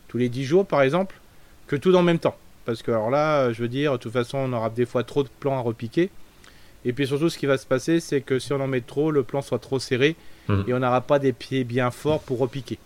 tous 0.07 0.19
les 0.19 0.29
10 0.29 0.45
jours 0.45 0.67
par 0.67 0.83
exemple, 0.83 1.17
que 1.67 1.75
tout 1.75 1.95
en 1.97 2.03
même 2.03 2.21
temps. 2.21 2.37
Parce 2.65 2.83
que 2.83 2.93
alors 2.93 3.11
là, 3.11 3.53
je 3.53 3.63
veux 3.63 3.69
dire, 3.69 3.93
de 3.93 3.97
toute 3.97 4.13
façon, 4.13 4.39
on 4.39 4.53
aura 4.53 4.71
des 4.71 4.87
fois 4.87 5.03
trop 5.03 5.25
de 5.25 5.29
plants 5.41 5.59
à 5.59 5.63
repiquer. 5.63 6.11
Et 6.85 6.93
puis 6.93 7.07
surtout, 7.07 7.29
ce 7.29 7.39
qui 7.39 7.47
va 7.47 7.59
se 7.59 7.67
passer, 7.67 8.01
c'est 8.01 8.21
que 8.21 8.39
si 8.39 8.53
on 8.53 8.61
en 8.61 8.69
met 8.69 8.81
trop, 8.81 9.11
le 9.11 9.23
plant 9.23 9.43
soit 9.43 9.59
trop 9.59 9.79
serré 9.79 10.17
mmh. 10.49 10.63
et 10.69 10.75
on 10.75 10.79
n'aura 10.79 11.01
pas 11.01 11.19
des 11.19 11.33
pieds 11.33 11.65
bien 11.65 11.91
forts 11.91 12.21
pour 12.21 12.39
repiquer. 12.39 12.79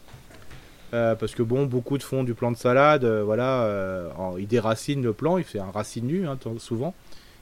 Euh, 0.94 1.14
parce 1.14 1.34
que 1.34 1.42
bon, 1.42 1.64
beaucoup 1.64 1.96
de 1.96 2.02
font 2.02 2.22
du 2.22 2.34
plant 2.34 2.52
de 2.52 2.56
salade, 2.56 3.04
euh, 3.04 3.22
voilà, 3.24 3.62
euh, 3.62 4.10
il 4.38 4.46
déracine 4.46 5.02
le 5.02 5.14
plant, 5.14 5.38
il 5.38 5.44
fait 5.44 5.58
un 5.58 5.70
racine 5.70 6.06
nu 6.06 6.28
hein, 6.28 6.38
souvent, 6.58 6.94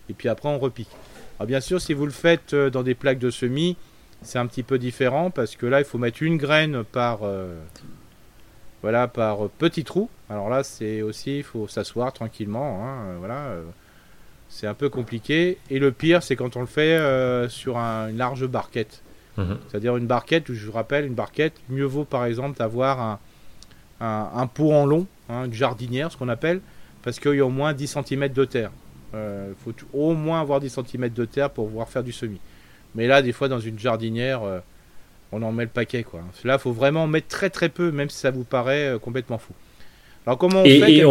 et 0.09 0.13
puis 0.13 0.29
après 0.29 0.49
on 0.49 0.59
repique. 0.59 0.91
Alors 1.39 1.49
bien 1.49 1.61
sûr, 1.61 1.81
si 1.81 1.93
vous 1.93 2.07
le 2.07 2.13
faites 2.13 2.55
dans 2.55 2.85
des 2.85 2.95
plaques 2.95 3.19
de 3.19 3.31
semis, 3.31 3.77
c'est 4.23 4.39
un 4.39 4.47
petit 4.47 4.63
peu 4.63 4.79
différent 4.79 5.31
parce 5.31 5.57
que 5.57 5.67
là, 5.67 5.81
il 5.81 5.85
faut 5.85 5.99
mettre 5.99 6.23
une 6.23 6.37
graine 6.37 6.85
par, 6.85 7.21
voilà, 8.83 9.09
par 9.09 9.49
petit 9.49 9.83
trou. 9.83 10.11
Alors 10.29 10.51
là, 10.51 10.63
c'est 10.63 11.01
aussi, 11.01 11.39
il 11.39 11.43
faut 11.43 11.67
s'asseoir 11.67 12.13
tranquillement. 12.13 12.85
Hein, 12.85 13.17
voilà, 13.19 13.55
c'est 14.51 14.67
un 14.67 14.75
peu 14.75 14.91
compliqué. 14.91 15.57
Et 15.71 15.79
le 15.79 15.93
pire, 15.93 16.23
c'est 16.23 16.37
quand 16.37 16.57
on 16.57 16.61
le 16.61 16.67
fait 16.67 16.99
sur 17.49 17.79
une 17.79 18.19
large 18.19 18.47
barquette. 18.47 19.03
Mhm. 19.39 19.59
C'est-à-dire 19.69 19.97
une 19.97 20.07
barquette, 20.07 20.53
je 20.53 20.67
vous 20.67 20.73
rappelle, 20.73 21.07
une 21.07 21.15
barquette, 21.15 21.55
mieux 21.71 21.85
vaut 21.85 22.05
par 22.05 22.27
exemple 22.27 22.59
d'avoir 22.59 23.01
un, 23.01 23.19
un, 24.01 24.47
pot 24.47 24.73
en 24.73 24.85
long, 24.85 25.07
hein, 25.29 25.45
une 25.45 25.55
jardinière, 25.55 26.13
ce 26.13 26.17
qu'on 26.17 26.29
appelle, 26.29 26.61
parce 27.03 27.21
qu'il 27.21 27.35
y 27.35 27.41
a 27.41 27.47
au 27.47 27.51
moins 27.51 27.73
10 27.73 27.97
cm 28.05 28.29
de 28.29 28.45
terre. 28.45 28.71
Il 29.15 29.55
faut 29.65 29.73
au 29.93 30.15
moins 30.15 30.41
avoir 30.41 30.61
10 30.61 30.79
cm 30.85 31.09
de 31.09 31.25
terre 31.25 31.51
pour 31.51 31.69
pouvoir 31.69 31.89
faire 31.89 32.03
du 32.03 32.13
semis. 32.13 32.41
Mais 32.95 33.07
là, 33.07 33.23
des 33.23 33.33
fois, 33.33 33.49
dans 33.49 33.61
une 33.61 33.79
jardinière, 33.79 34.43
euh, 34.43 34.59
on 35.33 35.43
en 35.43 35.53
met 35.53 35.65
le 35.65 35.71
paquet. 35.71 36.03
Quoi. 36.03 36.21
Là, 36.45 36.55
il 36.55 36.59
faut 36.59 36.73
vraiment 36.73 37.07
mettre 37.07 37.29
très 37.29 37.51
très 37.51 37.69
peu, 37.69 37.91
même 37.93 38.11
si 38.11 38.19
ça 38.19 38.31
vous 38.31 38.45
paraît 38.45 38.95
euh, 38.95 38.99
complètement 38.99 39.39
fou. 39.39 39.53
Alors, 40.27 40.39
comment 40.39 40.61
on 40.61 40.65
fait 40.65 41.05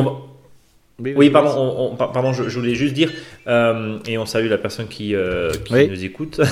oui, 0.99 1.29
pardon, 1.29 1.95
pardon 1.97 2.33
je, 2.33 2.59
voulais 2.59 2.75
juste 2.75 2.93
dire, 2.93 3.11
euh, 3.47 3.97
et 4.07 4.17
on 4.17 4.25
salue 4.25 4.49
la 4.49 4.57
personne 4.57 4.87
qui, 4.87 5.15
euh, 5.15 5.51
nous 5.71 6.03
écoute. 6.03 6.39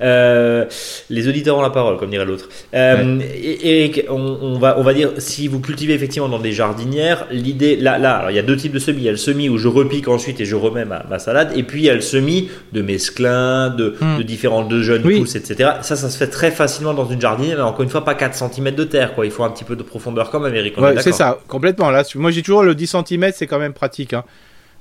Euh, 0.00 0.66
les 1.10 1.28
auditeurs 1.28 1.56
ont 1.56 1.62
la 1.62 1.70
parole, 1.70 1.96
comme 1.96 2.10
dirait 2.10 2.24
l'autre. 2.24 2.48
Eric, 2.72 4.04
on, 4.08 4.58
va, 4.58 4.78
on 4.78 4.82
va 4.82 4.94
dire, 4.94 5.12
si 5.18 5.48
vous 5.48 5.60
cultivez 5.60 5.94
effectivement 5.94 6.28
dans 6.28 6.38
des 6.38 6.52
jardinières, 6.52 7.26
l'idée, 7.30 7.76
là, 7.76 7.98
là 7.98 8.16
alors, 8.16 8.30
il 8.30 8.36
y 8.36 8.38
a 8.38 8.42
deux 8.42 8.56
types 8.56 8.72
de 8.72 8.78
semis. 8.78 8.98
Il 8.98 9.04
y 9.04 9.08
a 9.08 9.12
le 9.12 9.16
semis 9.16 9.48
où 9.48 9.58
je 9.58 9.68
repique 9.68 10.08
ensuite 10.08 10.40
et 10.40 10.44
je 10.44 10.54
remets 10.54 10.84
ma, 10.84 11.18
salade, 11.18 11.52
et 11.56 11.62
puis 11.62 11.80
il 11.80 11.84
y 11.86 11.90
a 11.90 11.94
le 11.94 12.00
semis 12.00 12.50
de 12.72 12.82
mesclin, 12.82 13.70
de, 13.70 13.96
hmm. 14.00 14.18
de 14.18 14.22
différents 14.22 14.64
de 14.64 14.80
jeunes 14.82 15.02
pousses, 15.02 15.34
etc. 15.34 15.70
Ça, 15.82 15.96
ça 15.96 16.08
se 16.08 16.16
fait 16.16 16.28
très 16.28 16.50
facilement 16.50 16.94
dans 16.94 17.06
une 17.08 17.20
jardinière, 17.20 17.56
mais 17.56 17.62
encore 17.62 17.82
une 17.82 17.90
fois, 17.90 18.04
pas 18.04 18.14
4 18.14 18.34
cm 18.34 18.74
de 18.74 18.84
terre, 18.84 19.14
quoi. 19.14 19.26
Il 19.26 19.32
faut 19.32 19.44
un 19.44 19.50
petit 19.50 19.64
peu 19.64 19.76
de 19.76 19.82
profondeur 19.82 20.30
comme 20.30 20.46
Eric. 20.54 20.74
c'est 21.00 21.12
ça, 21.12 21.38
complètement. 21.48 21.90
Là, 21.90 22.04
moi, 22.14 22.30
j'ai 22.30 22.42
toujours 22.42 22.62
le 22.62 22.74
10 22.74 22.96
cm, 23.08 23.30
c'est 23.34 23.47
quand 23.48 23.58
même 23.58 23.72
pratique. 23.72 24.12
Hein. 24.12 24.24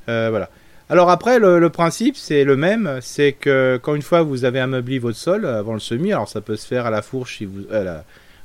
Euh, 0.10 0.28
voilà. 0.30 0.50
Alors 0.90 1.10
après, 1.10 1.40
le, 1.40 1.70
principe, 1.70 2.16
c'est 2.16 2.44
le 2.44 2.56
même. 2.56 3.00
C'est 3.02 3.34
que 3.34 3.80
quand 3.82 3.96
une 3.96 4.02
fois 4.02 4.22
vous 4.22 4.46
avez 4.46 4.60
ameubli 4.60 5.00
votre 5.00 5.18
sol 5.18 5.46
avant 5.46 5.74
le 5.74 5.80
semis, 5.80 6.14
alors 6.14 6.30
ça 6.30 6.40
peut 6.40 6.56
se 6.56 6.66
faire 6.66 6.86
à 6.86 6.90
la 6.90 7.02
fourche, 7.02 7.38
si 7.38 7.46
vous, 7.46 7.64
euh, 7.72 8.00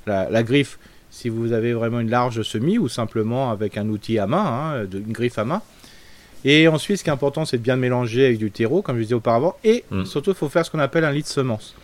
la, 0.07 0.43
griffe, 0.43 0.79
si 1.11 1.29
vous 1.29 1.53
avez 1.53 1.73
vraiment 1.73 2.01
une 2.01 2.11
large 2.11 2.43
semis, 2.43 2.79
ou 2.79 2.89
simplement 2.89 3.53
avec 3.53 3.77
un 3.77 3.89
outil 3.89 4.19
à 4.19 4.27
main, 4.27 4.45
hein, 4.45 4.87
une 4.93 5.13
griffe 5.13 5.39
à 5.39 5.45
main. 5.45 5.63
Et 6.45 6.67
ensuite, 6.67 6.99
ce 6.99 7.05
qui 7.05 7.11
est 7.11 7.13
important, 7.13 7.45
c'est 7.45 7.59
de 7.59 7.63
bien 7.63 7.77
mélanger 7.77 8.27
avec 8.27 8.39
du 8.39 8.51
terreau, 8.51 8.83
comme 8.83 8.97
je 8.97 9.03
disais 9.03 9.15
auparavant. 9.15 9.57
Et 9.63 9.85
mm. 9.93 10.05
surtout, 10.07 10.31
il 10.31 10.37
faut 10.37 10.49
faire 10.49 10.67
ce 10.67 10.73
qu'on 10.73 10.81
appelle 10.81 11.05
un 11.05 11.13
lit 11.13 11.23
de 11.23 11.29
semence. 11.29 11.77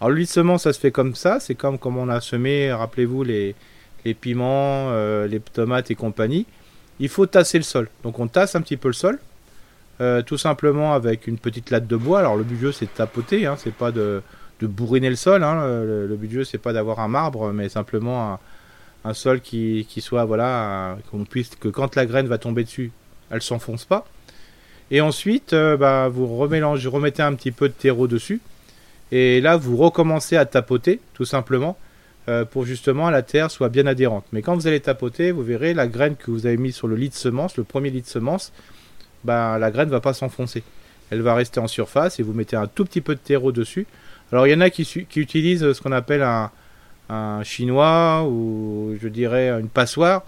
Alors 0.00 0.10
le 0.10 0.16
lit 0.16 0.24
de 0.26 0.30
semence, 0.30 0.64
ça 0.64 0.74
se 0.74 0.80
fait 0.80 0.90
comme 0.90 1.14
ça. 1.14 1.40
C'est 1.40 1.54
comme 1.54 1.78
comme 1.78 1.96
on 1.96 2.10
a 2.10 2.20
semé, 2.20 2.70
rappelez-vous, 2.70 3.24
les, 3.24 3.54
les 4.04 4.12
piments, 4.12 4.90
euh, 4.90 5.26
les 5.26 5.40
tomates 5.40 5.90
et 5.90 5.94
compagnie 5.94 6.44
il 7.00 7.08
faut 7.08 7.26
tasser 7.26 7.58
le 7.58 7.64
sol. 7.64 7.88
Donc 8.02 8.18
on 8.18 8.28
tasse 8.28 8.54
un 8.54 8.60
petit 8.60 8.76
peu 8.76 8.88
le 8.88 8.94
sol, 8.94 9.18
euh, 10.00 10.22
tout 10.22 10.38
simplement 10.38 10.94
avec 10.94 11.26
une 11.26 11.38
petite 11.38 11.70
latte 11.70 11.86
de 11.86 11.96
bois. 11.96 12.20
Alors 12.20 12.36
le 12.36 12.44
but 12.44 12.56
du 12.56 12.60
jeu 12.60 12.72
c'est 12.72 12.86
de 12.86 12.90
tapoter, 12.90 13.46
hein, 13.46 13.56
c'est 13.58 13.74
pas 13.74 13.92
de, 13.92 14.22
bourriner 14.60 15.10
le 15.10 15.16
sol. 15.16 15.42
Hein. 15.42 15.66
Le, 15.84 16.16
but 16.16 16.28
du 16.28 16.34
jeu 16.36 16.44
c'est 16.44 16.58
pas 16.58 16.72
d'avoir 16.72 17.00
un 17.00 17.08
marbre, 17.08 17.52
mais 17.52 17.68
simplement 17.68 18.38
un, 19.04 19.14
sol 19.14 19.40
qui, 19.40 19.86
soit 19.98 20.24
voilà 20.24 20.96
qu'on 21.10 21.24
puisse 21.24 21.50
que 21.56 21.68
quand 21.68 21.96
la 21.96 22.06
graine 22.06 22.26
va 22.26 22.38
tomber 22.38 22.64
dessus, 22.64 22.92
elle 23.30 23.42
s'enfonce 23.42 23.84
pas. 23.84 24.06
Et 24.90 25.00
ensuite, 25.00 25.52
euh, 25.52 25.76
bah, 25.76 26.08
vous 26.08 26.26
remélangez, 26.36 26.88
remettez 26.88 27.22
un 27.22 27.34
petit 27.34 27.52
peu 27.52 27.68
de 27.68 27.74
terreau 27.74 28.06
dessus. 28.06 28.40
Et 29.12 29.40
là, 29.40 29.56
vous 29.56 29.76
recommencez 29.76 30.36
à 30.36 30.44
tapoter, 30.44 31.00
tout 31.14 31.24
simplement. 31.24 31.76
Euh, 32.26 32.46
pour 32.46 32.64
justement 32.64 33.10
la 33.10 33.20
terre 33.20 33.50
soit 33.50 33.68
bien 33.68 33.86
adhérente. 33.86 34.24
Mais 34.32 34.40
quand 34.40 34.54
vous 34.54 34.66
allez 34.66 34.80
tapoter, 34.80 35.30
vous 35.30 35.42
verrez 35.42 35.74
la 35.74 35.86
graine 35.86 36.16
que 36.16 36.30
vous 36.30 36.46
avez 36.46 36.56
mise 36.56 36.74
sur 36.74 36.88
le 36.88 36.96
lit 36.96 37.10
de 37.10 37.14
semence, 37.14 37.58
le 37.58 37.64
premier 37.64 37.90
lit 37.90 38.00
de 38.00 38.06
semence, 38.06 38.50
ben, 39.24 39.58
la 39.58 39.70
graine 39.70 39.88
ne 39.88 39.92
va 39.92 40.00
pas 40.00 40.14
s'enfoncer. 40.14 40.62
Elle 41.10 41.20
va 41.20 41.34
rester 41.34 41.60
en 41.60 41.66
surface 41.66 42.18
et 42.18 42.22
vous 42.22 42.32
mettez 42.32 42.56
un 42.56 42.66
tout 42.66 42.86
petit 42.86 43.02
peu 43.02 43.14
de 43.14 43.20
terreau 43.20 43.52
dessus. 43.52 43.86
Alors 44.32 44.46
il 44.46 44.52
y 44.52 44.54
en 44.54 44.62
a 44.62 44.70
qui, 44.70 44.86
qui 44.86 45.20
utilisent 45.20 45.70
ce 45.74 45.82
qu'on 45.82 45.92
appelle 45.92 46.22
un, 46.22 46.50
chinois 47.42 48.24
ou 48.26 48.96
je 49.02 49.08
dirais 49.08 49.50
une 49.60 49.68
passoire. 49.68 50.22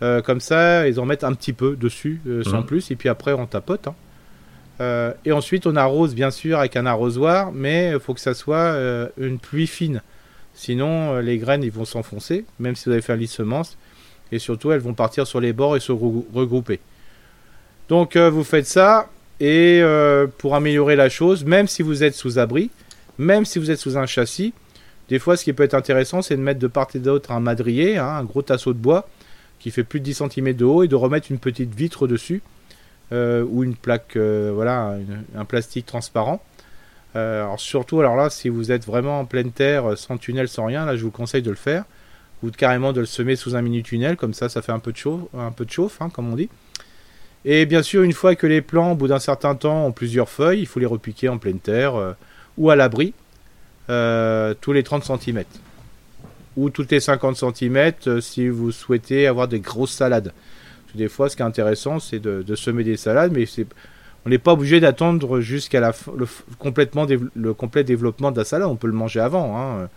Euh, 0.00 0.22
comme 0.22 0.40
ça, 0.40 0.88
ils 0.88 0.98
en 0.98 1.04
mettent 1.04 1.24
un 1.24 1.34
petit 1.34 1.52
peu 1.52 1.76
dessus, 1.76 2.22
euh, 2.26 2.42
sans 2.42 2.60
mhm. 2.60 2.66
plus, 2.66 2.90
et 2.90 2.96
puis 2.96 3.10
après 3.10 3.34
on 3.34 3.44
tapote. 3.44 3.86
Hein. 4.80 5.12
et 5.26 5.32
ensuite 5.32 5.66
on 5.66 5.76
arrose 5.76 6.14
bien 6.14 6.30
sûr 6.30 6.58
avec 6.58 6.74
un 6.76 6.86
arrosoir, 6.86 7.52
mais 7.52 7.90
il 7.92 8.00
faut 8.00 8.14
que 8.14 8.20
ça 8.20 8.32
soit 8.32 8.78
une 9.18 9.38
pluie 9.38 9.66
fine. 9.66 10.00
Sinon, 10.54 11.16
euh, 11.16 11.20
les 11.20 11.38
graines 11.38 11.64
ils 11.64 11.72
vont 11.72 11.84
s'enfoncer, 11.84 12.44
même 12.58 12.76
si 12.76 12.86
vous 12.86 12.92
avez 12.92 13.02
fait 13.02 13.12
un 13.12 13.16
lit 13.16 13.26
semences. 13.26 13.76
Et 14.32 14.38
surtout, 14.38 14.72
elles 14.72 14.80
vont 14.80 14.94
partir 14.94 15.26
sur 15.26 15.40
les 15.40 15.52
bords 15.52 15.76
et 15.76 15.80
se 15.80 15.92
regrouper. 15.92 16.80
Donc, 17.88 18.16
euh, 18.16 18.30
vous 18.30 18.44
faites 18.44 18.66
ça. 18.66 19.10
Et 19.40 19.80
euh, 19.82 20.26
pour 20.38 20.54
améliorer 20.54 20.96
la 20.96 21.08
chose, 21.08 21.44
même 21.44 21.66
si 21.66 21.82
vous 21.82 22.04
êtes 22.04 22.14
sous 22.14 22.38
abri, 22.38 22.70
même 23.18 23.44
si 23.44 23.58
vous 23.58 23.70
êtes 23.70 23.78
sous 23.78 23.98
un 23.98 24.06
châssis, 24.06 24.54
des 25.08 25.18
fois, 25.18 25.36
ce 25.36 25.44
qui 25.44 25.52
peut 25.52 25.64
être 25.64 25.74
intéressant, 25.74 26.22
c'est 26.22 26.36
de 26.36 26.40
mettre 26.40 26.60
de 26.60 26.66
part 26.66 26.88
et 26.94 26.98
d'autre 26.98 27.32
un 27.32 27.40
madrier, 27.40 27.98
hein, 27.98 28.06
un 28.06 28.24
gros 28.24 28.42
tasseau 28.42 28.72
de 28.72 28.78
bois, 28.78 29.08
qui 29.58 29.70
fait 29.70 29.84
plus 29.84 30.00
de 30.00 30.04
10 30.04 30.22
cm 30.30 30.52
de 30.54 30.64
haut 30.64 30.82
et 30.82 30.88
de 30.88 30.94
remettre 30.94 31.30
une 31.30 31.38
petite 31.38 31.74
vitre 31.74 32.06
dessus 32.06 32.42
ou 33.12 33.62
une 33.62 33.76
plaque, 33.76 34.16
voilà, 34.16 34.96
un 35.36 35.44
plastique 35.44 35.86
transparent. 35.86 36.42
Alors 37.14 37.60
surtout, 37.60 38.00
alors 38.00 38.16
là, 38.16 38.30
si 38.30 38.48
vous 38.48 38.72
êtes 38.72 38.84
vraiment 38.86 39.20
en 39.20 39.24
pleine 39.24 39.52
terre, 39.52 39.96
sans 39.96 40.18
tunnel, 40.18 40.48
sans 40.48 40.66
rien, 40.66 40.84
là, 40.84 40.96
je 40.96 41.04
vous 41.04 41.10
conseille 41.10 41.42
de 41.42 41.50
le 41.50 41.56
faire 41.56 41.84
ou 42.42 42.50
carrément 42.50 42.92
de 42.92 43.00
le 43.00 43.06
semer 43.06 43.36
sous 43.36 43.56
un 43.56 43.62
mini 43.62 43.82
tunnel, 43.82 44.16
comme 44.16 44.34
ça, 44.34 44.48
ça 44.48 44.60
fait 44.60 44.72
un 44.72 44.78
peu 44.78 44.92
de 44.92 44.96
chauffe, 45.70 46.02
hein, 46.02 46.10
comme 46.10 46.30
on 46.30 46.36
dit. 46.36 46.50
Et 47.46 47.64
bien 47.64 47.82
sûr, 47.82 48.02
une 48.02 48.12
fois 48.12 48.34
que 48.34 48.46
les 48.46 48.60
plants, 48.60 48.92
au 48.92 48.94
bout 48.94 49.08
d'un 49.08 49.18
certain 49.18 49.54
temps, 49.54 49.86
ont 49.86 49.92
plusieurs 49.92 50.28
feuilles, 50.28 50.60
il 50.60 50.66
faut 50.66 50.80
les 50.80 50.86
repiquer 50.86 51.28
en 51.28 51.38
pleine 51.38 51.58
terre 51.58 52.16
ou 52.58 52.70
à 52.70 52.76
l'abri 52.76 53.14
tous 53.88 54.72
les 54.72 54.82
30 54.82 55.04
cm 55.04 55.44
ou 56.56 56.70
toutes 56.70 56.90
les 56.90 57.00
50 57.00 57.36
cm 57.36 57.92
euh, 58.06 58.20
si 58.20 58.48
vous 58.48 58.72
souhaitez 58.72 59.26
avoir 59.26 59.48
des 59.48 59.60
grosses 59.60 59.92
salades. 59.92 60.32
Des 60.94 61.08
fois, 61.08 61.28
ce 61.28 61.34
qui 61.34 61.42
est 61.42 61.44
intéressant, 61.44 61.98
c'est 61.98 62.20
de, 62.20 62.54
semer 62.54 62.84
des 62.84 62.96
salades, 62.96 63.32
mais 63.32 63.46
on 64.26 64.30
n'est 64.30 64.38
pas 64.38 64.52
obligé 64.52 64.80
d'attendre 64.80 65.40
jusqu'à 65.40 65.80
la 65.80 65.92
le, 66.16 66.26
complètement 66.58 67.06
le 67.34 67.54
complet 67.54 67.84
développement 67.84 68.30
de 68.30 68.38
la 68.38 68.44
salade. 68.44 68.68
On 68.68 68.76
peut 68.76 68.86
le 68.86 68.94
manger 68.94 69.20
avant. 69.20 69.58
Hein. 69.58 69.88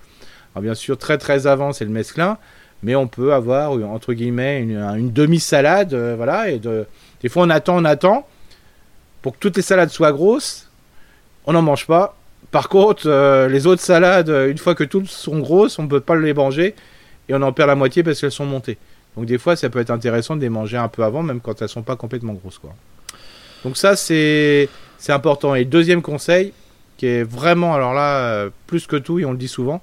Alors 0.53 0.63
bien 0.63 0.75
sûr, 0.75 0.97
très 0.97 1.17
très 1.17 1.47
avant, 1.47 1.71
c'est 1.71 1.85
le 1.85 1.91
mesclin, 1.91 2.37
mais 2.83 2.95
on 2.95 3.07
peut 3.07 3.33
avoir 3.33 3.71
entre 3.71 4.13
guillemets 4.13 4.61
une, 4.61 5.11
demi-salade, 5.11 5.93
euh. 5.93 6.43
Et 6.45 6.59
de, 6.59 6.85
des 7.21 7.29
fois, 7.29 7.43
on 7.43 7.49
attend, 7.49 7.77
on 7.77 7.85
attend 7.85 8.27
pour 9.21 9.33
que 9.33 9.39
toutes 9.39 9.55
les 9.55 9.61
salades 9.61 9.89
soient 9.89 10.11
grosses. 10.11 10.69
On 11.45 11.53
n'en 11.53 11.61
mange 11.61 11.87
pas. 11.87 12.17
Par 12.51 12.69
contre, 12.69 13.03
euh, 13.07 13.47
les 13.47 13.67
autres 13.67 13.81
salades, 13.81 14.29
euh, 14.29 14.49
une 14.49 14.57
fois 14.57 14.75
que 14.75 14.83
toutes 14.83 15.07
sont 15.07 15.39
grosses, 15.39 15.79
on 15.79 15.83
ne 15.83 15.87
peut 15.87 15.99
pas 15.99 16.15
les 16.15 16.33
manger 16.33 16.75
et 17.29 17.33
on 17.33 17.41
en 17.41 17.51
perd 17.51 17.67
la 17.67 17.75
moitié 17.75 18.03
parce 18.03 18.19
qu'elles 18.19 18.31
sont 18.31 18.45
montées. 18.45 18.77
Donc 19.15 19.25
des 19.25 19.37
fois, 19.37 19.55
ça 19.55 19.69
peut 19.69 19.79
être 19.79 19.91
intéressant 19.91 20.35
de 20.35 20.41
les 20.41 20.49
manger 20.49 20.77
un 20.77 20.87
peu 20.87 21.03
avant, 21.03 21.23
même 21.23 21.41
quand 21.41 21.61
elles 21.61 21.69
sont 21.69 21.81
pas 21.81 21.95
complètement 21.95 22.33
grosses. 22.33 22.59
Donc 23.63 23.77
ça, 23.77 23.95
c'est 23.95 24.69
important. 25.09 25.55
Et 25.55 25.65
deuxième 25.65 26.01
conseil, 26.01 26.53
qui 26.97 27.05
est 27.05 27.23
vraiment, 27.23 27.73
alors 27.73 27.93
là, 27.93 28.17
euh, 28.19 28.49
plus 28.65 28.87
que 28.87 28.95
tout, 28.95 29.19
et 29.19 29.25
on 29.25 29.31
le 29.31 29.37
dit 29.37 29.47
souvent, 29.47 29.81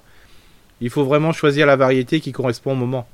il 0.81 0.89
faut 0.89 1.05
vraiment 1.05 1.31
choisir 1.31 1.65
la 1.65 1.75
variété 1.75 2.19
qui 2.19 2.31
correspond 2.31 2.73
au 2.73 2.75
moment. 2.75 3.07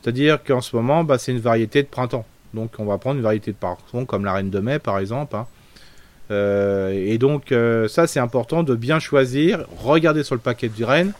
C'est-à-dire 0.00 0.42
qu'en 0.42 0.60
ce 0.60 0.74
moment, 0.76 1.04
bah, 1.04 1.18
c'est 1.18 1.32
une 1.32 1.40
variété 1.40 1.82
de 1.82 1.88
printemps. 1.88 2.24
Donc 2.54 2.72
on 2.78 2.84
va 2.84 2.96
prendre 2.98 3.16
une 3.16 3.22
variété 3.22 3.52
de 3.52 3.56
printemps 3.56 4.04
comme 4.06 4.24
la 4.24 4.32
reine 4.32 4.50
de 4.50 4.60
mai, 4.60 4.78
par 4.78 4.98
exemple. 4.98 5.36
Hein. 5.36 5.46
Euh, 6.30 6.90
et 6.92 7.16
donc 7.18 7.52
euh, 7.52 7.88
ça 7.88 8.06
c'est 8.06 8.20
important 8.20 8.62
de 8.62 8.74
bien 8.74 8.98
choisir, 8.98 9.64
regarder 9.78 10.22
sur 10.22 10.34
le 10.34 10.40
paquet 10.40 10.68
de 10.68 10.78
graines, 10.78 11.12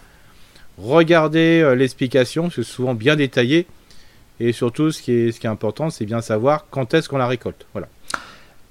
regarder 0.79 1.75
l'explication, 1.77 2.51
c'est 2.51 2.63
souvent 2.63 2.95
bien 2.95 3.17
détaillé. 3.17 3.67
Et 4.41 4.53
surtout 4.53 4.93
ce 4.93 5.03
qui 5.03 5.13
est, 5.13 5.33
ce 5.33 5.41
qui 5.41 5.47
est 5.47 5.51
important 5.51 5.91
c'est 5.91 6.05
bien 6.05 6.21
savoir 6.21 6.67
quand 6.71 6.95
est-ce 6.95 7.09
qu'on 7.09 7.19
la 7.19 7.27
récolte. 7.27 7.67
Voilà. 7.73 7.89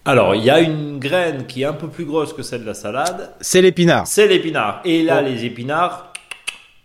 Alors, 0.07 0.35
il 0.35 0.43
y 0.45 0.49
a 0.49 0.61
une 0.61 0.99
graine 0.99 1.45
qui 1.47 1.63
est 1.63 1.65
un 1.65 1.73
peu 1.73 1.89
plus 1.89 2.05
grosse 2.05 2.31
que 2.31 2.41
celle 2.41 2.61
de 2.61 2.67
la 2.67 2.73
salade. 2.73 3.31
C'est 3.41 3.61
l'épinard. 3.61 4.07
C'est 4.07 4.25
l'épinard. 4.25 4.79
Et 4.85 5.03
là, 5.03 5.21
les 5.21 5.43
épinards, 5.43 6.13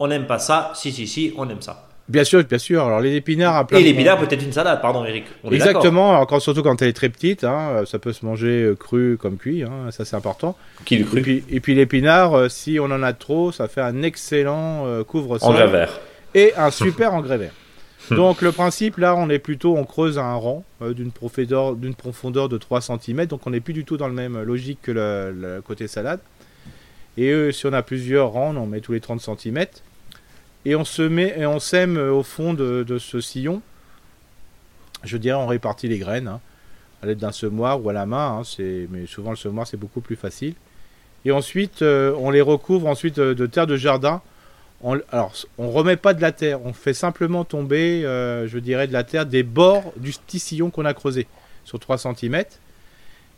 on 0.00 0.08
n'aime 0.08 0.26
pas 0.26 0.40
ça. 0.40 0.72
Si, 0.74 0.90
si, 0.90 1.06
si, 1.06 1.32
on 1.36 1.48
aime 1.48 1.62
ça. 1.62 1.86
Bien 2.08 2.24
sûr, 2.24 2.42
bien 2.42 2.58
sûr. 2.58 2.84
Alors 2.84 2.98
les 2.98 3.14
épinards 3.14 3.54
à 3.54 3.78
Et 3.78 3.84
l'épinard 3.84 4.18
peut 4.18 4.26
être 4.28 4.42
une 4.42 4.52
salade, 4.52 4.80
pardon 4.82 5.04
Eric. 5.04 5.26
Exactement, 5.52 6.16
alors, 6.16 6.26
quand, 6.26 6.40
surtout 6.40 6.64
quand 6.64 6.82
elle 6.82 6.88
est 6.88 6.94
très 6.94 7.10
petite, 7.10 7.44
hein, 7.44 7.84
ça 7.86 8.00
peut 8.00 8.12
se 8.12 8.26
manger 8.26 8.64
euh, 8.64 8.74
cru 8.74 9.16
comme 9.20 9.36
cuit, 9.36 9.62
hein, 9.62 9.92
ça 9.92 10.04
c'est 10.04 10.16
important. 10.16 10.56
Qui 10.84 11.04
cru. 11.04 11.20
Et 11.20 11.22
puis, 11.22 11.44
et 11.48 11.60
puis 11.60 11.76
l'épinard, 11.76 12.34
euh, 12.34 12.48
si 12.48 12.80
on 12.80 12.86
en 12.86 13.04
a 13.04 13.12
trop, 13.12 13.52
ça 13.52 13.68
fait 13.68 13.80
un 13.80 14.02
excellent 14.02 14.84
euh, 14.86 15.04
couvre-sol. 15.04 15.50
Engrais 15.50 15.68
vert. 15.68 16.00
Et 16.34 16.52
un 16.56 16.72
super 16.72 17.14
engrais 17.14 17.38
vert. 17.38 17.52
Donc 18.10 18.42
le 18.42 18.52
principe 18.52 18.98
là, 18.98 19.14
on 19.16 19.28
est 19.30 19.38
plutôt, 19.38 19.76
on 19.76 19.84
creuse 19.84 20.18
un 20.18 20.34
rang 20.34 20.64
d'une 20.80 21.12
profondeur, 21.12 21.76
d'une 21.76 21.94
profondeur 21.94 22.48
de 22.48 22.58
3 22.58 22.80
cm, 22.80 23.26
donc 23.26 23.46
on 23.46 23.50
n'est 23.50 23.60
plus 23.60 23.72
du 23.72 23.84
tout 23.84 23.96
dans 23.96 24.08
le 24.08 24.14
même 24.14 24.42
logique 24.42 24.80
que 24.82 24.90
le, 24.92 25.62
côté 25.62 25.86
salade. 25.86 26.20
Et 27.16 27.52
si 27.52 27.66
on 27.66 27.72
a 27.72 27.82
plusieurs 27.82 28.30
rangs, 28.30 28.56
on 28.56 28.66
met 28.66 28.80
tous 28.80 28.92
les 28.92 29.00
30 29.00 29.20
cm 29.20 29.66
et 30.64 30.76
on 30.76 30.84
se 30.84 31.02
met 31.02 31.34
et 31.36 31.46
on 31.46 31.58
sème 31.58 31.96
euh, 31.96 32.12
au 32.12 32.22
fond 32.22 32.54
de, 32.54 32.98
ce 32.98 33.20
sillon. 33.20 33.62
Je 35.02 35.16
dirais 35.16 35.36
on 35.36 35.46
répartit 35.46 35.88
les 35.88 35.98
graines 35.98 36.28
hein, 36.28 36.40
à 37.02 37.06
l'aide 37.06 37.18
d'un 37.18 37.32
semoir 37.32 37.84
ou 37.84 37.88
à 37.90 37.92
la 37.92 38.06
main. 38.06 38.40
Hein, 38.40 38.62
mais 38.90 39.06
souvent 39.06 39.30
le 39.30 39.36
semoir 39.36 39.66
c'est 39.66 39.76
beaucoup 39.76 40.00
plus 40.00 40.16
facile. 40.16 40.54
Et 41.24 41.32
ensuite 41.32 41.82
euh, 41.82 42.14
on 42.18 42.30
les 42.30 42.40
recouvre 42.40 42.86
ensuite 42.86 43.18
de, 43.18 43.46
terre 43.46 43.66
de 43.66 43.76
jardin. 43.76 44.22
On, 44.82 45.00
alors 45.10 45.32
on 45.58 45.70
remet 45.70 45.96
pas 45.96 46.12
de 46.12 46.20
la 46.20 46.32
terre, 46.32 46.64
on 46.64 46.72
fait 46.72 46.94
simplement 46.94 47.44
tomber, 47.44 48.04
euh, 48.04 48.48
je 48.48 48.58
dirais, 48.58 48.88
de 48.88 48.92
la 48.92 49.04
terre 49.04 49.26
des 49.26 49.42
bords 49.42 49.92
du 49.96 50.12
petit 50.12 50.40
sillon 50.40 50.70
qu'on 50.70 50.84
a 50.84 50.94
creusé 50.94 51.26
sur 51.64 51.78
3 51.78 51.98
cm. 51.98 52.44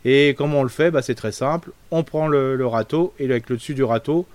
Et 0.05 0.35
comment 0.37 0.59
on 0.59 0.63
le 0.63 0.69
fait? 0.69 0.91
Bah, 0.91 1.01
C'est 1.01 1.15
très 1.15 1.31
simple. 1.31 1.71
On 1.91 2.03
prend 2.03 2.27
le, 2.27 2.55
le, 2.55 2.67
râteau 2.67 3.13
et 3.19 3.25
avec 3.25 3.49
le 3.49 3.57
dessus 3.57 3.73
du 3.73 3.83
râteau, 3.83 4.27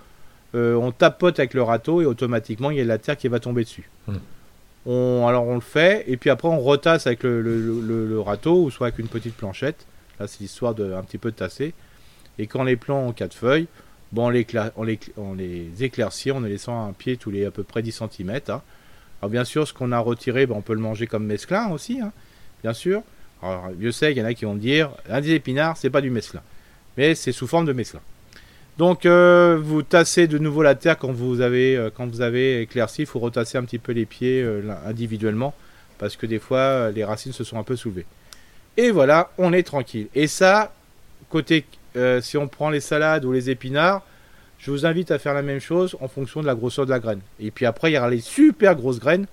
euh, 0.53 0.75
on 0.75 0.91
tapote 0.91 1.39
avec 1.39 1.53
le 1.53 1.63
râteau 1.63 2.01
et 2.01 2.05
automatiquement 2.05 2.71
il 2.71 2.77
y 2.77 2.81
a 2.81 2.83
de 2.83 2.89
la 2.89 2.97
terre 2.97 3.17
qui 3.17 3.27
va 3.27 3.39
tomber 3.39 3.63
dessus. 3.63 3.89
Hmm. 4.07 4.17
On, 4.85 5.25
alors 5.27 5.45
on 5.45 5.55
le 5.55 5.61
fait 5.61 6.03
et 6.07 6.17
puis 6.17 6.29
après 6.29 6.47
on 6.47 6.59
retasse 6.59 7.07
avec 7.07 7.23
le, 7.23 8.19
râteau 8.19 8.63
ou 8.63 8.71
soit 8.71 8.87
avec 8.87 8.99
une 8.99 9.07
petite 9.07 9.35
planchette. 9.35 9.85
Là 10.19 10.27
c'est 10.27 10.41
l'histoire 10.41 10.75
de 10.75 10.93
un 10.93 11.03
petit 11.03 11.17
peu 11.17 11.31
de 11.31 11.35
tasser. 11.35 11.73
Et 12.37 12.47
quand 12.47 12.63
les 12.63 12.75
plants 12.75 13.05
ont 13.05 13.13
quatre 13.13 13.33
feuilles, 13.33 13.67
bon, 14.11 14.27
on, 14.27 15.33
les, 15.33 15.83
éclaircit 15.83 16.31
en 16.31 16.41
les 16.41 16.49
laissant 16.49 16.87
un 16.87 16.93
pied 16.93 17.17
tous 17.17 17.31
les 17.31 17.45
à 17.45 17.51
peu 17.51 17.63
près 17.63 17.81
10 17.81 18.03
cm. 18.09 18.39
Hein. 18.49 18.61
Alors 19.21 19.29
bien 19.29 19.43
sûr 19.43 19.67
ce 19.67 19.73
qu'on 19.73 19.91
a 19.91 19.99
retiré, 19.99 20.45
ben, 20.45 20.55
on 20.55 20.61
peut 20.61 20.73
le 20.73 20.79
manger 20.79 21.07
comme 21.07 21.25
mesclin 21.25 21.69
aussi, 21.69 21.99
hein, 22.01 22.11
bien 22.63 22.73
sûr. 22.73 23.03
Alors 23.41 23.69
je 23.79 23.91
sais 23.91 24.09
qu'il 24.13 24.21
y 24.21 24.25
en 24.25 24.27
a 24.27 24.33
qui 24.33 24.45
vont 24.45 24.55
me 24.55 24.59
dire, 24.59 24.91
un 25.09 25.21
des 25.21 25.31
épinards 25.31 25.77
c'est 25.77 25.89
pas 25.89 26.01
du 26.01 26.09
mesclin. 26.09 26.41
Mais 26.97 27.15
c'est 27.15 27.31
sous 27.31 27.47
forme 27.47 27.65
de 27.65 27.73
mesclin. 27.73 28.01
Donc 28.77 29.05
euh, 29.05 29.59
vous 29.61 29.83
tassez 29.83 30.27
de 30.27 30.37
nouveau 30.37 30.63
la 30.63 30.75
terre 30.75 30.97
quand 30.97 31.11
vous 31.11 31.41
avez, 31.41 31.77
euh, 31.77 31.89
quand 31.95 32.07
vous 32.07 32.21
avez 32.21 32.61
éclairci, 32.61 33.03
il 33.03 33.05
faut 33.05 33.19
retasser 33.19 33.57
un 33.57 33.63
petit 33.63 33.79
peu 33.79 33.91
les 33.91 34.05
pieds 34.05 34.41
euh, 34.41 34.61
individuellement 34.85 35.53
parce 35.97 36.15
que 36.15 36.25
des 36.25 36.39
fois 36.39 36.89
les 36.89 37.03
racines 37.03 37.33
se 37.33 37.43
sont 37.43 37.59
un 37.59 37.63
peu 37.63 37.75
soulevées. 37.75 38.05
Et 38.77 38.89
voilà, 38.89 39.31
on 39.37 39.53
est 39.53 39.63
tranquille. 39.63 40.07
Et 40.15 40.27
ça, 40.27 40.73
côté 41.29 41.65
si 42.21 42.37
on 42.37 42.47
prend 42.47 42.69
les 42.69 42.79
salades 42.79 43.25
ou 43.25 43.31
les 43.31 43.49
épinards, 43.49 44.01
je 44.59 44.71
vous 44.71 44.85
invite 44.85 45.11
à 45.11 45.19
faire 45.19 45.33
la 45.33 45.41
même 45.41 45.59
chose 45.59 45.97
en 46.01 46.07
fonction 46.07 46.41
de 46.41 46.45
la 46.45 46.55
grosseur 46.55 46.85
de 46.85 46.91
la 46.91 46.99
graine. 46.99 47.21
Et 47.39 47.51
puis 47.51 47.65
après, 47.65 47.91
il 47.91 47.95
y 47.95 47.97
aura 47.97 48.09
les 48.09 48.21
super 48.21 48.75
grosses 48.75 48.99
graines 48.99 49.25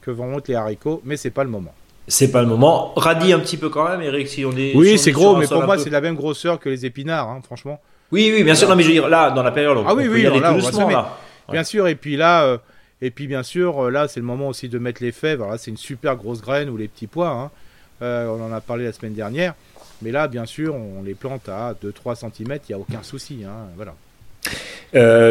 que 0.00 0.10
vont 0.10 0.26
monter 0.26 0.52
les 0.52 0.58
haricots, 0.58 1.02
mais 1.04 1.16
c'est 1.16 1.30
pas 1.30 1.44
le 1.44 1.50
moment. 1.50 1.74
C'est 2.08 2.32
pas 2.32 2.40
le 2.40 2.48
moment. 2.48 2.92
Radis 2.96 3.32
un 3.32 3.38
petit 3.38 3.56
peu 3.56 3.68
quand 3.68 3.88
même, 3.88 4.02
Eric, 4.02 4.26
si 4.26 4.44
on 4.44 4.52
est. 4.52 4.74
Oui, 4.74 4.98
c'est 4.98 5.12
gros, 5.12 5.36
mais 5.36 5.46
pour 5.46 5.62
moi, 5.62 5.78
c'est 5.78 5.90
la 5.90 6.00
même 6.00 6.16
grosseur 6.16 6.58
que 6.58 6.68
les 6.68 6.86
épinards, 6.86 7.28
hein, 7.28 7.40
franchement. 7.44 7.80
Oui, 8.10 8.32
oui, 8.34 8.42
bien 8.42 8.54
sûr. 8.54 8.68
Non, 8.68 8.74
mais 8.74 8.82
je 8.82 8.88
veux 8.88 8.94
dire, 8.94 9.08
là, 9.08 9.30
dans 9.30 9.42
la 9.42 9.52
période, 9.52 9.78
ah 9.86 9.94
oui, 9.94 10.08
oui, 10.08 10.22
là, 10.22 11.10
Bien 11.50 11.64
sûr, 11.64 11.88
et 11.88 11.94
puis 11.94 12.16
là, 12.16 12.44
euh, 12.44 12.58
et 13.02 13.10
puis 13.10 13.26
bien 13.26 13.42
sûr, 13.42 13.86
euh, 13.86 13.90
là, 13.90 14.08
c'est 14.08 14.20
le 14.20 14.26
moment 14.26 14.48
aussi 14.48 14.68
de 14.68 14.78
mettre 14.78 15.02
les 15.02 15.10
fèves. 15.10 15.40
Alors 15.40 15.52
là, 15.52 15.58
c'est 15.58 15.70
une 15.70 15.76
super 15.76 16.16
grosse 16.16 16.40
graine 16.40 16.68
ou 16.68 16.76
les 16.76 16.86
petits 16.86 17.08
pois. 17.08 17.28
Hein. 17.28 17.50
Euh, 18.02 18.28
on 18.28 18.42
en 18.42 18.52
a 18.52 18.60
parlé 18.60 18.84
la 18.84 18.92
semaine 18.92 19.14
dernière. 19.14 19.54
Mais 20.02 20.10
là, 20.10 20.28
bien 20.28 20.46
sûr, 20.46 20.74
on 20.74 21.02
les 21.02 21.14
plante 21.14 21.48
à 21.48 21.74
2-3 21.84 22.16
cm, 22.16 22.58
il 22.68 22.70
n'y 22.70 22.74
a 22.74 22.78
aucun 22.78 23.02
souci. 23.02 23.40
Hein, 23.46 23.68
voilà. 23.76 23.94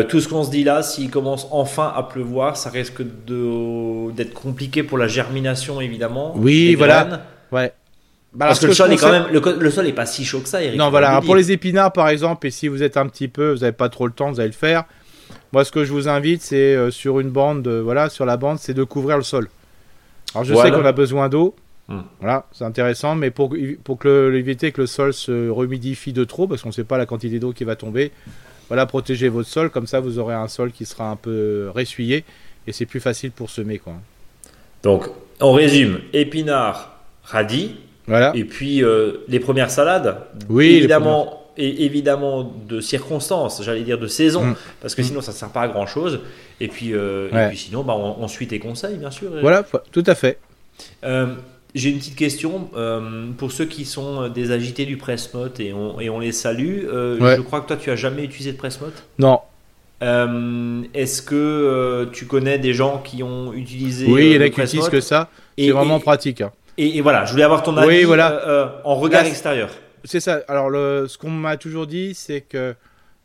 tout 0.03 0.20
ce 0.20 0.28
qu'on 0.28 0.43
se 0.43 0.51
dit 0.51 0.63
là, 0.63 0.84
s'il 0.84 1.09
commence 1.09 1.47
enfin 1.51 1.91
à 1.95 2.03
pleuvoir, 2.03 2.55
ça 2.55 2.70
risque 2.70 3.01
d'être 3.01 4.34
compliqué 4.34 4.84
pour 4.84 4.97
la 4.97 5.07
germination, 5.07 5.82
évidemment. 5.82 6.34
Oui, 6.36 6.76
voilà. 6.76 7.24
Ouais. 7.51 7.74
Bah, 8.34 8.47
Parce 8.47 8.59
que, 8.59 8.67
le 8.67 8.74
sol 8.74 8.93
est 8.93 8.97
quand 8.97 9.11
même, 9.11 9.26
le, 9.32 9.72
sol 9.72 9.88
est 9.88 9.93
pas 9.93 10.05
si 10.05 10.24
chaud 10.24 10.41
que 10.41 10.49
ça, 10.49 10.61
Eric. 10.61 10.78
Non, 10.78 10.91
voilà. 10.91 11.20
Pour 11.22 11.36
les 11.36 11.51
épinards, 11.51 11.91
par 11.91 12.09
exemple, 12.09 12.45
et 12.45 12.51
si 12.51 12.67
vous 12.67 12.84
êtes 12.84 12.95
un 12.95 13.07
petit 13.07 13.28
peu, 13.28 13.53
vous 13.53 13.59
n'avez 13.59 13.72
pas 13.72 13.89
trop 13.89 14.05
le 14.05 14.13
temps, 14.13 14.32
vous 14.32 14.39
allez 14.39 14.49
le 14.49 14.55
faire. 14.55 14.84
Moi, 15.51 15.65
ce 15.65 15.72
que 15.72 15.84
je 15.84 15.91
vous 15.91 16.07
invite, 16.07 16.43
c'est 16.43 16.76
euh, 16.76 16.91
sur 16.91 17.20
une 17.20 17.30
bande, 17.30 17.67
voilà, 17.67 18.09
sur 18.09 18.26
la 18.26 18.38
bande, 18.38 18.59
c'est 18.59 18.76
de 18.76 18.84
couvrir 18.84 19.17
le 19.17 19.24
sol. 19.24 19.49
Alors, 20.36 20.43
je 20.43 20.53
sais 20.53 20.70
qu'on 20.70 20.86
a 20.86 20.91
besoin 20.91 21.28
d'eau. 21.28 21.55
Hmm. 21.90 22.02
Voilà, 22.20 22.46
c'est 22.52 22.64
intéressant, 22.64 23.16
mais 23.16 23.32
pour, 23.32 23.56
pour 23.84 23.98
que 23.98 24.32
éviter 24.36 24.72
que 24.72 24.82
le 24.82 24.88
sol 24.88 25.12
se 25.12 25.50
remidifie 25.50 26.14
de 26.14 26.24
trop, 26.24 26.48
parce 26.48 26.62
qu'on 26.62 26.70
ne 26.70 26.74
sait 26.74 26.84
pas 26.84 27.00
la 27.00 27.08
quantité 27.08 27.40
d'eau 27.40 27.52
qui 27.52 27.64
va 27.64 27.76
tomber, 27.76 28.12
voilà, 28.68 28.86
protégez 28.86 29.28
votre 29.28 29.50
sol, 29.50 29.72
comme 29.72 29.88
ça 29.88 30.00
vous 30.00 30.20
aurez 30.20 30.36
un 30.36 30.48
sol 30.48 30.72
qui 30.72 30.86
sera 30.86 31.10
un 31.10 31.16
peu 31.16 31.72
ressuyé 31.74 32.24
et 32.68 32.72
c'est 32.72 32.86
plus 32.86 33.00
facile 33.00 33.32
pour 33.32 33.50
semer. 33.50 33.80
Quoi. 33.80 33.94
Donc, 34.84 35.06
on 35.42 35.52
résume 35.52 36.00
épinards, 36.14 36.96
radis, 37.24 37.76
et 38.36 38.44
puis 38.44 38.84
euh, 38.84 39.24
les 39.28 39.40
premières 39.40 39.72
salades, 39.72 40.18
oui, 40.50 40.76
évidemment, 40.76 41.48
et 41.58 41.86
évidemment 41.86 42.54
de 42.68 42.80
circonstances, 42.80 43.64
j'allais 43.64 43.82
dire 43.82 43.98
de 43.98 44.08
saison, 44.08 44.46
mm. 44.46 44.56
parce 44.82 44.94
que 44.94 45.02
mm. 45.02 45.06
sinon 45.06 45.22
ça 45.22 45.32
ne 45.32 45.38
sert 45.38 45.50
pas 45.50 45.62
à 45.64 45.68
grand 45.68 45.88
chose. 45.88 46.22
Et 46.60 46.68
puis, 46.68 46.94
euh, 46.94 47.30
et 47.32 47.50
puis 47.50 47.58
sinon, 47.58 47.84
bah, 47.84 47.96
on, 47.96 48.28
suit 48.28 48.48
tes 48.48 48.60
conseils, 48.60 48.98
bien 48.98 49.12
sûr. 49.12 49.30
Voilà, 49.42 49.66
tout 49.92 50.04
à 50.06 50.16
fait. 50.16 50.38
Euh, 51.04 51.28
j'ai 51.76 51.89
une 51.89 51.97
petite 51.99 52.15
question 52.15 52.70
pour 53.38 53.51
ceux 53.51 53.65
qui 53.65 53.86
sont 53.86 54.28
des 54.30 54.51
agités 54.51 54.86
du 54.86 54.97
Pressmote 54.97 55.59
et 55.59 55.72
on, 55.74 55.99
et 55.99 56.09
on 56.09 56.20
les 56.20 56.32
salue. 56.32 56.82
Je 56.86 57.41
crois 57.41 57.61
que 57.61 57.67
toi, 57.67 57.78
tu 57.78 57.91
as 57.91 57.95
jamais 57.95 58.24
utilisé 58.24 58.51
de 58.53 58.57
Pressmote 58.57 59.03
Non. 59.20 59.39
Est-ce 60.93 61.22
que 61.22 62.09
tu 62.13 62.26
connais 62.26 62.57
des 62.57 62.74
gens 62.74 62.99
qui 62.99 63.24
ont 63.24 63.53
utilisé 63.53 64.05
Oui, 64.07 64.32
il 64.32 64.34
y 64.36 64.38
en 64.38 64.41
a 64.41 64.49
qui 64.49 64.61
utilisent 64.61 64.89
que 64.89 65.01
ça. 65.01 65.30
C'est 65.57 65.72
vraiment 65.72 65.99
pratique. 65.99 66.41
Hein. 66.41 66.51
Et, 66.78 66.97
et 66.97 67.01
voilà, 67.01 67.26
je 67.26 67.32
voulais 67.32 67.43
avoir 67.43 67.61
ton 67.63 67.76
avis 67.76 67.88
Oui, 67.88 68.03
voilà. 68.05 68.32
euh, 68.32 68.47
euh, 68.47 68.67
en 68.86 68.95
regard 68.95 69.24
Là, 69.24 69.30
extérieur. 69.30 69.70
C'est 70.05 70.22
ça. 70.22 70.39
Alors, 70.47 70.70
le, 70.70 71.07
ce 71.09 71.17
qu'on 71.17 71.30
m'a 71.30 71.57
toujours 71.57 71.86
dit, 71.88 72.13
c'est 72.15 72.39
que 72.39 72.74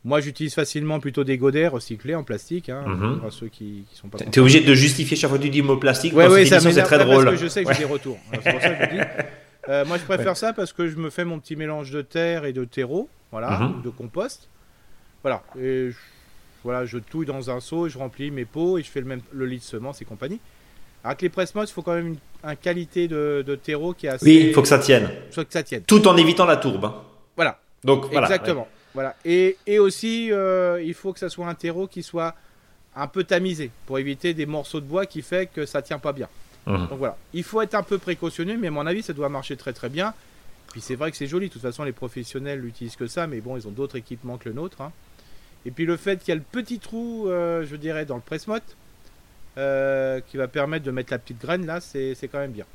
moi, 0.05 0.21
j'utilise 0.21 0.55
facilement 0.55 1.01
plutôt 1.01 1.25
des 1.25 1.39
godets 1.39 1.67
recyclés 1.67 2.15
en 2.15 2.25
plastique. 2.25 2.69
Hein, 2.69 2.85
pour 3.23 3.33
ceux 3.33 3.49
qui, 3.49 3.85
qui 3.91 3.97
sont 3.97 4.09
pas. 4.09 4.19
T'es 4.19 4.39
obligé 4.41 4.61
de 4.61 4.75
justifier 4.75 5.17
chaque 5.17 5.31
fois 5.31 5.39
que 5.39 5.45
tu 5.45 5.51
dis 5.51 5.63
mot 5.63 5.77
plastique. 5.77 6.15
Ouais, 6.15 6.29
cette 6.45 6.61
ça 6.61 6.71
c'est 6.71 6.83
très 6.83 6.99
drôle. 6.99 7.25
Parce 7.25 7.37
que 7.37 7.43
je 7.43 7.49
sais 7.49 7.65
que 7.65 7.73
j'ai 7.73 7.81
des 7.81 7.85
retours. 7.93 8.19
Alors, 8.31 8.43
C'est 8.45 8.53
pour 8.53 8.61
ça 8.61 8.71
que 8.71 8.85
je 8.85 8.91
dis. 8.97 9.03
Euh, 9.67 9.83
moi, 9.87 9.97
je 9.97 10.03
préfère 10.05 10.37
ça 10.37 10.53
parce 10.53 10.75
que 10.75 10.89
je 10.89 10.97
me 10.97 11.09
fais 11.09 11.25
mon 11.25 11.39
petit 11.39 11.57
mélange 11.57 11.91
de 11.91 12.03
terre 12.03 12.45
et 12.45 12.53
de 12.53 12.67
terreau, 12.67 13.09
voilà, 13.33 13.73
ou 13.79 13.81
de 13.81 13.89
compost. 13.89 14.47
Voilà. 15.23 15.43
Et 15.59 15.89
je, 15.91 15.97
voilà, 16.63 16.85
je 16.85 16.99
touille 16.99 17.25
dans 17.25 17.51
un 17.51 17.61
seau, 17.61 17.89
je 17.89 17.97
remplis 17.97 18.31
mes 18.31 18.45
pots 18.45 18.77
et 18.77 18.83
je 18.83 18.91
fais 18.91 19.01
le 19.01 19.07
même 19.07 19.23
le 19.33 19.47
lit 19.47 19.57
de 19.57 19.63
semences 19.63 20.03
et 20.03 20.05
compagnie. 20.05 20.39
Avec 21.03 21.23
les 21.23 21.31
presse-modes, 21.31 21.67
il 21.67 21.73
faut 21.73 21.81
quand 21.81 21.95
même 21.95 22.09
une, 22.09 22.17
un 22.43 22.57
qualité 22.57 23.09
de, 23.09 23.43
de 23.47 23.55
terreau 23.55 23.95
qui 23.95 24.05
est 24.05 24.11
assez. 24.11 24.27
Oui, 24.27 24.45
il 24.49 24.53
faut 24.53 24.61
que 24.61 24.69
ça 24.69 24.79
tienne. 24.79 25.09
soit 25.31 25.47
que 25.47 25.53
ça 25.55 25.63
tienne. 25.63 25.83
Tout 25.87 26.07
en 26.09 26.17
évitant 26.19 26.45
la 26.45 26.59
tourbe. 26.59 26.85
hein. 26.85 26.95
Voilà. 27.35 27.59
Donc 27.85 28.05
voilà. 28.13 28.27
Exactement. 28.27 28.69
Voilà. 28.95 29.17
Et, 29.25 29.57
et 29.67 29.79
aussi, 29.79 30.31
euh, 30.33 30.81
il 30.83 30.95
faut 30.95 31.13
que 31.13 31.19
ça 31.19 31.29
soit 31.29 31.47
un 31.49 31.55
terreau 31.55 31.87
qui 31.87 32.03
soit 32.03 32.35
un 32.97 33.09
peu 33.09 33.25
tamisé 33.25 33.71
pour 33.87 33.99
éviter 33.99 34.35
des 34.35 34.47
morceaux 34.47 34.81
de 34.81 34.87
bois 34.87 35.05
qui 35.05 35.21
fait 35.21 35.47
que 35.53 35.67
ça 35.67 35.83
tient 35.83 35.99
pas 35.99 36.13
bien. 36.13 36.29
Donc 36.67 36.99
voilà. 36.99 37.19
Il 37.35 37.43
faut 37.43 37.61
être 37.61 37.75
un 37.75 37.83
peu 37.83 37.99
précautionneux, 37.99 38.57
mais 38.57 38.69
à 38.69 38.71
mon 38.71 38.87
avis, 38.87 39.03
ça 39.03 39.13
doit 39.13 39.29
marcher 39.29 39.57
très 39.57 39.73
très 39.75 39.91
bien. 39.91 40.15
Puis 40.73 40.81
c'est 40.81 40.95
vrai 40.95 41.11
que 41.11 41.17
c'est 41.17 41.27
joli. 41.27 41.49
De 41.49 41.53
toute 41.53 41.61
façon, 41.61 41.85
les 41.85 41.93
professionnels 41.93 42.63
n'utilisent 42.63 42.97
que 42.97 43.07
ça, 43.07 43.27
mais 43.27 43.41
bon, 43.41 43.57
ils 43.57 43.69
ont 43.69 43.71
d'autres 43.71 43.97
équipements 43.97 44.39
que 44.39 44.49
le 44.49 44.55
nôtre. 44.55 44.81
hein. 44.81 44.91
Et 45.67 45.71
puis 45.71 45.85
le 45.87 45.97
fait 45.97 46.19
qu'il 46.21 46.29
y 46.29 46.33
a 46.33 46.37
le 46.37 46.41
petit 46.41 46.79
trou, 46.79 47.29
euh, 47.29 47.67
je 47.67 47.77
dirais, 47.77 48.07
dans 48.07 48.17
le 48.17 48.23
presse-motte, 48.23 48.77
euh, 49.59 50.21
qui 50.29 50.37
va 50.37 50.49
permettre 50.49 50.85
de 50.85 50.91
mettre 50.91 51.13
la 51.13 51.19
petite 51.19 51.41
graine 51.41 51.67
là, 51.67 51.81
c'est 51.81 52.15
c'est 52.15 52.29
quand 52.29 52.39
même 52.39 52.53
bien. 52.53 52.67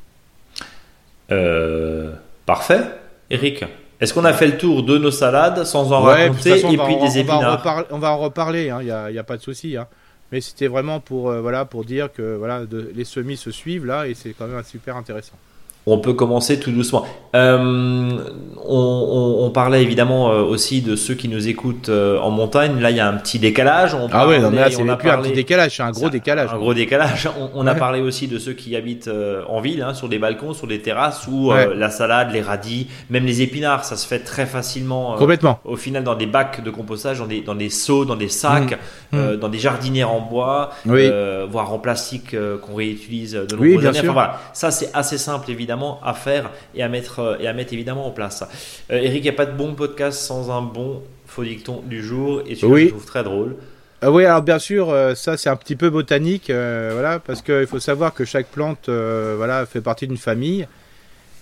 Euh, 1.31 2.13
parfait. 2.45 2.83
Eric, 3.29 3.63
est-ce 3.99 4.13
qu'on 4.13 4.25
a 4.25 4.33
fait 4.33 4.47
le 4.47 4.57
tour 4.57 4.83
de 4.83 4.97
nos 4.97 5.11
salades 5.11 5.63
sans 5.65 5.91
en 5.91 6.05
Ouais, 6.05 6.27
raconter 6.27 6.51
façon, 6.51 6.71
et 6.71 6.77
puis 6.77 6.95
en- 6.95 7.05
des 7.05 7.17
épinards 7.19 7.57
reparler- 7.59 7.85
On 7.91 7.99
va 7.99 8.11
en 8.11 8.17
reparler, 8.17 8.65
il 8.79 8.85
n'y 8.85 8.91
a, 8.91 9.11
y 9.11 9.17
a 9.19 9.23
pas 9.23 9.37
de 9.37 9.41
souci. 9.41 9.75
hein. 9.77 9.87
Mais 10.31 10.41
c'était 10.41 10.67
vraiment 10.67 10.99
pour, 10.99 11.29
euh, 11.31 11.41
voilà, 11.41 11.65
pour 11.65 11.83
dire 11.85 12.11
que 12.13 12.35
voilà, 12.35 12.65
de- 12.65 12.91
les 12.95 13.03
semis 13.05 13.35
se 13.37 13.49
suivent 13.51 13.85
là 13.85 14.07
et 14.07 14.13
c'est 14.13 14.33
quand 14.37 14.45
même 14.47 14.63
super 14.63 14.95
intéressant. 14.95 15.33
On 15.85 15.97
peut 15.97 16.13
commencer 16.13 16.59
tout 16.59 16.71
doucement. 16.71 17.05
Euh, 17.35 18.17
on, 18.67 18.75
on- 18.75 19.45
on 19.45 19.49
parlait 19.51 19.81
évidemment 19.81 20.29
euh, 20.31 20.41
aussi 20.43 20.81
de 20.81 20.95
ceux 20.95 21.13
qui 21.15 21.27
nous 21.29 21.47
écoutent 21.47 21.89
euh, 21.89 22.19
en 22.19 22.29
montagne. 22.29 22.79
Là, 22.79 22.91
il 22.91 22.97
y 22.97 22.99
a 22.99 23.07
un 23.07 23.13
petit 23.13 23.39
décalage. 23.39 23.93
On 23.95 24.07
Ah 24.11 24.27
ouais, 24.27 24.39
non, 24.39 24.51
mais 24.51 24.57
là, 24.57 24.69
c'est 24.69 24.81
on 24.81 24.89
a 24.89 24.95
plus 24.97 25.09
un 25.09 25.13
parlé- 25.13 25.29
petit 25.29 25.35
décalage, 25.35 25.77
c'est 25.77 25.83
un 25.83 25.91
gros 25.91 26.09
décalage. 26.09 26.49
Un 26.53 26.57
gros 26.57 26.73
décalage. 26.73 27.29
On, 27.55 27.65
a 27.65 27.73
parlé 27.75 28.01
aussi 28.01 28.27
de 28.27 28.37
ceux 28.37 28.53
qui 28.53 28.75
habitent 28.75 29.09
en 29.47 29.61
ville, 29.61 29.81
hein, 29.81 29.93
sur 29.93 30.09
des 30.09 30.19
balcons, 30.19 30.53
sur 30.53 30.67
des 30.67 30.79
terrasses, 30.79 31.27
où 31.27 31.51
euh, 31.51 31.73
la 31.75 31.89
salade, 31.89 32.31
les 32.33 32.41
radis, 32.41 32.87
même 33.09 33.25
les 33.25 33.41
épinards, 33.41 33.85
ça 33.85 33.95
se 33.95 34.05
fait 34.07 34.19
très 34.19 34.45
facilement. 34.45 35.13
euh, 35.15 35.17
Complètement. 35.17 35.59
au 35.65 35.75
final, 35.77 36.03
dans 36.03 36.15
des 36.15 36.27
bacs 36.27 36.63
de 36.63 36.69
compostage, 36.69 37.19
dans 37.19 37.25
des, 37.27 37.41
dans 37.41 37.55
des 37.55 37.69
seaux, 37.69 38.05
dans 38.05 38.15
des 38.17 38.29
sacs, 38.29 38.77
Mmh. 39.11 39.17
euh, 39.17 39.37
dans 39.37 39.49
des 39.49 39.57
jardinières 39.57 40.11
en 40.11 40.19
bois, 40.21 40.69
Oui. 40.85 41.09
voire 41.49 41.73
en 41.73 41.79
plastique 41.79 42.35
qu'on 42.61 42.75
réutilise 42.75 43.31
de 43.33 43.39
nombreuses 43.55 43.59
Oui, 43.59 43.77
bien 43.77 43.89
années. 43.89 43.99
sûr. 43.99 44.03
Enfin, 44.11 44.13
voilà. 44.13 44.39
Ça, 44.53 44.69
c'est 44.69 44.91
assez 44.93 45.17
simple 45.17 45.49
évidemment 45.49 45.68
à 46.03 46.13
faire 46.13 46.51
et 46.75 46.83
à 46.83 46.89
mettre, 46.89 47.19
euh, 47.19 47.37
et 47.39 47.47
à 47.47 47.53
mettre 47.53 47.73
évidemment 47.73 48.07
en 48.07 48.11
place. 48.11 48.43
Euh, 48.91 48.97
Eric, 48.97 49.17
il 49.19 49.23
n'y 49.23 49.29
a 49.29 49.33
pas 49.33 49.45
de 49.45 49.55
bon 49.55 49.75
podcast 49.75 50.19
sans 50.19 50.51
un 50.51 50.61
bon 50.61 51.01
faux 51.25 51.43
dicton 51.43 51.81
du 51.85 52.03
jour 52.03 52.41
et 52.47 52.55
tu 52.55 52.65
Oui. 52.65 52.85
le 52.85 52.89
trouve 52.89 53.05
très 53.05 53.23
drôle. 53.23 53.55
Ah 54.01 54.11
oui, 54.11 54.25
alors 54.25 54.41
bien 54.41 54.59
sûr, 54.59 54.89
euh, 54.89 55.13
ça 55.13 55.35
c'est 55.37 55.49
un 55.49 55.55
petit 55.57 55.75
peu 55.75 55.89
botanique, 55.89 56.47
voilà, 56.49 57.19
parce 57.19 57.41
qu'il 57.41 57.67
faut 57.67 57.79
savoir 57.79 58.13
que 58.13 58.23
chaque 58.25 58.47
plante, 58.47 58.89
voilà, 58.89 59.65
fait 59.65 59.81
partie 59.81 60.07
d'une 60.07 60.17
famille, 60.17 60.67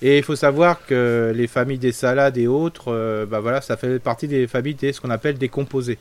et 0.01 0.17
il 0.17 0.23
faut 0.23 0.35
savoir 0.35 0.85
que 0.85 1.31
les 1.35 1.47
familles 1.47 1.77
des 1.77 1.91
salades 1.91 2.37
et 2.37 2.47
autres, 2.47 3.25
bah 3.29 3.39
voilà, 3.39 3.61
ça 3.61 3.77
fait 3.77 3.99
partie 3.99 4.27
des 4.27 4.47
familles 4.47 4.73
des 4.73 4.91
ce 4.91 4.99
qu'on 5.01 5.11
appelle 5.11 5.37
des 5.37 5.49
composés. 5.49 5.99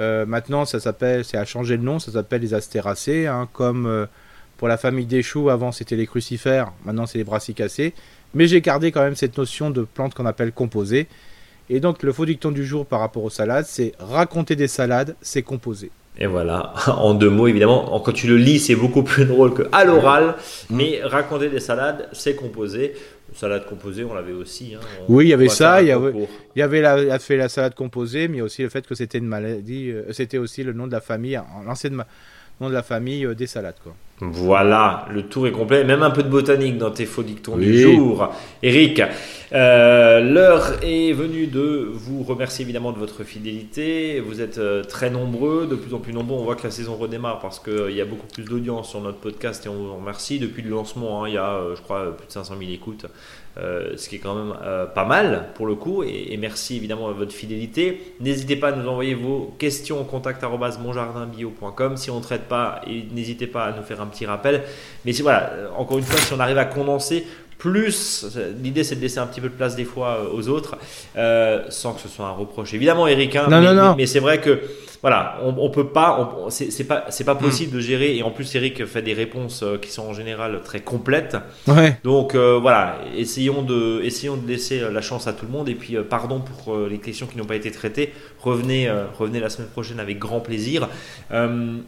Maintenant, 0.00 0.64
ça 0.64 0.80
s'appelle, 0.80 1.24
c'est 1.24 1.38
à 1.38 1.44
changer 1.44 1.76
le 1.76 1.82
nom, 1.84 2.00
ça 2.00 2.10
s'appelle 2.10 2.42
les 2.42 2.54
astéracées, 2.54 3.28
hein, 3.28 3.48
comme 3.52 4.08
pour 4.58 4.68
la 4.68 4.76
famille 4.76 5.06
des 5.06 5.22
choux, 5.22 5.48
avant 5.48 5.72
c'était 5.72 5.96
les 5.96 6.06
crucifères, 6.06 6.72
maintenant 6.84 7.06
c'est 7.06 7.16
les 7.18 7.24
brassicacées, 7.24 7.94
mais 8.34 8.46
j'ai 8.46 8.60
gardé 8.60 8.92
quand 8.92 9.00
même 9.02 9.16
cette 9.16 9.38
notion 9.38 9.70
de 9.70 9.82
plante 9.82 10.12
qu'on 10.14 10.26
appelle 10.26 10.52
composée. 10.52 11.06
Et 11.70 11.80
donc 11.80 12.02
le 12.02 12.12
faux 12.12 12.26
dicton 12.26 12.50
du 12.50 12.64
jour 12.66 12.84
par 12.86 13.00
rapport 13.00 13.24
aux 13.24 13.30
salades, 13.30 13.66
c'est 13.66 13.92
raconter 13.98 14.56
des 14.56 14.68
salades, 14.68 15.16
c'est 15.22 15.42
composé. 15.42 15.90
Et 16.20 16.26
voilà, 16.26 16.72
en 16.88 17.14
deux 17.14 17.30
mots 17.30 17.46
évidemment, 17.46 18.00
quand 18.04 18.12
tu 18.12 18.26
le 18.26 18.36
lis 18.36 18.58
c'est 18.58 18.74
beaucoup 18.74 19.02
plus 19.02 19.24
drôle 19.32 19.54
que 19.54 19.62
à 19.72 19.84
l'oral, 19.84 20.34
Mm. 20.70 20.76
mais 20.76 21.00
raconter 21.02 21.48
des 21.48 21.60
salades 21.60 22.08
c'est 22.12 22.34
composé. 22.34 22.94
Salade 23.34 23.66
composée 23.66 24.04
on 24.04 24.14
l'avait 24.14 24.32
aussi. 24.32 24.74
hein. 24.74 24.80
On 25.06 25.14
Oui, 25.16 25.26
il 25.26 25.28
y 25.28 25.32
avait 25.34 25.48
ça, 25.50 25.82
il 25.82 25.88
y 25.88 25.92
avait-. 25.92 26.14
Il 26.56 26.58
y 26.58 26.62
avait 26.62 26.80
la, 26.80 26.98
il 27.02 27.10
a 27.10 27.18
fait 27.18 27.36
la 27.36 27.48
salade 27.50 27.74
composée, 27.74 28.26
mais 28.26 28.40
aussi 28.40 28.62
le 28.62 28.70
fait 28.70 28.86
que 28.86 28.94
c'était 28.94 29.18
une 29.18 29.26
maladie, 29.26 29.90
euh, 29.90 30.10
c'était 30.12 30.38
aussi 30.38 30.62
le 30.64 30.72
nom 30.72 30.86
de 30.86 30.92
la 30.92 31.02
famille, 31.02 31.38
l'ancien 31.66 31.90
ma- 31.90 32.06
nom 32.60 32.68
de 32.68 32.74
la 32.74 32.82
famille 32.82 33.24
euh, 33.24 33.34
des 33.34 33.46
salades 33.46 33.78
quoi. 33.82 33.94
Voilà, 34.20 35.06
le 35.12 35.22
tour 35.22 35.46
est 35.46 35.52
complet, 35.52 35.84
même 35.84 36.02
un 36.02 36.10
peu 36.10 36.24
de 36.24 36.28
botanique 36.28 36.76
dans 36.76 36.90
tes 36.90 37.06
faux 37.06 37.22
dictons 37.22 37.56
du 37.56 37.78
jour. 37.78 38.32
Eric, 38.64 39.00
euh, 39.52 40.20
l'heure 40.20 40.72
est 40.82 41.12
venue 41.12 41.46
de 41.46 41.88
vous 41.92 42.24
remercier 42.24 42.64
évidemment 42.64 42.90
de 42.90 42.98
votre 42.98 43.22
fidélité. 43.22 44.20
Vous 44.20 44.40
êtes 44.40 44.58
euh, 44.58 44.82
très 44.82 45.08
nombreux, 45.08 45.66
de 45.66 45.76
plus 45.76 45.94
en 45.94 45.98
plus 45.98 46.12
nombreux. 46.12 46.36
On 46.36 46.44
voit 46.44 46.56
que 46.56 46.64
la 46.64 46.72
saison 46.72 46.96
redémarre 46.96 47.38
parce 47.38 47.60
qu'il 47.60 47.94
y 47.94 48.00
a 48.00 48.04
beaucoup 48.04 48.26
plus 48.26 48.44
d'audience 48.44 48.90
sur 48.90 49.00
notre 49.00 49.18
podcast 49.18 49.64
et 49.66 49.68
on 49.68 49.74
vous 49.74 49.90
en 49.90 49.96
remercie. 49.96 50.40
Depuis 50.40 50.62
le 50.62 50.70
lancement, 50.70 51.22
hein, 51.22 51.28
il 51.28 51.34
y 51.34 51.38
a, 51.38 51.52
euh, 51.52 51.76
je 51.76 51.82
crois, 51.82 52.16
plus 52.16 52.26
de 52.26 52.32
500 52.32 52.54
000 52.58 52.72
écoutes, 52.72 53.06
euh, 53.60 53.96
ce 53.96 54.08
qui 54.08 54.16
est 54.16 54.18
quand 54.18 54.34
même 54.34 54.54
euh, 54.62 54.86
pas 54.86 55.04
mal 55.04 55.46
pour 55.54 55.66
le 55.66 55.74
coup. 55.74 56.02
Et, 56.02 56.32
et 56.32 56.36
merci 56.36 56.76
évidemment 56.76 57.08
de 57.08 57.14
votre 57.14 57.32
fidélité. 57.32 58.00
N'hésitez 58.20 58.56
pas 58.56 58.68
à 58.68 58.72
nous 58.72 58.88
envoyer 58.88 59.14
vos 59.14 59.54
questions 59.58 60.00
au 60.00 60.04
contact 60.04 60.42
monjardinbio.com. 60.44 61.96
Si 61.96 62.10
on 62.10 62.18
ne 62.18 62.22
traite 62.22 62.42
pas, 62.48 62.80
et 62.86 63.04
n'hésitez 63.12 63.46
pas 63.46 63.64
à 63.64 63.72
nous 63.72 63.82
faire 63.82 64.00
un 64.00 64.06
petit 64.06 64.26
rappel. 64.26 64.62
Mais 65.04 65.12
si, 65.12 65.22
voilà, 65.22 65.50
euh, 65.52 65.68
encore 65.76 65.98
une 65.98 66.04
fois, 66.04 66.18
si 66.20 66.32
on 66.32 66.40
arrive 66.40 66.58
à 66.58 66.64
condenser 66.64 67.26
plus, 67.58 68.24
l'idée 68.62 68.84
c'est 68.84 68.94
de 68.94 69.00
laisser 69.00 69.18
un 69.18 69.26
petit 69.26 69.40
peu 69.40 69.48
de 69.48 69.54
place 69.54 69.74
des 69.74 69.84
fois 69.84 70.30
aux 70.32 70.48
autres, 70.48 70.76
euh, 71.16 71.64
sans 71.70 71.92
que 71.92 72.00
ce 72.00 72.08
soit 72.08 72.26
un 72.26 72.30
reproche. 72.32 72.72
Évidemment, 72.72 73.08
Eric, 73.08 73.34
hein, 73.34 73.46
Non, 73.50 73.60
mais, 73.60 73.66
non, 73.66 73.74
non. 73.74 73.88
mais- 73.90 73.96
mais 74.02 74.06
c'est 74.06 74.20
vrai 74.20 74.40
que 74.40 74.60
voilà, 75.02 75.38
on, 75.44 75.54
on 75.58 75.70
peut 75.70 75.88
pas, 75.88 76.36
c'est 76.50 76.84
pas, 76.84 77.04
c'est 77.10 77.24
pas 77.24 77.34
Hmm. 77.34 77.38
possible 77.38 77.72
de 77.76 77.80
gérer. 77.80 78.16
Et 78.16 78.22
en 78.22 78.30
plus, 78.30 78.52
Eric 78.54 78.84
fait 78.86 79.02
des 79.02 79.14
réponses 79.14 79.62
euh, 79.62 79.78
qui 79.78 79.90
sont 79.90 80.02
en 80.02 80.12
général 80.14 80.60
très 80.64 80.80
complètes. 80.80 81.36
Ouais. 81.66 81.96
Donc 82.04 82.34
euh, 82.34 82.58
voilà, 82.60 82.98
essayons 83.16 83.62
de, 83.62 84.00
essayons 84.02 84.36
de 84.36 84.46
laisser 84.48 84.80
euh, 84.80 84.90
la 84.90 85.00
chance 85.00 85.26
à 85.26 85.32
tout 85.32 85.46
le 85.46 85.52
monde. 85.52 85.68
Et 85.68 85.74
puis, 85.74 85.96
euh, 85.96 86.02
pardon 86.02 86.40
pour 86.40 86.74
euh, 86.74 86.88
les 86.90 86.98
questions 86.98 87.26
qui 87.26 87.38
n'ont 87.38 87.44
pas 87.44 87.54
été 87.56 87.70
traitées. 87.70 88.12
Revenez, 88.40 88.90
revenez 89.18 89.40
la 89.40 89.50
semaine 89.50 89.68
prochaine 89.68 90.00
avec 90.00 90.18
grand 90.18 90.40
plaisir. 90.40 90.88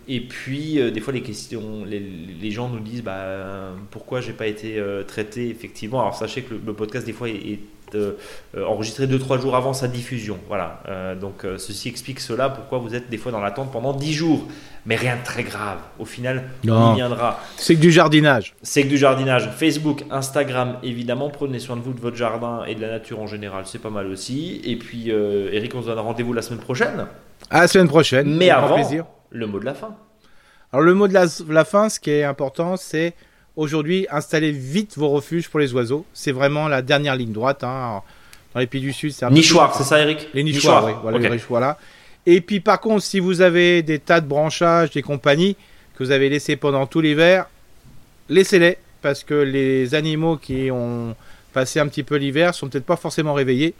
Et 0.08 0.20
puis, 0.20 0.80
des 0.92 1.00
fois, 1.00 1.12
les 1.12 1.22
questions, 1.22 1.84
les, 1.86 2.00
les 2.00 2.50
gens 2.50 2.68
nous 2.68 2.80
disent 2.80 3.02
bah, 3.02 3.70
pourquoi 3.90 4.20
j'ai 4.20 4.32
pas 4.32 4.46
été 4.46 4.82
traité 5.06 5.48
effectivement. 5.48 6.00
Alors, 6.00 6.14
sachez 6.16 6.42
que 6.42 6.54
le, 6.54 6.61
le 6.66 6.72
podcast, 6.72 7.06
des 7.06 7.12
fois, 7.12 7.28
est, 7.28 7.32
est, 7.34 7.58
euh, 7.95 8.12
euh, 8.57 8.64
enregistré 8.66 9.07
2-3 9.07 9.41
jours 9.41 9.57
avant 9.57 9.72
sa 9.72 9.88
diffusion. 9.88 10.38
Voilà. 10.49 10.82
Euh, 10.88 11.14
donc, 11.14 11.45
euh, 11.45 11.59
ceci 11.59 11.88
explique 11.88 12.21
cela, 12.21 12.49
pourquoi 12.49 12.79
vous 12.79 12.95
êtes 12.95 13.08
des 13.11 13.17
fois 13.18 13.33
dans 13.33 13.41
l'attente 13.41 13.71
pendant 13.72 13.92
10 13.92 14.12
jours. 14.12 14.46
Mais 14.87 14.96
rien 14.96 15.17
de 15.17 15.22
très 15.25 15.42
grave. 15.42 15.79
Au 15.99 16.04
final, 16.04 16.45
on 16.64 16.68
Non. 16.68 16.92
y 16.92 16.96
viendra. 16.96 17.38
C'est 17.57 17.75
que 17.75 17.80
du 17.80 17.91
jardinage. 17.92 18.54
C'est 18.62 18.83
que 18.83 18.88
du 18.88 18.96
jardinage. 18.96 19.50
Facebook, 19.57 20.04
Instagram, 20.11 20.79
évidemment. 20.83 21.29
Prenez 21.29 21.58
soin 21.58 21.76
de 21.76 21.83
vous, 21.83 21.92
de 21.92 22.00
votre 22.00 22.17
jardin 22.17 22.64
et 22.67 22.75
de 22.75 22.80
la 22.80 22.88
nature 22.88 23.21
en 23.21 23.26
général. 23.26 23.64
C'est 23.67 23.79
pas 23.83 23.91
mal 23.91 24.07
aussi. 24.07 24.61
Et 24.64 24.76
puis, 24.76 25.11
Eric, 25.11 25.75
on 25.75 25.83
se 25.83 25.87
donne 25.87 25.99
rendez-vous 25.99 26.33
la 26.33 26.42
semaine 26.42 26.61
prochaine. 26.61 27.07
À 27.50 27.61
la 27.62 27.68
semaine 27.68 27.88
prochaine. 27.88 28.34
Mais 28.37 28.49
avant, 28.50 28.75
plaisir. 28.75 29.04
le 29.30 29.46
mot 29.46 29.58
de 29.61 29.64
la 29.67 29.75
fin. 29.75 29.95
Alors 30.72 30.84
le 30.84 30.95
mot 30.95 31.08
de 31.08 31.14
la, 31.14 31.26
la 31.49 31.64
fin, 31.64 31.88
ce 31.88 31.99
qui 31.99 32.11
est 32.11 32.22
important, 32.25 32.76
c'est 32.76 33.14
aujourd'hui 33.61 34.07
installez 34.11 34.50
vite 34.53 34.96
vos 34.96 35.08
refuges 35.11 35.49
pour 35.49 35.61
les 35.61 35.72
oiseaux. 35.74 36.04
C'est 36.14 36.32
vraiment 36.32 36.66
la 36.68 36.82
dernière 36.82 37.14
ligne 37.16 37.32
droite. 37.32 37.62
hein. 37.64 37.68
Alors, 37.68 38.04
Dans 38.54 38.61
les 38.61 38.66
pays 38.66 38.80
du 38.80 38.92
Sud, 38.92 39.12
c'est 39.12 39.24
un 39.24 39.28
peu 39.28 39.34
Nichoir, 39.34 39.74
c'est 39.76 39.84
ça, 39.84 40.00
Eric 40.00 40.28
Les 40.34 40.42
nichoirs, 40.42 40.84
oui. 40.87 40.92
Voilà, 41.03 41.18
les 41.18 41.30
nichoirs, 41.30 41.61
là. 41.61 41.78
Et 42.26 42.41
puis 42.41 42.61
par 42.61 42.80
contre, 42.80 43.03
si 43.03 43.20
vous 43.20 43.41
avez 43.41 43.82
des 43.82 43.99
tas 43.99 44.20
de 44.20 44.26
branchages, 44.26 44.91
des 44.91 45.03
compagnies 45.03 45.57
que 45.95 46.03
vous 46.04 46.11
avez 46.11 46.28
laissés 46.28 46.57
pendant 46.57 46.87
tout 46.87 47.00
l'hiver, 47.00 47.46
laissez-les 48.28 48.76
parce 49.03 49.24
que 49.24 49.34
les 49.34 49.95
animaux 49.95 50.37
qui 50.37 50.70
ont 50.70 51.14
passé 51.53 51.80
un 51.80 51.87
petit 51.88 52.03
peu 52.03 52.16
l'hiver 52.16 52.54
sont 52.54 52.68
peut-être 52.68 52.84
pas 52.84 52.96
forcément 52.96 53.34
réveillés. 53.34 53.74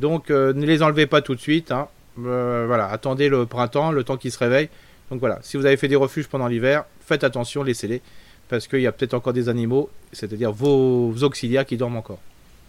Donc 0.00 0.30
euh, 0.30 0.52
ne 0.52 0.64
les 0.66 0.82
enlevez 0.82 1.06
pas 1.06 1.20
tout 1.22 1.34
de 1.34 1.40
suite. 1.40 1.72
hein. 1.72 1.88
Euh, 2.24 2.64
voilà, 2.66 2.86
attendez 2.88 3.28
le 3.28 3.46
printemps, 3.46 3.90
le 3.92 4.04
temps 4.04 4.16
qu'ils 4.16 4.32
se 4.32 4.38
réveillent. 4.38 4.68
Donc 5.10 5.20
voilà, 5.20 5.38
si 5.42 5.56
vous 5.56 5.66
avez 5.66 5.76
fait 5.76 5.88
des 5.88 5.96
refuges 5.96 6.28
pendant 6.28 6.46
l'hiver, 6.46 6.84
faites 7.04 7.24
attention, 7.24 7.62
laissez-les 7.62 8.00
parce 8.48 8.66
qu'il 8.66 8.80
y 8.80 8.86
a 8.86 8.92
peut-être 8.92 9.14
encore 9.14 9.32
des 9.32 9.48
animaux, 9.48 9.90
c'est-à-dire 10.12 10.52
vos, 10.52 11.12
auxiliaires 11.22 11.66
qui 11.66 11.76
dorment 11.76 11.96
encore. 11.96 12.18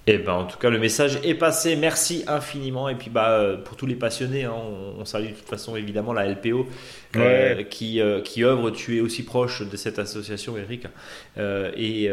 Et 0.05 0.17
ben 0.17 0.33
en 0.33 0.43
tout 0.43 0.57
cas 0.57 0.69
le 0.69 0.79
message 0.79 1.19
est 1.23 1.33
passé. 1.33 1.77
Merci 1.77 2.25
infiniment 2.27 2.89
et 2.89 2.95
puis 2.95 3.09
bah 3.09 3.41
pour 3.63 3.77
tous 3.77 3.85
les 3.85 3.95
passionnés, 3.95 4.43
hein, 4.43 4.53
on, 4.99 5.05
salue 5.05 5.27
de 5.27 5.31
toute 5.31 5.47
façon 5.47 5.77
évidemment 5.77 6.11
la 6.11 6.27
LPO 6.27 6.67
euh, 7.15 7.63
qui 7.63 8.01
euh, 8.01 8.19
qui 8.19 8.43
œuvre. 8.43 8.69
Tu 8.71 8.97
es 8.97 8.99
aussi 8.99 9.23
proche 9.23 9.61
de 9.61 9.77
cette 9.77 9.99
association, 9.99 10.57
Eric, 10.57 10.87
euh, 11.37 11.71
et 11.77 12.09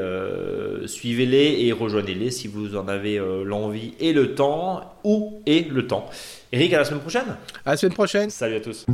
suivez-les 0.86 1.66
et 1.66 1.72
rejoignez-les 1.72 2.30
si 2.30 2.46
vous 2.46 2.76
en 2.76 2.86
avez 2.86 3.20
l'envie 3.44 3.94
et 3.98 4.12
le 4.12 4.36
temps 4.36 4.94
ou 5.02 5.42
et 5.46 5.64
le 5.64 5.88
temps. 5.88 6.08
Eric, 6.52 6.72
à 6.74 6.78
la 6.78 6.84
semaine 6.84 7.00
prochaine. 7.00 7.36
À 7.66 7.72
la 7.72 7.76
semaine 7.76 7.94
prochaine. 7.94 8.30
Salut 8.30 8.54
à 8.54 8.60
tous. 8.60 8.86